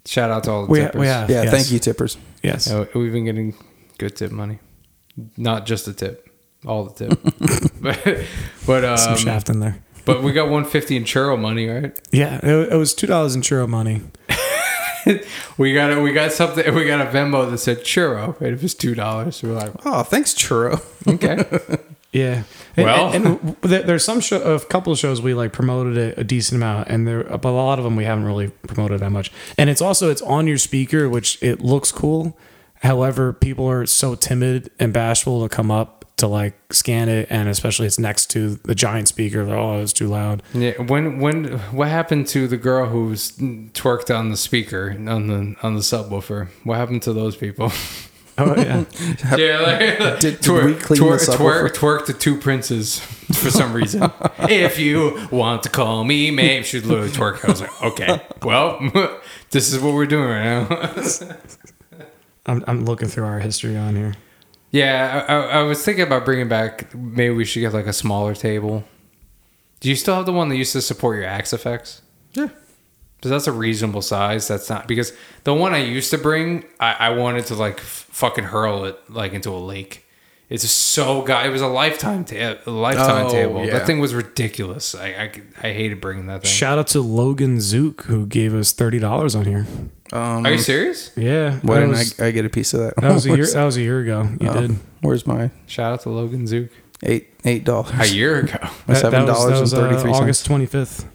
Shout 0.07 0.31
out 0.31 0.45
to 0.45 0.51
all 0.51 0.65
the 0.67 0.73
We, 0.73 0.79
tippers. 0.81 1.01
we 1.01 1.07
have. 1.07 1.29
yeah, 1.29 1.43
yes. 1.43 1.51
thank 1.53 1.71
you, 1.71 1.79
tippers. 1.79 2.17
Yes. 2.43 2.67
Yeah, 2.71 2.87
we've 2.95 3.13
been 3.13 3.25
getting 3.27 3.55
good 3.99 4.17
tip 4.17 4.31
money, 4.33 4.59
not 5.37 5.67
just 5.67 5.85
the 5.85 5.93
tip, 5.93 6.31
all 6.67 6.85
the 6.85 7.09
tip. 7.09 7.21
but 7.83 8.25
but 8.67 8.99
Some 8.99 9.13
um, 9.13 9.19
shaft 9.19 9.51
in 9.51 9.61
there. 9.61 9.83
But 10.09 10.23
we 10.23 10.33
got 10.33 10.49
one 10.49 10.65
fifty 10.65 10.97
in 10.97 11.05
churro 11.05 11.39
money, 11.41 11.69
right? 11.69 11.99
Yeah, 12.11 12.41
it, 12.43 12.73
it 12.73 12.77
was 12.77 12.95
two 12.95 13.07
dollars 13.07 13.35
in 13.37 13.43
churro 13.43 13.69
money. 13.69 14.03
we 15.57 15.73
got 15.73 15.93
a, 15.93 16.01
we 16.01 16.13
got 16.13 16.33
something. 16.33 16.75
We 16.75 16.85
got 16.85 17.01
a 17.01 17.11
Venmo 17.11 17.51
that 17.51 17.59
said 17.59 17.79
churro, 17.79 18.39
and 18.41 18.55
it 18.55 18.63
was 18.63 18.75
two 18.75 18.95
dollars. 18.95 19.43
we're 19.43 19.53
like, 19.53 19.73
Oh, 19.85 20.03
thanks, 20.03 20.35
churro. 20.35 20.81
okay, 21.07 21.79
Yeah. 22.13 22.45
And, 22.77 22.87
Well- 22.87 23.13
and, 23.13 23.27
and 23.27 23.57
there's 23.89 24.05
some 24.05 24.21
show, 24.21 24.41
a 24.55 24.61
couple 24.61 24.93
of 24.93 24.99
shows 24.99 25.21
we 25.21 25.35
like 25.35 25.53
promoted 25.53 25.97
it 25.97 26.19
a 26.19 26.25
decent 26.25 26.57
amount, 26.57 26.89
and 26.89 27.07
there, 27.07 27.25
but 27.25 27.45
a 27.47 27.51
lot 27.51 27.79
of 27.79 27.85
them 27.85 27.97
we 27.97 28.05
haven't 28.05 28.25
really 28.25 28.49
promoted 28.67 29.01
that 29.01 29.11
much. 29.11 29.31
And 29.57 29.69
it's 29.71 29.81
also 29.83 30.11
it's 30.11 30.23
on 30.23 30.47
your 30.47 30.59
speaker, 30.59 31.09
which 31.09 31.43
it 31.43 31.61
looks 31.61 31.93
cool. 31.93 32.37
However, 32.83 33.33
people 33.33 33.67
are 33.69 33.87
so 33.87 34.15
timid 34.15 34.71
and 34.79 34.93
bashful 34.93 35.43
to 35.47 35.55
come 35.55 35.71
up 35.71 35.98
to 36.19 36.27
like 36.27 36.55
scan 36.73 37.09
it, 37.09 37.27
and 37.31 37.49
especially 37.49 37.87
it's 37.87 37.99
next 37.99 38.27
to 38.31 38.57
the 38.65 38.75
giant 38.75 39.09
speaker. 39.09 39.45
They're, 39.45 39.57
oh, 39.57 39.81
it's 39.81 39.93
too 39.93 40.09
loud. 40.09 40.43
Yeah, 40.55 40.81
when 40.83 41.19
when 41.19 41.59
what 41.73 41.89
happened 41.89 42.27
to 42.29 42.47
the 42.47 42.57
girl 42.57 42.87
who's 42.87 43.33
twerked 43.33 44.17
on 44.17 44.31
the 44.31 44.37
speaker 44.37 44.91
on 45.09 45.27
the 45.29 45.57
on 45.63 45.75
the 45.75 45.81
subwoofer? 45.81 46.49
What 46.65 46.77
happened 46.79 47.03
to 47.03 47.13
those 47.13 47.37
people? 47.37 47.73
Oh 48.41 48.55
yeah, 48.57 48.85
yeah, 49.37 49.59
like, 49.59 50.21
Did- 50.21 50.41
did 50.41 50.65
we 50.65 50.75
clean 50.75 51.01
twerk, 51.01 51.27
the 51.27 51.33
twerk, 51.33 51.71
subwoofer? 51.71 51.75
twerk 51.75 52.07
to 52.07 52.13
two 52.13 52.39
princes 52.39 53.01
for 53.01 53.51
some 53.51 53.73
reason. 53.73 54.13
if 54.39 54.79
you 54.79 55.27
want 55.33 55.65
to 55.65 55.69
call 55.69 56.05
me, 56.05 56.31
maybe 56.31 56.65
she'd 56.65 56.85
literally 56.85 57.11
twerk. 57.11 57.45
I 57.45 57.51
was 57.51 57.61
like, 57.63 57.83
okay, 57.83 58.21
well, 58.43 58.79
this 59.51 59.73
is 59.73 59.81
what 59.81 59.93
we're 59.95 60.07
doing 60.07 60.29
right 60.29 60.69
now. 60.71 61.37
I'm 62.47 62.63
I'm 62.69 62.85
looking 62.85 63.09
through 63.09 63.25
our 63.27 63.41
history 63.41 63.77
on 63.77 63.97
here. 63.97 64.15
Yeah, 64.71 65.25
I, 65.29 65.61
I, 65.61 65.63
was 65.63 65.83
thinking 65.83 66.05
about 66.05 66.25
bringing 66.25 66.49
back. 66.49 66.95
Maybe 66.95 67.35
we 67.35 67.45
should 67.45 67.61
get 67.61 67.73
like 67.73 67.87
a 67.87 67.93
smaller 67.93 68.35
table. 68.35 68.85
Do 69.81 69.89
you 69.89 69.97
still 69.97 70.15
have 70.17 70.27
the 70.27 70.33
one 70.33 70.49
that 70.51 70.57
used 70.57 70.73
to 70.73 70.83
support 70.83 71.17
your 71.17 71.25
Axe-Fx? 71.27 72.01
Yeah. 72.35 72.49
Because 73.17 73.31
that's 73.31 73.47
a 73.47 73.53
reasonable 73.53 74.03
size. 74.03 74.47
That's 74.47 74.69
not 74.69 74.87
because 74.87 75.13
the 75.45 75.55
one 75.55 75.75
I 75.75 75.79
used 75.79 76.11
to 76.11 76.19
bring, 76.19 76.65
I, 76.79 76.93
I 76.93 77.11
wanted 77.11 77.47
to 77.47 77.55
like 77.55 77.79
f- 77.79 78.07
fucking 78.11 78.45
hurl 78.45 78.85
it 78.85 78.99
like 79.11 79.33
into 79.33 79.51
a 79.51 79.59
lake. 79.59 80.05
It's 80.49 80.69
so 80.71 81.23
guy. 81.23 81.47
It 81.47 81.51
was 81.51 81.61
a 81.61 81.67
lifetime 81.67 82.25
ta- 82.25 82.57
a 82.65 82.71
lifetime 82.71 83.27
Oh, 83.27 83.31
table. 83.31 83.65
yeah. 83.65 83.73
That 83.73 83.87
thing 83.87 83.99
was 83.99 84.15
ridiculous. 84.15 84.95
I, 84.95 85.07
I 85.09 85.43
I 85.69 85.73
hated 85.73 86.01
bringing 86.01 86.27
that 86.27 86.43
thing. 86.43 86.51
Shout 86.51 86.79
out 86.79 86.87
to 86.89 87.01
Logan 87.01 87.61
Zook 87.61 88.03
who 88.03 88.25
gave 88.27 88.55
us 88.55 88.73
thirty 88.73 88.99
dollars 88.99 89.35
on 89.35 89.45
here. 89.47 89.67
Are 90.13 90.51
you 90.51 90.59
serious? 90.59 91.11
Yeah, 91.17 91.59
Why 91.61 91.77
didn't 91.77 91.91
was, 91.91 92.19
I, 92.21 92.27
I 92.27 92.31
get 92.31 92.45
a 92.45 92.49
piece 92.49 92.73
of 92.75 92.81
that? 92.81 92.97
that 92.97 93.13
was 93.13 93.27
a 93.27 93.29
year. 93.37 93.47
That 93.47 93.65
was 93.65 93.77
a 93.77 93.83
year 93.83 94.01
ago. 94.01 94.29
You 94.41 94.49
oh, 94.49 94.61
did. 94.61 94.79
Where's 95.01 95.27
my 95.27 95.51
Shout 95.67 95.93
out 95.93 96.01
to 96.03 96.11
Logan 96.11 96.47
Zook. 96.47 96.71
eight 97.03 97.29
eight 97.45 97.65
dollars? 97.65 97.93
A 97.99 98.09
year 98.15 98.41
ago, 98.41 98.59
That- 98.87 98.97
seven 98.97 99.27
dollars 99.27 99.53
and 99.53 99.61
was, 99.61 99.75
uh, 99.75 99.81
thirty 99.81 100.01
three 100.01 100.11
August 100.13 100.47
twenty 100.47 100.67
fifth. 100.67 101.07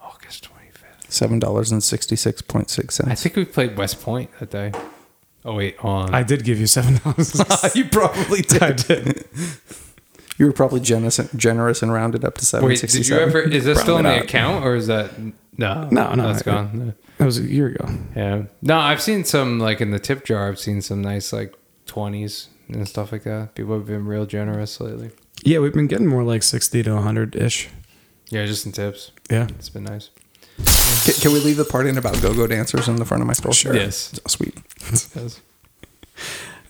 August 0.00 0.44
twenty 0.44 0.70
fifth. 0.70 1.12
Seven 1.12 1.38
dollars 1.38 1.72
and 1.72 1.82
sixty 1.82 2.16
six 2.16 2.42
point 2.42 2.70
six 2.70 3.00
I 3.00 3.14
think 3.14 3.36
we 3.36 3.44
played 3.44 3.76
West 3.76 4.00
Point 4.02 4.30
that 4.38 4.50
day. 4.50 4.72
Oh 5.44 5.54
wait, 5.54 5.76
on 5.84 6.14
I 6.14 6.22
did 6.22 6.44
give 6.44 6.58
you 6.58 6.66
seven 6.66 6.98
dollars. 7.04 7.34
you 7.74 7.84
probably 7.86 8.42
did. 8.42 8.62
I 8.62 8.72
did. 8.72 9.24
You 10.38 10.46
were 10.46 10.52
probably 10.52 10.80
generous, 10.80 11.18
generous 11.34 11.82
and 11.82 11.92
rounded 11.92 12.24
up 12.24 12.34
to 12.38 12.44
seven 12.44 12.68
wait. 12.68 12.78
sixty 12.78 12.98
Did 12.98 13.08
you 13.08 13.16
ever? 13.18 13.40
Is 13.40 13.64
that 13.64 13.76
still 13.78 13.96
in 13.98 14.04
the 14.04 14.16
not. 14.16 14.24
account 14.24 14.64
or 14.64 14.74
is 14.76 14.86
that 14.88 15.18
no? 15.56 15.88
No, 15.90 16.14
no, 16.14 16.32
that's 16.32 16.46
I- 16.46 16.50
gone. 16.50 16.94
That 17.18 17.24
was 17.24 17.38
a 17.38 17.42
year 17.42 17.68
ago. 17.68 17.88
Yeah. 18.14 18.42
No, 18.62 18.78
I've 18.78 19.00
seen 19.00 19.24
some 19.24 19.58
like 19.58 19.80
in 19.80 19.90
the 19.90 19.98
tip 19.98 20.24
jar. 20.24 20.48
I've 20.48 20.58
seen 20.58 20.82
some 20.82 21.00
nice 21.02 21.32
like 21.32 21.54
twenties 21.86 22.48
and 22.68 22.86
stuff 22.86 23.12
like 23.12 23.22
that. 23.24 23.54
People 23.54 23.74
have 23.74 23.86
been 23.86 24.06
real 24.06 24.26
generous 24.26 24.80
lately. 24.80 25.10
Yeah, 25.42 25.60
we've 25.60 25.72
been 25.72 25.86
getting 25.86 26.08
more 26.08 26.24
like 26.24 26.42
sixty 26.42 26.82
to 26.82 26.96
hundred 27.00 27.34
ish. 27.36 27.68
Yeah, 28.28 28.44
just 28.44 28.66
in 28.66 28.72
tips. 28.72 29.12
Yeah. 29.30 29.46
It's 29.58 29.68
been 29.68 29.84
nice. 29.84 30.10
Can, 31.04 31.14
can 31.20 31.32
we 31.32 31.40
leave 31.40 31.56
the 31.58 31.64
part 31.64 31.86
in 31.86 31.96
about 31.98 32.20
go-go 32.22 32.46
dancers 32.46 32.88
in 32.88 32.96
the 32.96 33.04
front 33.04 33.22
of 33.22 33.26
my 33.26 33.34
store? 33.34 33.52
Sure. 33.52 33.74
Yes. 33.74 34.18
Oh, 34.24 34.28
sweet. 34.28 34.54
Yes. 34.90 35.40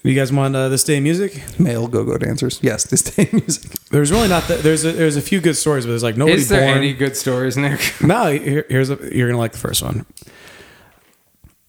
You 0.03 0.15
guys 0.15 0.33
want 0.33 0.55
uh, 0.55 0.69
this 0.69 0.85
day 0.85 1.01
music? 1.01 1.43
Male 1.59 1.89
go-go 1.89 2.17
dancers. 2.17 2.61
Yes, 2.63 2.85
this 2.85 3.03
day 3.03 3.29
music. 3.33 3.73
There's 3.91 4.13
really 4.13 4.29
not. 4.29 4.47
That, 4.47 4.63
there's 4.63 4.85
a, 4.85 4.93
there's 4.93 5.17
a 5.17 5.21
few 5.21 5.41
good 5.41 5.57
stories, 5.57 5.85
but 5.85 5.91
there's 5.91 6.05
like 6.05 6.17
nobody 6.17 6.39
Is 6.39 6.49
there 6.49 6.61
born. 6.61 6.79
any 6.79 6.93
good 6.93 7.17
stories, 7.17 7.57
Nick? 7.57 7.93
No, 8.01 8.31
here, 8.31 8.65
here's 8.69 8.89
a, 8.89 8.97
you're 9.13 9.27
gonna 9.29 9.39
like 9.41 9.51
the 9.51 9.59
first 9.59 9.83
one. 9.83 10.07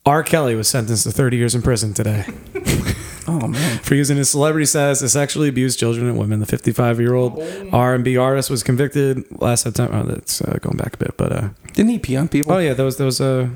R. 0.08 0.24
Kelly 0.24 0.56
was 0.56 0.68
sentenced 0.68 1.04
to 1.04 1.12
30 1.12 1.38
years 1.38 1.54
in 1.54 1.62
prison 1.62 1.94
today 1.94 2.26
Oh 3.28 3.46
man. 3.48 3.80
for 3.80 3.94
using 3.94 4.16
his 4.16 4.30
celebrity 4.30 4.66
status 4.66 5.00
to 5.00 5.10
sexually 5.10 5.50
abuse 5.50 5.76
children 5.76 6.08
and 6.08 6.18
women. 6.18 6.40
The 6.40 6.46
55 6.46 7.00
year 7.02 7.14
old 7.14 7.40
R&B 7.74 8.16
artist 8.16 8.50
was 8.50 8.64
convicted 8.64 9.26
last 9.42 9.64
September. 9.64 9.98
Oh, 9.98 10.04
that's 10.04 10.42
uh, 10.42 10.58
going 10.62 10.78
back 10.78 10.94
a 10.94 10.98
bit, 10.98 11.18
but 11.18 11.32
uh, 11.34 11.50
Didn't 11.74 11.92
he 11.92 12.00
pee 12.00 12.16
on 12.16 12.30
people? 12.30 12.54
oh 12.54 12.58
yeah, 12.58 12.74
that 12.74 12.84
was 12.84 12.96
that 12.98 13.04
was 13.06 13.20
uh, 13.20 13.50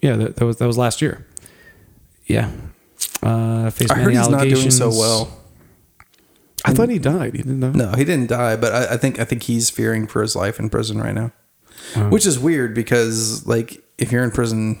yeah, 0.00 0.14
that, 0.16 0.36
that 0.36 0.44
was 0.46 0.56
that 0.58 0.66
was 0.66 0.78
last 0.78 1.02
year. 1.02 1.26
Yeah, 2.26 2.52
uh, 3.22 3.70
faced 3.70 3.90
I 3.90 3.96
heard 3.96 4.14
he's 4.14 4.28
not 4.28 4.44
doing 4.44 4.70
so 4.70 4.88
well. 4.90 5.36
I 6.64 6.72
thought 6.72 6.88
he 6.90 6.98
died. 7.00 7.34
He 7.34 7.42
didn't 7.42 7.58
know. 7.60 7.72
No, 7.72 7.92
he 7.92 8.04
didn't 8.04 8.28
die, 8.28 8.54
but 8.56 8.72
I, 8.72 8.94
I 8.94 8.96
think 8.96 9.18
I 9.18 9.24
think 9.24 9.42
he's 9.44 9.70
fearing 9.70 10.06
for 10.06 10.22
his 10.22 10.36
life 10.36 10.60
in 10.60 10.70
prison 10.70 11.00
right 11.00 11.14
now, 11.14 11.32
Oh. 11.96 12.08
which 12.10 12.26
is 12.26 12.38
weird 12.38 12.74
because 12.74 13.44
like 13.46 13.82
if 13.98 14.12
you're 14.12 14.22
in 14.22 14.30
prison, 14.30 14.78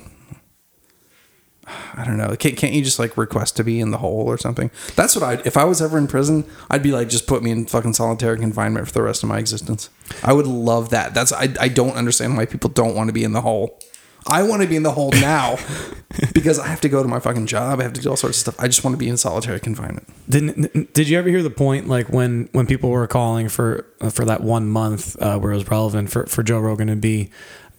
I 1.94 2.04
don't 2.04 2.16
know, 2.16 2.34
can't, 2.36 2.56
can't 2.56 2.72
you 2.72 2.82
just 2.82 2.98
like 2.98 3.16
request 3.16 3.56
to 3.56 3.64
be 3.64 3.80
in 3.80 3.90
the 3.90 3.98
hole 3.98 4.26
or 4.26 4.38
something? 4.38 4.70
That's 4.96 5.14
what 5.14 5.24
I. 5.24 5.42
If 5.44 5.56
I 5.56 5.64
was 5.64 5.80
ever 5.82 5.98
in 5.98 6.06
prison, 6.06 6.44
I'd 6.70 6.82
be 6.82 6.92
like, 6.92 7.08
just 7.08 7.26
put 7.26 7.42
me 7.42 7.50
in 7.50 7.66
fucking 7.66 7.94
solitary 7.94 8.38
confinement 8.38 8.86
for 8.86 8.92
the 8.92 9.02
rest 9.02 9.22
of 9.22 9.28
my 9.28 9.38
existence. 9.38 9.90
I 10.22 10.32
would 10.32 10.46
love 10.46 10.90
that. 10.90 11.14
That's 11.14 11.32
I. 11.32 11.48
I 11.60 11.68
don't 11.68 11.96
understand 11.96 12.36
why 12.36 12.46
people 12.46 12.70
don't 12.70 12.94
want 12.94 13.08
to 13.08 13.12
be 13.12 13.24
in 13.24 13.32
the 13.32 13.42
hole. 13.42 13.78
I 14.26 14.42
want 14.42 14.62
to 14.62 14.68
be 14.68 14.76
in 14.76 14.82
the 14.82 14.92
hole 14.92 15.12
now 15.12 15.56
because 16.34 16.58
I 16.58 16.66
have 16.66 16.80
to 16.82 16.88
go 16.88 17.02
to 17.02 17.08
my 17.08 17.20
fucking 17.20 17.46
job. 17.46 17.80
I 17.80 17.84
have 17.84 17.92
to 17.94 18.00
do 18.00 18.10
all 18.10 18.16
sorts 18.16 18.36
of 18.36 18.40
stuff. 18.40 18.56
I 18.58 18.66
just 18.66 18.84
want 18.84 18.94
to 18.94 18.98
be 18.98 19.08
in 19.08 19.16
solitary 19.16 19.60
confinement. 19.60 20.08
Didn't 20.28 20.92
did 20.92 21.08
you 21.08 21.18
ever 21.18 21.28
hear 21.28 21.42
the 21.42 21.50
point 21.50 21.88
like 21.88 22.08
when 22.08 22.48
when 22.52 22.66
people 22.66 22.90
were 22.90 23.06
calling 23.06 23.48
for 23.48 23.86
for 24.10 24.24
that 24.24 24.42
one 24.42 24.68
month 24.68 25.20
uh, 25.22 25.38
where 25.38 25.52
it 25.52 25.56
was 25.56 25.70
relevant 25.70 26.10
for, 26.10 26.26
for 26.26 26.42
Joe 26.42 26.60
Rogan 26.60 26.88
to 26.88 26.96
be 26.96 27.30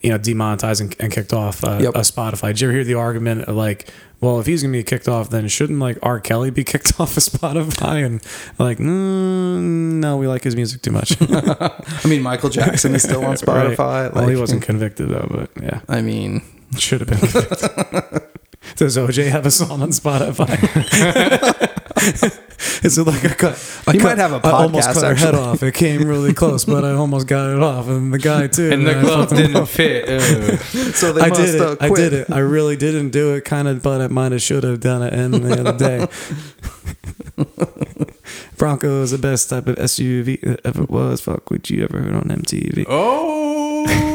you 0.02 0.10
know 0.10 0.18
demonetized 0.18 0.80
and, 0.80 0.94
and 0.98 1.12
kicked 1.12 1.32
off 1.32 1.62
uh, 1.64 1.78
Yep. 1.80 1.94
a 1.94 2.00
Spotify? 2.00 2.48
Did 2.48 2.60
you 2.60 2.68
ever 2.68 2.74
hear 2.76 2.84
the 2.84 2.94
argument 2.94 3.42
of 3.42 3.56
like, 3.56 3.88
well, 4.20 4.38
if 4.40 4.46
he's 4.46 4.62
gonna 4.62 4.72
be 4.72 4.82
kicked 4.82 5.08
off, 5.08 5.30
then 5.30 5.48
shouldn't 5.48 5.78
like 5.78 5.98
R. 6.02 6.20
Kelly 6.20 6.50
be 6.50 6.64
kicked 6.72 6.98
off 7.00 7.16
of 7.16 7.22
Spotify? 7.22 8.04
And 8.04 8.22
like, 8.58 8.78
mm, 8.78 10.00
no, 10.00 10.16
we 10.16 10.26
like 10.26 10.42
his 10.44 10.56
music 10.56 10.82
too 10.82 10.90
much. 10.92 11.16
I 11.20 12.08
mean, 12.08 12.22
Michael 12.22 12.50
Jackson 12.50 12.94
is 12.94 13.02
still 13.02 13.24
on 13.24 13.34
Spotify. 13.36 14.04
Right. 14.04 14.14
well, 14.14 14.28
he 14.28 14.36
wasn't 14.36 14.62
convicted 14.62 15.08
though, 15.08 15.26
but 15.30 15.50
yeah, 15.62 15.80
I 15.88 16.02
mean, 16.02 16.42
should 16.78 17.00
have 17.00 17.08
been. 17.08 17.18
convicted. 17.18 18.22
Does 18.76 18.96
OJ 18.96 19.28
have 19.28 19.44
a 19.44 19.50
song 19.50 19.82
on 19.82 19.90
Spotify? 19.90 20.56
Is 22.82 22.98
it 22.98 23.04
like 23.06 23.24
I 23.24 23.28
cut? 23.34 23.82
I 23.86 23.92
He 23.92 23.98
cut- 23.98 24.04
might 24.08 24.18
have 24.18 24.32
a 24.32 24.46
I 24.46 24.50
almost 24.50 24.88
podcast, 24.88 24.94
cut 24.94 25.04
her 25.04 25.14
head 25.14 25.34
off. 25.34 25.62
It 25.62 25.74
came 25.74 26.02
really 26.04 26.32
close, 26.42 26.64
but 26.64 26.84
I 26.84 26.92
almost 26.92 27.26
got 27.28 27.50
it 27.50 27.62
off, 27.62 27.86
and 27.88 28.12
the 28.12 28.18
guy 28.18 28.48
too. 28.48 28.70
And 28.72 28.86
the 28.86 28.98
I 28.98 29.00
glove 29.00 29.28
didn't 29.30 29.66
fit. 29.66 30.60
So 30.94 31.12
they 31.12 31.22
I 31.22 31.28
must 31.28 31.40
did 31.40 31.60
uh, 31.60 31.72
it. 31.72 31.78
I 31.82 31.88
did 31.90 32.12
it. 32.12 32.30
I 32.30 32.38
really 32.38 32.76
didn't 32.76 33.10
do 33.10 33.34
it, 33.34 33.44
kind 33.44 33.68
of, 33.68 33.82
but 33.82 34.00
I 34.00 34.08
might 34.08 34.32
have, 34.32 34.42
should 34.42 34.64
have 34.64 34.80
done 34.80 35.02
it. 35.02 35.12
And 35.12 35.34
the 35.34 35.60
other 35.60 35.78
day, 35.78 36.06
Bronco 38.56 39.02
is 39.02 39.10
the 39.10 39.18
best 39.18 39.48
type 39.50 39.66
of 39.66 39.76
SUV 39.76 40.40
that 40.42 40.60
ever 40.64 40.84
was. 40.84 41.20
Fuck, 41.20 41.50
would 41.50 41.68
you 41.70 41.84
ever 41.84 42.00
heard 42.00 42.14
on 42.14 42.22
MTV? 42.24 42.84
Oh 42.88 43.84
damn! 43.86 44.06
The 44.06 44.11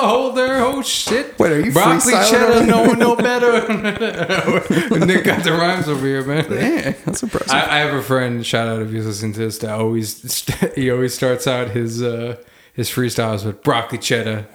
Holder. 0.00 0.56
Oh 0.56 0.82
shit! 0.82 1.38
Wait, 1.38 1.52
are 1.52 1.60
you 1.60 1.72
broccoli 1.72 2.12
cheddar? 2.12 2.66
No 2.66 2.82
one 2.82 2.98
know 2.98 3.16
better. 3.16 3.60
Nick 5.06 5.24
got 5.24 5.44
the 5.44 5.52
rhymes 5.52 5.88
over 5.88 6.06
here, 6.06 6.24
man. 6.24 6.46
Yeah, 6.50 6.92
that's 7.04 7.22
impressive. 7.22 7.50
I, 7.50 7.76
I 7.76 7.78
have 7.78 7.94
a 7.94 8.02
friend. 8.02 8.44
Shout 8.44 8.68
out 8.68 8.82
if 8.82 8.90
you 8.92 9.02
listen 9.02 9.32
to 9.32 9.38
this. 9.38 9.58
That 9.58 9.78
always 9.78 10.44
he 10.74 10.90
always 10.90 11.14
starts 11.14 11.46
out 11.46 11.70
his 11.70 12.02
uh, 12.02 12.36
his 12.72 12.90
freestyles 12.90 13.44
with 13.44 13.62
broccoli 13.62 13.98
cheddar. 13.98 14.46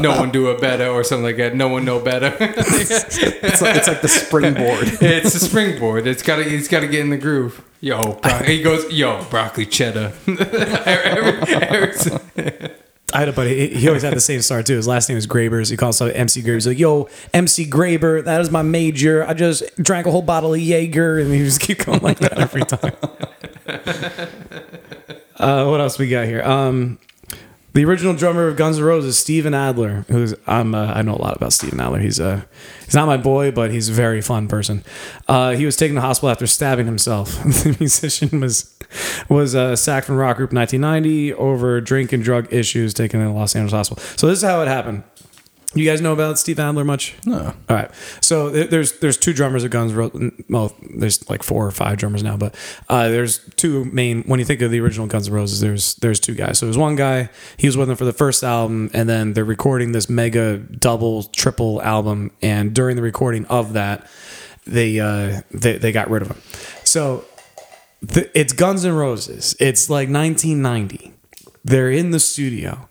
no 0.00 0.16
one 0.18 0.30
do 0.30 0.50
it 0.50 0.60
better, 0.60 0.86
or 0.88 1.02
something 1.02 1.24
like 1.24 1.36
that. 1.38 1.56
No 1.56 1.68
one 1.68 1.84
know 1.84 1.98
better. 1.98 2.36
it's, 2.40 3.60
like, 3.60 3.76
it's 3.76 3.88
like 3.88 4.00
the 4.00 4.08
springboard. 4.08 4.88
it's 5.00 5.32
the 5.32 5.40
springboard. 5.40 6.06
It's 6.06 6.22
got 6.22 6.36
to. 6.36 6.44
He's 6.44 6.68
got 6.68 6.80
to 6.80 6.88
get 6.88 7.00
in 7.00 7.10
the 7.10 7.18
groove. 7.18 7.62
Yo, 7.80 8.14
bro- 8.14 8.42
he 8.44 8.62
goes. 8.62 8.92
Yo, 8.92 9.24
broccoli 9.24 9.66
cheddar. 9.66 10.12
I 13.12 13.20
had 13.20 13.28
a 13.28 13.32
buddy. 13.32 13.68
He 13.74 13.88
always 13.88 14.02
had 14.02 14.14
the 14.14 14.20
same 14.20 14.40
start 14.42 14.66
too. 14.66 14.76
His 14.76 14.88
last 14.88 15.08
name 15.08 15.18
is 15.18 15.26
Grabers. 15.26 15.68
He 15.68 15.76
calls 15.76 15.98
himself 15.98 16.16
MC 16.18 16.42
Grabers. 16.42 16.64
He's 16.64 16.66
like, 16.66 16.78
"Yo, 16.78 17.08
MC 17.34 17.66
Graber, 17.66 18.24
that 18.24 18.40
is 18.40 18.50
my 18.50 18.62
major. 18.62 19.26
I 19.26 19.34
just 19.34 19.62
drank 19.76 20.06
a 20.06 20.10
whole 20.10 20.22
bottle 20.22 20.54
of 20.54 20.60
Jaeger," 20.60 21.18
and 21.18 21.32
he 21.32 21.40
just 21.40 21.60
keep 21.60 21.84
going 21.84 22.00
like 22.00 22.18
that 22.20 22.38
every 22.38 22.62
time. 22.64 22.94
uh, 25.36 25.66
what 25.66 25.80
else 25.80 25.98
we 25.98 26.08
got 26.08 26.26
here? 26.26 26.42
Um, 26.42 26.98
the 27.74 27.84
original 27.84 28.14
drummer 28.14 28.48
of 28.48 28.56
Guns 28.56 28.78
N' 28.78 28.84
Roses, 28.84 29.18
Steven 29.18 29.54
Adler, 29.54 30.04
who's 30.08 30.34
I'm 30.46 30.74
uh, 30.74 30.92
I 30.94 31.02
know 31.02 31.14
a 31.14 31.22
lot 31.22 31.36
about 31.36 31.52
Steven 31.52 31.80
Adler. 31.80 32.00
He's 32.00 32.20
uh 32.20 32.42
he's 32.84 32.94
not 32.94 33.06
my 33.06 33.16
boy, 33.16 33.50
but 33.50 33.70
he's 33.70 33.88
a 33.88 33.92
very 33.92 34.20
fun 34.20 34.48
person. 34.48 34.84
Uh, 35.28 35.52
he 35.52 35.64
was 35.64 35.76
taken 35.76 35.94
to 35.94 36.00
hospital 36.00 36.30
after 36.30 36.46
stabbing 36.46 36.86
himself. 36.86 37.32
the 37.42 37.76
musician 37.78 38.40
was 38.40 38.76
was 39.28 39.54
uh, 39.54 39.74
sacked 39.74 40.06
from 40.06 40.16
rock 40.16 40.36
group 40.36 40.52
in 40.52 40.58
1990 40.58 41.34
over 41.34 41.80
drink 41.80 42.12
and 42.12 42.22
drug 42.22 42.52
issues, 42.52 42.92
taken 42.92 43.20
to 43.20 43.30
Los 43.30 43.56
Angeles 43.56 43.72
hospital. 43.72 44.02
So 44.16 44.26
this 44.26 44.38
is 44.38 44.44
how 44.44 44.60
it 44.62 44.68
happened. 44.68 45.04
You 45.74 45.86
guys 45.86 46.02
know 46.02 46.12
about 46.12 46.38
Steve 46.38 46.58
Adler 46.58 46.84
much? 46.84 47.14
No. 47.24 47.54
All 47.68 47.76
right. 47.76 47.90
So 48.20 48.50
there's 48.50 48.98
there's 48.98 49.16
two 49.16 49.32
drummers 49.32 49.64
of 49.64 49.70
Guns. 49.70 49.92
N' 49.92 50.44
Well, 50.50 50.76
there's 50.94 51.28
like 51.30 51.42
four 51.42 51.66
or 51.66 51.70
five 51.70 51.96
drummers 51.96 52.22
now, 52.22 52.36
but 52.36 52.54
uh, 52.90 53.08
there's 53.08 53.38
two 53.56 53.86
main. 53.86 54.22
When 54.24 54.38
you 54.38 54.44
think 54.44 54.60
of 54.60 54.70
the 54.70 54.80
original 54.80 55.06
Guns 55.06 55.28
N' 55.28 55.34
Roses, 55.34 55.60
there's 55.60 55.94
there's 55.96 56.20
two 56.20 56.34
guys. 56.34 56.58
So 56.58 56.66
there's 56.66 56.76
one 56.76 56.94
guy. 56.96 57.30
He 57.56 57.66
was 57.66 57.76
with 57.76 57.88
them 57.88 57.96
for 57.96 58.04
the 58.04 58.12
first 58.12 58.44
album, 58.44 58.90
and 58.92 59.08
then 59.08 59.32
they're 59.32 59.44
recording 59.44 59.92
this 59.92 60.10
mega 60.10 60.58
double 60.58 61.22
triple 61.24 61.80
album. 61.82 62.32
And 62.42 62.74
during 62.74 62.96
the 62.96 63.02
recording 63.02 63.46
of 63.46 63.72
that, 63.72 64.06
they 64.66 65.00
uh, 65.00 65.40
they 65.52 65.78
they 65.78 65.90
got 65.92 66.10
rid 66.10 66.20
of 66.20 66.28
him. 66.28 66.42
So 66.84 67.24
the, 68.02 68.30
it's 68.38 68.52
Guns 68.52 68.84
N' 68.84 68.92
Roses. 68.92 69.56
It's 69.58 69.88
like 69.88 70.10
1990. 70.10 71.14
They're 71.64 71.90
in 71.90 72.10
the 72.10 72.20
studio. 72.20 72.88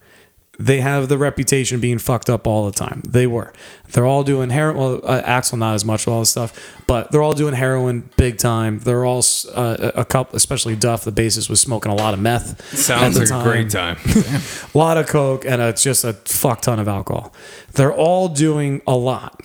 They 0.62 0.82
have 0.82 1.10
the 1.10 1.18
reputation 1.18 1.76
of 1.76 1.82
being 1.82 1.98
fucked 1.98 2.30
up 2.30 2.46
all 2.46 2.68
the 2.68 2.72
time. 2.72 3.02
They 3.08 3.26
were. 3.26 3.52
They're 3.92 4.06
all 4.06 4.24
doing 4.24 4.52
heroin. 4.52 4.78
Well, 4.78 5.02
uh, 5.04 5.22
Axl 5.24 5.58
not 5.58 5.74
as 5.74 5.84
much, 5.84 6.08
all 6.08 6.20
this 6.20 6.30
stuff, 6.30 6.78
but 6.86 7.12
they're 7.12 7.24
all 7.24 7.34
doing 7.34 7.56
heroin 7.56 8.10
big 8.16 8.38
time. 8.38 8.80
They're 8.80 9.04
all 9.04 9.24
uh, 9.56 9.92
a 9.96 10.06
couple, 10.06 10.38
especially 10.38 10.76
Duff, 10.76 11.04
the 11.04 11.12
bassist, 11.12 11.50
was 11.50 11.60
smoking 11.60 11.92
a 11.92 11.96
lot 11.96 12.14
of 12.14 12.20
meth. 12.20 12.78
Sounds 12.78 13.18
like 13.18 13.30
a 13.30 13.44
great 13.44 13.72
time. 13.72 13.98
a 14.06 14.78
lot 14.78 14.98
of 14.98 15.08
coke 15.08 15.46
and 15.46 15.62
a, 15.62 15.74
just 15.74 16.04
a 16.04 16.14
fuck 16.14 16.62
ton 16.62 16.80
of 16.80 16.88
alcohol. 16.88 17.34
They're 17.74 17.94
all 17.94 18.28
doing 18.28 18.84
a 18.86 18.96
lot. 18.96 19.42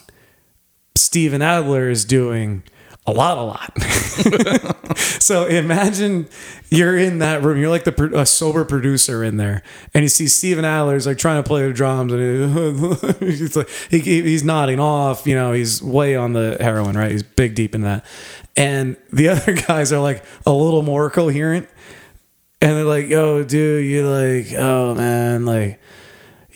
Steven 0.97 1.41
Adler 1.41 1.89
is 1.89 2.05
doing 2.05 2.63
a 3.07 3.13
lot, 3.13 3.39
a 3.39 3.43
lot. 3.43 4.97
so 4.99 5.47
imagine 5.47 6.29
you're 6.71 6.99
in 6.99 7.21
that 7.21 7.43
room. 7.43 7.59
You're 7.61 7.71
like 7.71 7.85
the 7.85 8.11
a 8.19 8.27
sober 8.27 8.65
producer 8.65 9.23
in 9.23 9.37
there, 9.37 9.63
and 9.95 10.03
you 10.03 10.09
see 10.09 10.27
Steven 10.27 10.65
Adler's 10.65 11.07
like 11.07 11.19
trying 11.19 11.43
to 11.43 11.47
play 11.47 11.67
the 11.67 11.73
drums, 11.73 12.13
and 12.13 13.21
he- 13.21 13.27
he's 13.27 13.57
like 13.57 13.69
he, 13.91 13.99
he's 14.01 14.43
nodding 14.43 14.81
off. 14.81 15.27
You 15.27 15.37
know, 15.37 15.53
he's 15.53 15.83
way 15.83 16.17
on 16.17 16.33
the 16.33 16.57
heroin, 16.61 16.97
right? 16.97 17.13
He's 17.13 17.23
big 17.23 17.55
deep 17.55 17.75
in 17.75 17.83
that, 17.83 18.05
and 18.57 18.97
the 19.13 19.29
other 19.31 19.55
guys 19.55 19.93
are 19.93 20.01
like 20.01 20.25
a 20.45 20.53
little 20.53 20.83
more 20.83 21.09
coherent, 21.09 21.69
and 22.61 22.73
they're 22.77 22.85
like, 22.85 23.09
"Yo, 23.09 23.45
dude, 23.45 23.85
you 23.87 24.09
like, 24.09 24.53
oh 24.59 24.95
man, 24.95 25.47
like." 25.47 25.81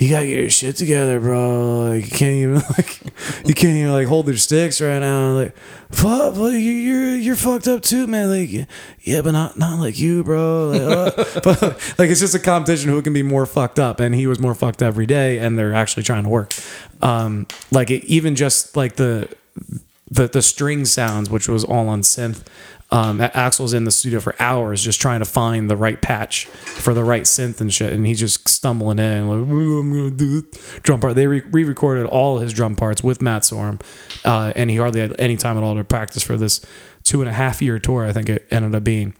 You 0.01 0.09
gotta 0.09 0.27
get 0.27 0.39
your 0.39 0.49
shit 0.49 0.77
together, 0.77 1.21
bro. 1.21 1.91
Like 1.91 2.11
you 2.11 2.11
can't 2.11 2.35
even 2.35 2.55
like 2.79 3.03
you 3.47 3.53
can't 3.53 3.77
even 3.77 3.93
like 3.93 4.07
hold 4.07 4.27
your 4.29 4.39
sticks 4.39 4.81
right 4.81 4.99
now. 4.99 5.33
Like, 5.33 5.55
fuck, 5.91 6.37
you're 6.37 7.17
you're 7.17 7.37
fucked 7.37 7.69
up 7.69 7.83
too, 7.83 8.07
man. 8.07 8.31
Like, 8.31 8.67
yeah, 9.03 9.21
but 9.21 9.33
not 9.33 9.59
not 9.59 9.79
like 9.79 9.99
you, 9.99 10.25
bro. 10.25 10.69
Like, 10.69 10.81
uh, 10.81 11.41
but 11.45 11.63
like 11.99 12.09
it's 12.09 12.21
just 12.21 12.35
a 12.35 12.39
competition 12.39 12.89
who 12.89 13.03
can 13.03 13.13
be 13.13 13.23
more 13.23 13.45
fucked 13.45 13.79
up, 13.79 14.01
and 14.01 14.15
he 14.15 14.27
was 14.27 14.39
more 14.39 14.55
fucked 14.55 14.81
every 14.81 15.05
day, 15.05 15.39
and 15.39 15.59
they're 15.59 15.75
actually 15.75 16.03
trying 16.03 16.23
to 16.25 16.31
work. 16.31 16.55
Um, 17.03 17.47
like 17.71 17.91
it, 17.91 18.03
even 18.07 18.37
just 18.37 18.79
like 18.79 18.97
the 18.97 19.29
the 20.11 20.29
the 20.29 20.41
string 20.41 20.87
sounds, 20.87 21.29
which 21.29 21.47
was 21.47 21.63
all 21.63 21.91
on 21.91 22.01
synth. 22.01 22.43
Um, 22.93 23.21
Axl's 23.21 23.73
in 23.73 23.85
the 23.85 23.93
studio 23.93 24.19
for 24.19 24.35
hours 24.41 24.83
just 24.83 25.01
trying 25.01 25.21
to 25.21 25.25
find 25.25 25.71
the 25.71 25.77
right 25.77 26.01
patch 26.01 26.47
for 26.47 26.93
the 26.93 27.05
right 27.05 27.23
synth 27.23 27.61
and 27.61 27.73
shit, 27.73 27.93
and 27.93 28.05
he's 28.05 28.19
just 28.19 28.49
stumbling 28.49 28.99
in 28.99 29.29
like, 29.29 29.49
"Ooh, 29.49 29.79
I'm 29.79 29.93
gonna 29.93 30.11
do 30.11 30.39
it." 30.39 30.83
drum 30.83 31.01
part. 31.01 31.15
They 31.15 31.27
re- 31.27 31.43
re-recorded 31.51 32.07
all 32.07 32.39
his 32.39 32.53
drum 32.53 32.75
parts 32.77 33.03
with 33.03 33.23
Matt 33.23 33.43
Sorum, 33.43 33.81
uh, 34.25 34.53
and 34.57 34.71
he 34.71 34.77
hardly 34.77 35.01
had 35.01 35.15
any 35.21 35.37
time 35.37 35.57
at 35.57 35.63
all 35.63 35.77
to 35.77 35.85
practice 35.85 36.23
for 36.23 36.37
this 36.37 36.61
two 37.05 37.21
and 37.21 37.29
a 37.29 37.33
half 37.33 37.63
year 37.63 37.79
tour. 37.79 38.05
I 38.05 38.13
think 38.13 38.29
it 38.29 38.47
ended 38.51 38.75
up 38.75 38.85
being. 38.85 39.15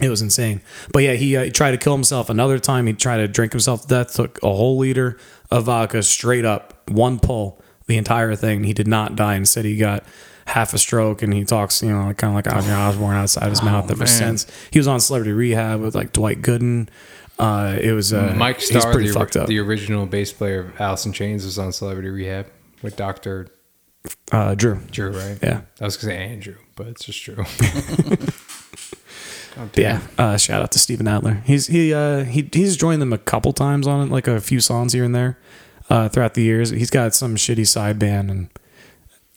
It 0.00 0.08
was 0.08 0.22
insane. 0.22 0.62
But 0.92 1.02
yeah, 1.02 1.12
he, 1.12 1.36
uh, 1.36 1.44
he 1.44 1.50
tried 1.50 1.72
to 1.72 1.76
kill 1.76 1.92
himself 1.92 2.30
another 2.30 2.58
time. 2.58 2.86
He 2.86 2.94
tried 2.94 3.18
to 3.18 3.28
drink 3.28 3.52
himself 3.52 3.82
to 3.82 3.88
death. 3.88 4.14
Took 4.14 4.42
a 4.42 4.46
whole 4.46 4.78
liter 4.78 5.18
of 5.50 5.64
vodka 5.64 6.02
straight 6.02 6.46
up, 6.46 6.88
one 6.88 7.18
pull, 7.18 7.60
the 7.86 7.98
entire 7.98 8.34
thing. 8.34 8.64
He 8.64 8.72
did 8.72 8.88
not 8.88 9.14
die. 9.14 9.34
Instead, 9.34 9.66
he 9.66 9.76
got 9.76 10.04
half 10.50 10.74
a 10.74 10.78
stroke, 10.78 11.22
and 11.22 11.32
he 11.32 11.44
talks, 11.44 11.82
you 11.82 11.90
know, 11.90 12.12
kind 12.14 12.30
of 12.30 12.34
like 12.34 12.44
Ozzy 12.44 12.76
Osbourne 12.76 13.16
outside 13.16 13.48
his 13.48 13.62
mouth 13.62 13.90
ever 13.90 14.00
man. 14.00 14.06
since. 14.06 14.46
He 14.70 14.78
was 14.78 14.88
on 14.88 15.00
Celebrity 15.00 15.32
Rehab 15.32 15.80
with 15.80 15.94
like 15.94 16.12
Dwight 16.12 16.42
Gooden. 16.42 16.88
Uh, 17.38 17.78
it 17.80 17.92
was 17.92 18.12
uh, 18.12 18.34
Mike 18.36 18.60
he's 18.60 18.68
Starr, 18.68 18.92
pretty 18.92 19.08
the, 19.08 19.14
fucked 19.14 19.36
up. 19.36 19.46
the 19.46 19.58
original 19.58 20.04
bass 20.06 20.32
player 20.32 20.60
of 20.60 20.80
Alice 20.80 21.06
in 21.06 21.12
Chains, 21.12 21.44
was 21.44 21.58
on 21.58 21.72
Celebrity 21.72 22.10
Rehab 22.10 22.46
with 22.82 22.96
Doctor 22.96 23.48
uh, 24.32 24.54
Drew. 24.54 24.80
Drew, 24.90 25.10
right? 25.10 25.38
Yeah. 25.42 25.62
I 25.80 25.84
was 25.84 25.96
gonna 25.96 26.14
say 26.14 26.18
Andrew, 26.18 26.56
but 26.76 26.88
it's 26.88 27.04
just 27.04 27.22
true. 27.22 27.44
But 29.56 29.76
yeah, 29.76 30.00
uh, 30.16 30.36
shout 30.36 30.62
out 30.62 30.72
to 30.72 30.78
Steven 30.78 31.08
Adler. 31.08 31.42
He's 31.44 31.66
he 31.66 31.92
uh, 31.92 32.24
he 32.24 32.48
he's 32.52 32.76
joined 32.76 33.02
them 33.02 33.12
a 33.12 33.18
couple 33.18 33.52
times 33.52 33.86
on 33.86 34.06
it, 34.06 34.10
like 34.10 34.28
a 34.28 34.40
few 34.40 34.60
songs 34.60 34.92
here 34.92 35.04
and 35.04 35.14
there 35.14 35.38
uh, 35.90 36.08
throughout 36.08 36.34
the 36.34 36.42
years. 36.42 36.70
He's 36.70 36.88
got 36.88 37.14
some 37.14 37.36
shitty 37.36 37.66
side 37.66 37.98
band 37.98 38.30
and 38.30 38.48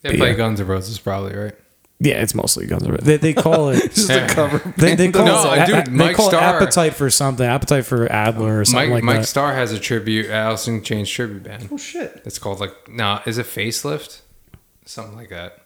They 0.04 0.16
play 0.18 0.30
Yeah. 0.32 0.36
Guns 0.36 0.62
N' 0.62 0.68
Roses, 0.68 1.00
probably, 1.00 1.36
right? 1.36 1.56
yeah, 2.00 2.22
it's 2.22 2.36
mostly 2.36 2.66
Guns 2.68 2.84
N' 2.84 2.92
Roses. 2.92 3.06
They, 3.08 3.18
they 3.18 3.34
call 3.34 3.70
it 3.70 3.82
Just 3.96 4.10
a 4.10 4.28
cover. 4.28 4.58
they, 4.78 4.94
they 4.96 5.12
call 5.12 5.26
No, 5.26 5.54
it, 5.54 5.66
dude, 5.66 5.86
they 5.88 5.92
Mike 5.92 6.16
call 6.18 6.28
it 6.28 6.32
Starr- 6.32 6.62
appetite 6.62 6.94
for 6.94 7.10
something, 7.10 7.46
appetite 7.46 7.86
for 7.86 8.12
Adler 8.12 8.60
or 8.60 8.66
something 8.66 8.90
Mike 8.90 8.96
like 8.96 9.04
Mike 9.04 9.20
that. 9.22 9.28
Starr 9.28 9.54
has 9.54 9.72
a 9.72 9.80
tribute, 9.80 10.30
Alice 10.30 10.68
in 10.68 10.84
Chains 10.84 11.10
tribute 11.10 11.44
band. 11.44 11.70
Oh 11.72 11.78
shit. 11.78 12.22
It's 12.26 12.38
called 12.40 12.60
like 12.60 12.74
no, 12.90 13.22
is 13.26 13.38
it 13.38 13.46
facelift? 13.46 14.22
Something 14.86 15.16
like 15.16 15.30
that. 15.30 15.58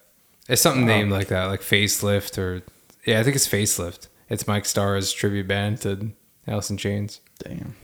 It's 0.47 0.61
something 0.61 0.85
named 0.85 1.11
like 1.11 1.27
that, 1.29 1.45
like 1.45 1.61
facelift 1.61 2.37
or 2.37 2.61
yeah, 3.05 3.19
I 3.19 3.23
think 3.23 3.35
it's 3.35 3.47
facelift. 3.47 4.07
It's 4.29 4.47
Mike 4.47 4.65
Starr's 4.65 5.11
tribute 5.13 5.47
band 5.47 5.81
to 5.81 6.11
Alice 6.47 6.69
in 6.69 6.77
Chains, 6.77 7.19
Damn. 7.39 7.75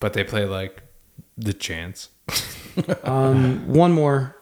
but 0.00 0.12
they 0.12 0.22
play 0.24 0.44
like 0.44 0.82
the 1.38 1.52
Chance. 1.54 2.10
Um, 3.04 3.68
one 3.68 3.92
more. 3.92 4.36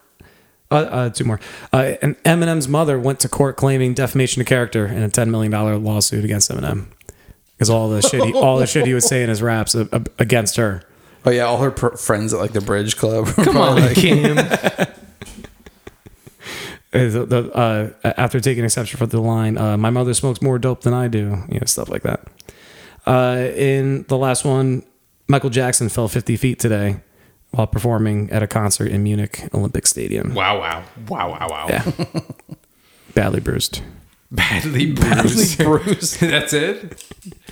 Uh, 0.73 0.77
uh, 0.77 1.09
two 1.09 1.23
more. 1.23 1.39
Uh, 1.71 1.93
and 2.01 2.17
Eminem's 2.23 2.67
mother 2.67 2.99
went 2.99 3.19
to 3.19 3.29
court 3.29 3.55
claiming 3.55 3.93
defamation 3.93 4.41
of 4.41 4.47
character 4.47 4.87
in 4.87 5.03
a 5.03 5.09
ten 5.09 5.29
million 5.29 5.51
dollar 5.51 5.77
lawsuit 5.77 6.25
against 6.25 6.49
Eminem 6.49 6.87
because 7.53 7.69
all 7.69 7.89
the 7.89 8.01
shit, 8.01 8.23
he, 8.23 8.33
all 8.33 8.57
the 8.57 8.67
shit 8.67 8.85
he 8.85 8.93
would 8.93 9.03
say 9.03 9.23
in 9.23 9.29
his 9.29 9.41
raps 9.41 9.75
uh, 9.75 9.85
uh, 9.91 9.99
against 10.19 10.55
her. 10.57 10.83
Oh 11.25 11.29
yeah, 11.31 11.43
all 11.43 11.59
her 11.59 11.71
pr- 11.71 11.95
friends 11.95 12.33
at 12.33 12.39
like 12.39 12.51
the 12.51 12.61
Bridge 12.61 12.97
Club. 12.97 13.27
Come 13.27 13.55
on, 13.57 13.79
like, 13.79 13.95
Kim. 13.95 14.37
Uh, 16.95 17.09
the, 17.09 17.25
the, 17.25 17.51
uh, 17.55 17.89
after 18.03 18.39
taking 18.39 18.63
exception 18.63 18.99
for 18.99 19.07
the 19.07 19.19
line, 19.19 19.57
uh, 19.57 19.75
"My 19.75 19.89
mother 19.89 20.13
smokes 20.13 20.43
more 20.43 20.59
dope 20.59 20.81
than 20.81 20.93
I 20.93 21.07
do," 21.07 21.43
you 21.49 21.59
know, 21.59 21.65
stuff 21.65 21.89
like 21.89 22.03
that. 22.03 22.27
Uh, 23.07 23.49
in 23.55 24.03
the 24.09 24.15
last 24.15 24.45
one, 24.45 24.83
Michael 25.27 25.49
Jackson 25.49 25.89
fell 25.89 26.07
50 26.07 26.37
feet 26.37 26.59
today 26.59 26.97
while 27.53 27.67
performing 27.67 28.31
at 28.31 28.41
a 28.41 28.47
concert 28.47 28.89
in 28.89 29.03
Munich 29.03 29.47
Olympic 29.53 29.85
Stadium. 29.85 30.33
Wow, 30.33 30.59
wow, 30.59 30.83
wow, 31.07 31.29
wow, 31.31 31.47
wow. 31.49 31.65
Yeah, 31.69 31.91
badly 33.13 33.39
bruised. 33.39 33.81
Badly 34.31 34.91
bruised. 34.91 35.59
Badly 35.59 35.83
bruised. 35.83 36.19
That's 36.19 36.53
it. 36.53 37.05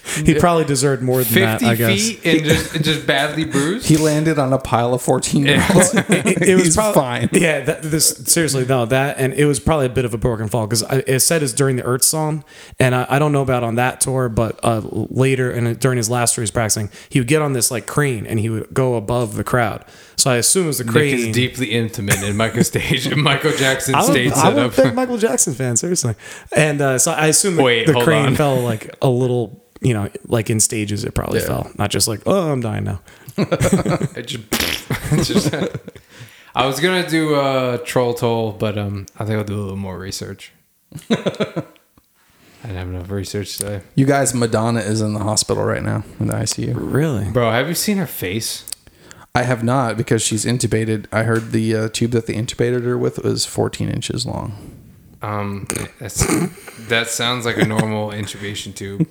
He 0.26 0.34
probably 0.36 0.66
deserved 0.66 1.02
more 1.02 1.24
than 1.24 1.42
that, 1.42 1.64
I 1.64 1.76
guess. 1.76 2.10
feet 2.10 2.26
and 2.26 2.44
just 2.46 2.76
and 2.76 2.84
just 2.84 3.06
badly 3.08 3.46
bruised. 3.46 3.88
He 3.88 3.98
landed 3.98 4.40
on 4.40 4.52
a 4.52 4.58
pile 4.58 4.94
of 4.94 5.02
fourteen 5.02 5.46
year 5.46 5.64
olds. 5.74 5.94
it, 5.94 6.42
it 6.50 6.56
was 6.56 6.66
He's 6.66 6.76
probably 6.76 7.02
fine. 7.02 7.30
Yeah, 7.32 7.62
that, 7.62 7.82
this 7.84 8.10
seriously 8.26 8.66
no 8.66 8.86
that, 8.86 9.18
and 9.20 9.34
it 9.34 9.46
was 9.46 9.60
probably 9.60 9.86
a 9.86 9.90
bit 9.90 10.06
of 10.06 10.14
a 10.14 10.18
broken 10.18 10.48
fall 10.48 10.66
because 10.68 10.82
it 11.08 11.20
said 11.22 11.44
it's 11.44 11.54
during 11.54 11.76
the 11.76 11.84
Earth 11.84 12.04
song, 12.04 12.44
and 12.80 12.94
I, 12.96 13.06
I 13.10 13.20
don't 13.20 13.32
know 13.32 13.42
about 13.42 13.64
on 13.64 13.76
that 13.76 14.02
tour, 14.02 14.28
but 14.28 14.60
uh, 14.64 14.82
later 14.92 15.52
and 15.52 15.80
during 15.80 15.98
his 15.98 16.10
last 16.10 16.36
tour, 16.36 16.42
he's 16.42 16.52
practicing, 16.52 16.90
he 17.10 17.20
would 17.20 17.28
get 17.28 17.42
on 17.42 17.54
this 17.54 17.70
like 17.72 17.86
crane 17.86 18.26
and 18.26 18.40
he 18.40 18.50
would 18.50 18.74
go 18.74 18.96
above 18.96 19.36
the 19.36 19.44
crowd. 19.44 19.86
So 20.18 20.30
I 20.30 20.36
assume 20.38 20.66
it 20.66 20.68
was 20.68 20.78
the 20.80 20.84
Nick 20.84 20.94
crane. 20.94 21.18
is 21.30 21.34
deeply 21.36 21.72
intimate 21.72 22.22
in 22.22 22.36
Michael 22.38 22.64
stage 22.64 23.16
Michael 23.16 23.54
Jackson 23.54 23.96
I'm, 23.96 24.04
stage 24.04 24.32
a, 24.32 24.36
I'm 24.36 24.58
a 24.58 24.72
setup. 24.72 24.76
big 24.76 24.96
Michael 24.96 25.18
Jackson 25.18 25.54
fan, 25.54 25.78
seriously, 25.78 26.16
and 26.56 26.80
uh, 26.82 27.00
so 27.00 27.12
I 27.12 27.28
assume 27.28 27.56
the, 27.56 27.64
Wait, 27.64 27.88
the 27.88 27.94
hold 27.94 28.06
crane 28.06 28.26
on. 28.28 28.36
fell 28.36 28.60
like 28.62 28.96
a 29.02 29.10
little. 29.10 29.64
You 29.82 29.94
know, 29.96 30.10
like 30.28 30.50
in 30.50 30.60
stages, 30.60 31.04
it 31.04 31.14
probably 31.16 31.40
Yeah. 31.40 31.48
fell. 31.48 31.72
Not 31.78 31.90
just 31.90 32.08
like, 32.08 32.22
oh, 32.26 32.52
I'm 32.52 32.62
dying 32.62 32.84
now. 32.84 33.02
It 33.38 34.28
just, 34.28 34.44
it 35.12 35.24
just- 35.24 35.54
I 36.54 36.66
was 36.68 36.80
gonna 36.80 37.08
do 37.10 37.36
a 37.36 37.80
troll 37.84 38.14
toll, 38.14 38.52
but 38.52 38.78
um, 38.78 39.06
I 39.18 39.26
think 39.26 39.38
I'll 39.38 39.44
do 39.46 39.56
a 39.56 39.62
little 39.62 39.78
more 39.78 39.98
research. 39.98 40.52
I 41.10 42.68
didn't 42.68 42.78
have 42.78 42.88
enough 42.90 43.10
research 43.10 43.58
today, 43.58 43.82
You 43.96 44.06
guys, 44.06 44.36
Madonna 44.36 44.82
is 44.82 45.02
in 45.02 45.14
the 45.14 45.22
hospital 45.22 45.64
right 45.64 45.82
now 45.82 46.04
in 46.20 46.28
the 46.28 46.34
ICU. 46.34 46.74
Really? 46.76 47.30
bro. 47.32 47.50
Have 47.52 47.68
you 47.68 47.74
seen 47.74 47.98
her 47.98 48.06
face? 48.06 48.66
I 49.34 49.44
have 49.44 49.64
not 49.64 49.98
because 49.98 50.22
she's 50.22 50.46
intubated. 50.46 51.06
I 51.12 51.24
heard 51.24 51.54
the 51.54 51.74
uh, 51.76 51.90
tube 51.90 52.12
that 52.12 52.28
they 52.28 52.34
intubated 52.34 52.84
her 52.84 52.98
with 52.98 53.18
was 53.24 53.46
14 53.46 53.90
inches 53.90 54.26
long. 54.26 54.71
Um, 55.24 55.68
that's 56.00 56.26
that 56.88 57.08
sounds 57.08 57.46
like 57.46 57.58
a 57.58 57.66
normal 57.66 58.10
intubation 58.22 58.74
tube 58.74 59.08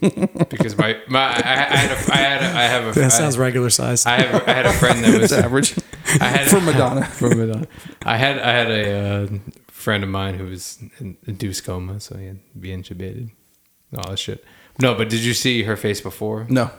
because 0.48 0.76
my 0.76 0.98
my 1.08 1.20
I, 1.20 1.36
I 1.36 1.76
had 1.76 1.90
a 1.92 2.12
I 2.12 2.16
had 2.16 2.42
a, 2.42 2.46
I 2.58 2.62
have 2.62 2.96
a 2.96 2.98
That 3.00 3.04
I- 3.04 3.08
sounds 3.08 3.38
regular 3.38 3.70
size. 3.70 4.04
I 4.06 4.20
have 4.22 4.48
I 4.48 4.52
had 4.52 4.66
a 4.66 4.72
friend 4.72 5.04
that 5.04 5.20
was 5.20 5.32
average 5.32 5.76
I 6.20 6.24
had 6.24 6.48
for 6.48 6.60
Madonna. 6.60 7.04
for 7.20 7.28
Madonna. 7.34 7.68
I 8.04 8.16
had 8.16 8.38
I 8.40 8.50
had 8.52 8.70
a 8.70 8.92
uh, 9.24 9.28
friend 9.68 10.02
of 10.02 10.10
mine 10.10 10.34
who 10.34 10.46
was 10.46 10.82
in 10.98 11.16
induced 11.26 11.64
coma, 11.64 12.00
so 12.00 12.16
he 12.16 12.26
had 12.26 12.38
to 12.54 12.58
be 12.58 12.68
intubated. 12.70 13.30
and 13.92 14.00
All 14.00 14.10
that 14.10 14.18
shit. 14.18 14.44
No, 14.80 14.94
but 14.96 15.08
did 15.10 15.20
you 15.20 15.34
see 15.34 15.62
her 15.62 15.76
face 15.76 16.00
before? 16.00 16.46
No. 16.48 16.70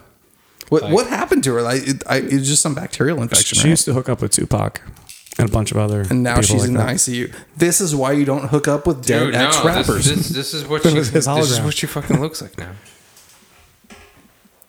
What 0.67 0.89
what 0.91 1.07
happened 1.07 1.43
to 1.45 1.53
her? 1.53 1.61
Like 1.61 1.87
it, 1.87 2.03
I, 2.05 2.17
it 2.17 2.33
was 2.33 2.47
just 2.49 2.61
some 2.61 2.73
bacterial 2.75 3.21
infection. 3.21 3.57
She 3.57 3.63
right? 3.63 3.69
used 3.71 3.85
to 3.85 3.93
hook 3.93 4.09
up 4.09 4.21
with 4.21 4.31
Tupac 4.31 4.81
and 5.41 5.49
a 5.49 5.53
bunch 5.53 5.71
of 5.71 5.77
other. 5.77 6.01
and 6.09 6.23
now 6.23 6.35
people 6.35 6.43
she's 6.43 6.61
like 6.61 6.67
in 6.69 6.73
that. 6.75 6.87
the 6.87 6.93
ICU. 6.93 7.35
This 7.57 7.81
is 7.81 7.95
why 7.95 8.13
you 8.13 8.25
don't 8.25 8.45
hook 8.49 8.67
up 8.67 8.87
with 8.87 9.05
dead 9.05 9.25
Dude, 9.25 9.35
ex 9.35 9.57
no, 9.57 9.63
this, 9.63 9.87
rappers. 9.87 10.05
this, 10.05 10.29
this 10.29 10.53
is 10.53 10.65
what 10.65 10.83
she, 10.83 10.89
this 10.99 11.27
is 11.27 11.61
what 11.61 11.73
she 11.73 11.87
fucking 11.87 12.19
looks 12.21 12.41
like 12.41 12.57
now. 12.57 12.71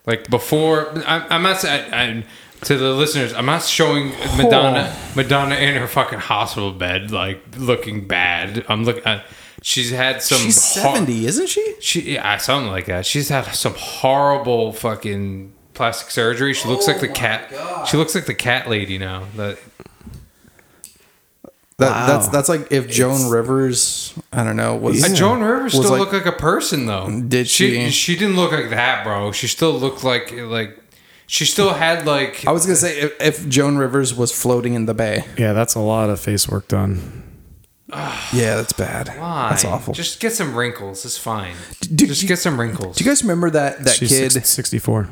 Like 0.06 0.28
before, 0.30 0.90
I'm, 1.06 1.24
I'm 1.30 1.42
not 1.42 1.60
saying 1.60 1.92
I, 1.92 2.02
I, 2.04 2.24
To 2.62 2.76
the 2.76 2.90
listeners, 2.92 3.32
I'm 3.32 3.46
not 3.46 3.62
showing 3.62 4.08
Madonna 4.36 4.96
Madonna 5.14 5.54
in 5.54 5.76
her 5.76 5.86
fucking 5.86 6.18
hospital 6.18 6.72
bed 6.72 7.10
like 7.12 7.40
looking 7.56 8.06
bad. 8.06 8.64
I'm 8.68 8.84
looking. 8.84 9.04
Uh, 9.04 9.22
she's 9.62 9.90
had 9.90 10.20
some. 10.22 10.38
She's 10.38 10.74
hor- 10.76 10.94
70, 10.96 11.26
isn't 11.26 11.48
she? 11.48 11.74
She 11.80 12.14
yeah, 12.14 12.36
something 12.38 12.70
like 12.70 12.86
that. 12.86 13.06
She's 13.06 13.28
had 13.28 13.42
some 13.54 13.74
horrible 13.76 14.72
fucking 14.72 15.52
plastic 15.74 16.10
surgery. 16.10 16.52
She 16.54 16.68
looks 16.68 16.88
like 16.88 17.00
the 17.00 17.08
cat. 17.08 17.86
She 17.88 17.96
looks 17.96 18.14
like 18.14 18.26
the 18.26 18.34
cat 18.34 18.68
lady 18.68 18.98
now. 18.98 19.26
That 19.36 19.58
That, 21.78 21.90
Wow. 21.90 22.06
That's 22.06 22.28
that's 22.28 22.48
like 22.48 22.70
if 22.70 22.88
Joan 22.88 23.30
Rivers, 23.30 24.14
I 24.32 24.44
don't 24.44 24.56
know, 24.56 24.76
was 24.76 25.02
Uh, 25.02 25.14
Joan 25.14 25.40
Rivers 25.42 25.72
still 25.72 25.90
like- 25.90 26.00
looked 26.00 26.12
like 26.12 26.26
a 26.26 26.32
person 26.32 26.86
though. 26.86 27.08
Did 27.26 27.48
she? 27.48 27.90
She 27.90 28.14
didn't 28.16 28.36
look 28.36 28.52
like 28.52 28.70
that, 28.70 29.04
bro. 29.04 29.32
She 29.32 29.46
still 29.48 29.72
looked 29.72 30.04
like 30.04 30.32
like 30.36 30.78
she 31.26 31.44
still 31.46 31.72
had 31.72 32.06
like 32.06 32.46
I 32.46 32.52
was 32.52 32.66
gonna 32.66 32.76
say 32.76 32.98
if, 33.00 33.20
if 33.20 33.48
Joan 33.48 33.78
Rivers 33.78 34.14
was 34.14 34.30
floating 34.32 34.74
in 34.74 34.86
the 34.86 34.94
bay. 34.94 35.24
Yeah, 35.38 35.54
that's 35.54 35.74
a 35.74 35.80
lot 35.80 36.10
of 36.10 36.20
face 36.20 36.48
work 36.48 36.68
done. 36.68 37.22
Yeah, 38.32 38.56
that's 38.56 38.72
bad. 38.72 39.08
why? 39.18 39.50
That's 39.50 39.64
awful. 39.66 39.92
Just 39.92 40.18
get 40.20 40.32
some 40.32 40.54
wrinkles. 40.54 41.04
It's 41.04 41.18
fine. 41.18 41.54
do- 41.94 42.06
Just 42.06 42.22
do- 42.22 42.26
get 42.26 42.38
some 42.38 42.58
wrinkles. 42.58 42.96
Do 42.96 43.04
you 43.04 43.10
guys 43.10 43.22
remember 43.22 43.50
that 43.50 43.84
that 43.84 43.96
She's 43.96 44.08
kid? 44.10 44.32
64. 44.46 45.10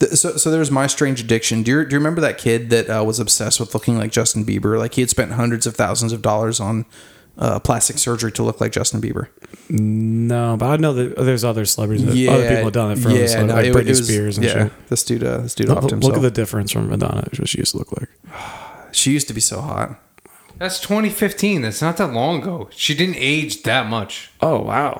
Th- 0.00 0.12
so 0.12 0.36
so 0.36 0.50
there 0.50 0.60
was 0.60 0.70
my 0.70 0.86
strange 0.86 1.20
addiction. 1.20 1.62
Do 1.62 1.70
you 1.70 1.84
do 1.84 1.94
you 1.94 1.98
remember 1.98 2.20
that 2.20 2.38
kid 2.38 2.70
that 2.70 2.88
uh, 2.88 3.04
was 3.04 3.18
obsessed 3.20 3.60
with 3.60 3.74
looking 3.74 3.96
like 3.98 4.10
Justin 4.12 4.44
Bieber? 4.44 4.78
Like 4.78 4.94
he 4.94 5.00
had 5.02 5.10
spent 5.10 5.32
hundreds 5.32 5.66
of 5.66 5.74
thousands 5.76 6.12
of 6.12 6.22
dollars 6.22 6.60
on 6.60 6.86
uh, 7.36 7.58
plastic 7.58 7.98
surgery 7.98 8.30
to 8.32 8.42
look 8.42 8.60
like 8.60 8.72
Justin 8.72 9.00
Bieber. 9.00 9.28
No, 9.68 10.56
but 10.56 10.66
I 10.66 10.76
know 10.76 10.92
that 10.92 11.16
there's 11.16 11.42
other 11.44 11.64
celebrities. 11.64 12.04
That 12.06 12.28
other 12.28 12.48
people 12.48 12.64
have 12.64 12.72
done 12.72 12.92
it 12.92 12.98
for 12.98 13.08
yeah, 13.08 13.16
other 13.16 13.28
celebrities, 13.28 13.48
no, 13.48 13.54
like 13.54 13.64
it- 13.66 13.74
Britney 13.74 13.86
it 13.86 13.98
was- 13.98 14.06
Spears 14.08 14.36
and 14.38 14.46
yeah, 14.46 14.52
shit. 14.64 14.88
This 14.88 15.02
dude, 15.04 15.24
uh, 15.24 15.38
this 15.38 15.54
dude 15.54 15.68
Look, 15.68 15.78
offed 15.78 16.02
look 16.02 16.14
at 16.16 16.22
the 16.22 16.30
difference 16.30 16.70
from 16.70 16.90
Madonna, 16.90 17.26
what 17.36 17.48
she 17.48 17.58
used 17.58 17.72
to 17.72 17.78
look 17.78 17.90
like. 17.98 18.08
she 18.92 19.12
used 19.12 19.26
to 19.28 19.34
be 19.34 19.40
so 19.40 19.60
hot. 19.60 20.00
That's 20.58 20.78
2015. 20.80 21.62
That's 21.62 21.82
not 21.82 21.96
that 21.96 22.12
long 22.12 22.40
ago. 22.42 22.68
She 22.70 22.94
didn't 22.94 23.16
age 23.18 23.62
that 23.64 23.88
much. 23.88 24.30
Oh 24.40 24.60
wow, 24.60 24.98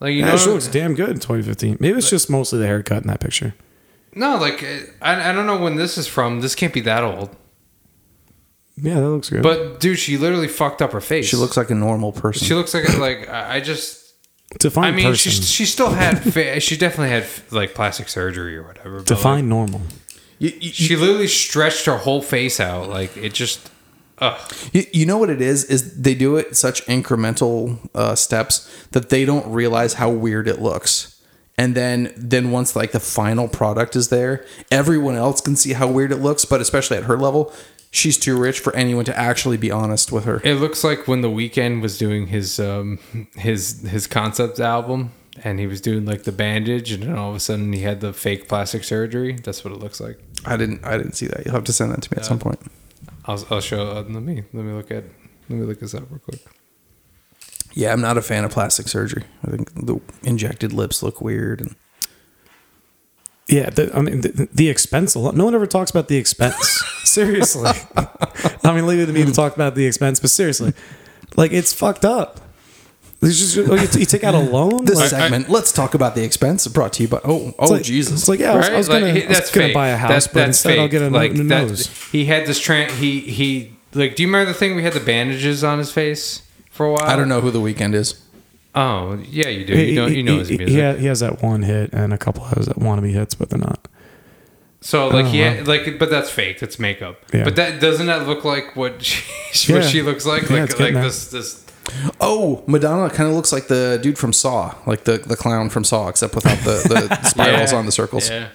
Like 0.00 0.14
you 0.14 0.20
yeah, 0.20 0.30
know, 0.32 0.36
she 0.36 0.50
looks 0.50 0.66
damn 0.66 0.94
good 0.94 1.10
in 1.10 1.16
2015. 1.20 1.76
Maybe 1.78 1.98
it's 1.98 2.10
just 2.10 2.28
mostly 2.28 2.58
the 2.58 2.66
haircut 2.66 3.02
in 3.02 3.08
that 3.08 3.20
picture. 3.20 3.54
No, 4.14 4.36
like 4.36 4.62
I, 5.00 5.30
I 5.30 5.32
don't 5.32 5.46
know 5.46 5.58
when 5.58 5.76
this 5.76 5.96
is 5.98 6.06
from. 6.06 6.40
This 6.40 6.54
can't 6.54 6.72
be 6.72 6.80
that 6.82 7.02
old. 7.04 7.34
Yeah, 8.76 8.94
that 9.00 9.08
looks 9.08 9.28
good. 9.30 9.42
But 9.42 9.80
dude, 9.80 9.98
she 9.98 10.16
literally 10.16 10.48
fucked 10.48 10.80
up 10.82 10.92
her 10.92 11.00
face. 11.00 11.26
She 11.26 11.36
looks 11.36 11.56
like 11.56 11.70
a 11.70 11.74
normal 11.74 12.12
person. 12.12 12.46
She 12.46 12.54
looks 12.54 12.72
like 12.74 12.96
like 12.98 13.28
I 13.28 13.56
I 13.56 13.60
just. 13.60 14.00
define 14.58 14.84
I 14.84 14.90
mean, 14.96 15.06
person. 15.06 15.30
she 15.32 15.42
she 15.42 15.64
still 15.66 15.90
had 15.90 16.20
fa- 16.32 16.58
she 16.60 16.76
definitely 16.76 17.10
had 17.10 17.26
like 17.50 17.74
plastic 17.74 18.08
surgery 18.08 18.56
or 18.56 18.62
whatever. 18.66 18.98
but, 18.98 19.06
define 19.06 19.48
normal. 19.48 19.82
You- 20.38 20.52
you- 20.60 20.72
she 20.72 20.96
literally 20.96 21.28
stretched 21.28 21.84
her 21.86 21.98
whole 21.98 22.22
face 22.22 22.58
out. 22.60 22.88
Like 22.88 23.16
it 23.16 23.34
just. 23.34 23.70
Ugh. 24.18 24.52
You, 24.72 24.84
you 24.92 25.06
know 25.06 25.18
what 25.18 25.30
it 25.30 25.40
is? 25.40 25.64
Is 25.64 26.00
they 26.00 26.14
do 26.14 26.36
it 26.36 26.56
such 26.56 26.84
incremental 26.86 27.78
uh, 27.94 28.14
steps 28.14 28.86
that 28.92 29.08
they 29.08 29.24
don't 29.24 29.50
realize 29.52 29.94
how 29.94 30.10
weird 30.10 30.46
it 30.48 30.60
looks. 30.60 31.11
And 31.62 31.76
then, 31.76 32.12
then 32.16 32.50
once 32.50 32.74
like 32.74 32.90
the 32.90 32.98
final 32.98 33.46
product 33.46 33.94
is 33.94 34.08
there, 34.08 34.44
everyone 34.72 35.14
else 35.14 35.40
can 35.40 35.54
see 35.54 35.74
how 35.74 35.86
weird 35.86 36.10
it 36.10 36.16
looks. 36.16 36.44
But 36.44 36.60
especially 36.60 36.96
at 36.96 37.04
her 37.04 37.16
level, 37.16 37.52
she's 37.92 38.18
too 38.18 38.36
rich 38.36 38.58
for 38.58 38.74
anyone 38.74 39.04
to 39.04 39.16
actually 39.16 39.58
be 39.58 39.70
honest 39.70 40.10
with 40.10 40.24
her. 40.24 40.40
It 40.42 40.56
looks 40.56 40.82
like 40.82 41.06
when 41.06 41.20
the 41.20 41.28
Weeknd 41.28 41.80
was 41.80 41.96
doing 41.98 42.26
his 42.26 42.58
um 42.58 42.98
his 43.36 43.82
his 43.82 44.08
concept 44.08 44.58
album 44.58 45.12
and 45.44 45.60
he 45.60 45.68
was 45.68 45.80
doing 45.80 46.04
like 46.04 46.24
the 46.24 46.32
bandage 46.32 46.90
and 46.90 47.04
then 47.04 47.16
all 47.16 47.30
of 47.30 47.36
a 47.36 47.40
sudden 47.40 47.72
he 47.72 47.82
had 47.82 48.00
the 48.00 48.12
fake 48.12 48.48
plastic 48.48 48.82
surgery. 48.82 49.34
That's 49.34 49.64
what 49.64 49.72
it 49.72 49.78
looks 49.78 50.00
like. 50.00 50.18
I 50.44 50.56
didn't, 50.56 50.84
I 50.84 50.96
didn't 50.96 51.12
see 51.12 51.28
that. 51.28 51.46
You'll 51.46 51.54
have 51.54 51.64
to 51.64 51.72
send 51.72 51.92
that 51.92 52.02
to 52.02 52.12
me 52.12 52.18
at 52.18 52.24
some 52.24 52.40
point. 52.40 52.58
I'll, 53.26 53.46
I'll 53.50 53.60
show. 53.60 53.86
Uh, 53.86 54.02
let 54.08 54.22
me 54.24 54.42
let 54.52 54.64
me 54.64 54.72
look 54.72 54.90
at 54.90 55.04
let 55.48 55.58
me 55.60 55.64
look 55.64 55.78
this 55.78 55.94
up 55.94 56.10
real 56.10 56.18
quick. 56.18 56.40
Yeah, 57.74 57.92
I'm 57.92 58.00
not 58.00 58.18
a 58.18 58.22
fan 58.22 58.44
of 58.44 58.50
plastic 58.50 58.88
surgery. 58.88 59.24
I 59.46 59.50
think 59.50 59.72
the 59.74 59.98
injected 60.22 60.72
lips 60.72 61.02
look 61.02 61.20
weird. 61.20 61.60
And 61.60 61.74
Yeah, 63.48 63.70
the, 63.70 63.90
I 63.96 64.00
mean 64.02 64.20
the, 64.20 64.48
the 64.52 64.68
expense. 64.68 65.14
alone- 65.14 65.36
No 65.36 65.44
one 65.44 65.54
ever 65.54 65.66
talks 65.66 65.90
about 65.90 66.08
the 66.08 66.16
expense. 66.16 66.82
seriously, 67.04 67.70
I 68.64 68.72
mean, 68.74 68.86
leave 68.86 69.00
it 69.00 69.06
to 69.06 69.12
me 69.12 69.24
to 69.24 69.32
talk 69.32 69.54
about 69.54 69.74
the 69.74 69.86
expense. 69.86 70.20
But 70.20 70.30
seriously, 70.30 70.72
like 71.36 71.52
it's 71.52 71.72
fucked 71.72 72.04
up. 72.04 72.40
It's 73.24 73.38
just 73.38 73.56
oh, 73.56 73.74
you, 73.76 74.00
you 74.00 74.04
take 74.06 74.24
out 74.24 74.34
a 74.34 74.38
loan. 74.56 74.84
this 74.84 74.96
Like, 74.98 75.10
segment, 75.10 75.48
let's 75.48 75.70
talk 75.72 75.94
about 75.94 76.14
the 76.14 76.24
expense. 76.24 76.66
Brought 76.68 76.92
to 76.94 77.02
you 77.02 77.08
by 77.08 77.20
oh 77.24 77.54
oh 77.58 77.66
like- 77.70 77.82
Jesus. 77.84 78.12
It's 78.20 78.28
like 78.28 78.40
yeah, 78.40 78.52
I 78.52 78.56
was, 78.56 78.68
I 78.68 78.76
was 78.76 78.88
gonna, 78.88 79.12
Like, 79.12 79.24
I 79.24 79.28
was 79.28 79.50
gonna 79.50 79.72
buy 79.74 79.88
a 79.88 79.96
house, 79.96 80.26
That- 80.26 80.34
but 80.34 80.46
instead 80.48 80.78
I'll 80.78 80.88
get 80.88 81.02
a 81.02 81.08
like, 81.10 81.32
new 81.32 81.44
that- 81.44 81.68
nose. 81.68 81.86
He 82.10 82.24
had 82.26 82.46
this 82.46 82.60
tran 82.60 82.90
He 82.90 83.20
he 83.20 83.76
like. 83.94 84.16
Do 84.16 84.22
you 84.22 84.28
remember 84.28 84.52
the 84.52 84.58
thing 84.58 84.74
we 84.76 84.82
had 84.82 84.92
the 84.92 85.00
bandages 85.00 85.62
on 85.64 85.78
his 85.78 85.92
face 85.92 86.42
for 86.72 86.86
a 86.86 86.92
while? 86.92 87.04
I 87.08 87.14
don't 87.14 87.28
know 87.28 87.40
who 87.40 87.50
the 87.52 87.60
Weeknd 87.60 87.94
is. 87.94 88.20
Oh 88.74 89.18
yeah, 89.28 89.48
you 89.48 89.64
do. 89.64 89.78
You 89.78 89.94
know 89.94 90.06
you 90.06 90.22
know 90.22 90.38
his 90.38 90.48
he, 90.48 90.56
music. 90.58 90.76
he, 90.96 91.00
he 91.02 91.06
has 91.06 91.20
that 91.20 91.42
one 91.42 91.62
hit 91.62 91.92
and 91.92 92.12
a 92.12 92.18
couple 92.18 92.44
of 92.44 92.64
that 92.66 92.76
wannabe 92.76 93.12
hits, 93.12 93.34
but 93.34 93.50
they're 93.50 93.58
not. 93.58 93.86
So 94.80 95.08
like 95.08 95.26
he 95.26 95.40
wow. 95.42 95.50
had, 95.54 95.68
like, 95.68 95.98
but 95.98 96.10
that's 96.10 96.28
fake. 96.30 96.58
That's 96.58 96.78
makeup. 96.78 97.22
Yeah. 97.32 97.44
But 97.44 97.54
that 97.56 97.80
doesn't 97.80 98.06
that 98.06 98.26
look 98.26 98.44
like 98.44 98.74
what 98.74 99.02
she, 99.04 99.72
what 99.72 99.82
Yeah. 99.82 99.88
she 99.88 100.02
looks 100.02 100.26
like? 100.26 100.42
Yeah, 100.48 100.60
Like 100.62 100.70
it's 100.70 100.72
like 100.80 100.88
getting 100.94 101.02
this 101.02 101.30
this. 101.30 101.64
Oh, 102.20 102.64
Madonna 102.66 103.10
kind 103.10 103.28
of 103.28 103.34
looks 103.36 103.52
like 103.52 103.68
the 103.68 103.98
dude 104.02 104.16
from 104.16 104.32
Saw, 104.32 104.74
like 104.86 105.04
the, 105.04 105.18
the 105.18 105.36
clown 105.36 105.68
from 105.68 105.84
Saw, 105.84 106.08
except 106.08 106.34
without 106.34 106.58
the, 106.58 106.80
the 106.88 107.22
spirals 107.28 107.72
Yeah. 107.72 107.78
on 107.78 107.86
the 107.86 107.92
circles. 107.92 108.30
Yeah. 108.30 108.48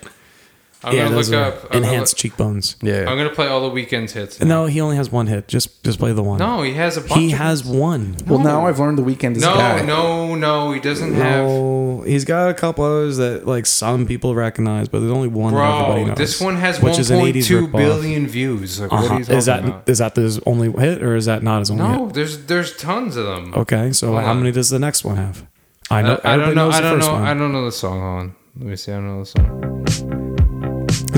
I'm 0.83 0.95
yeah, 0.95 1.05
gonna 1.05 1.15
look 1.17 1.33
are 1.33 1.43
up. 1.43 1.63
I'm 1.71 1.83
uh, 1.83 1.87
enhanced 1.87 2.13
look- 2.13 2.17
cheekbones. 2.19 2.75
Yeah. 2.83 3.09
I'm 3.09 3.17
gonna 3.17 3.31
play 3.33 3.47
all 3.47 3.67
the 3.67 3.75
Weeknd's 3.75 4.13
hits. 4.13 4.39
No, 4.39 4.67
he 4.67 4.79
only 4.79 4.95
has 4.95 5.11
one 5.11 5.25
hit. 5.25 5.47
Just 5.47 5.83
just 5.83 5.97
play 5.97 6.13
the 6.13 6.21
one. 6.21 6.37
No, 6.37 6.61
he 6.61 6.73
has 6.75 6.97
a 6.97 7.01
bunch. 7.01 7.13
he 7.19 7.31
of 7.33 7.39
has 7.39 7.65
one. 7.65 8.15
Well, 8.27 8.37
now 8.39 8.67
I've 8.67 8.77
learned 8.79 8.99
the 8.99 9.01
Weeknd 9.03 9.37
is 9.37 9.43
a 9.43 9.47
No, 9.47 9.55
guy. 9.55 9.81
no, 9.83 10.35
no. 10.35 10.71
He 10.73 10.79
doesn't 10.79 11.13
have. 11.15 11.45
No, 11.47 12.03
he's 12.05 12.25
got 12.25 12.51
a 12.51 12.53
couple 12.53 12.85
others 12.85 13.17
that 13.17 13.47
like 13.47 13.65
some 13.65 14.05
people 14.05 14.35
recognize, 14.35 14.87
but 14.87 14.99
there's 14.99 15.11
only 15.11 15.27
one 15.29 15.55
that 15.55 15.59
everybody 15.81 16.01
Bro, 16.03 16.09
knows. 16.09 16.17
this 16.19 16.39
one 16.39 16.55
has 16.57 16.79
which 16.79 16.99
is 16.99 17.09
an 17.09 17.19
80s 17.21 17.33
1.2 17.49 17.67
ripoff. 17.67 17.71
billion 17.77 18.27
views. 18.27 18.79
Like, 18.79 18.93
Uh-huh. 18.93 19.13
are 19.15 19.21
Is 19.35 19.45
that 19.47 19.65
about? 19.65 19.89
is 19.89 19.97
that 19.97 20.15
his 20.15 20.39
only 20.45 20.71
hit 20.71 21.01
or 21.01 21.15
is 21.15 21.25
that 21.25 21.41
not 21.41 21.59
his 21.59 21.71
only 21.71 21.83
no, 21.87 22.05
hit? 22.05 22.13
there's 22.13 22.45
there's 22.45 22.77
tons 22.77 23.15
of 23.17 23.25
them. 23.25 23.51
Okay, 23.55 23.91
so 23.93 24.11
Hold 24.11 24.21
how 24.21 24.29
on. 24.31 24.37
many 24.41 24.51
does 24.51 24.69
the 24.69 24.79
next 24.79 25.03
one 25.03 25.17
have? 25.17 25.43
I 25.89 26.03
know. 26.03 26.21
I, 26.23 26.33
I 26.35 26.37
don't 26.37 26.53
know. 26.53 26.69
I 26.69 26.81
don't 26.81 26.99
know. 26.99 27.13
one. 27.13 27.23
I 27.23 27.33
don't 27.33 27.51
know 27.51 27.65
the 27.65 27.71
song. 27.71 27.99
Hold 27.99 28.19
on. 28.19 28.35
Let 28.59 28.67
me 28.69 28.75
see. 28.75 28.91
I 28.91 28.95
don't 28.95 29.07
know 29.07 29.23
the 29.23 29.91
song. 29.97 30.23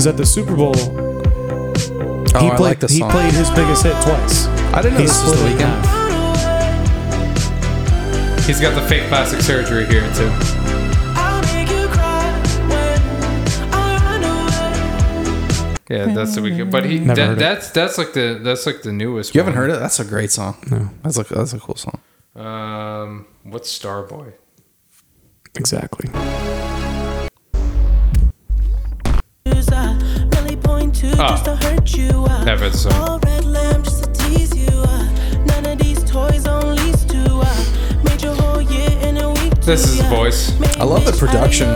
Is 0.00 0.06
at 0.06 0.16
the 0.16 0.24
Super 0.24 0.56
Bowl? 0.56 0.72
Oh, 0.74 2.24
he 2.40 2.48
played. 2.56 2.80
like 2.82 2.88
he 2.88 3.00
played 3.00 3.34
his 3.34 3.50
biggest 3.50 3.82
hit 3.82 3.92
twice. 4.02 4.46
I 4.72 4.80
didn't 4.80 4.94
know 4.94 5.00
He 5.00 5.06
this 5.06 5.22
was 5.22 5.38
the 5.38 5.46
Weeknd. 5.46 5.60
half. 5.60 5.84
He's 8.46 8.60
got 8.62 8.74
the 8.80 8.88
fake 8.88 9.08
plastic 9.08 9.42
surgery 9.42 9.84
here 9.84 10.10
too. 10.14 10.30
Yeah, 15.90 16.06
that's 16.14 16.34
the 16.34 16.40
Weeknd. 16.40 16.70
But 16.70 16.86
he 16.86 16.98
Never 17.00 17.14
that, 17.20 17.26
heard 17.26 17.38
that's 17.38 17.68
that's 17.70 17.98
like 17.98 18.14
the 18.14 18.40
that's 18.42 18.64
like 18.64 18.80
the 18.80 18.92
newest. 18.92 19.34
You 19.34 19.40
haven't 19.40 19.56
heard 19.56 19.68
it? 19.70 19.78
That's 19.80 20.00
a 20.00 20.04
great 20.06 20.30
song. 20.30 20.56
No, 20.70 20.88
that's 21.02 21.18
like 21.18 21.28
that's 21.28 21.52
a 21.52 21.58
cool 21.58 21.76
song. 21.76 22.00
Um, 22.36 23.26
what's 23.42 23.76
Starboy? 23.76 24.32
Exactly. 25.56 26.08
Oh. 31.22 31.36
Never 32.46 32.64
heard 32.64 32.72
the 32.72 32.78
song. 32.78 33.20
This 39.60 39.84
is 39.84 39.98
his 39.98 40.06
voice. 40.06 40.58
I 40.78 40.84
love 40.84 41.04
the 41.04 41.12
production. 41.12 41.68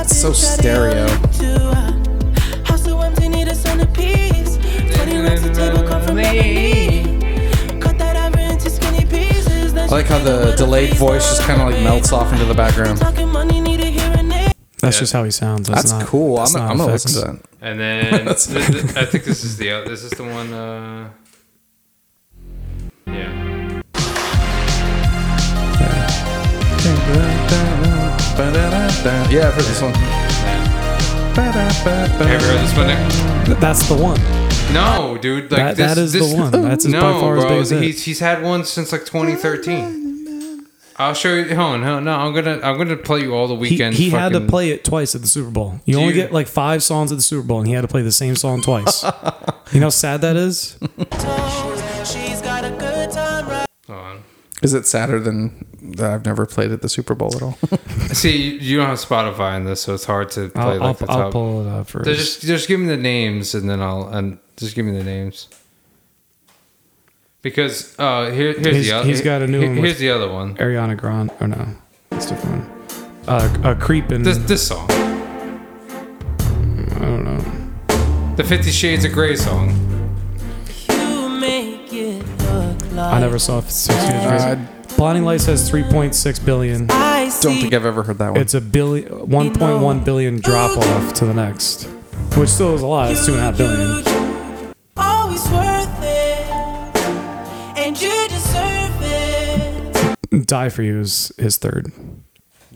It's 0.00 0.16
so 0.16 0.32
stereo. 0.32 1.06
I 9.78 9.88
like 9.90 10.06
how 10.06 10.18
the 10.18 10.54
delayed 10.56 10.94
voice 10.94 11.28
just 11.28 11.42
kind 11.42 11.60
of 11.60 11.70
like 11.70 11.82
melts 11.84 12.12
off 12.12 12.32
into 12.32 12.46
the 12.46 12.54
background. 12.54 13.00
That's 14.86 14.98
just 14.98 15.12
how 15.12 15.24
he 15.24 15.30
sounds. 15.30 15.68
That's, 15.68 15.82
That's 15.90 15.92
not, 15.92 16.06
cool. 16.06 16.36
I'm, 16.38 16.42
that's 16.42 16.54
not 16.54 16.70
I'm 16.70 16.76
gonna 16.78 16.88
effects. 16.94 17.14
listen 17.16 17.36
to 17.36 17.42
that. 17.42 17.48
And 17.60 17.80
then 17.80 18.24
th- 18.36 18.66
th- 18.84 18.96
I 18.96 19.04
think 19.06 19.24
this 19.24 19.44
is 19.44 19.56
the 19.56 19.68
this 19.86 20.02
is 20.04 20.10
the 20.12 20.24
one. 20.24 20.52
Uh, 20.52 21.10
yeah. 23.06 23.82
Yeah, 29.28 29.48
I've 29.48 29.54
heard 29.54 29.64
this 29.64 29.82
one. 29.82 29.92
Have 31.34 32.40
you 32.42 32.48
heard 32.48 32.60
this 32.60 32.74
one? 32.76 32.86
Nick? 32.86 33.58
That's 33.60 33.86
the 33.88 33.94
one. 33.94 34.18
No, 34.72 35.18
dude. 35.20 35.50
Like 35.50 35.76
That- 35.76 35.76
this, 35.76 35.94
that 35.94 36.00
is 36.00 36.12
the 36.14 36.34
one. 36.36 36.50
That's 36.50 36.84
his- 36.84 36.94
by 36.94 37.00
no, 37.00 37.20
far 37.20 37.34
his 37.36 37.44
bro. 37.44 37.50
biggest 37.54 37.72
hit. 37.72 37.82
He's 37.82 38.04
he's 38.04 38.20
had 38.20 38.42
one 38.42 38.64
since 38.64 38.92
like 38.92 39.04
2013. 39.04 40.05
I'll 40.98 41.14
show 41.14 41.34
you. 41.34 41.54
Hold 41.54 41.74
on, 41.74 41.82
hold 41.82 41.96
on. 41.98 42.04
No, 42.04 42.12
I'm 42.16 42.32
gonna 42.34 42.58
I'm 42.62 42.78
gonna 42.78 42.96
play 42.96 43.20
you 43.20 43.34
all 43.34 43.48
the 43.48 43.56
He, 43.56 43.76
Weeknd. 43.78 43.92
he 43.92 44.10
had 44.10 44.32
to 44.32 44.40
play 44.40 44.70
it 44.70 44.82
twice 44.84 45.14
at 45.14 45.20
the 45.20 45.26
Super 45.28 45.50
Bowl. 45.50 45.80
You 45.84 45.98
only 45.98 46.14
you- 46.14 46.20
get 46.22 46.32
like 46.32 46.46
five 46.48 46.82
songs 46.82 47.12
at 47.12 47.16
the 47.18 47.22
Super 47.22 47.46
Bowl, 47.46 47.58
and 47.58 47.66
he 47.68 47.74
had 47.74 47.82
to 47.82 47.88
play 47.88 48.02
the 48.02 48.12
same 48.12 48.34
song 48.36 48.62
twice. 48.62 49.02
you 49.72 49.80
know 49.80 49.86
how 49.86 49.90
sad 49.90 50.20
that 50.22 50.36
is? 50.36 50.78
Hold 53.86 53.98
on. 54.00 54.22
Is 54.62 54.72
it 54.72 54.86
sadder 54.86 55.20
than 55.20 55.66
that 55.96 56.10
I've 56.12 56.24
never 56.24 56.46
played 56.46 56.72
at 56.72 56.80
the 56.80 56.88
Super 56.88 57.14
Bowl 57.14 57.34
at 57.36 57.42
all? 57.42 57.58
See, 58.14 58.36
you- 58.54 58.58
you 58.58 58.76
don't 58.78 58.86
have 58.88 58.98
Spotify 58.98 59.56
in 59.58 59.64
this, 59.64 59.82
so 59.82 59.94
it's 59.94 60.06
hard 60.06 60.30
to 60.32 60.48
play 60.48 60.62
I'll, 60.62 60.78
like 60.78 60.82
I'll, 60.82 60.94
the 60.94 61.06
I'll 61.12 61.18
top. 61.24 61.32
pull 61.32 61.66
it 61.66 61.70
up 61.70 61.88
for 61.88 62.02
Just, 62.02 62.40
just 62.40 62.42
just 62.46 62.68
give 62.68 62.80
me 62.80 62.86
the 62.86 62.96
names, 62.96 63.54
and 63.54 63.68
then 63.68 63.80
I'll 63.82 64.08
and 64.08 64.38
just 64.56 64.74
give 64.74 64.86
me 64.86 64.96
the 64.96 65.04
names. 65.04 65.48
Because 67.46 67.94
uh, 67.96 68.32
here 68.32 68.54
here's 68.54 68.74
He's- 68.74 68.86
the 68.86 68.92
other. 68.92 69.08
he's 69.08 69.20
got 69.20 69.40
a 69.40 69.46
new 69.46 69.60
here- 69.60 69.68
one 69.68 69.76
Here's 69.78 69.98
the 70.00 70.10
other 70.10 70.28
one. 70.28 70.56
Ariana 70.56 70.96
Grande. 70.96 71.30
Or 71.40 71.46
no, 71.46 71.68
that's 72.10 72.26
different. 72.26 72.68
one. 72.68 73.08
Uh, 73.28 73.70
a 73.70 73.74
creeping. 73.76 74.24
This 74.24 74.38
this 74.38 74.66
song, 74.66 74.90
I 74.90 74.94
don't 76.98 77.22
know. 77.24 78.34
the 78.34 78.42
Fifty 78.42 78.72
Shades 78.72 79.04
of 79.04 79.12
Grey 79.12 79.36
song. 79.36 79.70
I 82.98 83.20
never 83.20 83.38
saw 83.38 83.60
Six 83.60 83.96
Feet 84.06 84.12
I 84.16 84.56
Blinding 84.96 85.24
Lights 85.24 85.44
has 85.46 85.70
3.6 85.70 86.44
billion. 86.44 86.90
I 86.90 87.30
don't 87.42 87.60
think 87.60 87.74
I've 87.74 87.86
ever 87.86 88.02
heard 88.02 88.18
that 88.18 88.32
one. 88.32 88.40
It's 88.40 88.54
a 88.54 88.60
billion, 88.60 89.08
1.1 89.28 90.04
billion 90.04 90.40
drop 90.40 90.76
off 90.76 91.14
to 91.14 91.26
the 91.26 91.34
next, 91.34 91.84
which 92.36 92.48
still 92.48 92.74
is 92.74 92.82
a 92.82 92.86
lot. 92.86 93.12
It's 93.12 93.24
two 93.24 93.34
and 93.34 93.40
a 93.40 93.44
half 93.44 93.56
billion. 93.58 94.15
Die 100.46 100.68
for 100.68 100.82
You 100.82 101.00
is 101.00 101.32
his 101.38 101.58
third. 101.58 101.92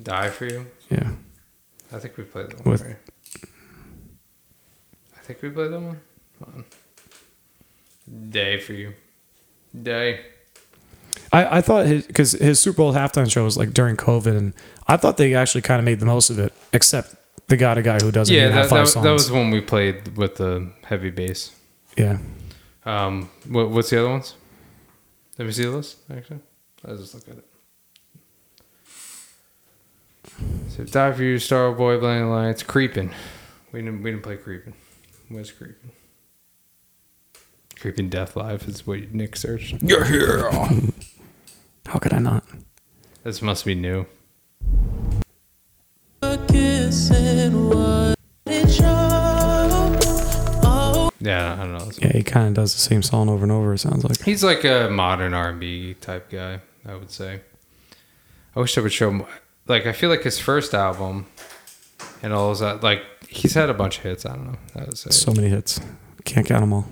Die 0.02 0.28
for 0.30 0.46
you. 0.46 0.66
Yeah. 0.90 1.10
I 1.92 1.98
think 1.98 2.16
we 2.16 2.24
played 2.24 2.50
that 2.50 2.64
one. 2.64 2.72
With- 2.72 2.82
right? 2.82 2.96
I 5.16 5.20
think 5.22 5.42
we 5.42 5.50
played 5.50 5.72
that 5.72 5.80
one. 5.80 6.00
On. 6.44 6.64
Day 8.30 8.58
for 8.58 8.72
you. 8.72 8.94
Day. 9.80 10.20
I, 11.32 11.58
I 11.58 11.60
thought 11.60 11.86
his 11.86 12.06
because 12.06 12.32
his 12.32 12.58
Super 12.58 12.78
Bowl 12.78 12.92
halftime 12.92 13.30
show 13.30 13.44
was 13.44 13.56
like 13.56 13.72
during 13.72 13.96
COVID, 13.96 14.36
and 14.36 14.52
I 14.88 14.96
thought 14.96 15.16
they 15.16 15.34
actually 15.34 15.62
kind 15.62 15.78
of 15.78 15.84
made 15.84 16.00
the 16.00 16.06
most 16.06 16.30
of 16.30 16.38
it. 16.40 16.52
Except 16.72 17.14
they 17.46 17.56
got 17.56 17.78
a 17.78 17.82
guy 17.82 17.98
who 18.00 18.10
doesn't 18.10 18.34
Yeah, 18.34 18.48
that, 18.48 18.68
five 18.68 18.92
that, 18.92 19.02
that 19.02 19.12
was 19.12 19.30
when 19.30 19.50
we 19.50 19.60
played 19.60 20.16
with 20.16 20.36
the 20.36 20.72
heavy 20.84 21.10
bass. 21.10 21.54
yeah. 21.96 22.18
Um, 22.84 23.28
what, 23.48 23.70
what's 23.70 23.90
the 23.90 24.00
other 24.00 24.08
ones? 24.08 24.34
Let 25.38 25.46
me 25.46 25.52
see 25.52 25.64
the 25.64 25.70
list. 25.70 25.98
Actually, 26.10 26.40
let's 26.82 27.00
just 27.02 27.14
look 27.14 27.28
at 27.28 27.36
it. 27.36 27.46
So, 30.70 30.84
Die 30.84 31.12
for 31.12 31.22
You, 31.24 31.34
Starboy, 31.34 31.98
Blinding 31.98 32.30
Lights, 32.30 32.62
Creeping. 32.62 33.10
We 33.72 33.82
didn't 33.82 34.04
we 34.04 34.12
didn't 34.12 34.22
play 34.22 34.36
Creeping. 34.36 34.74
What's 35.28 35.50
Creeping? 35.50 35.90
Creeping 37.74 38.08
Death 38.08 38.36
Live 38.36 38.68
is 38.68 38.86
what 38.86 39.12
Nick 39.12 39.34
searched. 39.34 39.82
You're 39.82 40.04
here. 40.04 40.48
How 41.86 41.98
could 41.98 42.12
I 42.12 42.20
not? 42.20 42.44
This 43.24 43.42
must 43.42 43.64
be 43.64 43.74
new. 43.74 44.06
Yeah, 51.22 51.56
I 51.58 51.64
don't 51.64 51.72
know. 51.72 51.90
Yeah, 51.98 52.12
he 52.12 52.22
kind 52.22 52.46
of 52.46 52.54
does 52.54 52.74
the 52.74 52.80
same 52.80 53.02
song 53.02 53.28
over 53.28 53.42
and 53.42 53.50
over. 53.50 53.74
It 53.74 53.78
sounds 53.78 54.04
like. 54.04 54.22
He's 54.22 54.44
like 54.44 54.62
a 54.62 54.88
modern 54.88 55.34
R 55.34 55.48
and 55.48 55.58
B 55.58 55.94
type 55.94 56.30
guy, 56.30 56.60
I 56.86 56.94
would 56.94 57.10
say. 57.10 57.40
I 58.54 58.60
wish 58.60 58.78
I 58.78 58.82
would 58.82 58.92
show 58.92 59.10
him. 59.10 59.24
Like, 59.70 59.86
I 59.86 59.92
feel 59.92 60.10
like 60.10 60.22
his 60.22 60.38
first 60.38 60.74
album 60.74 61.26
and 62.22 62.32
all 62.32 62.54
that. 62.54 62.82
Like, 62.82 63.02
he's 63.28 63.54
had 63.54 63.70
a 63.70 63.74
bunch 63.74 63.98
of 63.98 64.02
hits. 64.02 64.26
I 64.26 64.34
don't 64.34 64.52
know. 64.52 64.58
Would 64.74 64.98
say. 64.98 65.10
So 65.10 65.32
many 65.32 65.48
hits. 65.48 65.80
Can't 66.24 66.46
count 66.46 66.60
them 66.62 66.72
all. 66.72 66.86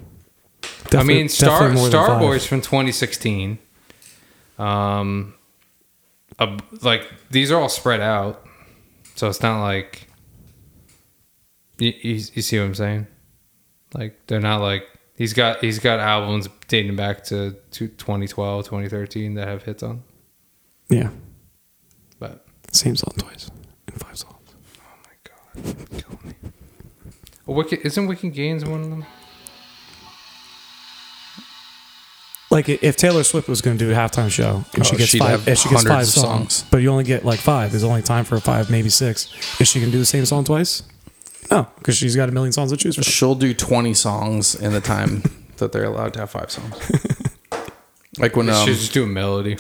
I 0.93 1.03
mean, 1.03 1.29
Star 1.29 1.77
Star. 1.77 2.19
Boys 2.19 2.47
from 2.47 2.61
2016. 2.61 3.59
Um, 4.59 5.35
a, 6.39 6.59
like 6.83 7.07
these 7.31 7.51
are 7.51 7.61
all 7.61 7.69
spread 7.69 8.01
out, 8.01 8.45
so 9.15 9.29
it's 9.29 9.43
not 9.43 9.61
like 9.61 10.09
you, 11.79 11.93
you, 12.01 12.15
you 12.33 12.43
see 12.43 12.59
what 12.59 12.65
I'm 12.65 12.75
saying. 12.75 13.07
Like 13.95 14.27
they're 14.27 14.41
not 14.41 14.61
like 14.61 14.89
he's 15.17 15.33
got 15.33 15.61
he's 15.61 15.79
got 15.79 16.01
albums 16.01 16.49
dating 16.69 16.97
back 16.97 17.25
to, 17.25 17.57
to 17.73 17.89
2012, 17.89 18.65
2013 18.65 19.35
that 19.35 19.49
have 19.49 19.63
hits 19.63 19.83
on. 19.83 20.03
Yeah. 20.89 21.11
But 22.69 22.75
Same 22.77 22.97
song 22.97 23.15
twice 23.17 23.51
in 23.89 23.95
five 23.95 24.17
songs. 24.17 24.35
oh 24.79 24.83
my 25.05 25.63
god, 25.65 25.89
killing 25.91 26.19
me. 26.25 26.35
Well, 27.47 27.57
Wicked, 27.57 27.81
isn't 27.85 28.07
Wicked 28.07 28.33
Games 28.35 28.65
one 28.65 28.83
of 28.83 28.91
them? 28.91 29.07
Like 32.51 32.69
if 32.71 32.97
Taylor 32.97 33.25
Swift 33.25 33.47
was 33.49 33.61
going 33.61 33.77
to 33.77 33.85
do 33.85 33.91
a 33.91 33.95
halftime 33.95 34.31
show 34.31 34.65
and 34.75 34.87
she 34.87 34.95
Oh, 34.95 34.99
gets 34.99 35.11
she'd 35.11 35.19
five, 35.19 35.31
have 35.41 35.49
if 35.49 35.59
she 35.59 35.69
gets 35.69 35.83
five 35.83 35.91
hundreds 35.93 36.17
of 36.17 36.23
songs, 36.23 36.55
songs. 36.55 36.71
but 36.71 36.79
you 36.79 36.91
only 36.91 37.05
get 37.05 37.23
like 37.25 37.41
five. 37.41 37.71
There's 37.73 37.85
only 37.85 38.01
time 38.01 38.25
for 38.25 38.41
five, 38.41 38.71
maybe 38.71 38.89
six. 38.89 39.27
Is 39.61 39.69
she 39.69 39.81
going 39.81 39.91
to 39.91 39.97
do 39.97 39.99
the 39.99 40.07
same 40.07 40.25
song 40.25 40.45
twice? 40.45 40.83
No, 41.51 41.67
because 41.79 41.97
she's 41.99 42.17
got 42.17 42.29
a 42.29 42.33
million 42.33 42.53
songs 42.53 42.71
to 42.71 42.77
choose 42.79 42.95
from. 42.95 43.05
She'll 43.05 43.35
do 43.35 43.53
20 43.53 43.93
songs 43.95 44.55
in 44.55 44.73
the 44.73 44.81
time 44.81 45.23
that 45.59 45.73
they're 45.73 45.85
allowed 45.85 46.15
to 46.15 46.21
have 46.21 46.31
five 46.31 46.51
songs. 46.51 46.75
like 48.19 48.35
when, 48.35 48.49
um, 48.49 48.67
Should 48.67 48.77
just 48.77 48.93
do 48.95 49.05
a 49.05 49.07
melody. 49.07 49.59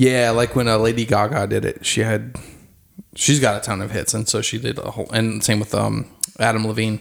Yeah, 0.00 0.30
like 0.30 0.56
when 0.56 0.66
uh, 0.66 0.78
Lady 0.78 1.04
Gaga 1.04 1.46
did 1.46 1.64
it, 1.66 1.84
she 1.84 2.00
had, 2.00 2.36
she's 3.14 3.38
got 3.38 3.60
a 3.60 3.60
ton 3.60 3.82
of 3.82 3.90
hits, 3.90 4.14
and 4.14 4.26
so 4.26 4.40
she 4.40 4.56
did 4.58 4.78
a 4.78 4.90
whole, 4.92 5.10
and 5.12 5.44
same 5.44 5.60
with 5.60 5.74
um 5.74 6.06
Adam 6.38 6.66
Levine. 6.66 7.00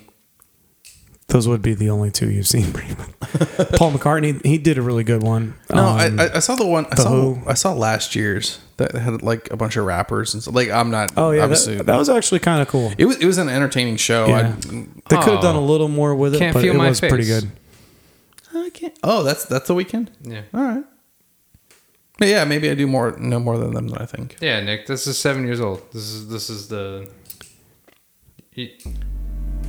Those 1.28 1.48
would 1.48 1.62
be 1.62 1.76
the 1.76 1.90
only 1.92 2.12
two 2.12 2.30
you've 2.30 2.48
seen. 2.48 2.74
pretty 2.74 2.96
much. 2.96 3.70
Paul 3.78 3.92
McCartney, 3.94 4.44
he 4.46 4.58
did 4.58 4.78
a 4.78 4.82
really 4.82 5.04
good 5.04 5.22
one. 5.24 5.54
No, 5.70 5.86
Um, 5.86 6.20
I, 6.20 6.24
I- 6.26 6.36
I 6.38 6.40
saw 6.40 6.56
the 6.56 6.66
one 6.66 6.88
I 6.88 6.96
The 6.96 7.04
saw 7.04 7.10
Who. 7.10 7.40
I 7.48 7.54
saw 7.54 7.72
last 7.74 8.16
year's 8.16 8.60
that 8.78 8.94
had 8.96 9.22
like 9.22 9.50
a 9.52 9.56
bunch 9.56 9.78
of 9.78 9.86
rappers 9.86 10.34
and 10.34 10.42
stuff. 10.44 10.56
Like 10.56 10.70
I'm 10.70 10.90
not. 10.92 11.12
oh 11.16 11.32
yeah, 11.32 11.44
obviously. 11.44 11.76
that, 11.78 11.86
that 11.86 11.98
was 11.98 12.10
actually 12.10 12.40
kind 12.40 12.62
of 12.62 12.68
cool. 12.68 12.92
it 12.98 13.06
was 13.06 13.16
it 13.18 13.26
was 13.26 13.38
an 13.38 13.48
entertaining 13.48 13.96
show. 13.98 14.26
Yeah. 14.28 14.56
I, 14.58 14.88
They 15.10 15.18
could 15.24 15.34
have 15.36 15.42
done 15.42 15.56
a 15.56 15.60
Oh. 15.62 15.66
little 15.66 15.88
more 15.88 16.16
with 16.16 16.36
it, 16.36 16.40
Can't 16.40 16.54
but 16.56 16.64
feel 16.64 16.74
it 16.74 16.78
my 16.78 16.90
was 16.90 17.00
pretty 17.00 17.24
face. 17.24 17.42
good. 17.42 17.52
I 18.56 18.70
can't. 18.72 18.98
Oh, 19.04 19.22
that's 19.24 19.46
that's 19.46 19.68
the 19.68 19.76
Weeknd. 19.76 20.08
Yeah. 20.24 20.42
All 20.54 20.64
right. 20.64 20.84
Yeah, 22.22 22.44
maybe 22.46 22.70
I 22.70 22.76
do 22.76 22.86
more 22.88 23.18
know 23.18 23.40
more 23.40 23.58
than 23.58 23.74
them 23.74 23.88
than 23.88 23.98
I 24.02 24.06
think. 24.06 24.36
Yeah, 24.42 24.60
Nick, 24.60 24.88
this 24.88 25.08
is 25.08 25.18
seven 25.18 25.46
years 25.46 25.60
old. 25.62 25.82
This 25.94 26.04
is 26.04 26.28
this 26.30 26.50
is 26.50 26.68
the. 26.68 27.10
y- 28.58 28.72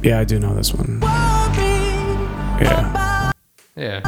Yeah, 0.02 0.18
I 0.20 0.24
do 0.24 0.38
know 0.40 0.54
this 0.54 0.74
one. 0.74 0.98
Yeah, 2.60 3.30
Yeah. 3.76 4.00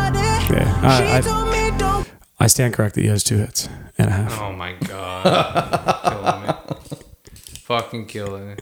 yeah. 0.50 0.80
I, 0.82 1.22
I, 1.24 2.04
I 2.40 2.46
stand 2.48 2.74
corrected. 2.74 3.04
He 3.04 3.08
has 3.10 3.22
two 3.24 3.38
hits 3.38 3.68
and 3.96 4.08
a 4.08 4.12
half. 4.12 4.40
Oh 4.40 4.52
my 4.52 4.72
god. 4.74 5.22
killing 6.04 6.42
me. 6.42 6.96
Fucking 7.60 8.06
killing 8.06 8.48
me. 8.48 8.54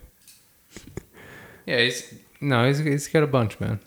Yeah, 1.66 1.78
he's 1.81 2.15
no, 2.40 2.66
he's 2.66 2.78
he's 2.78 3.09
got 3.09 3.23
a 3.23 3.27
bunch, 3.27 3.59
man. 3.61 3.81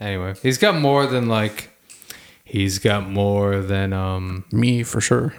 Anyway, 0.00 0.34
he's 0.42 0.58
got 0.58 0.76
more 0.80 1.06
than 1.06 1.28
like. 1.28 1.70
He's 2.44 2.78
got 2.78 3.08
more 3.08 3.60
than 3.60 3.92
um. 3.92 4.44
Me 4.52 4.82
for 4.82 5.00
sure. 5.00 5.34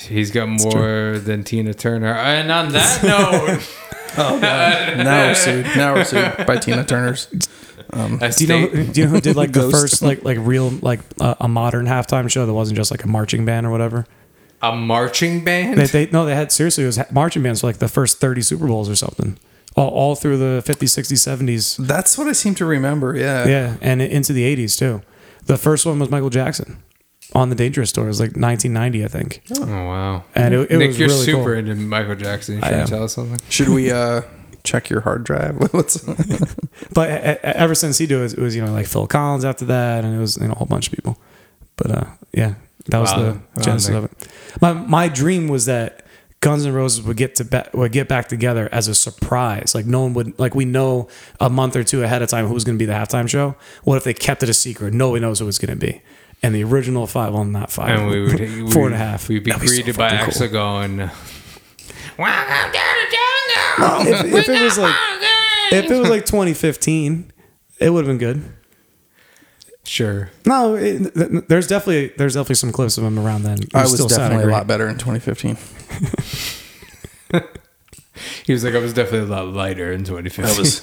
He's 0.00 0.30
got 0.30 0.48
more 0.48 1.18
than 1.18 1.44
Tina 1.44 1.74
Turner. 1.74 2.14
And 2.14 2.50
on 2.50 2.72
that 2.72 3.02
note, 4.16 4.16
Now 4.16 5.28
we're 5.28 5.34
sued. 5.34 5.66
Now 5.76 5.94
we're 5.94 6.04
sued 6.04 6.34
by 6.46 6.56
Tina 6.56 6.84
Turner's. 6.84 7.28
I 7.92 8.30
Do 8.30 8.44
you 8.44 8.48
know? 8.48 8.68
Do 8.70 9.00
you 9.00 9.06
know 9.06 9.12
who 9.12 9.20
did 9.20 9.36
like 9.36 9.52
the 9.52 9.70
first 9.70 10.00
like 10.00 10.24
like 10.24 10.38
real 10.40 10.70
like 10.70 11.00
uh, 11.20 11.34
a 11.38 11.48
modern 11.48 11.84
halftime 11.86 12.30
show 12.30 12.46
that 12.46 12.54
wasn't 12.54 12.76
just 12.76 12.90
like 12.90 13.04
a 13.04 13.08
marching 13.08 13.44
band 13.44 13.66
or 13.66 13.70
whatever? 13.70 14.06
a 14.62 14.74
marching 14.74 15.44
band. 15.44 15.76
They, 15.76 15.86
they 15.86 16.10
no, 16.12 16.24
they 16.24 16.34
had 16.36 16.52
seriously 16.52 16.84
it 16.84 16.86
was 16.86 16.98
marching 17.10 17.42
bands 17.42 17.60
for 17.60 17.66
like 17.66 17.78
the 17.78 17.88
first 17.88 18.20
thirty 18.20 18.40
Super 18.40 18.68
Bowls 18.68 18.88
or 18.88 18.94
something, 18.94 19.36
all, 19.76 19.88
all 19.88 20.14
through 20.14 20.38
the 20.38 20.62
50s, 20.64 20.96
60s, 20.96 21.38
70s. 21.44 21.84
That's 21.84 22.16
what 22.16 22.28
I 22.28 22.32
seem 22.32 22.54
to 22.54 22.64
remember. 22.64 23.16
Yeah. 23.16 23.46
Yeah, 23.46 23.76
and 23.80 24.00
into 24.00 24.32
the 24.32 24.56
80s 24.56 24.78
too. 24.78 25.02
The 25.46 25.56
first 25.58 25.84
one 25.86 25.98
was 25.98 26.10
Michael 26.10 26.30
Jackson 26.30 26.82
on 27.34 27.48
the 27.48 27.54
Dangerous 27.54 27.92
Tour. 27.92 28.04
It 28.04 28.08
was 28.08 28.20
like 28.20 28.36
1990, 28.36 29.04
I 29.04 29.08
think. 29.08 29.42
oh 29.58 29.64
wow. 29.66 30.24
And 30.34 30.54
it, 30.54 30.70
it 30.70 30.78
Nick, 30.78 30.88
was 30.88 30.98
you're 30.98 31.08
really 31.08 31.24
super 31.24 31.42
cool. 31.44 31.52
into 31.58 31.74
Michael 31.76 32.14
Jackson. 32.14 32.56
You 32.56 32.60
I 32.62 32.70
am. 32.70 32.86
tell 32.86 33.04
us 33.04 33.14
something? 33.14 33.38
Should 33.48 33.68
we 33.70 33.90
uh 33.90 34.22
check 34.64 34.88
your 34.90 35.00
hard 35.00 35.24
drive? 35.24 35.56
What's 35.72 36.02
But 36.94 37.08
ever 37.42 37.74
since 37.74 37.98
he 37.98 38.06
did 38.06 38.20
it, 38.20 38.34
it 38.34 38.38
was 38.38 38.54
you 38.54 38.64
know 38.64 38.72
like 38.72 38.86
Phil 38.86 39.06
Collins 39.06 39.44
after 39.44 39.64
that, 39.66 40.04
and 40.04 40.14
it 40.14 40.18
was 40.18 40.36
you 40.36 40.46
know 40.46 40.52
a 40.52 40.56
whole 40.56 40.66
bunch 40.66 40.88
of 40.88 40.94
people. 40.94 41.18
But 41.76 41.90
uh, 41.90 42.04
yeah, 42.32 42.54
that 42.86 42.98
was 42.98 43.10
Wow. 43.12 43.38
the 43.54 43.62
genesis 43.62 43.88
Nick. 43.90 43.98
of 43.98 44.04
it. 44.04 44.28
My 44.60 44.72
my 44.74 45.08
dream 45.08 45.48
was 45.48 45.66
that 45.66 46.01
Guns 46.42 46.66
N' 46.66 46.74
Roses 46.74 47.02
would 47.06 47.16
get 47.16 47.36
to 47.36 47.44
ba- 47.44 47.70
would 47.72 47.92
get 47.92 48.08
back 48.08 48.28
together 48.28 48.68
as 48.72 48.88
a 48.88 48.94
surprise. 48.94 49.74
Like 49.74 49.86
no 49.86 50.02
one 50.02 50.12
would 50.14 50.38
like 50.38 50.54
we 50.54 50.64
know 50.66 51.08
a 51.40 51.48
month 51.48 51.74
or 51.76 51.84
two 51.84 52.02
ahead 52.02 52.20
of 52.20 52.28
time 52.28 52.46
who's 52.48 52.64
going 52.64 52.76
to 52.76 52.82
be 52.82 52.84
the 52.84 52.92
halftime 52.92 53.28
show. 53.28 53.54
What 53.84 53.96
if 53.96 54.04
they 54.04 54.12
kept 54.12 54.42
it 54.42 54.48
a 54.50 54.54
secret? 54.54 54.92
Nobody 54.92 55.20
knows 55.22 55.38
who 55.38 55.48
it's 55.48 55.58
going 55.58 55.78
to 55.78 55.86
be. 55.86 56.02
and 56.42 56.54
the 56.54 56.64
original 56.64 57.06
five, 57.06 57.32
well, 57.32 57.44
not 57.44 57.70
five, 57.70 57.96
and 57.98 58.10
we 58.10 58.20
would 58.20 58.72
four 58.74 58.86
and 58.86 58.94
a 58.94 58.98
half. 58.98 59.28
We'd 59.28 59.44
be 59.44 59.52
That'd 59.52 59.68
so 59.68 59.74
greeted 59.74 59.96
by 59.96 60.10
fucking 60.10 60.34
Axl 60.34 60.50
going, 60.52 60.96
"Welcome 62.18 62.72
to 62.72 62.80
the 63.00 63.16
jungle." 63.16 64.12
If, 64.12 64.34
if 64.34 64.48
it 64.48 64.62
was 64.62 64.78
like, 64.78 64.94
if 65.72 65.90
it 65.90 65.98
was 65.98 66.10
like 66.10 66.26
2015, 66.26 67.32
it 67.78 67.90
would 67.90 68.04
have 68.04 68.18
been 68.18 68.18
good. 68.18 68.52
Sure. 69.84 70.30
No, 70.46 70.74
it, 70.76 71.12
th- 71.14 71.44
there's 71.48 71.66
definitely 71.66 72.12
there's 72.16 72.34
definitely 72.34 72.54
some 72.54 72.72
clips 72.72 72.98
of 72.98 73.04
him 73.04 73.18
around 73.18 73.42
then. 73.42 73.58
He 73.58 73.68
I 73.74 73.82
was 73.82 73.94
still 73.94 74.06
definitely 74.08 74.44
a 74.44 74.48
lot 74.48 74.66
better 74.66 74.88
in 74.88 74.96
2015. 74.98 75.56
He 78.44 78.52
was 78.52 78.64
like, 78.64 78.74
I 78.74 78.78
was 78.78 78.92
definitely 78.92 79.28
a 79.28 79.30
lot 79.30 79.48
lighter 79.48 79.92
in 79.92 80.04
2015. 80.04 80.44
I 80.44 80.58
was 80.58 80.80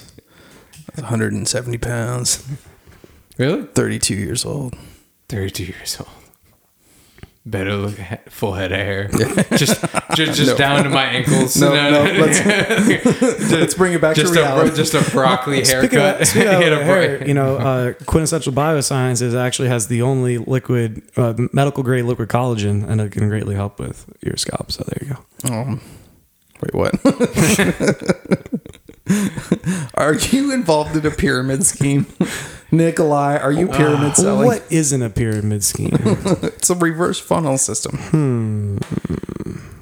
170 0.96 1.78
pounds, 1.78 2.46
really 3.38 3.64
32 3.64 4.16
years 4.16 4.46
old. 4.46 4.76
32 5.30 5.64
years 5.64 5.98
old. 6.00 6.10
Better 7.50 7.76
look 7.76 8.00
at 8.00 8.32
full 8.32 8.54
head 8.54 8.72
of 8.72 8.78
hair. 8.78 9.08
just 9.58 9.82
just, 10.14 10.38
just 10.38 10.58
down 10.58 10.84
to 10.84 10.90
my 10.90 11.06
ankles. 11.06 11.56
No, 11.60 11.74
no, 11.74 12.04
let's- 12.04 12.40
just, 12.40 13.22
Let's 13.52 13.74
bring 13.74 13.94
it 13.94 14.02
back 14.02 14.16
just 14.16 14.34
to 14.34 14.40
a 14.40 14.44
reality. 14.44 14.76
just 14.76 14.94
a 14.94 15.02
broccoli 15.12 15.66
haircut. 15.66 16.22
of, 16.22 16.28
speaking 16.28 16.48
of 16.48 16.82
hair, 16.82 17.28
you 17.28 17.34
know, 17.34 17.58
uh, 17.58 17.94
Quintessential 18.06 18.54
Biosciences 18.54 19.36
actually 19.36 19.70
has 19.70 19.88
the 19.88 20.02
only 20.04 20.38
liquid, 20.38 21.02
uh, 21.18 21.34
medical 21.52 21.82
grade 21.82 22.06
liquid 22.06 22.30
collagen, 22.30 22.88
and 22.88 23.02
it 23.02 23.12
can 23.12 23.28
greatly 23.30 23.56
help 23.56 23.80
with 23.80 24.06
your 24.22 24.38
scalp. 24.38 24.72
So 24.72 24.84
there 24.88 25.08
you 25.08 25.16
go. 25.16 25.54
Um, 25.54 25.82
wait, 26.62 26.74
what? 26.76 28.46
Are 29.96 30.14
you 30.16 30.54
involved 30.54 30.96
in 30.96 31.06
a 31.06 31.12
pyramid 31.12 31.66
scheme, 31.66 32.06
Nikolai? 32.72 33.38
Are 33.38 33.52
you 33.52 33.68
pyramid 33.68 34.16
selling? 34.16 34.46
What 34.46 34.64
isn't 34.70 35.02
a 35.02 35.10
pyramid 35.10 35.64
scheme? 35.64 35.98
It's 36.60 36.70
a 36.70 36.76
reverse 36.76 37.20
funnel 37.20 37.58
system. 37.58 38.80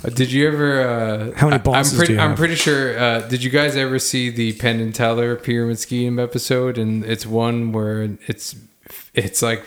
Uh, 0.04 0.10
Did 0.10 0.32
you 0.32 0.48
ever? 0.48 0.82
Uh, 0.82 1.32
How 1.36 1.48
many 1.48 1.56
I- 1.60 1.64
bosses 1.64 1.94
I'm 1.94 1.98
pretty, 1.98 2.14
do 2.14 2.18
you 2.18 2.22
I'm 2.24 2.30
have? 2.32 2.38
pretty 2.38 2.56
sure. 2.56 2.98
Uh, 3.00 3.20
did 3.28 3.44
you 3.44 3.50
guys 3.50 3.76
ever 3.76 4.00
see 4.00 4.30
the 4.30 4.54
Penn 4.54 4.80
and 4.80 4.94
Teller 4.94 5.36
pyramid 5.36 5.80
scheme 5.80 6.20
episode? 6.20 6.78
And 6.78 7.04
it's 7.04 7.26
one 7.26 7.72
where 7.72 8.04
it's 8.28 8.56
it's 9.14 9.42
like 9.42 9.64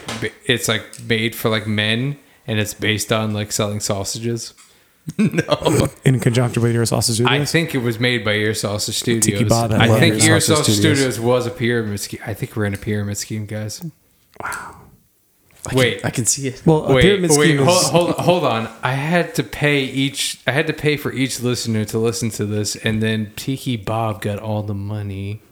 it's 0.47 0.69
like 0.69 0.85
made 1.05 1.35
for 1.35 1.49
like 1.51 1.67
men, 1.67 2.17
and 2.47 2.59
it's 2.61 2.75
based 2.75 3.13
on 3.13 3.33
like 3.35 3.51
selling 3.53 3.81
sausages. 3.81 4.55
In 6.05 6.21
conjunction 6.21 6.63
with 6.63 6.75
your 6.75 6.87
sausage 6.87 7.21
I 7.27 7.45
think 7.45 7.75
it 7.75 7.79
was 7.79 7.99
made 7.99 8.25
by 8.25 8.33
Ear 8.33 8.55
Sausage 8.55 8.97
Studios. 8.97 9.25
Tiki 9.25 9.45
Bob 9.45 9.71
had 9.71 9.81
I 9.81 9.99
think 9.99 10.23
Ear 10.23 10.35
Ear 10.35 10.41
Sausage 10.41 10.57
Sausage 10.57 10.75
Studios. 10.77 10.99
Studios. 10.99 11.21
was 11.21 11.47
a 11.47 11.51
pyramid 11.51 12.01
scheme. 12.01 12.21
I 12.27 12.35
think 12.35 12.57
we're 12.57 12.67
in 12.67 12.75
a 12.75 12.79
pyramid 12.79 13.19
scheme, 13.19 13.47
guys. 13.47 13.85
Wow. 14.43 14.77
Wait, 15.75 16.03
I 16.05 16.11
can 16.11 16.25
see 16.25 16.49
it. 16.49 16.63
well, 16.65 16.87
a 16.87 16.95
wait, 16.95 17.03
pyramid 17.03 17.31
wait, 17.35 17.49
scheme 17.49 17.59
hold, 17.59 17.83
is 17.83 17.89
hold, 17.89 18.11
hold 18.13 18.45
on. 18.45 18.69
I 18.83 18.93
had 18.93 19.35
to 19.35 19.43
pay 19.43 19.83
each. 19.83 20.41
I 20.47 20.53
had 20.53 20.67
to 20.69 20.73
pay 20.73 20.97
for 20.97 21.13
each 21.13 21.41
listener 21.41 21.85
to 21.87 21.99
listen 21.99 22.31
to 22.31 22.47
this, 22.47 22.77
and 22.77 23.03
then 23.03 23.33
Tiki 23.37 23.77
Bob 23.77 24.23
got 24.23 24.39
all 24.39 24.63
the 24.63 24.75
money 24.75 25.43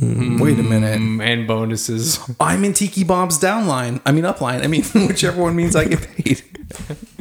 Wait 0.00 0.58
a 0.58 0.62
minute. 0.62 1.00
mm, 1.00 1.22
and 1.22 1.46
bonuses. 1.46 2.20
I'm 2.38 2.64
in 2.64 2.74
Tiki 2.74 3.02
Bob's 3.02 3.38
downline. 3.38 4.00
I 4.04 4.12
mean 4.12 4.24
upline. 4.24 4.62
I 4.62 4.66
mean 4.66 4.84
whichever 5.08 5.42
one 5.42 5.56
means 5.56 5.74
I 5.74 5.86
get 5.86 6.02
paid. 6.02 6.42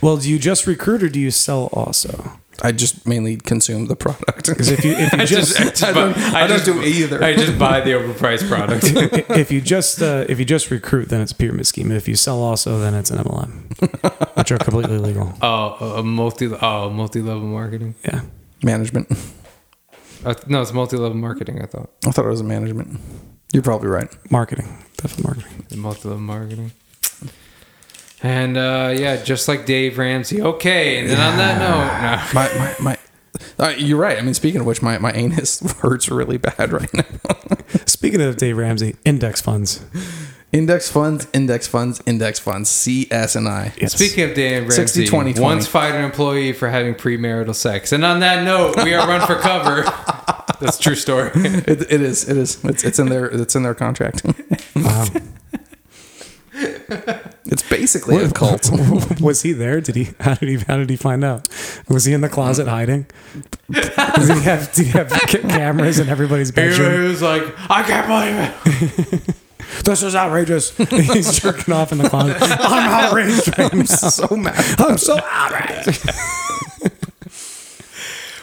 well. 0.00 0.16
Do 0.16 0.30
you 0.30 0.38
just 0.38 0.66
recruit 0.66 1.02
or 1.02 1.08
do 1.08 1.20
you 1.20 1.30
sell 1.30 1.68
also? 1.72 2.38
I 2.62 2.72
just 2.72 3.06
mainly 3.06 3.36
consume 3.36 3.84
the 3.86 3.96
product. 3.96 4.46
Because 4.48 4.70
if 4.70 4.82
you 4.82 4.92
if 4.92 5.12
you 5.12 5.18
I 5.20 5.24
just, 5.26 5.56
just, 5.56 5.60
I 5.60 5.64
just, 5.70 5.84
I 5.84 5.92
don't- 5.92 6.14
buy, 6.14 6.20
I 6.22 6.46
don't 6.46 6.58
just- 6.58 6.64
do 6.64 6.82
either. 6.82 7.22
I 7.22 7.34
just 7.36 7.58
buy 7.58 7.80
the 7.82 7.90
overpriced 7.90 8.48
product. 8.48 8.84
if 9.30 9.52
you 9.52 9.60
just 9.60 10.00
uh, 10.00 10.24
if 10.28 10.38
you 10.38 10.46
just 10.46 10.70
recruit, 10.70 11.10
then 11.10 11.20
it's 11.20 11.32
a 11.32 11.34
pyramid 11.34 11.66
scheme. 11.66 11.92
If 11.92 12.08
you 12.08 12.16
sell 12.16 12.40
also, 12.42 12.78
then 12.78 12.94
it's 12.94 13.10
an 13.10 13.18
MLM, 13.18 14.36
which 14.36 14.50
are 14.52 14.58
completely 14.58 14.96
legal. 14.98 15.34
oh, 15.42 15.98
a 15.98 16.02
multi. 16.02 16.46
Oh, 16.46 16.88
multi-level 16.88 17.42
marketing. 17.46 17.94
Yeah. 18.04 18.22
management. 18.62 19.08
Uh, 20.24 20.34
no, 20.48 20.62
it's 20.62 20.72
multi-level 20.72 21.16
marketing. 21.18 21.60
I 21.62 21.66
thought 21.66 21.90
I 22.06 22.10
thought 22.10 22.24
it 22.24 22.28
was 22.30 22.40
a 22.40 22.44
management. 22.44 22.98
You're 23.52 23.62
probably 23.62 23.88
right. 23.88 24.08
Marketing, 24.30 24.66
definitely 24.96 25.24
marketing. 25.44 25.80
multi-level 25.80 26.22
marketing. 26.22 26.72
And 28.22 28.56
uh, 28.56 28.94
yeah, 28.96 29.22
just 29.22 29.46
like 29.48 29.66
Dave 29.66 29.98
Ramsey. 29.98 30.40
Okay, 30.40 30.98
and 31.00 31.10
then 31.10 31.20
on 31.20 31.36
that 31.36 31.58
note, 31.58 31.86
no. 32.02 32.32
My 32.34 32.58
my 32.58 32.74
my. 32.80 32.98
Uh, 33.58 33.74
you're 33.76 33.98
right. 33.98 34.18
I 34.18 34.22
mean, 34.22 34.34
speaking 34.34 34.60
of 34.60 34.66
which, 34.66 34.82
my, 34.82 34.98
my 34.98 35.12
anus 35.12 35.60
hurts 35.80 36.08
really 36.08 36.38
bad 36.38 36.72
right 36.72 36.92
now. 36.94 37.04
Speaking 37.86 38.20
of 38.22 38.36
Dave 38.36 38.56
Ramsey, 38.56 38.96
index 39.04 39.40
funds. 39.40 39.84
index 40.52 40.90
funds, 40.90 41.26
index 41.34 41.66
funds, 41.66 42.02
index 42.06 42.38
funds. 42.38 42.68
C, 42.70 43.06
S, 43.10 43.34
and 43.34 43.48
I. 43.48 43.72
Yes. 43.80 43.92
Speaking 43.92 44.30
of 44.30 44.36
Dan 44.36 44.62
Ramsey, 44.62 44.76
60, 44.76 45.06
20, 45.06 45.32
20. 45.34 45.44
once 45.44 45.66
fired 45.66 45.94
an 45.94 46.04
employee 46.04 46.52
for 46.52 46.68
having 46.68 46.94
premarital 46.94 47.54
sex. 47.54 47.92
And 47.92 48.04
on 48.04 48.20
that 48.20 48.44
note, 48.44 48.82
we 48.82 48.94
are 48.94 49.06
run 49.06 49.26
for 49.26 49.36
cover. 49.36 49.82
That's 50.60 50.78
a 50.78 50.82
true 50.82 50.94
story. 50.94 51.30
It, 51.34 51.92
it 51.92 52.00
is. 52.00 52.28
It 52.28 52.36
is. 52.36 52.64
It's, 52.64 52.84
it's 52.84 52.98
in 52.98 53.08
their. 53.08 53.26
It's 53.26 53.54
in 53.56 53.62
their 53.62 53.74
contract. 53.74 54.22
Wow. 54.74 55.06
It's 57.46 57.68
basically 57.68 58.16
a 58.22 58.30
cult. 58.30 58.70
was 59.20 59.42
he 59.42 59.52
there? 59.52 59.80
Did 59.80 59.96
he? 59.96 60.08
How 60.20 60.34
did 60.34 60.48
he? 60.48 60.56
How 60.56 60.76
did 60.76 60.90
he 60.90 60.96
find 60.96 61.24
out? 61.24 61.48
Was 61.88 62.04
he 62.04 62.12
in 62.12 62.20
the 62.20 62.28
closet 62.28 62.68
hiding? 62.68 63.06
did 63.70 63.84
he 63.84 64.40
have? 64.42 64.72
Did 64.72 64.86
he 64.86 64.92
have 64.92 65.10
ca- 65.10 65.48
cameras 65.48 65.98
in 65.98 66.08
everybody's 66.08 66.52
bedroom? 66.52 67.02
He 67.02 67.08
was 67.08 67.22
like, 67.22 67.42
I 67.70 67.82
can't 67.82 68.06
believe 68.06 69.26
it. 69.26 69.34
This 69.84 70.02
is 70.04 70.14
outrageous. 70.14 70.76
He's 70.76 71.40
jerking 71.40 71.74
off 71.74 71.90
in 71.90 71.98
the 71.98 72.08
closet. 72.08 72.36
I'm 72.40 72.88
outraged 72.88 73.58
right 73.58 73.74
now. 73.74 73.84
so 73.84 74.36
mad. 74.36 74.80
I'm 74.80 74.96
so 74.96 75.18
outraged. 75.22 76.08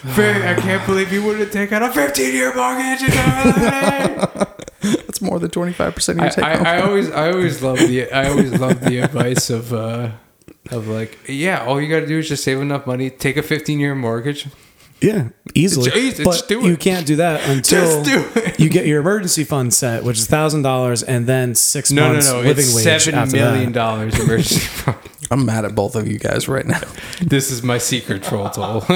I 0.06 0.54
can't 0.60 0.84
believe 0.86 1.12
you 1.12 1.22
wouldn't 1.24 1.52
take 1.52 1.72
out 1.72 1.82
a 1.82 1.90
15 1.92 2.34
year 2.34 2.54
mortgage. 2.54 3.00
That's 4.84 5.22
more 5.22 5.38
than 5.38 5.50
twenty 5.50 5.72
five 5.72 5.94
percent 5.94 6.18
of 6.18 6.24
your 6.24 6.30
take 6.32 6.44
home. 6.44 6.66
I, 6.66 6.76
I 6.76 6.82
always 6.82 7.10
I 7.10 7.30
always 7.30 7.62
love 7.62 7.78
the 7.78 8.12
I 8.12 8.28
always 8.28 8.52
love 8.58 8.80
the 8.80 8.98
advice 9.04 9.48
of 9.48 9.72
uh 9.72 10.10
of 10.70 10.88
like 10.88 11.18
yeah 11.26 11.64
all 11.64 11.80
you 11.80 11.88
got 11.88 12.00
to 12.00 12.06
do 12.06 12.18
is 12.18 12.28
just 12.28 12.44
save 12.44 12.60
enough 12.60 12.86
money 12.86 13.08
take 13.08 13.36
a 13.38 13.42
15 13.42 13.80
year 13.80 13.94
mortgage 13.94 14.46
Yeah, 15.00 15.28
easily. 15.54 15.90
Just- 15.90 16.24
but 16.24 16.30
just 16.32 16.48
do 16.48 16.60
you 16.66 16.76
can't 16.76 17.06
do 17.06 17.16
that 17.16 17.46
until 17.48 18.02
do 18.04 18.24
you 18.58 18.68
get 18.70 18.86
your 18.86 19.00
emergency 19.00 19.44
fund 19.44 19.74
set, 19.74 20.02
which 20.04 20.18
is 20.18 20.26
thousand 20.26 20.62
dollars, 20.62 21.02
and 21.02 21.26
then 21.26 21.54
six 21.54 21.90
no 21.90 22.06
no 22.06 22.12
months 22.12 22.30
no 22.30 22.40
living 22.40 22.64
it's 22.64 22.74
wage 22.74 22.84
seven 22.84 23.14
after 23.18 23.36
million 23.36 23.66
that. 23.72 23.78
dollars 23.78 24.18
emergency 24.18 24.60
fund. 24.60 24.96
I'm 25.30 25.44
mad 25.46 25.64
at 25.64 25.74
both 25.74 25.96
of 25.96 26.06
you 26.06 26.18
guys 26.18 26.48
right 26.48 26.66
now. 26.66 26.80
this 27.20 27.50
is 27.50 27.62
my 27.62 27.78
secret 27.78 28.22
troll 28.22 28.48
toll 28.50 28.84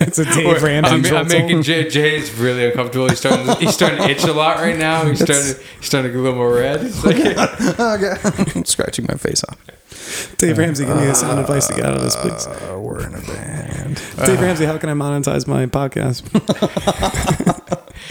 It's 0.00 0.18
a 0.18 0.24
Dave 0.24 0.62
Ramsey. 0.62 0.90
I'm, 0.94 1.02
troll 1.02 1.20
I'm 1.20 1.28
making 1.28 1.56
toll. 1.56 1.62
Jay 1.62 1.88
Jay's 1.88 2.32
really 2.34 2.66
uncomfortable 2.66 3.08
he's 3.08 3.18
starting 3.18 3.46
to, 3.46 3.54
he's 3.56 3.72
starting 3.74 3.98
to 3.98 4.08
itch 4.10 4.24
a 4.24 4.32
lot 4.32 4.58
right 4.58 4.76
now 4.78 5.04
he's 5.06 5.20
starting 5.22 5.54
he's 5.78 5.86
starting 5.86 6.10
to 6.12 6.16
get 6.16 6.20
a 6.20 6.22
little 6.22 6.36
more 6.38 6.52
red 6.54 6.80
He's 6.82 7.02
like, 7.04 7.16
okay. 7.80 8.14
I'm 8.56 8.64
scratching 8.64 9.06
my 9.08 9.16
face 9.16 9.42
off. 9.48 9.56
Dave 10.36 10.58
Ramsey, 10.58 10.84
give 10.86 10.96
me 10.96 11.06
a 11.06 11.14
sound 11.14 11.40
advice 11.40 11.66
to 11.68 11.74
get 11.74 11.84
out 11.86 11.94
of 11.94 12.02
this, 12.02 12.16
please. 12.16 12.46
Uh, 12.46 12.78
we're 12.80 13.06
in 13.06 13.14
a 13.14 13.20
band. 13.20 14.02
Dave 14.24 14.40
Ramsey, 14.40 14.64
how 14.64 14.78
can 14.78 14.88
I 14.88 14.94
monetize 14.94 15.46
my 15.46 15.66
podcast? 15.66 16.22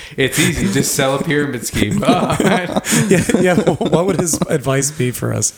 it's 0.17 0.39
easy 0.39 0.71
just 0.73 0.95
sell 0.95 1.15
a 1.15 1.23
pyramid 1.23 1.65
scheme 1.65 2.01
Ah. 2.05 2.37
yeah, 3.09 3.23
yeah. 3.39 3.55
What 3.75 4.05
would 4.05 4.19
his 4.19 4.35
advice 4.49 4.91
be 4.91 5.11
for 5.11 5.33
us? 5.33 5.53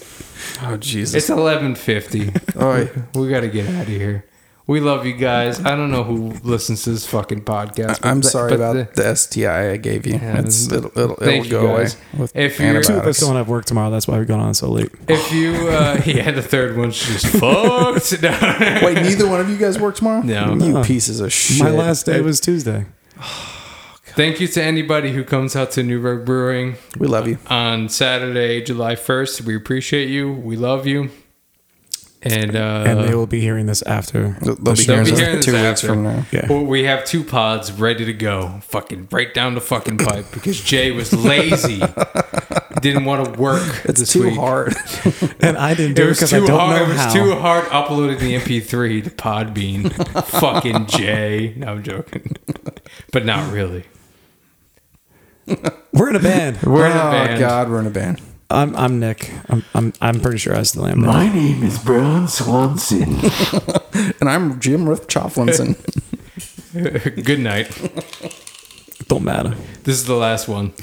Oh 0.61 0.77
Jesus. 0.77 1.15
it's 1.15 1.29
1150 1.29 2.59
All 2.59 2.67
right. 2.69 2.89
We 3.15 3.29
got 3.29 3.41
to 3.41 3.49
get 3.49 3.67
out 3.69 3.83
of 3.83 3.87
here. 3.87 4.25
We 4.69 4.79
love 4.81 5.03
you 5.03 5.13
guys. 5.13 5.59
I 5.65 5.75
don't 5.75 5.89
know 5.89 6.03
who 6.03 6.29
listens 6.43 6.83
to 6.83 6.91
this 6.91 7.03
fucking 7.07 7.41
podcast. 7.43 8.01
but 8.01 8.05
I'm 8.05 8.21
the- 8.21 8.29
sorry 8.29 8.49
but 8.51 8.55
about 8.57 8.93
the- 8.93 9.01
the, 9.01 9.15
STI 9.15 9.71
I 9.71 9.77
gave 9.77 10.05
you. 10.05 10.13
Yeah, 10.13 10.41
it's, 10.41 10.71
it'll, 10.71 10.91
it'll, 10.91 11.23
it'll 11.23 11.43
you, 11.43 11.49
go 11.49 11.67
away 11.71 11.83
guys. 11.85 11.97
with 12.15 12.35
If 12.35 12.59
you're- 12.59 12.83
Two 12.83 12.93
of 12.93 13.07
us 13.07 13.19
don't 13.19 13.35
have 13.35 13.49
work 13.49 13.65
tomorrow. 13.65 13.89
That's 13.89 14.07
why 14.07 14.19
we're 14.19 14.25
going 14.25 14.41
on 14.41 14.53
so 14.53 14.69
late. 14.69 14.91
if 15.07 15.31
you, 15.33 15.53
uh, 15.69 15.99
yeah, 16.05 16.29
the 16.29 16.43
third 16.43 16.77
one's 16.77 16.99
just 17.03 17.25
fucked. 17.39 18.21
No. 18.21 18.79
Wait, 18.83 18.93
neither 19.01 19.27
one 19.27 19.39
of 19.41 19.49
you 19.49 19.57
guys 19.57 19.79
work 19.79 19.95
tomorrow? 19.95 20.21
No. 20.21 20.51
You 20.53 20.73
No. 20.73 20.83
pieces 20.83 21.19
of 21.19 21.33
shit. 21.33 21.63
My 21.63 21.71
last 21.71 22.05
day 22.05 22.21
was 22.21 22.39
Tuesday. 22.39 22.85
Thank 24.15 24.39
you 24.39 24.47
to 24.49 24.61
anybody 24.63 25.11
who 25.13 25.23
comes 25.23 25.55
out 25.55 25.71
to 25.71 25.83
Newburgh 25.83 26.25
Brewing 26.25 26.75
We 26.97 27.07
love 27.07 27.27
you. 27.27 27.37
on 27.47 27.89
Saturday, 27.89 28.61
July 28.61 28.93
1st. 28.95 29.41
We 29.45 29.55
appreciate 29.55 30.09
you. 30.09 30.31
We 30.31 30.57
love 30.57 30.85
you. 30.85 31.09
And, 32.21 32.53
uh, 32.57 32.83
and 32.85 32.99
they 33.07 33.15
will 33.15 33.27
be 33.27 33.39
hearing 33.39 33.65
this 33.65 33.81
after. 33.83 34.35
They'll, 34.41 34.55
the 34.55 34.61
they'll 34.61 34.75
be 34.75 34.81
show. 34.81 34.95
They'll 34.95 35.05
be 35.05 35.11
hearing 35.11 35.15
hearing 35.21 35.35
this 35.37 35.45
this 35.45 35.45
two 35.45 35.53
weeks 35.53 35.63
after. 35.83 35.87
from 35.87 36.03
now. 36.03 36.25
Yeah. 36.33 36.47
Well, 36.49 36.65
we 36.65 36.83
have 36.83 37.05
two 37.05 37.23
pods 37.23 37.71
ready 37.71 38.03
to 38.03 38.11
go. 38.13 38.59
Fucking 38.63 39.03
break 39.05 39.33
down 39.33 39.53
the 39.55 39.61
fucking 39.61 39.99
pipe 39.99 40.25
because 40.33 40.61
Jay 40.61 40.91
was 40.91 41.13
lazy. 41.13 41.81
Didn't 42.81 43.05
want 43.05 43.23
to 43.33 43.39
work 43.39 43.63
It's 43.85 44.01
this 44.01 44.11
too 44.13 44.23
week. 44.23 44.35
hard. 44.37 44.73
And 45.41 45.57
I 45.57 45.73
didn't 45.73 45.95
do 45.95 46.01
It 46.01 46.05
it 46.05 46.09
was 46.09 46.17
because 46.19 46.33
I 46.33 46.39
too 46.39 46.47
don't 46.47 46.59
hard. 46.59 46.75
know 46.81 46.85
It 46.85 46.89
was 46.89 46.97
how. 46.97 47.13
too 47.13 47.35
hard 47.35 47.65
uploading 47.71 48.19
the 48.19 48.35
MP3 48.35 49.03
to 49.05 49.09
Podbean. 49.11 50.23
Fucking 50.41 50.87
Jay. 50.87 51.53
No, 51.55 51.67
I'm 51.67 51.83
joking, 51.83 52.35
but 53.13 53.23
not 53.25 53.51
really. 53.53 53.85
We're 55.93 56.09
in 56.09 56.15
a 56.17 56.19
band. 56.19 56.61
We're 56.63 56.85
in 56.87 56.91
a 56.91 56.99
oh 57.07 57.11
band. 57.11 57.39
God, 57.39 57.69
we're 57.69 57.79
in 57.79 57.87
a 57.87 57.91
band. 57.91 58.21
I'm 58.51 58.75
I'm 58.75 58.99
Nick. 58.99 59.31
I'm 59.47 59.63
I'm 59.75 59.93
I'm 60.01 60.19
pretty 60.19 60.39
sure 60.39 60.55
I 60.55 60.63
still 60.63 60.87
am. 60.87 61.01
Nick. 61.01 61.07
My 61.07 61.31
name 61.31 61.63
is 61.63 61.77
Brown 61.79 62.27
Swanson. 62.27 63.19
And 64.21 64.29
I'm 64.29 64.59
Jim 64.59 64.87
Riff 64.87 65.07
Choflinson. 65.07 65.75
Good 67.25 67.39
night. 67.39 67.67
Don't 69.07 69.23
matter. 69.23 69.55
This 69.83 69.95
is 69.95 70.05
the 70.05 70.15
last 70.15 70.47
one. 70.47 70.73